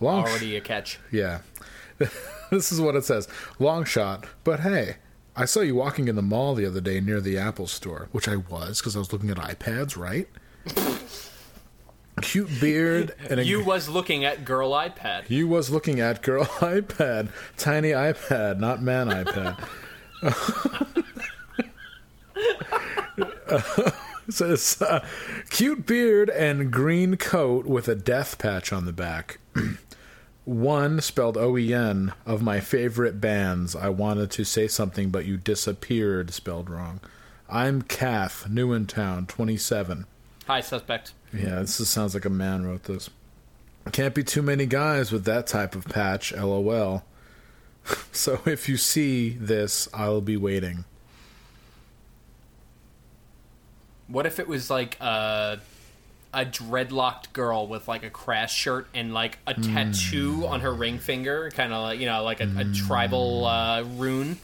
Long 0.00 0.24
Already 0.24 0.56
a 0.56 0.60
catch. 0.60 0.98
Yeah. 1.10 1.40
this 2.50 2.70
is 2.70 2.80
what 2.80 2.94
it 2.96 3.04
says. 3.04 3.26
Long 3.58 3.84
shot, 3.84 4.26
but 4.44 4.60
hey, 4.60 4.96
I 5.34 5.44
saw 5.44 5.60
you 5.60 5.74
walking 5.74 6.08
in 6.08 6.16
the 6.16 6.22
mall 6.22 6.54
the 6.54 6.66
other 6.66 6.80
day 6.80 7.00
near 7.00 7.20
the 7.20 7.38
Apple 7.38 7.66
store, 7.66 8.08
which 8.12 8.28
I 8.28 8.36
was 8.36 8.80
because 8.80 8.96
I 8.96 8.98
was 8.98 9.12
looking 9.12 9.30
at 9.30 9.36
iPads, 9.38 9.96
right? 9.96 10.28
Cute 12.22 12.60
beard 12.60 13.14
and 13.28 13.40
a 13.40 13.44
You 13.44 13.64
was 13.64 13.88
looking 13.88 14.24
at 14.24 14.44
girl 14.44 14.70
iPad. 14.72 15.28
you 15.28 15.46
was 15.48 15.70
looking 15.70 16.00
at 16.00 16.22
girl 16.22 16.44
iPad, 16.60 17.28
tiny 17.56 17.90
iPad, 17.90 18.58
not 18.58 18.82
man 18.82 19.08
iPad. 19.08 19.68
It 24.28 24.34
says 24.34 24.82
uh, 24.82 25.02
cute 25.48 25.86
beard 25.86 26.28
and 26.28 26.70
green 26.70 27.16
coat 27.16 27.64
with 27.64 27.88
a 27.88 27.94
death 27.94 28.36
patch 28.38 28.74
on 28.74 28.84
the 28.84 28.92
back. 28.92 29.38
One 30.44 31.00
spelled 31.00 31.38
O 31.38 31.56
E 31.56 31.72
N 31.72 32.12
of 32.26 32.42
my 32.42 32.60
favorite 32.60 33.22
bands. 33.22 33.74
I 33.74 33.88
wanted 33.88 34.30
to 34.32 34.44
say 34.44 34.68
something, 34.68 35.08
but 35.08 35.24
you 35.24 35.38
disappeared. 35.38 36.30
Spelled 36.32 36.68
wrong. 36.68 37.00
I'm 37.48 37.80
Kath, 37.80 38.46
new 38.50 38.74
in 38.74 38.86
town, 38.86 39.26
27. 39.26 40.04
Hi, 40.46 40.60
suspect. 40.60 41.12
Yeah, 41.32 41.60
this 41.60 41.78
is, 41.80 41.88
sounds 41.88 42.14
like 42.14 42.24
a 42.24 42.30
man 42.30 42.66
wrote 42.66 42.84
this. 42.84 43.10
Can't 43.92 44.14
be 44.14 44.22
too 44.22 44.42
many 44.42 44.66
guys 44.66 45.12
with 45.12 45.24
that 45.24 45.46
type 45.46 45.74
of 45.74 45.86
patch, 45.86 46.32
lol. 46.32 47.04
so 48.12 48.40
if 48.44 48.68
you 48.68 48.76
see 48.76 49.30
this, 49.30 49.88
I'll 49.94 50.20
be 50.20 50.36
waiting. 50.36 50.84
What 54.08 54.26
if 54.26 54.38
it 54.38 54.48
was 54.48 54.70
like 54.70 54.98
a 55.00 55.58
a 56.32 56.44
dreadlocked 56.44 57.32
girl 57.32 57.66
with 57.66 57.88
like 57.88 58.02
a 58.02 58.10
crash 58.10 58.54
shirt 58.54 58.86
and 58.94 59.14
like 59.14 59.38
a 59.46 59.54
hmm. 59.54 59.74
tattoo 59.74 60.46
on 60.46 60.60
her 60.60 60.72
ring 60.72 60.98
finger, 60.98 61.50
kind 61.50 61.72
of 61.72 61.82
like 61.82 62.00
you 62.00 62.06
know 62.06 62.22
like 62.22 62.40
a, 62.40 62.44
a 62.44 62.64
hmm. 62.64 62.72
tribal 62.72 63.44
uh, 63.44 63.82
rune? 63.82 64.38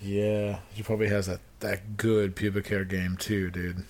Yeah, 0.00 0.58
she 0.74 0.82
probably 0.82 1.08
has 1.08 1.26
that, 1.26 1.40
that 1.60 1.96
good 1.96 2.36
pubic 2.36 2.68
hair 2.68 2.84
game 2.84 3.16
too, 3.16 3.50
dude. 3.50 3.84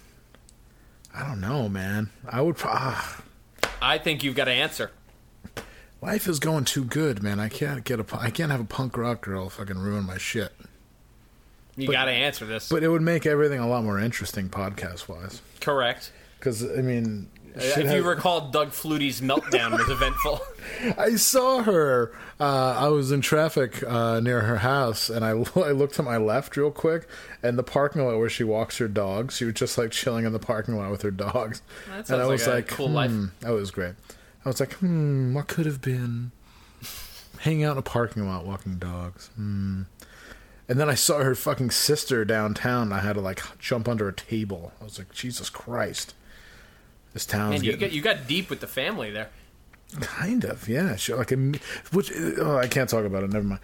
I 1.17 1.27
don't 1.27 1.41
know, 1.41 1.69
man. 1.69 2.11
I 2.29 2.43
would. 2.43 2.57
Ah, 2.63 3.23
I 3.81 3.99
think 3.99 4.23
you've 4.23 4.37
got 4.37 4.45
to 4.45 4.53
answer. 4.53 4.91
life 6.03 6.29
is 6.29 6.39
going 6.39 6.65
too 6.65 6.85
good, 6.85 7.23
man. 7.23 7.41
I 7.41 7.49
can't 7.49 7.85
get 7.85 7.99
a. 8.01 8.07
I 8.19 8.31
can't 8.31 8.51
have 8.51 8.61
a 8.61 8.65
punk 8.65 8.97
rock 8.99 9.23
girl 9.23 9.49
fucking 9.49 9.79
ruin 9.79 10.05
my 10.05 10.19
shit. 10.19 10.53
You 11.77 11.91
got 11.91 12.07
to 12.07 12.11
answer 12.11 12.47
this. 12.47 12.69
But 12.69 12.83
it 12.83 12.89
would 12.89 13.03
make 13.03 13.27
everything 13.27 13.61
a 13.61 13.69
lot 13.69 13.85
more 13.85 13.99
interesting 13.99 14.49
podcast 14.49 15.09
wise. 15.09 15.43
Correct. 15.61 16.13
Because 16.39 16.63
I 16.63 16.83
mean, 16.83 17.29
if 17.57 17.93
you 17.93 18.03
recall, 18.03 18.49
Doug 18.51 18.71
Flutie's 18.71 19.21
meltdown 19.21 19.73
was 19.73 19.89
eventful. 19.89 20.41
I 20.99 21.17
saw 21.17 21.63
her. 21.63 22.13
Uh, 22.39 22.77
I 22.79 22.89
was 22.89 23.11
in 23.13 23.21
traffic 23.23 23.83
uh, 23.83 24.21
near 24.21 24.43
her 24.43 24.59
house, 24.59 25.09
and 25.09 25.25
I, 25.25 25.31
I 25.57 25.71
looked 25.73 25.95
to 25.95 26.03
my 26.03 26.17
left 26.17 26.57
real 26.57 26.71
quick, 26.71 27.09
and 27.43 27.59
the 27.59 27.63
parking 27.63 28.05
lot 28.05 28.19
where 28.19 28.29
she 28.29 28.45
walks 28.45 28.79
her 28.79 28.89
dogs. 28.89 29.37
She 29.37 29.45
was 29.45 29.55
just 29.55 29.79
like 29.79 29.91
chilling 29.91 30.25
in 30.27 30.33
the 30.33 30.39
parking 30.39 30.77
lot 30.77 30.91
with 30.91 31.03
her 31.03 31.11
dogs. 31.11 31.63
That 31.89 31.97
and 31.99 32.07
sounds 32.07 32.21
I 32.21 32.25
like 32.25 32.31
was 32.33 32.47
a 32.47 32.51
like, 32.55 32.69
cool 32.69 32.91
life. 32.91 33.11
hmm. 33.11 33.27
That 33.41 33.53
was 33.53 33.71
great. 33.71 33.95
I 34.45 34.49
was 34.49 34.61
like, 34.61 34.75
hmm, 34.75 35.35
what 35.35 35.49
could 35.49 35.67
have 35.67 35.81
been? 35.81 36.31
Hanging 37.41 37.65
out 37.65 37.73
in 37.73 37.79
a 37.79 37.83
parking 37.83 38.27
lot, 38.29 38.47
walking 38.47 38.77
dogs. 38.77 39.29
Hmm. 39.37 39.83
And 40.69 40.81
then 40.81 40.89
I 40.89 40.95
saw 40.95 41.19
her 41.19 41.35
fucking 41.35 41.71
sister 41.71 42.25
downtown. 42.25 42.85
And 42.85 42.95
I 42.95 43.01
had 43.01 43.15
to 43.15 43.21
like 43.21 43.41
jump 43.59 43.89
under 43.89 44.09
a 44.09 44.13
table. 44.13 44.73
I 44.81 44.85
was 44.85 44.99
like, 44.99 45.13
Jesus 45.13 45.49
Christ. 45.49 46.15
This 47.17 47.25
town's 47.25 47.55
And 47.55 47.65
you 47.65 47.73
getting 47.73 47.89
got 47.89 47.93
you 47.95 48.03
got 48.03 48.29
deep 48.29 48.51
with 48.51 48.61
the 48.61 48.67
family 48.67 49.11
there. 49.11 49.31
Kind 50.03 50.45
of, 50.45 50.69
yeah. 50.69 50.97
Sure. 50.97 51.17
Like, 51.17 51.31
which 51.91 52.13
oh, 52.15 52.59
I 52.59 52.67
can't 52.67 52.91
talk 52.91 53.07
about 53.07 53.25
it. 53.25 53.31
Never 53.31 53.47
mind. 53.47 53.61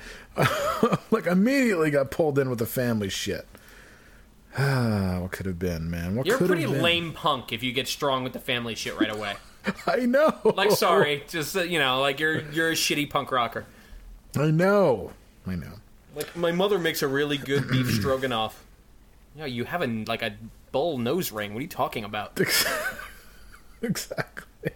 like, 1.11 1.27
immediately 1.27 1.91
got 1.91 2.11
pulled 2.11 2.39
in 2.39 2.49
with 2.49 2.61
the 2.61 2.65
family 2.65 3.11
shit. 3.11 3.47
Ah, 4.57 5.19
what 5.21 5.33
could 5.33 5.45
have 5.45 5.59
been, 5.59 5.91
man? 5.91 6.15
What 6.17 6.25
You're 6.25 6.37
a 6.37 6.39
could 6.39 6.47
pretty 6.47 6.63
have 6.63 6.73
been? 6.73 6.81
lame 6.81 7.13
punk 7.13 7.53
if 7.53 7.63
you 7.63 7.73
get 7.73 7.89
strong 7.89 8.25
with 8.25 8.33
the 8.33 8.39
family 8.39 8.75
shit 8.75 8.99
right 8.99 9.15
away. 9.15 9.35
I 9.87 10.07
know. 10.07 10.35
Like, 10.57 10.71
sorry, 10.71 11.23
just 11.29 11.55
uh, 11.55 11.61
you 11.61 11.79
know, 11.79 12.01
like 12.01 12.21
you're 12.21 12.41
you're 12.53 12.71
a 12.71 12.75
shitty 12.75 13.11
punk 13.11 13.31
rocker. 13.31 13.67
I 14.35 14.51
know. 14.51 15.13
I 15.47 15.57
know. 15.57 15.75
Like 16.17 16.35
my 16.35 16.53
mother 16.53 16.79
makes 16.79 17.03
a 17.03 17.07
really 17.07 17.37
good 17.37 17.69
beef 17.69 17.91
stroganoff. 17.91 18.65
You 19.35 19.43
know, 19.43 19.47
you 19.47 19.65
have 19.65 19.83
a 19.83 20.05
like 20.07 20.23
a 20.23 20.37
bull 20.71 20.97
nose 20.97 21.33
ring. 21.33 21.53
What 21.53 21.59
are 21.59 21.65
you 21.65 21.69
talking 21.69 22.05
about? 22.05 22.41
exactly. 23.89 24.73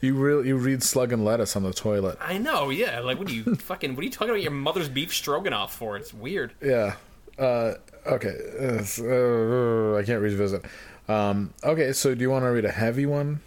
You 0.00 0.14
really 0.14 0.48
you 0.48 0.56
read 0.56 0.82
slug 0.82 1.12
and 1.12 1.24
lettuce 1.24 1.56
on 1.56 1.62
the 1.62 1.72
toilet. 1.72 2.18
I 2.20 2.38
know, 2.38 2.68
yeah. 2.70 3.00
Like, 3.00 3.18
what 3.18 3.28
are 3.30 3.32
you 3.34 3.54
fucking? 3.56 3.94
What 3.94 4.02
are 4.02 4.04
you 4.04 4.10
talking 4.10 4.30
about 4.30 4.42
your 4.42 4.50
mother's 4.52 4.88
beef 4.88 5.12
stroganoff 5.14 5.74
for? 5.74 5.96
It's 5.96 6.12
weird. 6.12 6.52
Yeah. 6.62 6.96
Uh, 7.38 7.74
okay. 8.06 8.34
Uh, 8.60 9.96
I 9.96 10.02
can't 10.04 10.20
revisit. 10.22 10.64
Um, 11.08 11.54
okay, 11.64 11.92
so 11.92 12.14
do 12.14 12.20
you 12.20 12.30
want 12.30 12.44
to 12.44 12.48
read 12.50 12.64
a 12.64 12.70
heavy 12.72 13.06
one? 13.06 13.40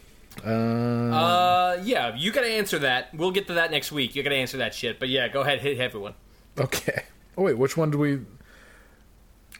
Uh, 0.45 0.49
Uh, 0.49 1.81
yeah, 1.83 2.15
you 2.15 2.31
gotta 2.31 2.47
answer 2.47 2.79
that. 2.79 3.13
We'll 3.13 3.31
get 3.31 3.47
to 3.47 3.53
that 3.55 3.71
next 3.71 3.91
week. 3.91 4.15
You 4.15 4.23
gotta 4.23 4.35
answer 4.37 4.57
that 4.57 4.73
shit. 4.73 4.99
But 4.99 5.09
yeah, 5.09 5.27
go 5.27 5.41
ahead, 5.41 5.59
hit 5.59 5.77
everyone. 5.79 6.13
okay. 6.59 7.03
Oh 7.37 7.43
wait, 7.43 7.57
which 7.57 7.77
one 7.77 7.89
do 7.89 7.97
we? 7.97 8.19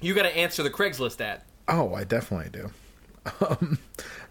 You 0.02 0.14
gotta 0.14 0.36
answer 0.36 0.64
the 0.64 0.70
Craigslist 0.70 1.22
ad. 1.22 1.42
Oh, 1.70 1.94
I 1.94 2.04
definitely 2.04 2.50
do. 2.50 2.72
Um, 3.48 3.78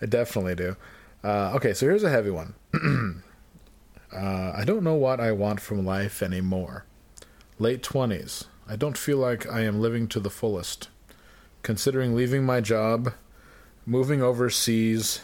I 0.01 0.07
definitely 0.07 0.55
do. 0.55 0.77
Uh, 1.23 1.53
okay, 1.57 1.75
so 1.75 1.87
here's 1.87 2.05
a 2.05 2.11
heavy 2.11 2.31
one. 2.31 2.55
uh, 4.13 4.53
I 4.55 4.65
don't 4.65 4.85
know 4.85 4.95
what 4.95 5.21
I 5.21 5.33
want 5.33 5.61
from 5.61 5.85
life 5.85 6.23
anymore. 6.23 6.85
Late 7.59 7.83
20s. 7.83 8.45
I 8.69 8.77
don't 8.77 8.97
feel 8.97 9.19
like 9.19 9.51
I 9.51 9.63
am 9.63 9.81
living 9.81 10.07
to 10.09 10.21
the 10.21 10.31
fullest. 10.31 10.89
Considering 11.63 12.15
leaving 12.15 12.45
my 12.47 12.61
job, 12.61 13.15
moving 13.85 14.23
overseas, 14.23 15.21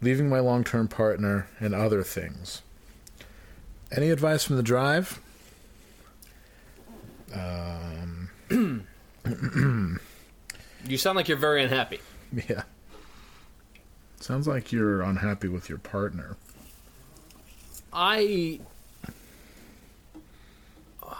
leaving 0.00 0.28
my 0.28 0.38
long 0.38 0.62
term 0.62 0.86
partner, 0.86 1.48
and 1.58 1.74
other 1.74 2.02
things. 2.02 2.62
Any 3.90 4.10
advice 4.10 4.44
from 4.44 4.56
the 4.56 4.62
drive? 4.62 5.20
Um, 7.34 8.30
You 10.86 10.98
sound 10.98 11.16
like 11.16 11.28
you're 11.28 11.38
very 11.38 11.62
unhappy. 11.62 12.00
yeah. 12.48 12.64
Sounds 14.24 14.48
like 14.48 14.72
you're 14.72 15.02
unhappy 15.02 15.48
with 15.48 15.68
your 15.68 15.76
partner. 15.76 16.38
I. 17.92 18.58
Uh, 21.02 21.14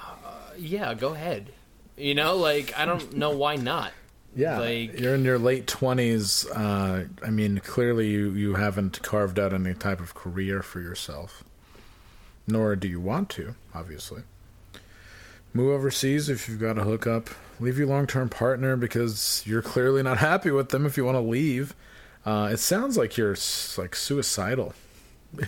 yeah, 0.56 0.94
go 0.94 1.12
ahead. 1.12 1.52
You 1.98 2.14
know, 2.14 2.34
like 2.36 2.72
I 2.78 2.86
don't 2.86 3.12
know 3.14 3.30
why 3.30 3.56
not. 3.56 3.92
Yeah, 4.36 4.58
Like- 4.58 4.98
you're 4.98 5.14
in 5.14 5.24
your 5.24 5.38
late 5.38 5.68
twenties. 5.68 6.44
Uh, 6.50 7.04
I 7.22 7.30
mean, 7.30 7.60
clearly 7.60 8.08
you 8.08 8.30
you 8.30 8.54
haven't 8.54 9.00
carved 9.02 9.38
out 9.38 9.52
any 9.52 9.74
type 9.74 10.00
of 10.00 10.14
career 10.16 10.60
for 10.60 10.80
yourself, 10.80 11.44
nor 12.48 12.74
do 12.74 12.88
you 12.88 12.98
want 13.00 13.30
to. 13.30 13.54
Obviously, 13.72 14.22
move 15.52 15.70
overseas 15.72 16.28
if 16.28 16.48
you've 16.48 16.58
got 16.58 16.78
a 16.78 16.82
hookup. 16.82 17.30
Leave 17.60 17.78
your 17.78 17.86
long 17.86 18.08
term 18.08 18.28
partner 18.28 18.76
because 18.76 19.40
you're 19.46 19.62
clearly 19.62 20.02
not 20.02 20.18
happy 20.30 20.50
with 20.50 20.70
them. 20.70 20.84
If 20.84 20.96
you 20.96 21.04
want 21.04 21.14
to 21.14 21.20
leave, 21.20 21.72
uh, 22.26 22.48
it 22.52 22.58
sounds 22.58 22.96
like 22.96 23.16
you're 23.16 23.36
like 23.76 23.94
suicidal. 23.96 24.74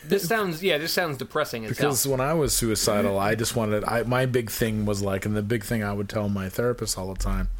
This 0.04 0.26
sounds 0.26 0.62
yeah, 0.64 0.78
this 0.78 0.92
sounds 0.92 1.16
depressing 1.16 1.64
as 1.64 1.70
Because 1.70 2.02
hell. 2.02 2.10
when 2.12 2.20
I 2.20 2.34
was 2.34 2.52
suicidal, 2.52 3.18
I 3.20 3.36
just 3.36 3.54
wanted. 3.54 3.84
I 3.84 4.02
my 4.02 4.26
big 4.26 4.50
thing 4.50 4.84
was 4.84 5.00
like, 5.00 5.24
and 5.24 5.36
the 5.36 5.42
big 5.42 5.62
thing 5.64 5.84
I 5.84 5.92
would 5.92 6.08
tell 6.08 6.28
my 6.28 6.48
therapist 6.48 6.98
all 6.98 7.12
the 7.14 7.18
time 7.20 7.50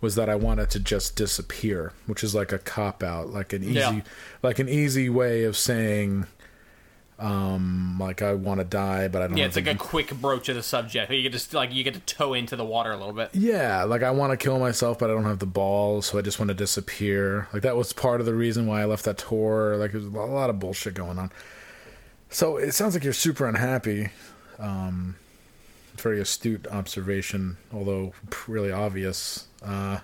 was 0.00 0.14
that 0.14 0.30
I 0.30 0.34
wanted 0.36 0.70
to 0.70 0.80
just 0.80 1.14
disappear, 1.16 1.92
which 2.06 2.24
is 2.24 2.34
like 2.34 2.52
a 2.52 2.58
cop 2.58 3.02
out, 3.02 3.28
like 3.30 3.52
an 3.52 3.62
easy, 3.64 3.74
Yeah. 3.74 4.00
like 4.42 4.58
an 4.60 4.68
easy 4.68 5.10
way 5.10 5.42
of 5.44 5.56
saying, 5.58 6.26
um, 7.18 7.96
like 7.98 8.22
I 8.22 8.34
want 8.34 8.60
to 8.60 8.64
die, 8.64 9.08
but 9.08 9.22
I 9.22 9.26
don't. 9.26 9.36
Yeah, 9.36 9.46
it's 9.46 9.56
like 9.56 9.66
a 9.66 9.74
quick 9.74 10.14
broach 10.20 10.48
of 10.48 10.54
the 10.54 10.62
subject. 10.62 11.10
You 11.10 11.22
get 11.22 11.32
just 11.32 11.52
like 11.52 11.72
you 11.72 11.82
get 11.82 11.94
to 11.94 12.00
toe 12.00 12.32
into 12.34 12.54
the 12.54 12.64
water 12.64 12.92
a 12.92 12.96
little 12.96 13.12
bit. 13.12 13.30
Yeah, 13.32 13.82
like 13.84 14.02
I 14.02 14.10
want 14.12 14.30
to 14.30 14.36
kill 14.36 14.58
myself, 14.58 14.98
but 14.98 15.10
I 15.10 15.14
don't 15.14 15.24
have 15.24 15.40
the 15.40 15.46
balls, 15.46 16.06
so 16.06 16.18
I 16.18 16.22
just 16.22 16.38
want 16.38 16.48
to 16.48 16.54
disappear. 16.54 17.48
Like 17.52 17.62
that 17.62 17.76
was 17.76 17.92
part 17.92 18.20
of 18.20 18.26
the 18.26 18.34
reason 18.34 18.66
why 18.66 18.82
I 18.82 18.84
left 18.84 19.04
that 19.04 19.18
tour. 19.18 19.76
Like 19.76 19.92
there's 19.92 20.04
a 20.04 20.08
lot 20.10 20.48
of 20.48 20.60
bullshit 20.60 20.94
going 20.94 21.18
on. 21.18 21.32
So 22.30 22.56
it 22.56 22.72
sounds 22.72 22.94
like 22.94 23.02
you're 23.02 23.12
super 23.12 23.46
unhappy. 23.46 24.10
Um, 24.58 25.16
very 25.96 26.20
astute 26.20 26.66
observation, 26.68 27.56
although 27.72 28.12
really 28.46 28.70
obvious. 28.70 29.46
Uh, 29.60 29.98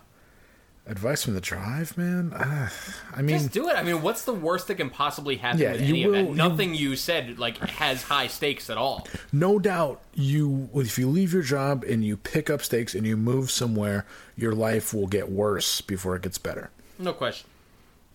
advice 0.87 1.23
from 1.25 1.35
the 1.35 1.41
drive, 1.41 1.97
man. 1.97 2.33
Uh, 2.33 2.69
I 3.15 3.23
mean, 3.23 3.39
Just 3.39 3.53
do 3.53 3.69
it. 3.71 3.75
I 3.75 3.83
mean, 3.83 4.03
what's 4.03 4.25
the 4.25 4.35
worst 4.35 4.69
that 4.69 4.75
can 4.75 4.91
possibly 4.91 5.37
happen 5.37 5.61
Yeah, 5.61 5.73
with 5.73 5.81
you 5.83 5.95
any 5.95 6.05
of 6.05 6.11
will- 6.11 6.23
that? 6.25 6.29
you- 6.31 6.35
Nothing 6.37 6.75
you 6.75 6.97
said 6.97 7.39
like 7.39 7.57
has 7.59 8.03
high 8.03 8.27
stakes 8.27 8.69
at 8.69 8.77
all. 8.77 9.07
no 9.33 9.59
doubt 9.59 10.03
you 10.15 10.69
if 10.75 10.99
you 10.99 11.09
leave 11.09 11.33
your 11.33 11.43
job 11.43 11.85
and 11.85 12.05
you 12.05 12.17
pick 12.19 12.51
up 12.51 12.61
stakes 12.63 12.95
and 12.95 13.07
you 13.07 13.17
move 13.17 13.51
somewhere, 13.51 14.05
your 14.37 14.53
life 14.53 14.93
will 14.93 15.07
get 15.07 15.31
worse 15.31 15.81
before 15.81 16.17
it 16.17 16.23
gets 16.23 16.37
better. 16.39 16.71
No 16.99 17.13
question. 17.13 17.49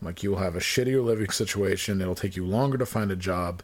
Like 0.01 0.21
you'll 0.23 0.37
have 0.37 0.55
a 0.55 0.59
shittier 0.59 1.03
living 1.03 1.29
situation. 1.31 2.01
It'll 2.01 2.15
take 2.15 2.35
you 2.35 2.45
longer 2.45 2.77
to 2.77 2.85
find 2.85 3.11
a 3.11 3.15
job. 3.15 3.61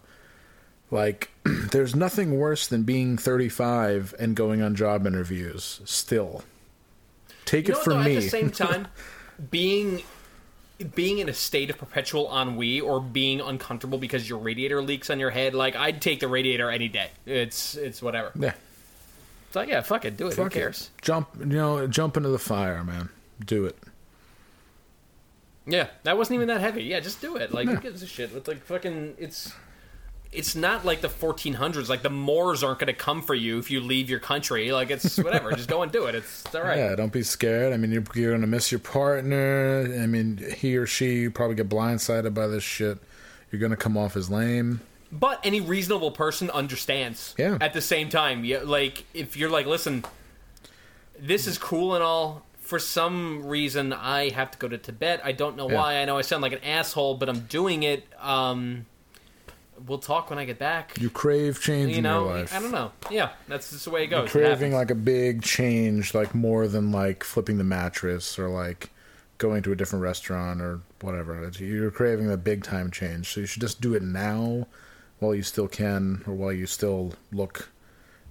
Like 0.92 1.30
there's 1.72 1.96
nothing 1.96 2.38
worse 2.38 2.68
than 2.68 2.84
being 2.84 3.18
35 3.18 4.16
and 4.20 4.36
going 4.36 4.62
on 4.62 4.76
job 4.76 5.06
interviews. 5.08 5.80
Still, 5.86 6.44
take 7.46 7.68
You 7.68 7.76
it 7.76 7.78
from 7.84 8.04
me. 8.04 8.16
At 8.18 8.24
the 8.24 8.30
same 8.30 8.50
time, 8.66 8.88
being 9.52 10.04
being 10.94 11.20
in 11.20 11.30
a 11.30 11.34
state 11.34 11.70
of 11.70 11.78
perpetual 11.78 12.30
ennui 12.38 12.82
or 12.82 13.00
being 13.00 13.40
uncomfortable 13.40 13.98
because 13.98 14.28
your 14.28 14.40
radiator 14.40 14.82
leaks 14.82 15.10
on 15.10 15.20
your 15.22 15.30
head, 15.30 15.54
like 15.56 15.76
I'd 15.76 16.02
take 16.02 16.20
the 16.20 16.28
radiator 16.28 16.70
any 16.70 16.88
day. 16.90 17.12
It's 17.26 17.76
it's 17.76 18.02
whatever. 18.02 18.32
yeah, 18.38 18.54
It's 19.48 19.56
like 19.56 19.70
yeah, 19.70 19.82
fuck 19.82 20.04
it, 20.06 20.18
do 20.18 20.28
it. 20.28 20.32
fuck 20.32 20.38
Who 20.54 20.60
it. 20.60 20.62
cares? 20.62 20.90
Jump, 21.02 21.30
you 21.40 21.46
know, 21.46 21.88
jump 21.88 22.18
into 22.18 22.30
the 22.30 22.40
fire, 22.40 22.84
man. 22.84 23.10
Do 23.46 23.66
it. 23.66 23.78
Yeah, 25.68 25.88
that 26.04 26.18
wasn't 26.18 26.36
even 26.36 26.48
that 26.50 26.62
heavy. 26.62 26.84
Yeah, 26.84 27.00
just 27.00 27.22
do 27.22 27.38
it. 27.38 27.52
Like 27.54 27.68
Yeah. 27.68 27.76
who 27.76 27.82
gives 27.82 28.04
a 28.04 28.08
shit? 28.08 28.32
It's 28.34 28.48
like 28.48 28.64
fucking. 28.64 29.16
It's 29.18 29.52
it's 30.36 30.56
not 30.56 30.86
like 30.86 31.02
the 31.02 31.08
1400s. 31.10 31.90
Like 31.90 32.02
the 32.04 32.10
Moors 32.10 32.64
aren't 32.64 32.80
going 32.80 32.88
to 32.88 32.94
come 32.94 33.22
for 33.22 33.34
you 33.36 33.58
if 33.60 33.72
you 33.72 33.80
leave 33.80 34.10
your 34.10 34.20
country. 34.20 34.72
Like 34.72 34.92
it's 34.92 35.18
whatever. 35.24 35.52
just 35.54 35.70
go 35.70 35.82
and 35.82 35.92
do 35.92 36.06
it. 36.06 36.16
It's, 36.16 36.44
it's 36.46 36.54
all 36.56 36.62
right. 36.64 36.78
Yeah, 36.78 36.96
don't 36.96 37.12
be 37.12 37.24
scared. 37.24 37.74
I 37.74 37.78
mean, 37.78 37.92
you're, 37.92 38.04
you're 38.14 38.32
gonna 38.34 38.48
miss 38.48 38.72
your 38.72 38.80
partner. 38.80 39.82
I 40.02 40.06
mean, 40.08 40.38
he 40.58 40.78
or 40.78 40.86
she 40.86 41.14
you 41.22 41.32
probably 41.32 41.56
get 41.56 41.70
blindsided 41.70 42.34
by 42.34 42.48
this 42.48 42.64
shit. 42.64 42.98
You're 43.52 43.62
gonna 43.62 43.76
come 43.78 43.98
off 43.98 44.16
as 44.16 44.30
lame. 44.30 44.82
But 45.12 45.40
any 45.46 45.62
reasonable 45.62 46.12
person 46.12 46.50
understands. 46.50 47.36
Yeah. 47.38 47.58
At 47.62 47.74
the 47.74 47.82
same 47.82 48.10
time, 48.10 48.44
yeah, 48.44 48.60
like 48.64 49.06
if 49.14 49.38
you're 49.38 49.50
like, 49.50 49.66
listen, 49.66 50.04
this 51.20 51.48
is 51.48 51.58
cool 51.58 51.96
and 51.96 52.04
all. 52.04 52.44
For 52.60 52.80
some 52.80 53.46
reason, 53.46 53.94
I 53.94 54.30
have 54.32 54.50
to 54.52 54.58
go 54.58 54.68
to 54.68 54.78
Tibet. 54.80 55.22
I 55.24 55.32
don't 55.34 55.56
know 55.56 55.70
Yeah. 55.70 55.76
why. 55.78 55.98
I 55.98 56.06
know 56.06 56.18
I 56.18 56.22
sound 56.22 56.42
like 56.42 56.52
an 56.54 56.64
asshole, 56.64 57.14
but 57.16 57.30
I'm 57.30 57.42
doing 57.42 57.84
it. 57.84 58.08
Um, 58.20 58.88
we'll 59.88 60.00
talk 60.00 60.30
when 60.30 60.40
I 60.40 60.46
get 60.46 60.60
back. 60.60 61.00
You 61.00 61.10
crave 61.10 61.62
change 61.62 61.92
You 61.92 61.98
in 61.98 62.04
know, 62.04 62.26
your 62.26 62.36
life. 62.36 62.56
I 62.56 62.60
don't 62.60 62.72
know. 62.72 62.92
Yeah, 63.10 63.32
that's 63.48 63.72
just 63.72 63.86
the 63.86 63.92
way 63.92 64.04
it 64.04 64.08
goes. 64.08 64.28
It 64.28 64.32
craving 64.32 64.74
like 64.74 64.92
a 64.92 64.96
big 64.96 65.42
change, 65.42 66.14
like 66.14 66.34
more 66.34 66.68
than 66.68 66.92
like 66.92 67.24
flipping 67.24 67.58
the 67.58 67.64
mattress 67.64 68.38
or 68.40 68.50
like 68.50 68.90
going 69.38 69.64
to 69.64 69.72
a 69.72 69.76
different 69.76 70.04
restaurant 70.04 70.62
or 70.62 70.82
whatever. 71.02 71.50
You're 71.60 71.92
craving 71.92 72.32
a 72.32 72.38
big 72.38 72.64
time 72.64 72.92
change, 72.92 73.34
so 73.34 73.42
you 73.42 73.46
should 73.46 73.62
just 73.62 73.82
do 73.82 73.94
it 73.94 74.02
now 74.04 74.68
while 75.20 75.36
you 75.36 75.44
still 75.44 75.68
can 75.68 76.24
or 76.28 76.34
while 76.34 76.52
you 76.52 76.66
still 76.66 77.14
look 77.32 77.70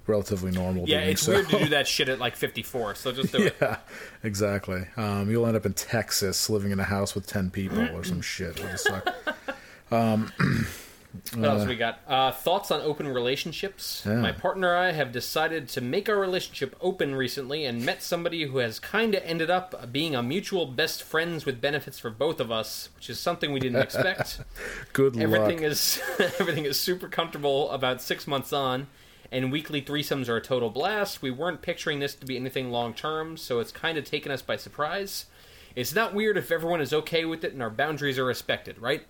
relatively 0.06 0.50
normal. 0.50 0.86
yeah, 0.86 1.00
doing 1.00 1.10
it's 1.10 1.22
so. 1.22 1.32
weird 1.32 1.48
to 1.48 1.58
do 1.60 1.68
that 1.70 1.88
shit 1.88 2.08
at 2.08 2.18
like 2.18 2.36
54. 2.36 2.94
So 2.94 3.12
just 3.12 3.32
do 3.32 3.46
it. 3.46 3.56
yeah, 3.62 3.78
exactly. 4.22 4.86
Um, 4.96 5.30
you'll 5.30 5.46
end 5.46 5.56
up 5.56 5.64
in 5.64 5.72
Texas 5.72 6.50
living 6.50 6.72
in 6.72 6.80
a 6.80 6.84
house 6.84 7.14
with 7.14 7.26
ten 7.26 7.50
people 7.50 7.80
or 7.96 8.04
some 8.04 8.20
shit. 8.20 8.58
It'll 8.58 8.76
suck. 8.76 9.14
What 11.34 11.44
else 11.44 11.66
we 11.66 11.76
got? 11.76 12.00
Uh, 12.08 12.32
thoughts 12.32 12.70
on 12.70 12.80
open 12.80 13.06
relationships? 13.06 14.02
Yeah. 14.04 14.14
My 14.16 14.32
partner 14.32 14.74
and 14.74 14.86
I 14.86 14.92
have 14.92 15.12
decided 15.12 15.68
to 15.70 15.80
make 15.80 16.08
our 16.08 16.18
relationship 16.18 16.74
open 16.80 17.14
recently 17.14 17.64
and 17.64 17.84
met 17.84 18.02
somebody 18.02 18.44
who 18.44 18.58
has 18.58 18.80
kind 18.80 19.14
of 19.14 19.22
ended 19.24 19.48
up 19.48 19.92
being 19.92 20.16
a 20.16 20.22
mutual 20.22 20.66
best 20.66 21.02
friends 21.02 21.46
with 21.46 21.60
benefits 21.60 21.98
for 21.98 22.10
both 22.10 22.40
of 22.40 22.50
us, 22.50 22.88
which 22.96 23.08
is 23.08 23.20
something 23.20 23.52
we 23.52 23.60
didn't 23.60 23.80
expect. 23.82 24.40
Good 24.92 25.16
everything 25.16 25.62
luck. 25.62 25.70
is 25.70 26.02
everything 26.40 26.64
is 26.64 26.80
super 26.80 27.08
comfortable 27.08 27.70
about 27.70 28.02
six 28.02 28.26
months 28.26 28.52
on, 28.52 28.88
and 29.30 29.52
weekly 29.52 29.80
threesomes 29.80 30.28
are 30.28 30.36
a 30.36 30.42
total 30.42 30.70
blast. 30.70 31.22
We 31.22 31.30
weren't 31.30 31.62
picturing 31.62 32.00
this 32.00 32.14
to 32.16 32.26
be 32.26 32.36
anything 32.36 32.70
long 32.70 32.92
term, 32.92 33.36
so 33.36 33.60
it's 33.60 33.72
kind 33.72 33.96
of 33.98 34.04
taken 34.04 34.32
us 34.32 34.42
by 34.42 34.56
surprise. 34.56 35.26
It's 35.76 35.94
not 35.94 36.14
weird 36.14 36.36
if 36.36 36.50
everyone 36.50 36.80
is 36.80 36.92
okay 36.92 37.24
with 37.24 37.44
it 37.44 37.52
and 37.52 37.62
our 37.62 37.70
boundaries 37.70 38.18
are 38.18 38.24
respected, 38.24 38.78
right? 38.78 39.06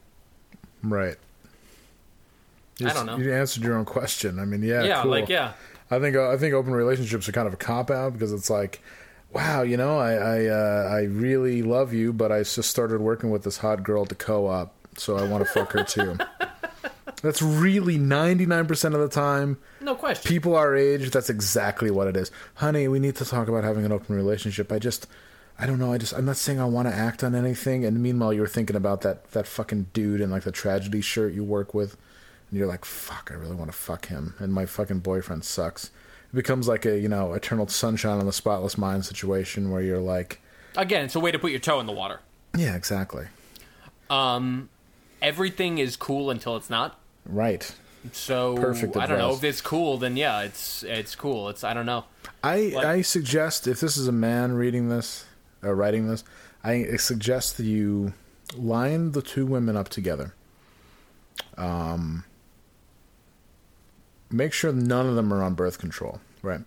right. 0.83 1.17
I 2.83 2.93
don't 2.93 3.07
know. 3.07 3.17
You 3.17 3.33
answered 3.33 3.63
your 3.63 3.77
own 3.77 3.85
question. 3.85 4.39
I 4.39 4.45
mean, 4.45 4.63
yeah, 4.63 4.83
yeah, 4.83 5.03
cool. 5.03 5.11
like 5.11 5.29
yeah. 5.29 5.53
I 5.91 5.99
think 5.99 6.17
I 6.17 6.37
think 6.37 6.55
open 6.55 6.73
relationships 6.73 7.29
are 7.29 7.33
kind 7.33 7.47
of 7.47 7.55
a 7.55 7.59
cop 7.59 7.91
out 7.91 8.15
because 8.15 8.33
it's 8.33 8.51
like, 8.51 8.83
wow, 9.33 9.63
you 9.63 9.77
know, 9.77 9.99
I 9.99 10.13
I, 10.15 10.47
uh, 10.47 10.89
I 10.93 11.03
really 11.03 11.63
love 11.63 11.93
you, 11.93 12.13
but 12.13 12.33
I 12.33 12.43
just 12.43 12.65
started 12.65 13.01
working 13.01 13.31
with 13.31 13.45
this 13.45 13.59
hot 13.59 13.83
girl 13.83 14.03
at 14.03 14.09
the 14.09 14.15
co-op, 14.15 14.75
so 14.99 15.17
I 15.17 15.29
want 15.29 15.45
to 15.45 15.51
fuck 15.51 15.73
her 15.73 15.85
too. 15.85 16.17
That's 17.23 17.41
really 17.41 17.97
ninety 17.97 18.45
nine 18.45 18.67
percent 18.67 18.95
of 18.95 19.01
the 19.01 19.09
time. 19.09 19.59
No 19.81 19.95
question. 19.95 20.29
People 20.29 20.57
our 20.57 20.77
age, 20.77 21.11
that's 21.11 21.31
exactly 21.31 21.91
what 21.91 22.07
it 22.07 22.17
is. 22.17 22.31
Honey, 22.57 22.87
we 22.87 22.99
need 22.99 23.17
to 23.17 23.25
talk 23.25 23.49
about 23.49 23.65
having 23.65 23.87
an 23.87 23.93
open 23.93 24.15
relationship. 24.15 24.71
I 24.71 24.79
just, 24.79 25.07
I 25.59 25.65
don't 25.65 25.79
know. 25.79 25.93
I 25.93 25.97
just, 25.99 26.13
I'm 26.13 26.27
not 26.27 26.37
saying 26.37 26.61
I 26.61 26.67
want 26.67 26.87
to 26.89 26.95
act 26.95 27.25
on 27.25 27.35
anything. 27.35 27.85
And 27.87 28.03
meanwhile, 28.03 28.33
you're 28.35 28.47
thinking 28.47 28.77
about 28.77 29.01
that 29.03 29.31
that 29.31 29.47
fucking 29.47 29.87
dude 29.95 30.21
in 30.21 30.31
like 30.31 30.43
the 30.43 30.53
tragedy 30.53 31.01
shirt 31.01 31.33
you 31.33 31.45
work 31.45 31.73
with, 31.73 31.97
and 32.55 32.59
you're 32.61 32.69
like, 32.69 32.85
fuck, 32.85 33.31
I 33.33 33.35
really 33.35 33.57
want 33.57 33.69
to 33.73 33.77
fuck 33.77 34.07
him. 34.07 34.35
And 34.39 34.53
my 34.53 34.65
fucking 34.65 35.01
boyfriend 35.01 35.43
sucks. 35.45 35.87
It 36.33 36.37
becomes 36.37 36.69
like 36.69 36.87
a 36.87 36.97
you 36.97 37.09
know 37.09 37.33
eternal 37.33 37.67
sunshine 37.67 38.21
on 38.21 38.27
the 38.27 38.33
spotless 38.33 38.79
mind 38.79 39.05
situation 39.05 39.73
where 39.73 39.83
you're 39.83 39.99
like, 39.99 40.41
Again, 40.77 41.05
it's 41.05 41.17
a 41.17 41.21
way 41.21 41.33
to 41.33 41.39
put 41.41 41.51
your 41.51 41.59
toe 41.59 41.81
in 41.81 41.87
the 41.87 41.93
water. 41.93 42.21
yeah, 42.57 42.77
exactly, 42.77 43.27
Um, 44.09 44.69
everything 45.21 45.79
is 45.79 45.97
cool 45.97 46.31
until 46.31 46.57
it's 46.57 46.71
not. 46.71 46.97
right. 47.27 47.75
So 48.13 48.55
Perfect 48.57 48.97
I 48.99 49.07
don't 49.07 49.19
know 49.19 49.33
if 49.35 49.43
it's 49.43 49.61
cool. 49.63 49.97
Then 49.99 50.17
yeah, 50.17 50.43
it's 50.43 50.83
it's 50.85 51.17
cool. 51.17 51.49
It's 51.49 51.65
I 51.65 51.75
don't 51.75 51.87
know. 51.87 52.05
I 52.45 52.71
Like- 52.75 52.85
I 52.87 53.03
suggest 53.03 53.67
if 53.67 53.81
this 53.81 53.97
is 53.97 54.07
a 54.07 54.13
man 54.13 54.53
reading 54.53 54.91
this, 54.91 55.25
uh, 55.65 55.73
writing 55.73 56.07
this, 56.07 56.23
I 56.63 56.85
suggest 56.99 57.57
that 57.57 57.65
you 57.65 58.13
line 58.57 59.13
the 59.13 59.23
two 59.23 59.45
women 59.47 59.75
up 59.77 59.89
together. 59.89 60.35
Um, 61.57 62.25
make 64.31 64.53
sure 64.53 64.73
none 64.73 65.07
of 65.07 65.15
them 65.15 65.33
are 65.33 65.43
on 65.43 65.55
birth 65.55 65.79
control, 65.79 66.21
right? 66.43 66.61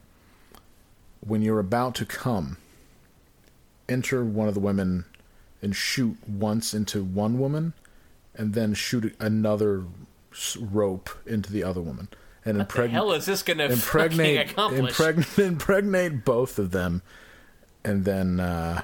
When 1.22 1.42
you're 1.42 1.60
about 1.60 1.96
to 1.96 2.06
come, 2.06 2.58
enter 3.90 4.24
one 4.24 4.48
of 4.48 4.54
the 4.54 4.60
women 4.60 5.06
and 5.62 5.76
shoot 5.76 6.18
once 6.28 6.74
into 6.74 7.04
one 7.04 7.40
woman, 7.40 7.74
and 8.36 8.54
then 8.54 8.74
shoot 8.74 9.16
another 9.20 9.86
rope 10.60 11.10
into 11.26 11.52
the 11.52 11.64
other 11.64 11.82
woman, 11.82 12.10
and 12.46 12.58
What 12.58 12.70
the 12.70 12.74
impregnate 12.76 12.92
hell 12.92 13.12
is 13.14 13.26
this 13.26 13.42
going 13.42 13.58
to 13.58 13.66
impregnate 13.66 14.56
impregnate 14.58 15.40
impregnate 15.40 16.24
both 16.24 16.60
of 16.60 16.72
them, 16.72 17.02
and 17.84 18.06
then 18.06 18.40
uh, 18.40 18.84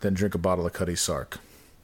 then 0.00 0.14
drink 0.14 0.34
a 0.34 0.38
bottle 0.38 0.66
of 0.66 0.72
Cutty 0.72 0.96
Sark. 0.96 1.38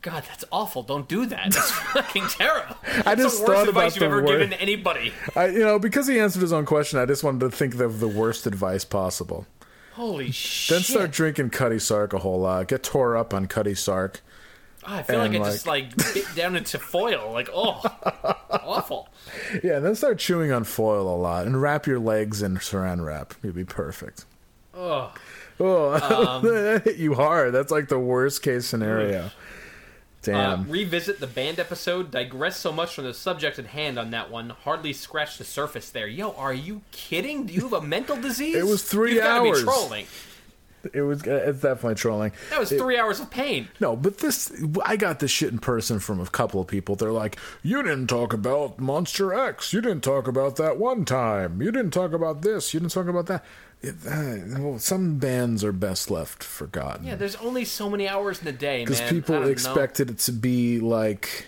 God, 0.05 0.23
that's 0.29 0.45
awful. 0.53 0.83
Don't 0.83 1.09
do 1.09 1.25
that. 1.25 1.45
That's 1.51 1.71
fucking 1.93 2.27
terrible. 2.29 2.77
I 3.07 3.15
just 3.15 3.39
the 3.39 3.47
worst 3.47 3.47
thought 3.47 3.69
advice 3.69 3.97
about 3.97 4.03
you've 4.03 4.03
ever 4.03 4.17
word- 4.23 4.27
given 4.39 4.53
anybody. 4.53 5.15
I, 5.35 5.47
you 5.47 5.61
know, 5.61 5.79
because 5.79 6.07
he 6.07 6.21
answered 6.21 6.43
his 6.43 6.53
own 6.53 6.67
question, 6.67 6.99
I 6.99 7.07
just 7.07 7.25
wanted 7.25 7.41
to 7.41 7.51
think 7.51 7.75
of 7.81 8.01
the 8.01 8.07
worst 8.09 8.47
advice 8.47 8.85
possible. 8.85 9.47
Holy 9.95 10.31
shit. 10.31 10.75
Then 10.75 10.83
start 10.83 11.11
drinking 11.11 11.51
Cutty 11.51 11.79
Sark 11.79 12.13
a 12.13 12.19
whole 12.19 12.39
lot. 12.41 12.69
Get 12.69 12.83
tore 12.83 13.17
up 13.17 13.33
on 13.33 13.47
Cutty 13.47 13.75
Sark. 13.75 14.21
Oh, 14.87 14.95
I 14.97 15.03
feel 15.03 15.19
like 15.21 15.31
I 15.31 15.39
just 15.39 15.67
like 15.67 15.97
bit 15.97 16.27
down 16.37 16.55
into 16.55 16.79
foil. 16.79 17.33
Like, 17.33 17.49
oh, 17.55 17.81
awful. 18.51 19.09
Yeah, 19.63 19.79
then 19.79 19.95
start 19.95 20.19
chewing 20.19 20.53
on 20.53 20.65
foil 20.65 21.09
a 21.09 21.17
lot 21.17 21.47
and 21.47 21.63
wrap 21.63 21.87
your 21.87 21.99
legs 21.99 22.43
in 22.43 22.57
saran 22.59 23.03
wrap. 23.03 23.33
You'd 23.43 23.55
be 23.55 23.65
perfect. 23.65 24.27
Oh, 24.75 25.15
Oh, 25.61 25.93
that 26.43 26.75
um, 26.77 26.83
hit 26.83 26.97
you 26.97 27.15
hard. 27.15 27.55
That's 27.55 27.71
like 27.71 27.89
the 27.89 27.99
worst 27.99 28.43
case 28.43 28.67
scenario. 28.67 29.31
Uh, 30.29 30.63
revisit 30.69 31.21
the 31.21 31.27
band 31.27 31.59
episode. 31.59 32.11
Digress 32.11 32.57
so 32.57 32.73
much 32.73 32.95
from 32.95 33.05
the 33.05 33.15
subject 33.15 33.59
at 33.59 33.67
hand 33.67 33.99
on 33.99 34.11
that 34.13 34.31
one. 34.31 34.51
Hardly 34.51 34.93
scratched 34.93 35.39
the 35.39 35.45
surface 35.45 35.91
there. 35.91 36.07
Yo, 36.07 36.33
are 36.33 36.55
you 36.55 36.83
kidding? 36.93 37.47
Do 37.47 37.55
you 37.55 37.63
have 37.63 37.73
a 37.73 37.81
mental 37.83 38.17
disease? 38.21 38.57
It 38.57 38.67
was 38.67 38.83
three 38.83 39.15
You've 39.15 39.25
hours. 39.25 39.61
Be 39.61 39.65
trolling. 39.65 40.07
it 40.93 41.01
was. 41.03 41.23
It's 41.27 41.61
definitely 41.63 41.95
trolling. 41.95 42.33
That 42.51 42.61
was 42.61 42.69
three 42.69 42.99
hours 42.99 43.19
of 43.21 43.31
pain. 43.31 43.69
No, 43.81 43.97
but 43.97 44.19
this 44.19 44.53
I 44.85 44.97
got 44.97 45.19
this 45.21 45.31
shit 45.31 45.51
in 45.53 45.59
person 45.59 45.99
from 45.99 46.21
a 46.21 46.27
couple 46.27 46.61
of 46.61 46.67
people. 46.67 46.95
They're 46.95 47.11
like, 47.13 47.39
"You 47.63 47.83
didn't 47.83 48.07
talk 48.09 48.33
about 48.33 48.79
Monster 48.79 49.33
X. 49.33 49.73
You 49.73 49.81
didn't 49.81 50.03
talk 50.05 50.29
about 50.29 50.57
that 50.57 50.77
one 50.79 51.05
time. 51.05 51.63
You 51.63 51.73
didn't 51.73 51.93
talk 51.93 52.13
about 52.13 52.43
this. 52.43 52.75
You 52.75 52.81
didn't 52.81 52.93
talk 52.93 53.07
about 53.09 53.27
that." 53.27 53.45
Uh, 53.85 54.37
well, 54.59 54.79
some 54.79 55.19
bands 55.19 55.63
are 55.65 55.73
best 55.73 56.11
left 56.11 56.43
forgotten. 56.43 57.05
Yeah, 57.07 57.17
there's 57.17 57.37
only 57.37 57.65
so 57.65 57.91
many 57.91 58.09
hours 58.09 58.39
in 58.39 58.45
the 58.47 58.53
day, 58.53 58.79
man. 58.79 58.87
because 58.87 59.01
people 59.11 59.47
expected 59.49 60.11
it 60.11 60.19
to 60.21 60.33
be 60.33 60.81
like 60.81 61.47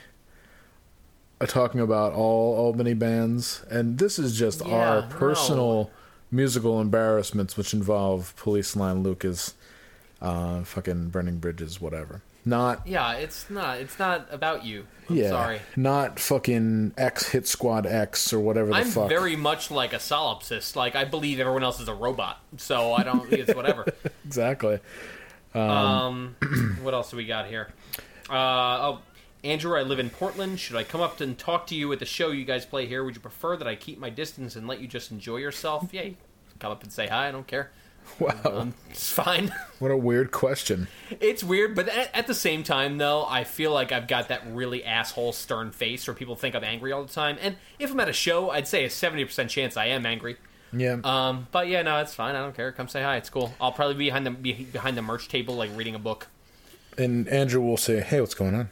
uh, 1.40 1.46
talking 1.46 1.80
about 1.80 2.12
all 2.12 2.56
Albany 2.56 2.94
bands, 2.94 3.64
and 3.70 3.98
this 3.98 4.18
is 4.18 4.38
just 4.38 4.64
Yeah, 4.66 4.74
our 4.74 5.00
no. 5.02 5.06
personal 5.08 5.90
musical 6.30 6.80
embarrassments, 6.80 7.56
which 7.56 7.72
involve 7.72 8.34
Police 8.36 8.76
Line 8.76 9.02
Lucas, 9.02 9.54
uh, 10.26 10.64
fucking 10.64 11.10
burning 11.10 11.38
bridges, 11.38 11.80
whatever. 11.80 12.22
Not 12.44 12.86
Yeah, 12.86 13.14
it's 13.14 13.50
not. 13.50 13.78
It's 13.78 13.98
not 13.98 14.28
about 14.30 14.64
you. 14.64 14.86
I'm 15.08 15.16
yeah, 15.16 15.30
sorry. 15.30 15.60
not 15.76 16.20
fucking 16.20 16.94
X 16.96 17.28
Hit 17.30 17.46
Squad 17.46 17.86
X 17.86 18.32
or 18.32 18.40
whatever 18.40 18.68
the 18.68 18.76
I'm 18.76 18.86
fuck. 18.86 19.08
very 19.08 19.36
much 19.36 19.70
like 19.70 19.92
a 19.92 19.98
solipsist. 19.98 20.76
Like 20.76 20.94
I 20.94 21.04
believe 21.04 21.40
everyone 21.40 21.64
else 21.64 21.80
is 21.80 21.88
a 21.88 21.94
robot, 21.94 22.40
so 22.56 22.92
I 22.92 23.02
don't. 23.02 23.32
It's 23.32 23.54
whatever. 23.54 23.86
exactly. 24.24 24.80
Um, 25.54 26.36
what 26.82 26.94
else 26.94 27.10
do 27.10 27.16
we 27.16 27.24
got 27.24 27.46
here? 27.46 27.68
Uh, 28.28 28.34
oh, 28.34 29.00
Andrew, 29.42 29.76
I 29.76 29.82
live 29.82 29.98
in 29.98 30.10
Portland. 30.10 30.60
Should 30.60 30.76
I 30.76 30.84
come 30.84 31.00
up 31.00 31.20
and 31.20 31.38
talk 31.38 31.66
to 31.68 31.74
you 31.74 31.92
at 31.92 31.98
the 31.98 32.06
show 32.06 32.30
you 32.30 32.44
guys 32.44 32.64
play 32.64 32.86
here? 32.86 33.04
Would 33.04 33.14
you 33.14 33.20
prefer 33.20 33.56
that 33.56 33.66
I 33.66 33.74
keep 33.74 33.98
my 33.98 34.10
distance 34.10 34.54
and 34.56 34.66
let 34.68 34.80
you 34.80 34.88
just 34.88 35.10
enjoy 35.10 35.36
yourself? 35.38 35.88
Yeah, 35.92 36.02
can 36.02 36.16
come 36.58 36.72
up 36.72 36.82
and 36.82 36.92
say 36.92 37.06
hi. 37.06 37.28
I 37.28 37.32
don't 37.32 37.46
care. 37.46 37.70
Wow, 38.18 38.40
Um, 38.44 38.74
it's 38.90 39.10
fine. 39.12 39.52
what 39.78 39.90
a 39.90 39.96
weird 39.96 40.30
question. 40.32 40.88
It's 41.20 41.44
weird, 41.44 41.74
but 41.74 41.88
at, 41.88 42.14
at 42.14 42.26
the 42.26 42.34
same 42.34 42.62
time, 42.62 42.96
though, 42.98 43.26
I 43.26 43.44
feel 43.44 43.72
like 43.72 43.92
I've 43.92 44.08
got 44.08 44.28
that 44.28 44.42
really 44.48 44.82
asshole 44.84 45.32
stern 45.32 45.70
face 45.70 46.06
where 46.06 46.14
people 46.14 46.34
think 46.34 46.54
I'm 46.54 46.64
angry 46.64 46.92
all 46.92 47.04
the 47.04 47.12
time. 47.12 47.36
And 47.40 47.56
if 47.78 47.90
I'm 47.92 48.00
at 48.00 48.08
a 48.08 48.12
show, 48.14 48.50
I'd 48.50 48.66
say 48.66 48.84
a 48.84 48.88
70% 48.88 49.48
chance 49.50 49.76
I 49.76 49.86
am 49.86 50.06
angry. 50.06 50.36
Yeah, 50.72 50.96
Um, 51.04 51.46
but 51.52 51.68
yeah, 51.68 51.82
no, 51.82 51.98
it's 52.00 52.14
fine. 52.14 52.34
I 52.34 52.40
don't 52.40 52.54
care. 52.56 52.72
Come 52.72 52.88
say 52.88 53.02
hi. 53.02 53.16
It's 53.16 53.30
cool. 53.30 53.52
I'll 53.60 53.72
probably 53.72 53.94
be 53.94 54.06
behind 54.06 54.26
the 54.26 54.30
be 54.30 54.52
behind 54.64 54.96
the 54.96 55.02
merch 55.02 55.28
table, 55.28 55.54
like 55.54 55.70
reading 55.76 55.94
a 55.94 55.98
book. 55.98 56.26
and 56.98 57.28
Andrew 57.28 57.60
will 57.60 57.76
say, 57.76 58.00
"Hey, 58.00 58.20
what's 58.20 58.34
going 58.34 58.54
on?" 58.54 58.68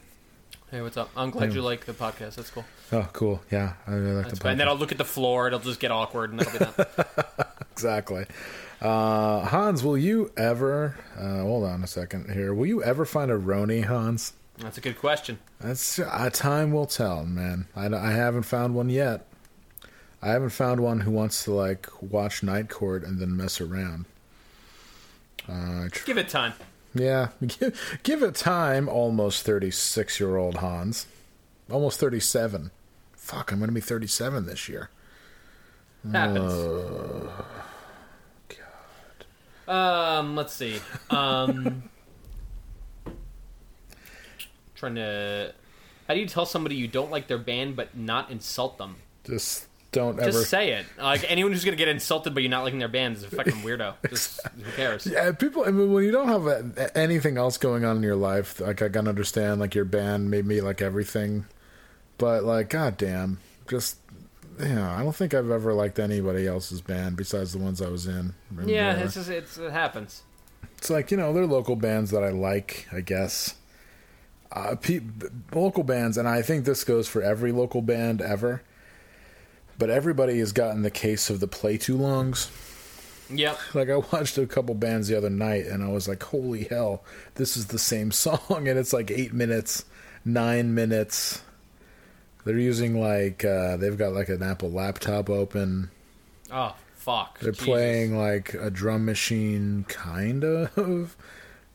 Hey, 0.70 0.80
what's 0.82 0.96
up? 0.96 1.08
I'm 1.16 1.30
glad 1.30 1.54
you 1.54 1.62
like 1.62 1.84
the 1.86 1.92
podcast. 1.92 2.34
That's 2.34 2.50
cool. 2.50 2.64
Oh, 2.90 3.08
cool. 3.12 3.40
Yeah, 3.50 3.74
I 3.86 3.92
really 3.92 4.12
like 4.14 4.24
That's 4.24 4.38
the 4.38 4.42
fine. 4.42 4.52
And 4.52 4.60
then. 4.60 4.68
I'll 4.68 4.74
look 4.76 4.90
at 4.90 4.98
the 4.98 5.04
floor. 5.04 5.46
It'll 5.46 5.60
just 5.60 5.78
get 5.78 5.92
awkward, 5.92 6.30
and 6.30 6.40
that'll 6.40 6.52
be 6.52 6.58
that. 7.04 7.50
Exactly. 7.74 8.24
Uh, 8.84 9.46
Hans, 9.46 9.82
will 9.82 9.96
you 9.96 10.30
ever? 10.36 10.94
Uh, 11.18 11.38
hold 11.40 11.64
on 11.64 11.82
a 11.82 11.86
second 11.86 12.30
here. 12.30 12.52
Will 12.52 12.66
you 12.66 12.82
ever 12.82 13.06
find 13.06 13.30
a 13.30 13.38
Roni, 13.38 13.84
Hans? 13.84 14.34
That's 14.58 14.76
a 14.76 14.82
good 14.82 14.98
question. 14.98 15.38
That's 15.58 15.98
uh, 15.98 16.28
time 16.30 16.70
will 16.70 16.84
tell, 16.86 17.24
man. 17.24 17.66
I, 17.74 17.86
I 17.86 18.10
haven't 18.12 18.42
found 18.42 18.74
one 18.74 18.90
yet. 18.90 19.26
I 20.20 20.28
haven't 20.28 20.50
found 20.50 20.80
one 20.80 21.00
who 21.00 21.10
wants 21.10 21.44
to 21.44 21.52
like 21.52 21.88
watch 22.02 22.42
Night 22.42 22.68
Court 22.68 23.04
and 23.04 23.18
then 23.18 23.36
mess 23.36 23.58
around. 23.60 24.04
Uh, 25.48 25.88
tr- 25.90 26.04
Give 26.06 26.18
it 26.18 26.28
time. 26.28 26.52
yeah, 26.94 27.28
give, 27.46 27.98
give 28.02 28.22
it 28.22 28.34
time. 28.34 28.88
Almost 28.88 29.44
thirty-six-year-old 29.44 30.56
Hans, 30.56 31.06
almost 31.70 31.98
thirty-seven. 32.00 32.70
Fuck, 33.14 33.50
I'm 33.50 33.60
gonna 33.60 33.72
be 33.72 33.80
thirty-seven 33.80 34.44
this 34.46 34.68
year. 34.68 34.90
Happens. 36.12 36.52
Uh, 36.52 37.42
Um, 39.66 40.36
let's 40.36 40.52
see. 40.52 40.78
Um, 41.10 41.84
trying 44.74 44.96
to. 44.96 45.54
How 46.08 46.14
do 46.14 46.20
you 46.20 46.26
tell 46.26 46.44
somebody 46.44 46.76
you 46.76 46.86
don't 46.86 47.10
like 47.10 47.28
their 47.28 47.38
band 47.38 47.76
but 47.76 47.96
not 47.96 48.30
insult 48.30 48.76
them? 48.78 48.96
Just 49.24 49.66
don't 49.92 50.20
ever. 50.20 50.32
Just 50.32 50.50
say 50.50 50.72
it. 50.72 50.86
Like 50.98 51.24
anyone 51.30 51.52
who's 51.52 51.64
gonna 51.64 51.76
get 51.76 51.88
insulted 51.88 52.34
by 52.34 52.42
you 52.42 52.48
not 52.48 52.64
liking 52.64 52.78
their 52.78 52.88
band 52.88 53.16
is 53.16 53.22
a 53.22 53.30
fucking 53.30 53.52
weirdo. 53.62 53.94
Just 54.10 54.40
who 54.48 54.70
cares? 54.72 55.06
Yeah, 55.06 55.32
people. 55.32 55.64
I 55.64 55.70
mean, 55.70 55.92
when 55.92 56.04
you 56.04 56.10
don't 56.10 56.28
have 56.28 56.46
uh 56.46 56.88
anything 56.94 57.38
else 57.38 57.56
going 57.56 57.84
on 57.84 57.96
in 57.96 58.02
your 58.02 58.16
life, 58.16 58.60
like 58.60 58.82
I 58.82 58.88
can 58.88 59.08
understand, 59.08 59.60
like 59.60 59.74
your 59.74 59.86
band 59.86 60.30
made 60.30 60.44
me 60.44 60.60
like 60.60 60.82
everything, 60.82 61.46
but 62.18 62.44
like, 62.44 62.68
goddamn, 62.68 63.38
just 63.68 63.96
yeah, 64.60 64.96
I 64.96 65.02
don't 65.02 65.14
think 65.14 65.34
I've 65.34 65.50
ever 65.50 65.72
liked 65.74 65.98
anybody 65.98 66.46
else's 66.46 66.80
band 66.80 67.16
besides 67.16 67.52
the 67.52 67.58
ones 67.58 67.80
I 67.82 67.88
was 67.88 68.06
in. 68.06 68.34
And 68.58 68.68
Yeah, 68.70 68.96
it's 68.96 69.14
just 69.14 69.28
it's, 69.30 69.58
it 69.58 69.72
happens. 69.72 70.22
it's 70.78 70.90
like 70.90 71.10
you 71.10 71.16
know 71.16 71.32
they're 71.32 71.46
local 71.46 71.76
bands 71.76 72.10
that 72.12 72.22
I 72.24 72.30
like, 72.30 72.86
I 72.92 73.00
guess. 73.00 73.54
Uh, 74.52 74.76
pe- 74.76 75.00
local 75.52 75.82
bands, 75.82 76.16
and 76.16 76.28
I 76.28 76.42
think 76.42 76.64
this 76.64 76.84
goes 76.84 77.08
for 77.08 77.20
every 77.22 77.50
local 77.50 77.82
band 77.82 78.22
ever. 78.22 78.62
But 79.78 79.90
everybody 79.90 80.38
has 80.38 80.52
gotten 80.52 80.82
the 80.82 80.90
case 80.90 81.28
of 81.30 81.40
the 81.40 81.48
play 81.48 81.76
too 81.78 81.96
longs. 81.96 82.48
Yep. 83.30 83.58
Like 83.74 83.88
I 83.90 83.96
watched 83.96 84.38
a 84.38 84.46
couple 84.46 84.74
bands 84.76 85.08
the 85.08 85.16
other 85.16 85.30
night, 85.30 85.66
and 85.66 85.82
I 85.82 85.88
was 85.88 86.06
like, 86.06 86.22
"Holy 86.22 86.64
hell, 86.64 87.02
this 87.34 87.56
is 87.56 87.66
the 87.66 87.78
same 87.78 88.10
song!" 88.12 88.68
And 88.68 88.78
it's 88.78 88.92
like 88.92 89.10
eight 89.10 89.32
minutes, 89.32 89.84
nine 90.24 90.74
minutes. 90.74 91.42
They're 92.44 92.58
using 92.58 93.00
like 93.00 93.44
uh, 93.44 93.76
they've 93.76 93.96
got 93.96 94.12
like 94.12 94.28
an 94.28 94.42
Apple 94.42 94.70
laptop 94.70 95.30
open. 95.30 95.90
Oh 96.52 96.74
fuck. 96.94 97.38
They're 97.40 97.52
Jesus. 97.52 97.64
playing 97.64 98.18
like 98.18 98.54
a 98.54 98.70
drum 98.70 99.04
machine, 99.04 99.84
kind 99.88 100.44
of. 100.44 101.16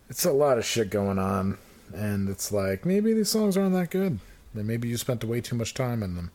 It's 0.09 0.25
a 0.25 0.31
lot 0.31 0.57
of 0.57 0.65
shit 0.65 0.89
going 0.89 1.19
on, 1.19 1.59
and 1.93 2.29
it's 2.29 2.51
like 2.51 2.83
maybe 2.83 3.13
these 3.13 3.29
songs 3.29 3.55
aren't 3.55 3.73
that 3.73 3.91
good. 3.91 4.17
Then 4.55 4.65
maybe 4.65 4.87
you 4.87 4.97
spent 4.97 5.23
way 5.23 5.39
too 5.39 5.55
much 5.55 5.75
time 5.75 6.01
in 6.01 6.15
them. 6.15 6.31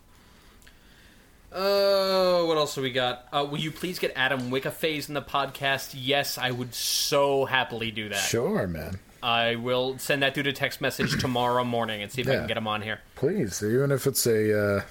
Oh, 1.51 2.47
what 2.47 2.57
else 2.57 2.77
do 2.77 2.83
we 2.83 2.93
got? 2.93 3.27
Uh, 3.33 3.47
will 3.49 3.59
you 3.59 3.73
please 3.73 3.99
get 3.99 4.13
Adam 4.15 4.51
Wickaphase 4.51 5.09
in 5.09 5.15
the 5.15 5.23
podcast? 5.23 5.95
Yes, 5.97 6.39
I 6.39 6.53
would 6.53 6.73
so 6.73 7.45
happily 7.45 7.91
do 7.91 8.09
that. 8.09 8.17
Sure, 8.17 8.69
man. 8.69 9.01
I 9.25 9.57
will 9.57 9.99
send 9.99 10.23
that 10.23 10.35
dude 10.35 10.47
a 10.47 10.53
text 10.53 10.81
message 10.81 11.19
tomorrow 11.21 11.65
morning 11.65 12.03
and 12.03 12.13
see 12.13 12.21
if 12.21 12.29
I 12.29 12.33
Yeah. 12.33 12.39
can 12.41 12.49
get 12.49 12.57
him 12.57 12.69
on 12.69 12.83
here. 12.83 13.01
Please, 13.17 13.63
even 13.63 13.91
if 13.91 14.07
it's 14.07 14.27
a. 14.27 14.59
Uh, 14.77 14.83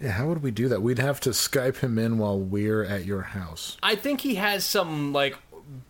yeah, 0.00 0.10
how 0.12 0.26
would 0.28 0.42
we 0.42 0.50
do 0.50 0.68
that? 0.68 0.82
We'd 0.82 0.98
have 0.98 1.20
to 1.20 1.30
Skype 1.30 1.78
him 1.78 1.98
in 1.98 2.18
while 2.18 2.38
we're 2.38 2.82
at 2.84 3.04
your 3.04 3.22
house. 3.22 3.76
I 3.82 3.94
think 3.94 4.20
he 4.20 4.34
has 4.36 4.64
some 4.64 5.12
like 5.12 5.36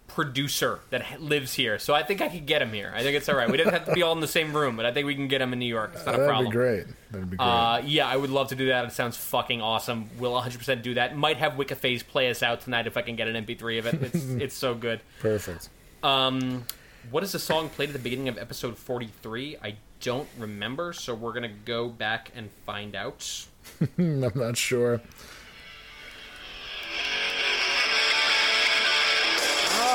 producer 0.07 0.79
that 0.91 1.03
ha- 1.03 1.17
lives 1.19 1.55
here, 1.55 1.79
so 1.79 1.93
I 1.95 2.03
think 2.05 2.21
I 2.21 2.29
could 2.29 2.47
get 2.47 2.63
him 2.63 2.73
here. 2.73 2.93
I 2.95 3.03
think 3.03 3.17
it's 3.17 3.29
all 3.29 3.35
right. 3.35 3.51
We 3.51 3.57
didn't 3.57 3.73
have 3.73 3.87
to 3.87 3.93
be 3.93 4.03
all 4.03 4.13
in 4.13 4.21
the 4.21 4.29
same 4.29 4.55
room, 4.57 4.77
but 4.77 4.87
I 4.87 4.93
think 4.93 5.07
we 5.07 5.15
can 5.15 5.27
get 5.27 5.41
him 5.41 5.53
in 5.53 5.59
New 5.59 5.67
York. 5.67 5.93
It's 5.95 6.07
not 6.07 6.15
a 6.15 6.19
That'd 6.19 6.29
problem. 6.29 6.51
be 6.51 6.57
great. 6.57 6.87
That'd 7.11 7.31
be 7.31 7.37
great. 7.37 7.45
Uh, 7.47 7.83
yeah, 7.85 8.07
I 8.07 8.17
would 8.17 8.31
love 8.31 8.49
to 8.49 8.55
do 8.55 8.69
that. 8.69 8.85
It 8.85 8.93
sounds 8.93 9.17
fucking 9.17 9.61
awesome. 9.61 10.09
We'll 10.19 10.33
100% 10.41 10.83
do 10.83 10.95
that. 10.95 11.17
Might 11.17 11.39
have 11.39 11.55
Wiccaphase 11.55 12.07
play 12.07 12.31
us 12.31 12.43
out 12.43 12.61
tonight 12.61 12.87
if 12.87 12.97
I 12.97 13.03
can 13.03 13.17
get 13.17 13.27
an 13.27 13.45
MP3 13.45 13.79
of 13.81 13.87
it. 13.87 14.03
It's, 14.03 14.25
it's 14.43 14.55
so 14.55 14.75
good. 14.75 15.01
Perfect. 15.21 15.69
Um, 16.05 16.65
what 17.11 17.23
is 17.23 17.33
the 17.33 17.39
song 17.39 17.69
played 17.69 17.91
at 17.91 17.93
the 17.93 17.99
beginning 17.99 18.29
of 18.29 18.39
episode 18.39 18.77
43? 18.79 19.57
I 19.63 19.77
don't 20.01 20.29
remember, 20.39 20.93
so 20.93 21.15
we're 21.15 21.33
going 21.33 21.43
to 21.43 21.57
go 21.65 21.89
back 21.89 22.31
and 22.35 22.51
find 22.67 22.95
out. 22.95 23.47
I'm 23.99 24.21
not 24.35 24.57
sure. 24.57 25.01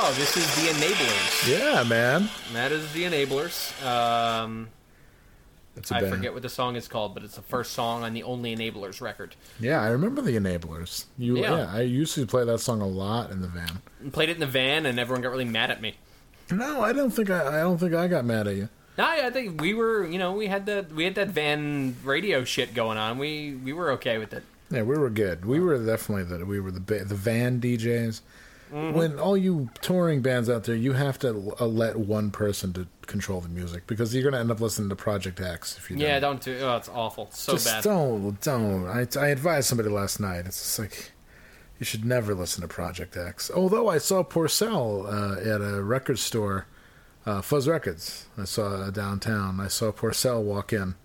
Oh, 0.01 0.13
this 0.17 0.37
is 0.37 0.45
The 0.55 0.71
Enablers. 0.71 1.47
Yeah, 1.59 1.83
man. 1.83 2.29
That 2.53 2.71
is 2.71 2.91
The 2.93 3.03
Enablers. 3.03 3.85
Um, 3.85 4.69
I 5.91 5.99
band. 6.01 6.13
forget 6.13 6.33
what 6.33 6.41
the 6.41 6.49
song 6.49 6.75
is 6.75 6.87
called, 6.87 7.13
but 7.13 7.23
it's 7.23 7.35
the 7.35 7.41
first 7.41 7.73
song 7.73 8.03
on 8.03 8.13
the 8.13 8.23
Only 8.23 8.55
Enablers 8.55 9.01
record. 9.01 9.35
Yeah, 9.59 9.81
I 9.81 9.89
remember 9.89 10.21
the 10.21 10.35
Enablers. 10.37 11.05
You, 11.17 11.37
Yeah. 11.39 11.57
yeah. 11.57 11.71
I 11.73 11.81
used 11.81 12.15
to 12.15 12.25
play 12.25 12.43
that 12.45 12.59
song 12.59 12.81
a 12.81 12.87
lot 12.87 13.31
in 13.31 13.41
the 13.41 13.47
van. 13.47 13.81
Played 14.11 14.29
it 14.29 14.33
in 14.33 14.39
the 14.39 14.45
van, 14.47 14.85
and 14.85 14.99
everyone 14.99 15.21
got 15.21 15.29
really 15.31 15.45
mad 15.45 15.69
at 15.71 15.81
me. 15.81 15.95
No, 16.51 16.81
I 16.81 16.93
don't 16.93 17.11
think 17.11 17.29
I. 17.29 17.59
I 17.59 17.61
don't 17.61 17.77
think 17.77 17.93
I 17.93 18.07
got 18.07 18.25
mad 18.25 18.47
at 18.47 18.55
you. 18.55 18.69
No, 18.97 19.05
I 19.05 19.29
think 19.29 19.61
we 19.61 19.73
were, 19.73 20.05
you 20.05 20.17
know, 20.17 20.33
we 20.33 20.47
had 20.47 20.65
that 20.65 20.91
we 20.91 21.05
had 21.05 21.15
that 21.15 21.29
van 21.29 21.95
radio 22.03 22.43
shit 22.43 22.73
going 22.73 22.97
on. 22.97 23.17
We 23.17 23.55
we 23.55 23.71
were 23.71 23.91
okay 23.93 24.17
with 24.17 24.33
it. 24.33 24.43
Yeah, 24.69 24.83
we 24.83 24.97
were 24.97 25.09
good. 25.09 25.45
We 25.45 25.59
were 25.59 25.77
definitely 25.83 26.25
the 26.25 26.45
we 26.45 26.59
were 26.59 26.71
the 26.71 26.81
ba- 26.81 27.05
the 27.05 27.15
van 27.15 27.61
DJs. 27.61 28.21
Mm-hmm. 28.73 28.97
When 28.97 29.19
all 29.19 29.35
you 29.35 29.69
touring 29.81 30.21
bands 30.21 30.49
out 30.49 30.65
there, 30.65 30.75
you 30.75 30.93
have 30.93 31.17
to 31.19 31.55
uh, 31.59 31.65
let 31.65 31.95
one 31.95 32.29
person 32.29 32.71
to 32.73 32.87
control 33.07 33.41
the 33.41 33.49
music 33.49 33.87
because 33.87 34.13
you're 34.13 34.21
going 34.21 34.33
to 34.33 34.39
end 34.39 34.51
up 34.51 34.59
listening 34.59 34.89
to 34.89 34.95
Project 34.95 35.41
X 35.41 35.75
if 35.77 35.89
you 35.89 35.95
don't. 35.95 36.05
Yeah, 36.05 36.19
don't 36.19 36.39
do. 36.39 36.59
Oh, 36.59 36.75
it's 36.75 36.89
awful. 36.89 37.29
So 37.31 37.53
just 37.53 37.65
bad. 37.65 37.83
don't 37.83 38.39
don't. 38.41 38.85
I, 38.85 39.07
I 39.19 39.29
advised 39.29 39.67
somebody 39.67 39.89
last 39.89 40.19
night. 40.19 40.45
It's 40.45 40.57
just 40.61 40.77
like 40.77 41.11
you 41.79 41.85
should 41.85 42.05
never 42.05 42.35
listen 42.35 42.61
to 42.61 42.67
Project 42.67 43.15
X. 43.15 43.49
Although 43.49 43.87
I 43.87 43.97
saw 43.97 44.23
Porcell 44.23 45.05
uh, 45.05 45.39
at 45.39 45.61
a 45.61 45.81
record 45.81 46.19
store, 46.19 46.65
uh, 47.25 47.41
Fuzz 47.41 47.67
Records. 47.67 48.27
I 48.37 48.45
saw 48.45 48.75
uh, 48.75 48.89
downtown. 48.91 49.59
I 49.59 49.67
saw 49.67 49.91
Porcell 49.91 50.43
walk 50.43 50.73
in, 50.73 50.95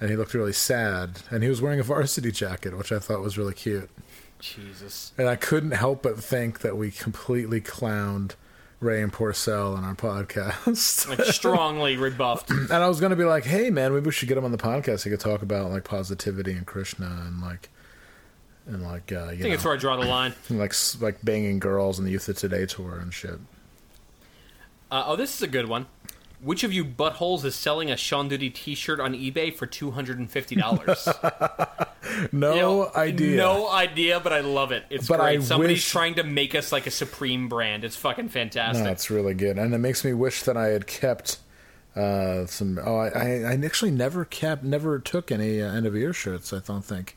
and 0.00 0.10
he 0.10 0.16
looked 0.16 0.34
really 0.34 0.52
sad, 0.52 1.22
and 1.30 1.42
he 1.42 1.48
was 1.48 1.60
wearing 1.60 1.80
a 1.80 1.84
varsity 1.84 2.30
jacket, 2.30 2.76
which 2.76 2.92
I 2.92 2.98
thought 2.98 3.20
was 3.20 3.36
really 3.36 3.54
cute. 3.54 3.90
Jesus. 4.38 5.12
And 5.18 5.28
I 5.28 5.36
couldn't 5.36 5.72
help 5.72 6.02
but 6.02 6.18
think 6.18 6.60
that 6.60 6.76
we 6.76 6.90
completely 6.90 7.60
clowned 7.60 8.32
Ray 8.78 9.02
and 9.02 9.12
Porcell 9.12 9.76
on 9.76 9.84
our 9.84 9.94
podcast. 9.94 11.08
Like 11.08 11.24
strongly 11.26 11.96
rebuffed. 11.96 12.50
and 12.50 12.72
I 12.72 12.86
was 12.88 13.00
gonna 13.00 13.16
be 13.16 13.24
like, 13.24 13.44
"Hey, 13.44 13.70
man, 13.70 13.94
maybe 13.94 14.06
we 14.06 14.12
should 14.12 14.28
get 14.28 14.36
him 14.36 14.44
on 14.44 14.52
the 14.52 14.58
podcast. 14.58 15.04
He 15.04 15.10
could 15.10 15.20
talk 15.20 15.42
about 15.42 15.70
like 15.70 15.84
positivity 15.84 16.52
and 16.52 16.66
Krishna 16.66 17.24
and 17.26 17.40
like 17.40 17.70
and 18.66 18.82
like 18.82 19.12
uh, 19.12 19.16
you 19.16 19.22
I 19.24 19.28
think 19.30 19.42
know, 19.44 19.52
it's 19.54 19.64
where 19.64 19.74
I 19.74 19.76
draw 19.76 19.96
the 19.96 20.06
line. 20.06 20.34
like 20.50 20.74
like 21.00 21.24
banging 21.24 21.58
girls 21.58 21.98
in 21.98 22.04
the 22.04 22.10
Youth 22.10 22.28
of 22.28 22.36
Today 22.36 22.66
tour 22.66 22.98
and 22.98 23.12
shit." 23.12 23.38
Uh, 24.90 25.04
oh, 25.06 25.16
this 25.16 25.34
is 25.36 25.42
a 25.42 25.46
good 25.48 25.68
one. 25.68 25.86
Which 26.40 26.62
of 26.62 26.72
you 26.74 26.84
buttholes 26.84 27.42
is 27.44 27.54
selling 27.54 27.90
a 27.90 27.96
Sean 27.96 28.28
Duty 28.28 28.50
T-shirt 28.50 29.00
on 29.00 29.14
eBay 29.14 29.54
for 29.54 29.66
two 29.66 29.92
hundred 29.92 30.18
and 30.18 30.30
fifty 30.30 30.54
dollars? 30.56 31.08
No 32.32 32.90
idea. 32.94 33.36
No 33.36 33.68
idea, 33.68 34.20
but 34.20 34.32
I 34.32 34.40
love 34.40 34.70
it. 34.72 34.84
It's 34.90 35.08
But 35.08 35.18
great. 35.20 35.40
I 35.40 35.42
Somebody's 35.42 35.78
wish- 35.78 35.90
trying 35.90 36.14
to 36.14 36.22
make 36.22 36.54
us 36.54 36.70
like 36.70 36.86
a 36.86 36.90
Supreme 36.90 37.48
brand. 37.48 37.82
It's 37.82 37.96
fucking 37.96 38.28
fantastic. 38.28 38.84
No, 38.84 38.90
it's 38.92 39.10
really 39.10 39.34
good, 39.34 39.58
and 39.58 39.74
it 39.74 39.78
makes 39.78 40.04
me 40.04 40.12
wish 40.12 40.42
that 40.44 40.56
I 40.56 40.68
had 40.68 40.86
kept 40.86 41.38
uh, 41.96 42.46
some. 42.46 42.78
Oh, 42.84 42.96
I, 42.98 43.08
I, 43.08 43.28
I 43.52 43.60
actually 43.64 43.90
never 43.90 44.24
kept, 44.24 44.62
never 44.62 44.98
took 44.98 45.32
any 45.32 45.60
uh, 45.60 45.72
end 45.72 45.86
of 45.86 45.96
year 45.96 46.12
shirts. 46.12 46.52
I 46.52 46.60
don't 46.60 46.84
think. 46.84 47.16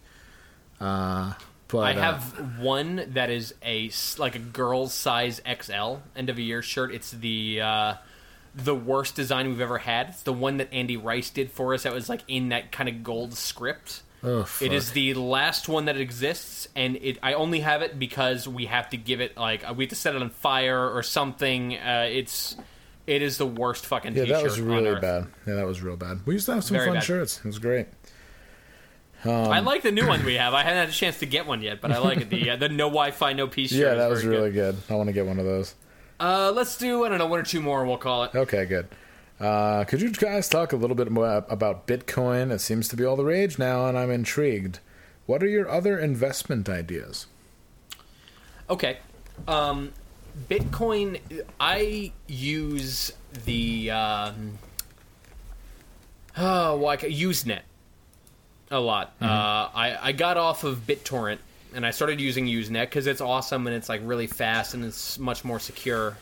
Uh, 0.79 1.33
but 1.67 1.79
I 1.79 1.93
uh, 1.93 2.01
have 2.01 2.59
one 2.59 3.03
that 3.13 3.29
is 3.29 3.53
a 3.63 3.91
like 4.17 4.35
a 4.35 4.39
girl's 4.39 4.93
size 4.93 5.41
XL 5.61 5.95
end 6.15 6.29
of 6.29 6.37
a 6.37 6.41
year 6.41 6.61
shirt. 6.61 6.93
It's 6.93 7.11
the 7.11 7.61
uh, 7.61 7.93
the 8.55 8.75
worst 8.75 9.15
design 9.15 9.49
we've 9.49 9.61
ever 9.61 9.77
had. 9.77 10.09
It's 10.09 10.23
the 10.23 10.33
one 10.33 10.57
that 10.57 10.73
Andy 10.73 10.97
Rice 10.97 11.29
did 11.29 11.51
for 11.51 11.73
us. 11.73 11.83
That 11.83 11.93
was 11.93 12.09
like 12.09 12.21
in 12.27 12.49
that 12.49 12.71
kind 12.71 12.89
of 12.89 13.03
gold 13.03 13.33
script. 13.33 14.01
Oh, 14.23 14.47
It 14.61 14.73
is 14.73 14.91
the 14.91 15.13
last 15.13 15.69
one 15.69 15.85
that 15.85 15.97
exists, 15.97 16.67
and 16.75 16.95
it. 16.97 17.19
I 17.21 17.33
only 17.33 17.59
have 17.59 17.81
it 17.83 17.99
because 17.99 18.47
we 18.47 18.65
have 18.65 18.89
to 18.89 18.97
give 18.97 19.21
it 19.21 19.37
like 19.37 19.61
we 19.75 19.83
have 19.83 19.89
to 19.89 19.95
set 19.95 20.15
it 20.15 20.21
on 20.21 20.29
fire 20.31 20.89
or 20.89 21.03
something. 21.03 21.75
Uh, 21.77 22.07
it's 22.09 22.55
it 23.05 23.21
is 23.21 23.37
the 23.37 23.45
worst 23.45 23.85
fucking. 23.85 24.15
Yeah, 24.15 24.23
t-shirt 24.23 24.37
that 24.37 24.43
was 24.43 24.59
really 24.59 24.99
bad. 24.99 25.27
Yeah, 25.45 25.55
that 25.55 25.65
was 25.67 25.81
real 25.81 25.97
bad. 25.97 26.21
We 26.25 26.33
used 26.33 26.47
to 26.47 26.53
have 26.55 26.63
some 26.63 26.75
Very 26.75 26.87
fun 26.87 26.95
bad. 26.95 27.03
shirts. 27.03 27.37
It 27.39 27.45
was 27.45 27.59
great. 27.59 27.87
I 29.31 29.59
like 29.59 29.81
the 29.81 29.91
new 29.91 30.07
one 30.07 30.23
we 30.23 30.35
have. 30.35 30.53
I 30.53 30.63
haven't 30.63 30.77
had 30.77 30.89
a 30.89 30.91
chance 30.91 31.19
to 31.19 31.25
get 31.25 31.47
one 31.47 31.61
yet, 31.61 31.81
but 31.81 31.91
I 31.91 31.97
like 31.97 32.19
it. 32.19 32.29
The 32.29 32.49
uh, 32.51 32.55
the 32.55 32.69
no 32.69 32.87
Wi-Fi, 32.87 33.33
no 33.33 33.47
peace. 33.47 33.71
shirt 33.71 33.79
Yeah, 33.79 33.93
that 33.95 34.09
was 34.09 34.25
really 34.25 34.51
good. 34.51 34.77
I 34.89 34.95
want 34.95 35.07
to 35.07 35.13
get 35.13 35.25
one 35.25 35.39
of 35.39 35.45
those. 35.45 35.75
Uh, 36.19 36.51
let's 36.55 36.77
do 36.77 37.05
I 37.05 37.09
don't 37.09 37.19
know 37.19 37.27
one 37.27 37.39
or 37.39 37.43
two 37.43 37.61
more. 37.61 37.85
We'll 37.85 37.97
call 37.97 38.23
it. 38.23 38.35
Okay, 38.35 38.65
good. 38.65 38.87
Uh, 39.39 39.83
could 39.83 40.01
you 40.01 40.11
guys 40.11 40.49
talk 40.49 40.73
a 40.73 40.75
little 40.75 40.95
bit 40.95 41.11
more 41.11 41.45
about 41.49 41.85
Bitcoin? 41.85 42.51
It 42.51 42.59
seems 42.59 42.87
to 42.87 42.95
be 42.95 43.05
all 43.05 43.15
the 43.15 43.25
rage 43.25 43.59
now, 43.59 43.87
and 43.87 43.97
I'm 43.97 44.09
intrigued. 44.09 44.79
What 45.27 45.43
are 45.43 45.47
your 45.47 45.69
other 45.69 45.99
investment 45.99 46.69
ideas? 46.69 47.27
Okay. 48.69 48.97
Um, 49.47 49.91
Bitcoin. 50.49 51.19
I 51.59 52.11
use 52.27 53.11
the 53.45 53.91
um, 53.91 54.57
oh, 56.37 56.79
like 56.81 57.01
Usenet 57.01 57.61
a 58.71 58.79
lot. 58.79 59.13
Uh, 59.21 59.25
I 59.25 59.97
I 60.01 60.11
got 60.11 60.37
off 60.37 60.63
of 60.63 60.85
BitTorrent 60.87 61.39
and 61.73 61.85
I 61.85 61.91
started 61.91 62.19
using 62.19 62.45
Usenet 62.45 62.81
because 62.83 63.07
it's 63.07 63.21
awesome 63.21 63.67
and 63.67 63.75
it's 63.75 63.89
like 63.89 64.01
really 64.03 64.27
fast 64.27 64.73
and 64.73 64.83
it's 64.83 65.19
much 65.19 65.43
more 65.43 65.59
secure. 65.59 66.17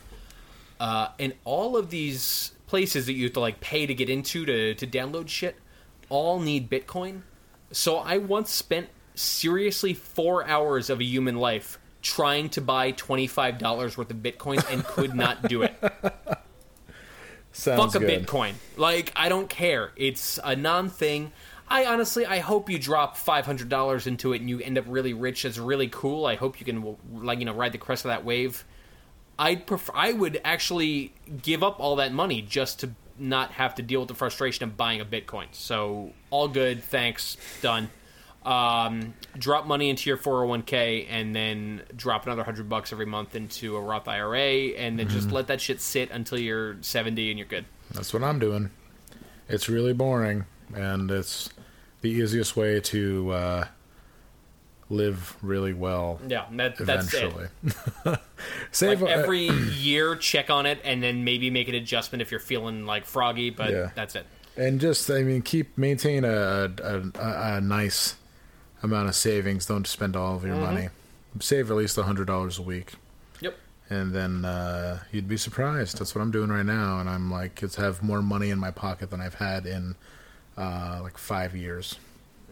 Uh, 0.79 1.07
and 1.19 1.33
all 1.45 1.77
of 1.77 1.89
these 1.89 2.51
places 2.67 3.05
that 3.05 3.13
you 3.13 3.23
have 3.23 3.33
to 3.33 3.39
like 3.39 3.59
pay 3.61 3.85
to 3.85 3.93
get 3.93 4.09
into 4.09 4.45
to 4.45 4.73
to 4.75 4.87
download 4.87 5.27
shit 5.27 5.55
all 6.09 6.39
need 6.39 6.69
Bitcoin. 6.69 7.21
So 7.71 7.97
I 7.97 8.17
once 8.17 8.51
spent 8.51 8.89
seriously 9.15 9.93
four 9.93 10.45
hours 10.45 10.89
of 10.89 10.99
a 10.99 11.03
human 11.03 11.37
life 11.37 11.79
trying 12.01 12.49
to 12.49 12.61
buy 12.61 12.91
twenty 12.91 13.27
five 13.27 13.57
dollars 13.57 13.97
worth 13.97 14.11
of 14.11 14.17
Bitcoin 14.17 14.63
and 14.71 14.83
could 14.83 15.15
not 15.15 15.47
do 15.47 15.63
it. 15.63 15.75
Sounds 17.51 17.93
Fuck 17.93 18.03
a 18.03 18.05
good. 18.05 18.25
Bitcoin. 18.27 18.53
Like 18.75 19.13
I 19.15 19.29
don't 19.29 19.49
care. 19.49 19.91
It's 19.95 20.39
a 20.43 20.55
non 20.55 20.89
thing. 20.89 21.31
I 21.67 21.85
honestly, 21.85 22.25
I 22.25 22.39
hope 22.39 22.69
you 22.69 22.77
drop 22.77 23.17
five 23.17 23.45
hundred 23.45 23.69
dollars 23.69 24.07
into 24.07 24.33
it 24.33 24.41
and 24.41 24.49
you 24.49 24.59
end 24.59 24.77
up 24.77 24.85
really 24.87 25.13
rich. 25.13 25.45
It's 25.45 25.57
really 25.57 25.87
cool. 25.87 26.25
I 26.25 26.35
hope 26.35 26.59
you 26.59 26.65
can 26.65 26.95
like 27.11 27.39
you 27.39 27.45
know 27.45 27.53
ride 27.53 27.71
the 27.71 27.77
crest 27.77 28.05
of 28.05 28.09
that 28.09 28.23
wave. 28.23 28.65
I'd 29.37 29.67
prefer. 29.67 29.91
I 29.95 30.13
would 30.13 30.39
actually 30.45 31.13
give 31.41 31.63
up 31.63 31.79
all 31.79 31.97
that 31.97 32.13
money 32.13 32.41
just 32.41 32.79
to 32.81 32.91
not 33.17 33.51
have 33.51 33.75
to 33.75 33.81
deal 33.81 34.01
with 34.01 34.09
the 34.09 34.15
frustration 34.15 34.63
of 34.63 34.77
buying 34.77 35.01
a 35.01 35.05
Bitcoin. 35.05 35.47
So 35.51 36.13
all 36.29 36.47
good. 36.47 36.83
Thanks. 36.83 37.37
Done. 37.61 37.89
Um, 38.45 39.15
drop 39.35 39.65
money 39.65 39.89
into 39.89 40.07
your 40.07 40.17
401k 40.17 41.07
and 41.09 41.35
then 41.35 41.81
drop 41.95 42.27
another 42.27 42.43
hundred 42.43 42.69
bucks 42.69 42.93
every 42.93 43.07
month 43.07 43.35
into 43.35 43.75
a 43.75 43.81
Roth 43.81 44.07
IRA 44.07 44.75
and 44.77 44.99
then 44.99 45.09
just 45.09 45.31
let 45.31 45.47
that 45.47 45.59
shit 45.59 45.81
sit 45.81 46.11
until 46.11 46.39
you're 46.39 46.77
70 46.81 47.31
and 47.31 47.39
you're 47.39 47.47
good. 47.47 47.65
That's 47.91 48.13
what 48.13 48.23
I'm 48.23 48.37
doing. 48.37 48.69
It's 49.49 49.67
really 49.67 49.93
boring, 49.93 50.45
and 50.73 51.11
it's 51.11 51.49
the 52.01 52.09
easiest 52.09 52.55
way 52.55 52.79
to 52.79 53.31
uh, 53.31 53.67
live 54.89 55.35
really 55.41 55.73
well. 55.73 56.19
Yeah, 56.27 56.45
that, 56.53 56.77
that's 56.77 57.13
it. 57.13 57.23
Eventually, 57.23 57.47
save 58.71 59.01
Like 59.01 59.11
uh, 59.11 59.19
every 59.21 59.47
year, 59.47 60.15
check 60.15 60.49
on 60.49 60.65
it 60.65 60.79
and 60.83 61.01
then 61.01 61.23
maybe 61.23 61.49
make 61.49 61.67
an 61.67 61.75
adjustment 61.75 62.21
if 62.21 62.31
you're 62.31 62.39
feeling 62.39 62.85
like 62.85 63.05
froggy. 63.05 63.49
But 63.49 63.71
Yeah. 63.71 63.89
that's 63.95 64.15
it. 64.15 64.25
and 64.57 64.79
just 64.79 65.09
I 65.09 65.21
mean 65.23 65.41
keep 65.41 65.77
maintain 65.77 66.23
a 66.23 66.71
a, 66.83 67.01
a, 67.57 67.61
nice 67.61 68.15
amount 68.83 69.09
of 69.09 69.15
savings. 69.15 69.65
Don't 69.65 69.87
spend 69.87 70.15
all 70.15 70.35
of 70.35 70.43
your 70.45 70.55
Mm-hmm. 70.55 70.63
money. 70.63 70.89
Save 71.39 71.69
at 71.71 71.75
least 71.77 71.97
a 71.97 72.03
hundred 72.03 72.27
dollars 72.27 72.57
a 72.59 72.61
week, 72.61 72.93
Yep. 73.41 73.57
and 73.89 74.13
then 74.13 74.45
uh, 74.45 74.99
you'd 75.11 75.27
be 75.27 75.35
surprised. 75.35 75.99
That's 75.99 76.15
what 76.15 76.21
I'm 76.21 76.31
doing 76.31 76.49
right 76.49 76.65
now, 76.65 76.99
and 77.01 77.09
I'm 77.09 77.29
like, 77.29 77.61
it's 77.61 77.75
have 77.75 78.01
more 78.01 78.21
money 78.21 78.51
in 78.51 78.57
my 78.57 78.71
pocket 78.71 79.09
than 79.09 79.19
I've 79.19 79.33
had 79.33 79.65
in 79.65 79.95
uh, 80.57 80.99
like 81.01 81.17
five 81.17 81.55
years. 81.55 81.97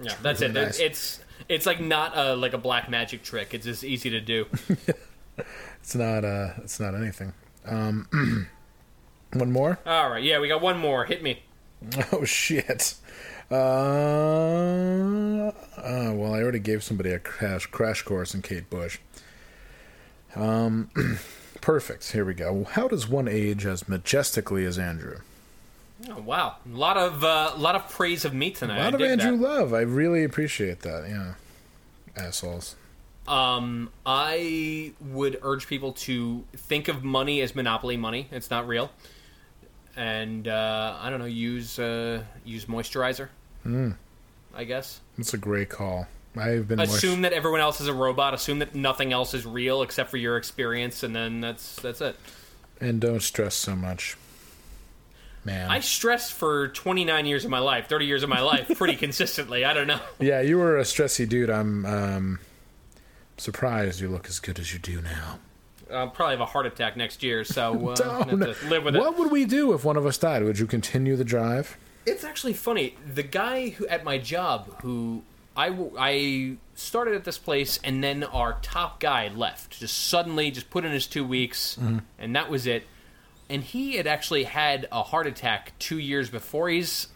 Yeah, 0.01 0.13
that's 0.21 0.41
really 0.41 0.51
it. 0.51 0.63
nice. 0.65 0.80
It's 0.80 1.19
it's 1.49 1.65
like 1.65 1.80
not 1.80 2.17
a 2.17 2.35
like 2.35 2.53
a 2.53 2.57
black 2.57 2.89
magic 2.89 3.23
trick. 3.23 3.53
It's 3.53 3.65
just 3.65 3.84
easy 3.84 4.09
to 4.11 4.21
do. 4.21 4.45
It's 5.84 5.95
not 5.95 6.23
uh, 6.23 6.51
it's 6.59 6.80
not 6.80 6.95
anything. 6.95 7.34
Um, 7.65 8.07
one 9.34 9.51
more. 9.51 9.80
All 9.85 10.09
right, 10.09 10.23
yeah, 10.23 10.39
we 10.39 10.47
got 10.47 10.61
one 10.61 10.80
more. 10.80 11.03
Hit 11.05 11.21
me. 11.21 11.43
Oh 12.13 12.23
shit. 12.23 12.95
Uh, 13.51 13.55
uh, 15.77 16.13
well, 16.13 16.34
I 16.34 16.41
already 16.41 16.59
gave 16.59 16.81
somebody 16.81 17.11
a 17.11 17.19
crash 17.19 17.65
crash 17.65 18.03
course 18.03 18.34
in 18.34 18.41
Kate 18.41 18.69
Bush. 18.69 18.99
Um, 20.34 20.89
perfect. 21.61 22.09
Here 22.13 22.23
we 22.23 22.34
go. 22.34 22.63
How 22.63 22.88
does 22.88 23.09
one 23.09 23.27
age 23.27 23.65
as 23.65 23.89
majestically 23.89 24.63
as 24.63 24.80
Andrew? 24.80 25.19
Oh, 26.09 26.19
wow, 26.21 26.55
a 26.71 26.75
lot 26.77 26.97
of 26.97 27.23
uh, 27.23 27.53
lot 27.57 27.75
of 27.75 27.89
praise 27.89 28.25
of 28.25 28.34
me 28.34 28.51
tonight. 28.51 28.80
A 28.80 28.84
lot 28.84 28.93
I 29.01 29.05
of 29.05 29.11
Andrew 29.11 29.38
that. 29.38 29.43
love. 29.43 29.73
I 29.73 29.81
really 29.81 30.23
appreciate 30.23 30.81
that. 30.81 31.05
Yeah, 31.07 31.34
assholes. 32.15 32.75
Um, 33.27 33.89
I 34.05 34.91
would 34.99 35.39
urge 35.43 35.67
people 35.67 35.93
to 35.93 36.43
think 36.55 36.89
of 36.89 37.03
money 37.05 37.39
as 37.41 37.55
monopoly 37.55 37.95
money. 37.95 38.27
It's 38.31 38.49
not 38.51 38.67
real. 38.67 38.91
and 39.95 40.47
uh, 40.47 40.97
I 40.99 41.09
don't 41.09 41.19
know, 41.19 41.25
use 41.25 41.80
uh, 41.80 42.23
use 42.43 42.65
moisturizer. 42.65 43.30
I 44.55 44.63
guess. 44.65 44.99
That's 45.17 45.34
a 45.34 45.38
great 45.38 45.69
call. 45.69 46.07
I've 46.35 46.67
been 46.67 46.80
Assume 46.80 47.21
that 47.21 47.31
everyone 47.34 47.61
else 47.61 47.80
is 47.80 47.88
a 47.88 47.93
robot. 47.93 48.34
Assume 48.34 48.59
that 48.59 48.75
nothing 48.75 49.13
else 49.13 49.34
is 49.34 49.45
real 49.45 49.84
except 49.84 50.09
for 50.09 50.17
your 50.17 50.35
experience, 50.38 51.03
and 51.03 51.15
then 51.15 51.41
that's 51.41 51.75
that's 51.77 52.01
it. 52.01 52.15
and 52.81 52.99
don't 52.99 53.21
stress 53.21 53.55
so 53.55 53.75
much, 53.75 54.17
man. 55.45 55.70
I 55.70 55.80
stressed 55.80 56.34
for 56.34 56.70
29 56.70 57.26
years 57.26 57.45
of 57.45 57.52
my 57.52 57.60
life, 57.60 57.88
30 57.88 58.06
years 58.06 58.24
of 58.24 58.30
my 58.30 58.41
life, 58.41 58.72
pretty 58.78 58.95
consistently. 58.98 59.65
I 59.65 59.74
don't 59.74 59.88
know. 59.88 59.99
yeah, 60.20 60.41
you 60.41 60.57
were 60.57 60.78
a 60.78 60.84
stressy 60.84 61.28
dude. 61.28 61.49
I'm 61.49 61.86
um, 61.86 62.40
surprised 63.38 63.99
you 63.99 64.10
look 64.10 64.28
as 64.28 64.40
good 64.40 64.60
as 64.60 64.74
you 64.74 64.80
do 64.80 65.02
now. 65.02 65.40
I'll 65.91 66.10
probably 66.10 66.34
have 66.34 66.41
a 66.41 66.45
heart 66.45 66.65
attack 66.65 66.98
next 66.98 67.22
year, 67.24 67.44
so 67.44 67.90
uh, 67.90 67.95
Don't. 68.28 68.41
have 68.41 68.60
to 68.61 68.68
live 68.68 68.84
with 68.84 68.95
it. 68.95 68.99
What 68.99 69.18
would 69.18 69.32
we 69.32 69.45
do 69.45 69.74
if 69.74 69.84
one 69.86 69.98
of 69.98 70.06
us 70.06 70.18
died? 70.18 70.44
Would 70.44 70.57
you 70.60 70.65
continue 70.65 71.15
the 71.15 71.24
drive? 71.26 71.78
It's 72.06 72.24
actually 72.24 72.53
funny. 72.53 72.95
The 73.14 73.24
guy 73.24 73.70
who 73.70 73.88
at 73.88 74.03
my 74.03 74.18
job 74.18 74.82
who 74.82 75.22
I, 75.56 75.70
w- 75.70 75.95
I 75.98 76.56
started 76.76 77.14
at 77.15 77.24
this 77.24 77.38
place 77.38 77.80
and 77.84 78.03
then 78.03 78.24
our 78.24 78.57
top 78.61 78.99
guy 78.99 79.30
left. 79.30 79.80
Just 79.80 80.07
suddenly 80.07 80.52
just 80.52 80.70
put 80.70 80.84
in 80.84 80.91
his 80.91 81.06
2 81.07 81.24
weeks 81.24 81.78
and 82.18 82.36
that 82.36 82.49
was 82.49 82.65
it. 82.68 82.88
And 83.53 83.63
he 83.63 83.95
had 83.97 84.07
actually 84.07 84.43
had 84.45 84.88
a 84.91 85.03
heart 85.03 85.27
attack 85.27 85.73
2 85.80 85.99
years 85.99 86.30
before. 86.30 86.69
He's 86.69 87.07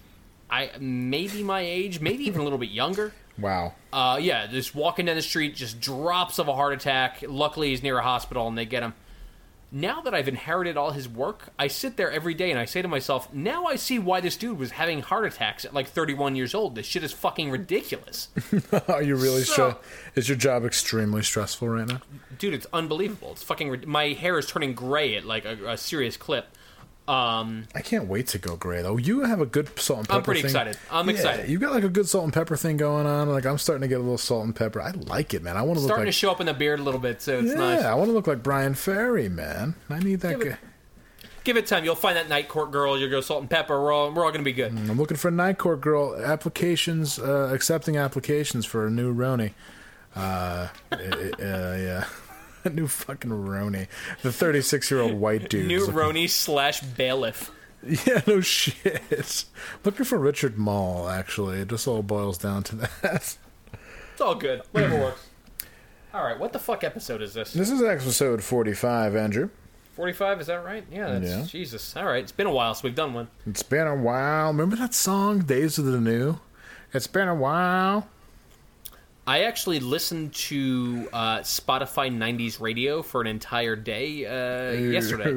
I 0.49 0.71
maybe 0.79 1.43
my 1.43 1.61
age, 1.61 1.99
maybe 1.99 2.23
even 2.25 2.39
a 2.39 2.43
little 2.43 2.59
bit 2.59 2.69
younger. 2.69 3.13
Wow. 3.39 3.75
Uh, 3.93 4.17
yeah, 4.19 4.47
just 4.47 4.73
walking 4.73 5.05
down 5.05 5.15
the 5.15 5.21
street, 5.21 5.55
just 5.55 5.79
drops 5.79 6.39
of 6.39 6.47
a 6.47 6.55
heart 6.55 6.73
attack. 6.73 7.23
Luckily, 7.27 7.69
he's 7.69 7.83
near 7.83 7.99
a 7.99 8.01
hospital 8.01 8.47
and 8.47 8.57
they 8.57 8.65
get 8.65 8.81
him. 8.81 8.95
Now 9.71 10.01
that 10.01 10.15
I've 10.15 10.27
inherited 10.27 10.75
all 10.75 10.89
his 10.89 11.07
work, 11.07 11.49
I 11.59 11.67
sit 11.67 11.97
there 11.97 12.09
every 12.11 12.33
day 12.33 12.49
and 12.49 12.59
I 12.59 12.65
say 12.65 12.81
to 12.81 12.87
myself, 12.87 13.31
now 13.31 13.65
I 13.65 13.75
see 13.75 13.99
why 13.99 14.21
this 14.21 14.37
dude 14.37 14.57
was 14.57 14.71
having 14.71 15.01
heart 15.03 15.25
attacks 15.25 15.65
at 15.65 15.73
like 15.75 15.87
31 15.87 16.35
years 16.35 16.55
old. 16.55 16.73
This 16.73 16.87
shit 16.87 17.03
is 17.03 17.11
fucking 17.13 17.51
ridiculous. 17.51 18.29
Are 18.87 19.03
you 19.03 19.15
really 19.15 19.43
So- 19.43 19.73
stre- 19.73 19.77
Is 20.15 20.27
your 20.29 20.37
job 20.37 20.65
extremely 20.65 21.21
stressful 21.21 21.69
right 21.69 21.87
now? 21.87 22.01
Dude, 22.37 22.53
it's 22.53 22.67
unbelievable. 22.73 23.31
It's 23.31 23.43
fucking. 23.43 23.83
My 23.87 24.09
hair 24.09 24.37
is 24.37 24.45
turning 24.45 24.73
gray 24.73 25.15
at 25.15 25.25
like 25.25 25.45
a, 25.45 25.71
a 25.71 25.77
serious 25.77 26.17
clip. 26.17 26.47
Um, 27.07 27.67
I 27.73 27.79
can't 27.79 28.07
wait 28.07 28.27
to 28.27 28.37
go 28.37 28.57
gray 28.57 28.81
though. 28.81 28.97
You 28.97 29.21
have 29.21 29.39
a 29.39 29.45
good 29.45 29.79
salt 29.79 29.99
and 29.99 30.07
pepper. 30.09 30.17
I'm 30.17 30.23
pretty 30.23 30.41
thing. 30.41 30.49
excited. 30.49 30.77
I'm 30.91 31.07
Yeah, 31.07 31.15
excited. 31.15 31.49
You 31.49 31.57
got 31.57 31.71
like 31.73 31.85
a 31.85 31.89
good 31.89 32.09
salt 32.09 32.25
and 32.25 32.33
pepper 32.33 32.57
thing 32.57 32.75
going 32.75 33.05
on. 33.05 33.29
Like 33.29 33.45
I'm 33.45 33.57
starting 33.57 33.83
to 33.83 33.87
get 33.87 33.95
a 33.95 34.03
little 34.03 34.17
salt 34.17 34.43
and 34.43 34.53
pepper. 34.53 34.81
I 34.81 34.91
like 34.91 35.33
it, 35.33 35.41
man. 35.41 35.55
I 35.55 35.61
want 35.61 35.77
to 35.77 35.81
look 35.81 35.87
starting 35.87 36.05
like 36.05 36.13
to 36.13 36.19
show 36.19 36.31
up 36.31 36.41
in 36.41 36.47
the 36.47 36.53
beard 36.53 36.81
a 36.81 36.83
little 36.83 36.99
bit, 36.99 37.21
so 37.21 37.39
it's 37.39 37.49
yeah. 37.51 37.55
nice. 37.55 37.83
I 37.83 37.93
want 37.93 38.09
to 38.09 38.13
look 38.13 38.27
like 38.27 38.43
Bryan 38.43 38.73
Ferry, 38.73 39.29
man. 39.29 39.75
I 39.89 39.99
need 39.99 40.19
that. 40.21 40.37
Give 40.37 40.47
it- 40.47 40.49
guy. 40.49 40.57
Give 41.45 41.55
it 41.55 41.65
time. 41.65 41.85
You'll 41.85 41.95
find 41.95 42.17
that 42.17 42.27
night 42.27 42.49
court 42.49 42.71
girl. 42.71 42.99
You'll 42.99 43.09
go 43.09 43.21
salt 43.21 43.39
and 43.39 43.49
pepper. 43.49 43.81
We're 43.81 43.93
all, 43.93 44.11
we're 44.11 44.25
all 44.25 44.31
going 44.31 44.41
to 44.41 44.45
be 44.45 44.51
good. 44.51 44.73
I'm 44.73 44.97
looking 44.97 45.15
for 45.15 45.29
a 45.29 45.31
night 45.31 45.57
court 45.57 45.79
girl 45.79 46.13
applications, 46.13 47.19
uh, 47.19 47.51
accepting 47.53 47.95
applications 47.95 48.65
for 48.65 48.85
a 48.85 48.89
new 48.91 49.15
Roni. 49.15 49.53
Uh, 50.13 50.67
uh, 50.91 50.97
yeah, 51.39 52.03
new 52.71 52.87
fucking 52.87 53.31
Roni. 53.31 53.87
The 54.21 54.31
36 54.31 54.91
year 54.91 55.01
old 55.01 55.13
white 55.13 55.49
dude. 55.49 55.67
New 55.67 55.87
Roni 55.87 56.29
slash 56.29 56.81
bailiff. 56.81 57.51
Yeah, 58.07 58.21
no 58.25 58.41
shit. 58.41 59.45
Looking 59.85 60.03
for 60.03 60.17
Richard 60.17 60.57
Moll, 60.57 61.07
actually. 61.07 61.59
It 61.59 61.67
just 61.69 61.87
all 61.87 62.01
boils 62.01 62.37
down 62.39 62.63
to 62.63 62.75
that. 62.75 63.37
It's 64.11 64.19
all 64.19 64.33
good. 64.35 64.63
Whatever 64.71 64.97
works. 64.97 65.27
All 66.13 66.23
right, 66.23 66.37
what 66.39 66.51
the 66.53 66.59
fuck 66.59 66.83
episode 66.83 67.21
is 67.21 67.35
this? 67.35 67.53
This 67.53 67.69
is 67.69 67.83
episode 67.83 68.43
45, 68.43 69.15
Andrew. 69.15 69.49
45, 69.93 70.41
is 70.41 70.47
that 70.47 70.65
right? 70.65 70.83
Yeah, 70.91 71.19
that's 71.19 71.29
Yeah. 71.29 71.43
Jesus. 71.43 71.95
All 71.95 72.05
right, 72.05 72.23
it's 72.23 72.31
been 72.31 72.47
a 72.47 72.51
while 72.51 72.73
since 72.73 72.83
we've 72.83 72.95
done 72.95 73.13
one. 73.13 73.27
It's 73.45 73.63
been 73.63 73.85
a 73.87 73.95
while. 73.95 74.47
Remember 74.47 74.75
that 74.77 74.95
song, 74.95 75.39
Days 75.41 75.77
of 75.77 75.85
the 75.85 76.01
New? 76.01 76.39
It's 76.93 77.07
been 77.07 77.27
a 77.27 77.35
while. 77.35 78.09
I 79.27 79.43
actually 79.43 79.81
listened 79.81 80.33
to 80.35 81.09
uh, 81.11 81.39
Spotify 81.39 82.09
90s 82.09 82.61
radio 82.61 83.01
for 83.01 83.19
an 83.19 83.27
entire 83.27 83.75
day 83.75 84.25
uh, 84.25 84.71
yesterday. 84.71 85.31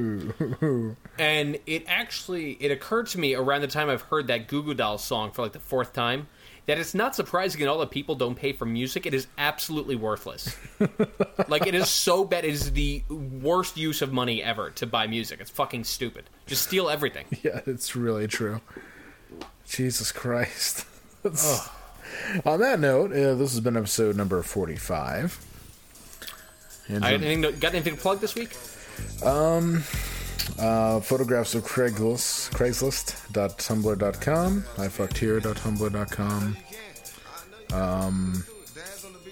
and 1.18 1.58
it 1.66 1.84
actually 1.88 2.52
it 2.60 2.70
occurred 2.70 3.08
to 3.08 3.18
me 3.18 3.34
around 3.34 3.62
the 3.62 3.66
time 3.66 3.90
I've 3.90 4.02
heard 4.02 4.28
that 4.28 4.46
Goo 4.46 4.62
Goo 4.62 4.74
Dolls 4.74 5.02
song 5.02 5.32
for 5.32 5.42
like 5.42 5.52
the 5.52 5.58
fourth 5.58 5.92
time 5.92 6.28
that 6.66 6.78
it's 6.78 6.94
not 6.94 7.16
surprising 7.16 7.60
that 7.62 7.68
all 7.68 7.78
the 7.80 7.86
people 7.86 8.14
don't 8.14 8.36
pay 8.36 8.52
for 8.52 8.64
music. 8.64 9.06
It 9.06 9.12
is 9.12 9.26
absolutely 9.36 9.96
worthless. 9.96 10.56
like 11.48 11.66
it 11.66 11.74
is 11.74 11.88
so 11.88 12.24
bad. 12.24 12.44
It 12.44 12.52
is 12.52 12.70
the 12.70 13.02
worst 13.10 13.76
use 13.76 14.02
of 14.02 14.12
money 14.12 14.40
ever 14.40 14.70
to 14.72 14.86
buy 14.86 15.08
music. 15.08 15.40
It's 15.40 15.50
fucking 15.50 15.82
stupid. 15.82 16.30
Just 16.46 16.62
steal 16.64 16.88
everything. 16.88 17.26
Yeah, 17.42 17.62
it's 17.66 17.96
really 17.96 18.28
true. 18.28 18.60
Jesus 19.66 20.12
Christ. 20.12 20.84
That's- 21.24 21.68
On 22.44 22.60
that 22.60 22.80
note, 22.80 23.12
uh, 23.12 23.34
this 23.34 23.52
has 23.52 23.60
been 23.60 23.76
episode 23.76 24.16
number 24.16 24.42
45. 24.42 25.38
Andrew, 26.88 27.08
I, 27.08 27.12
anything, 27.14 27.42
got 27.60 27.74
anything 27.74 27.94
to 27.96 28.00
plug 28.00 28.20
this 28.20 28.34
week? 28.34 28.56
uh, 30.58 31.00
photographs 31.00 31.54
of 31.54 31.64
Craigslist, 31.64 32.50
Craigslist.tumblr.com, 32.50 34.62
ifuckedhere.tumblr.com. 34.76 36.56
Um, 37.72 38.44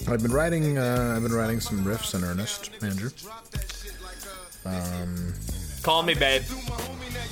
I've 0.07 0.23
been 0.23 0.33
writing, 0.33 0.79
uh, 0.79 1.15
I've 1.17 1.23
been 1.23 1.33
writing 1.33 1.61
some 1.61 1.85
riffs 1.85 2.15
in 2.15 2.25
earnest, 2.25 2.71
Andrew. 2.83 3.11
Um, 4.65 5.35
Call 5.83 6.03
me, 6.03 6.15
babe. 6.15 6.43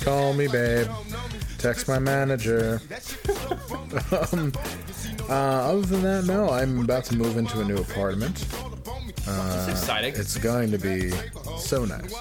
Call 0.01 0.33
me, 0.33 0.47
babe. 0.47 0.87
Text 1.57 1.87
my 1.87 1.99
manager. 1.99 2.81
um, 4.31 4.53
uh, 5.29 5.33
other 5.33 5.81
than 5.81 6.01
that, 6.03 6.25
no. 6.25 6.49
I'm 6.49 6.81
about 6.81 7.03
to 7.05 7.15
move 7.15 7.37
into 7.37 7.59
a 7.59 7.65
new 7.65 7.77
apartment. 7.77 8.45
That's 9.25 9.67
exciting. 9.69 10.13
It's 10.15 10.37
going 10.37 10.71
to 10.71 10.77
be 10.77 11.11
so 11.57 11.85
nice. 11.85 12.13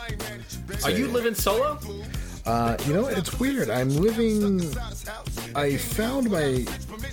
Are 0.85 0.91
you 0.91 1.09
living 1.09 1.35
solo? 1.35 1.79
Uh, 2.47 2.77
you 2.86 2.93
know, 2.94 3.06
it's 3.06 3.39
weird. 3.40 3.68
I'm 3.70 3.89
living. 3.89 4.60
I 5.55 5.77
found 5.77 6.31
my, 6.31 6.64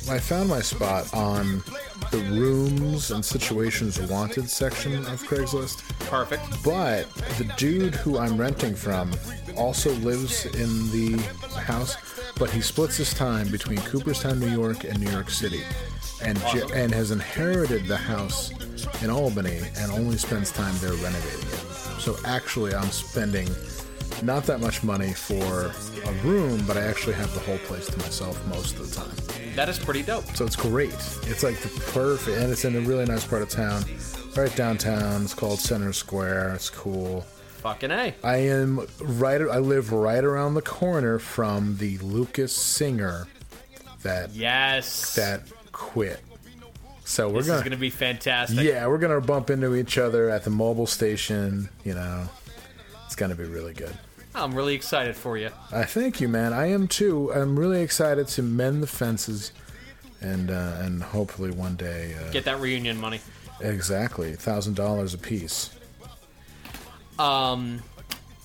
I 0.09 0.19
found 0.19 0.47
my 0.49 0.61
spot 0.61 1.11
on 1.13 1.63
the 2.11 2.19
rooms 2.31 3.09
and 3.11 3.25
situations 3.25 3.99
wanted 3.99 4.49
section 4.49 4.93
of 5.07 5.23
Craigslist. 5.23 5.81
Perfect. 6.07 6.43
But 6.63 7.09
the 7.37 7.51
dude 7.57 7.95
who 7.95 8.19
I'm 8.19 8.37
renting 8.37 8.75
from 8.75 9.11
also 9.57 9.91
lives 9.95 10.45
in 10.45 10.91
the 10.91 11.17
house, 11.59 11.95
but 12.37 12.49
he 12.51 12.61
splits 12.61 12.97
his 12.97 13.13
time 13.13 13.49
between 13.49 13.79
Cooperstown, 13.79 14.39
New 14.39 14.51
York, 14.51 14.83
and 14.83 14.99
New 14.99 15.09
York 15.11 15.29
City, 15.31 15.63
and 16.21 16.37
j- 16.51 16.61
and 16.75 16.93
has 16.93 17.09
inherited 17.11 17.87
the 17.87 17.97
house 17.97 18.51
in 19.01 19.09
Albany 19.09 19.61
and 19.77 19.91
only 19.91 20.17
spends 20.17 20.51
time 20.51 20.75
there 20.79 20.93
renovating 20.93 21.47
it. 21.47 21.99
So 22.01 22.17
actually, 22.25 22.75
I'm 22.75 22.89
spending 22.91 23.47
not 24.25 24.43
that 24.45 24.59
much 24.59 24.83
money 24.83 25.13
for 25.13 25.71
a 26.05 26.11
room, 26.23 26.63
but 26.65 26.77
I 26.77 26.81
actually 26.81 27.13
have 27.13 27.33
the 27.33 27.39
whole 27.41 27.57
place 27.59 27.87
to 27.87 27.97
myself 27.99 28.43
most 28.47 28.77
of 28.79 28.89
the 28.89 28.95
time. 28.95 29.55
That 29.55 29.69
is 29.69 29.77
pretty 29.77 30.01
dope. 30.03 30.25
So 30.35 30.45
it's 30.45 30.55
great. 30.55 30.93
It's 30.93 31.43
like 31.43 31.57
the 31.59 31.69
perfect, 31.91 32.37
and 32.37 32.51
it's 32.51 32.65
in 32.65 32.75
a 32.75 32.79
really 32.81 33.05
nice 33.05 33.25
part 33.25 33.41
of 33.41 33.49
town, 33.49 33.83
right 34.35 34.53
downtown. 34.55 35.23
It's 35.23 35.33
called 35.33 35.59
Center 35.59 35.93
Square. 35.93 36.53
It's 36.55 36.69
cool. 36.69 37.21
Fucking 37.61 37.91
A. 37.91 38.13
I 38.23 38.37
am 38.37 38.85
right. 38.99 39.39
I 39.41 39.59
live 39.59 39.93
right 39.93 40.23
around 40.23 40.55
the 40.55 40.61
corner 40.61 41.17
from 41.19 41.77
the 41.77 41.97
Lucas 41.99 42.53
singer 42.55 43.27
that 44.01 44.31
Yes. 44.31 45.15
that 45.15 45.43
quit. 45.71 46.19
So 47.05 47.29
we're 47.29 47.39
this 47.39 47.47
gonna, 47.47 47.57
is 47.59 47.63
going 47.63 47.71
to 47.71 47.77
be 47.77 47.89
fantastic. 47.89 48.59
yeah, 48.63 48.87
we're 48.87 48.97
gonna 48.97 49.21
bump 49.21 49.49
into 49.49 49.75
each 49.75 49.97
other 49.97 50.29
at 50.29 50.43
the 50.45 50.49
mobile 50.49 50.87
station. 50.87 51.69
You 51.85 51.93
know, 51.95 52.27
it's 53.05 53.15
gonna 53.15 53.35
be 53.35 53.43
really 53.45 53.73
good. 53.73 53.95
I'm 54.35 54.53
really 54.53 54.73
excited 54.73 55.15
for 55.15 55.37
you. 55.37 55.49
I 55.71 55.83
thank 55.83 56.19
you, 56.19 56.27
man. 56.27 56.53
I 56.53 56.67
am 56.67 56.87
too. 56.87 57.31
I'm 57.33 57.57
really 57.57 57.81
excited 57.81 58.27
to 58.29 58.41
mend 58.41 58.81
the 58.81 58.87
fences, 58.87 59.51
and 60.21 60.49
uh, 60.49 60.77
and 60.79 61.03
hopefully 61.03 61.51
one 61.51 61.75
day. 61.75 62.15
Uh, 62.15 62.31
Get 62.31 62.45
that 62.45 62.59
reunion 62.59 62.99
money. 62.99 63.19
Exactly, 63.61 64.33
thousand 64.33 64.75
dollars 64.75 65.13
a 65.13 65.17
piece. 65.17 65.69
Um, 67.19 67.81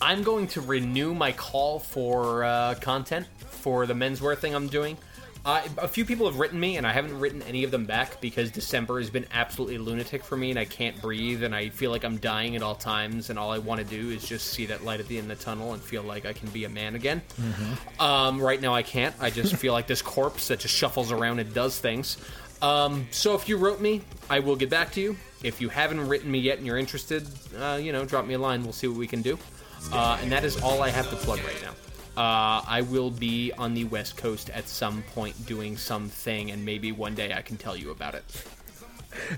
I'm 0.01 0.23
going 0.23 0.47
to 0.49 0.61
renew 0.61 1.15
my 1.15 1.33
call 1.33 1.79
for 1.79 2.45
uh, 2.45 2.75
content 2.81 3.27
for 3.49 3.87
the 3.87 3.95
menswear 3.95 4.37
thing 4.37 4.55
I'm 4.55 4.69
doing. 4.69 4.99
Uh, 5.49 5.63
a 5.79 5.89
few 5.89 6.05
people 6.05 6.27
have 6.27 6.39
written 6.39 6.61
me, 6.61 6.77
and 6.77 6.87
I 6.87 6.93
haven't 6.93 7.19
written 7.19 7.41
any 7.45 7.65
of 7.65 7.71
them 7.71 7.87
back 7.87 8.21
because 8.21 8.51
December 8.51 8.99
has 9.01 9.09
been 9.09 9.25
absolutely 9.33 9.79
lunatic 9.79 10.23
for 10.23 10.37
me, 10.37 10.51
and 10.51 10.59
I 10.59 10.67
can't 10.67 11.01
breathe, 11.01 11.43
and 11.43 11.55
I 11.55 11.71
feel 11.71 11.91
like 11.91 12.05
I'm 12.05 12.19
dying 12.19 12.55
at 12.55 12.63
all 12.63 12.75
times, 12.75 13.31
and 13.31 13.39
all 13.39 13.51
I 13.51 13.57
want 13.57 13.81
to 13.81 13.87
do 13.87 14.11
is 14.11 14.29
just 14.29 14.49
see 14.49 14.67
that 14.67 14.85
light 14.85 15.01
at 15.01 15.09
the 15.09 15.17
end 15.17 15.33
of 15.33 15.39
the 15.39 15.43
tunnel 15.43 15.73
and 15.73 15.81
feel 15.81 16.03
like 16.03 16.27
I 16.27 16.35
can 16.35 16.51
be 16.51 16.67
a 16.67 16.69
man 16.69 16.95
again. 16.95 17.23
Um, 17.99 18.43
right 18.43 18.61
now, 18.61 18.75
I 18.75 18.83
can't. 18.83 19.15
I 19.21 19.31
just 19.31 19.57
feel 19.57 19.73
like 19.73 19.87
this 19.87 20.03
corpse 20.03 20.49
that 20.49 20.59
just 20.59 20.75
shuffles 20.75 21.13
around 21.13 21.39
and 21.39 21.55
does 21.55 21.79
things. 21.79 22.19
Um, 22.61 23.07
so 23.11 23.35
if 23.35 23.49
you 23.49 23.57
wrote 23.57 23.81
me, 23.81 24.03
I 24.29 24.41
will 24.41 24.57
get 24.57 24.69
back 24.69 24.93
to 24.93 25.01
you. 25.01 25.17
If 25.43 25.63
you 25.63 25.71
haven't 25.71 26.07
written 26.09 26.31
me 26.31 26.41
yet 26.41 26.59
and 26.59 26.67
you're 26.67 26.77
interested, 26.77 27.27
uh, 27.59 27.79
you 27.81 27.93
know, 27.93 28.05
drop 28.05 28.27
me 28.27 28.35
a 28.35 28.39
line. 28.39 28.65
We'll 28.65 28.75
see 28.75 28.89
what 28.89 28.99
we 28.99 29.07
can 29.07 29.23
do. 29.23 29.39
Uh, 29.95 30.19
and 30.21 30.31
that 30.31 30.45
is 30.45 30.61
all 30.61 30.83
I 30.83 30.91
have 30.91 31.09
to 31.09 31.17
plug 31.17 31.39
right 31.43 31.63
now. 31.63 31.71
Uh, 32.19 32.65
I 32.67 32.81
will 32.83 33.13
be 33.13 33.53
on 33.53 33.75
the 33.75 33.85
West 33.85 34.17
Coast 34.17 34.51
at 34.51 34.69
some 34.69 35.03
point 35.15 35.47
doing 35.47 35.77
something, 35.77 36.51
and 36.51 36.65
maybe 36.65 36.91
one 36.91 37.15
day 37.15 37.33
I 37.33 37.43
can 37.43 37.57
tell 37.57 37.77
you 37.77 37.93
about 37.93 38.17
it. 38.17 38.25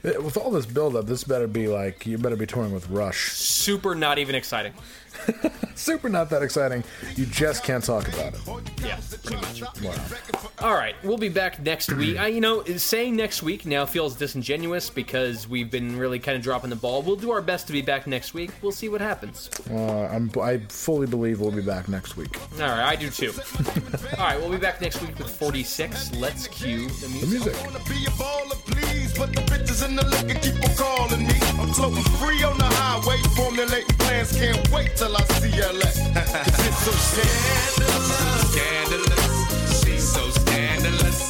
With 0.02 0.38
all 0.38 0.50
this 0.50 0.64
buildup, 0.64 1.04
this 1.04 1.22
better 1.24 1.46
be 1.46 1.68
like 1.68 2.06
you 2.06 2.16
better 2.16 2.36
be 2.36 2.46
touring 2.46 2.72
with 2.72 2.88
Rush. 2.88 3.32
Super 3.32 3.94
not 3.94 4.18
even 4.18 4.34
exciting. 4.34 4.72
Super 5.74 6.08
not 6.08 6.28
that 6.30 6.42
exciting. 6.42 6.84
You 7.16 7.26
just 7.26 7.64
can't 7.64 7.82
talk 7.82 8.06
about 8.08 8.34
it. 8.34 8.40
Yeah, 8.84 8.98
pretty 9.24 9.36
much. 9.62 9.82
Wow. 9.82 9.94
All 10.60 10.74
right, 10.74 10.94
we'll 11.02 11.16
be 11.16 11.30
back 11.30 11.58
next 11.60 11.90
week. 11.92 12.18
I, 12.18 12.26
you 12.28 12.40
know, 12.42 12.62
saying 12.64 13.16
next 13.16 13.42
week 13.42 13.64
now 13.64 13.86
feels 13.86 14.14
disingenuous 14.14 14.90
because 14.90 15.48
we've 15.48 15.70
been 15.70 15.96
really 15.96 16.18
kind 16.18 16.36
of 16.36 16.42
dropping 16.42 16.68
the 16.70 16.76
ball. 16.76 17.00
We'll 17.00 17.16
do 17.16 17.30
our 17.30 17.40
best 17.40 17.66
to 17.68 17.72
be 17.72 17.80
back 17.80 18.06
next 18.06 18.34
week. 18.34 18.50
We'll 18.60 18.72
see 18.72 18.88
what 18.90 19.00
happens. 19.00 19.48
Uh, 19.70 19.74
I'm, 20.12 20.30
I 20.40 20.58
fully 20.68 21.06
believe 21.06 21.40
we'll 21.40 21.50
be 21.50 21.62
back 21.62 21.88
next 21.88 22.16
week. 22.18 22.38
All 22.54 22.68
right, 22.68 22.80
I 22.84 22.96
do 22.96 23.08
too. 23.08 23.32
All 24.18 24.24
right, 24.24 24.38
we'll 24.38 24.50
be 24.50 24.58
back 24.58 24.80
next 24.82 25.00
week 25.00 25.16
with 25.18 25.30
46. 25.30 26.14
Let's 26.16 26.46
cue 26.46 26.88
the 26.88 27.06
The 27.06 27.08
music. 27.08 27.30
music. 27.30 27.64
wanna 27.64 27.84
be 27.88 28.04
a 28.04 28.10
baller, 28.10 28.52
please, 28.66 29.16
but 29.16 29.32
the 29.34 29.40
bitches 29.42 29.80
till 35.00 35.16
I 35.16 35.24
see 35.40 35.60
LA. 35.62 35.90
Cause 36.12 36.66
it's 36.68 36.84
so 36.84 36.92
scandalous. 37.08 38.52
Scandalous. 38.52 39.82
She's 39.82 40.12
so 40.12 40.28
scandalous. 40.28 41.29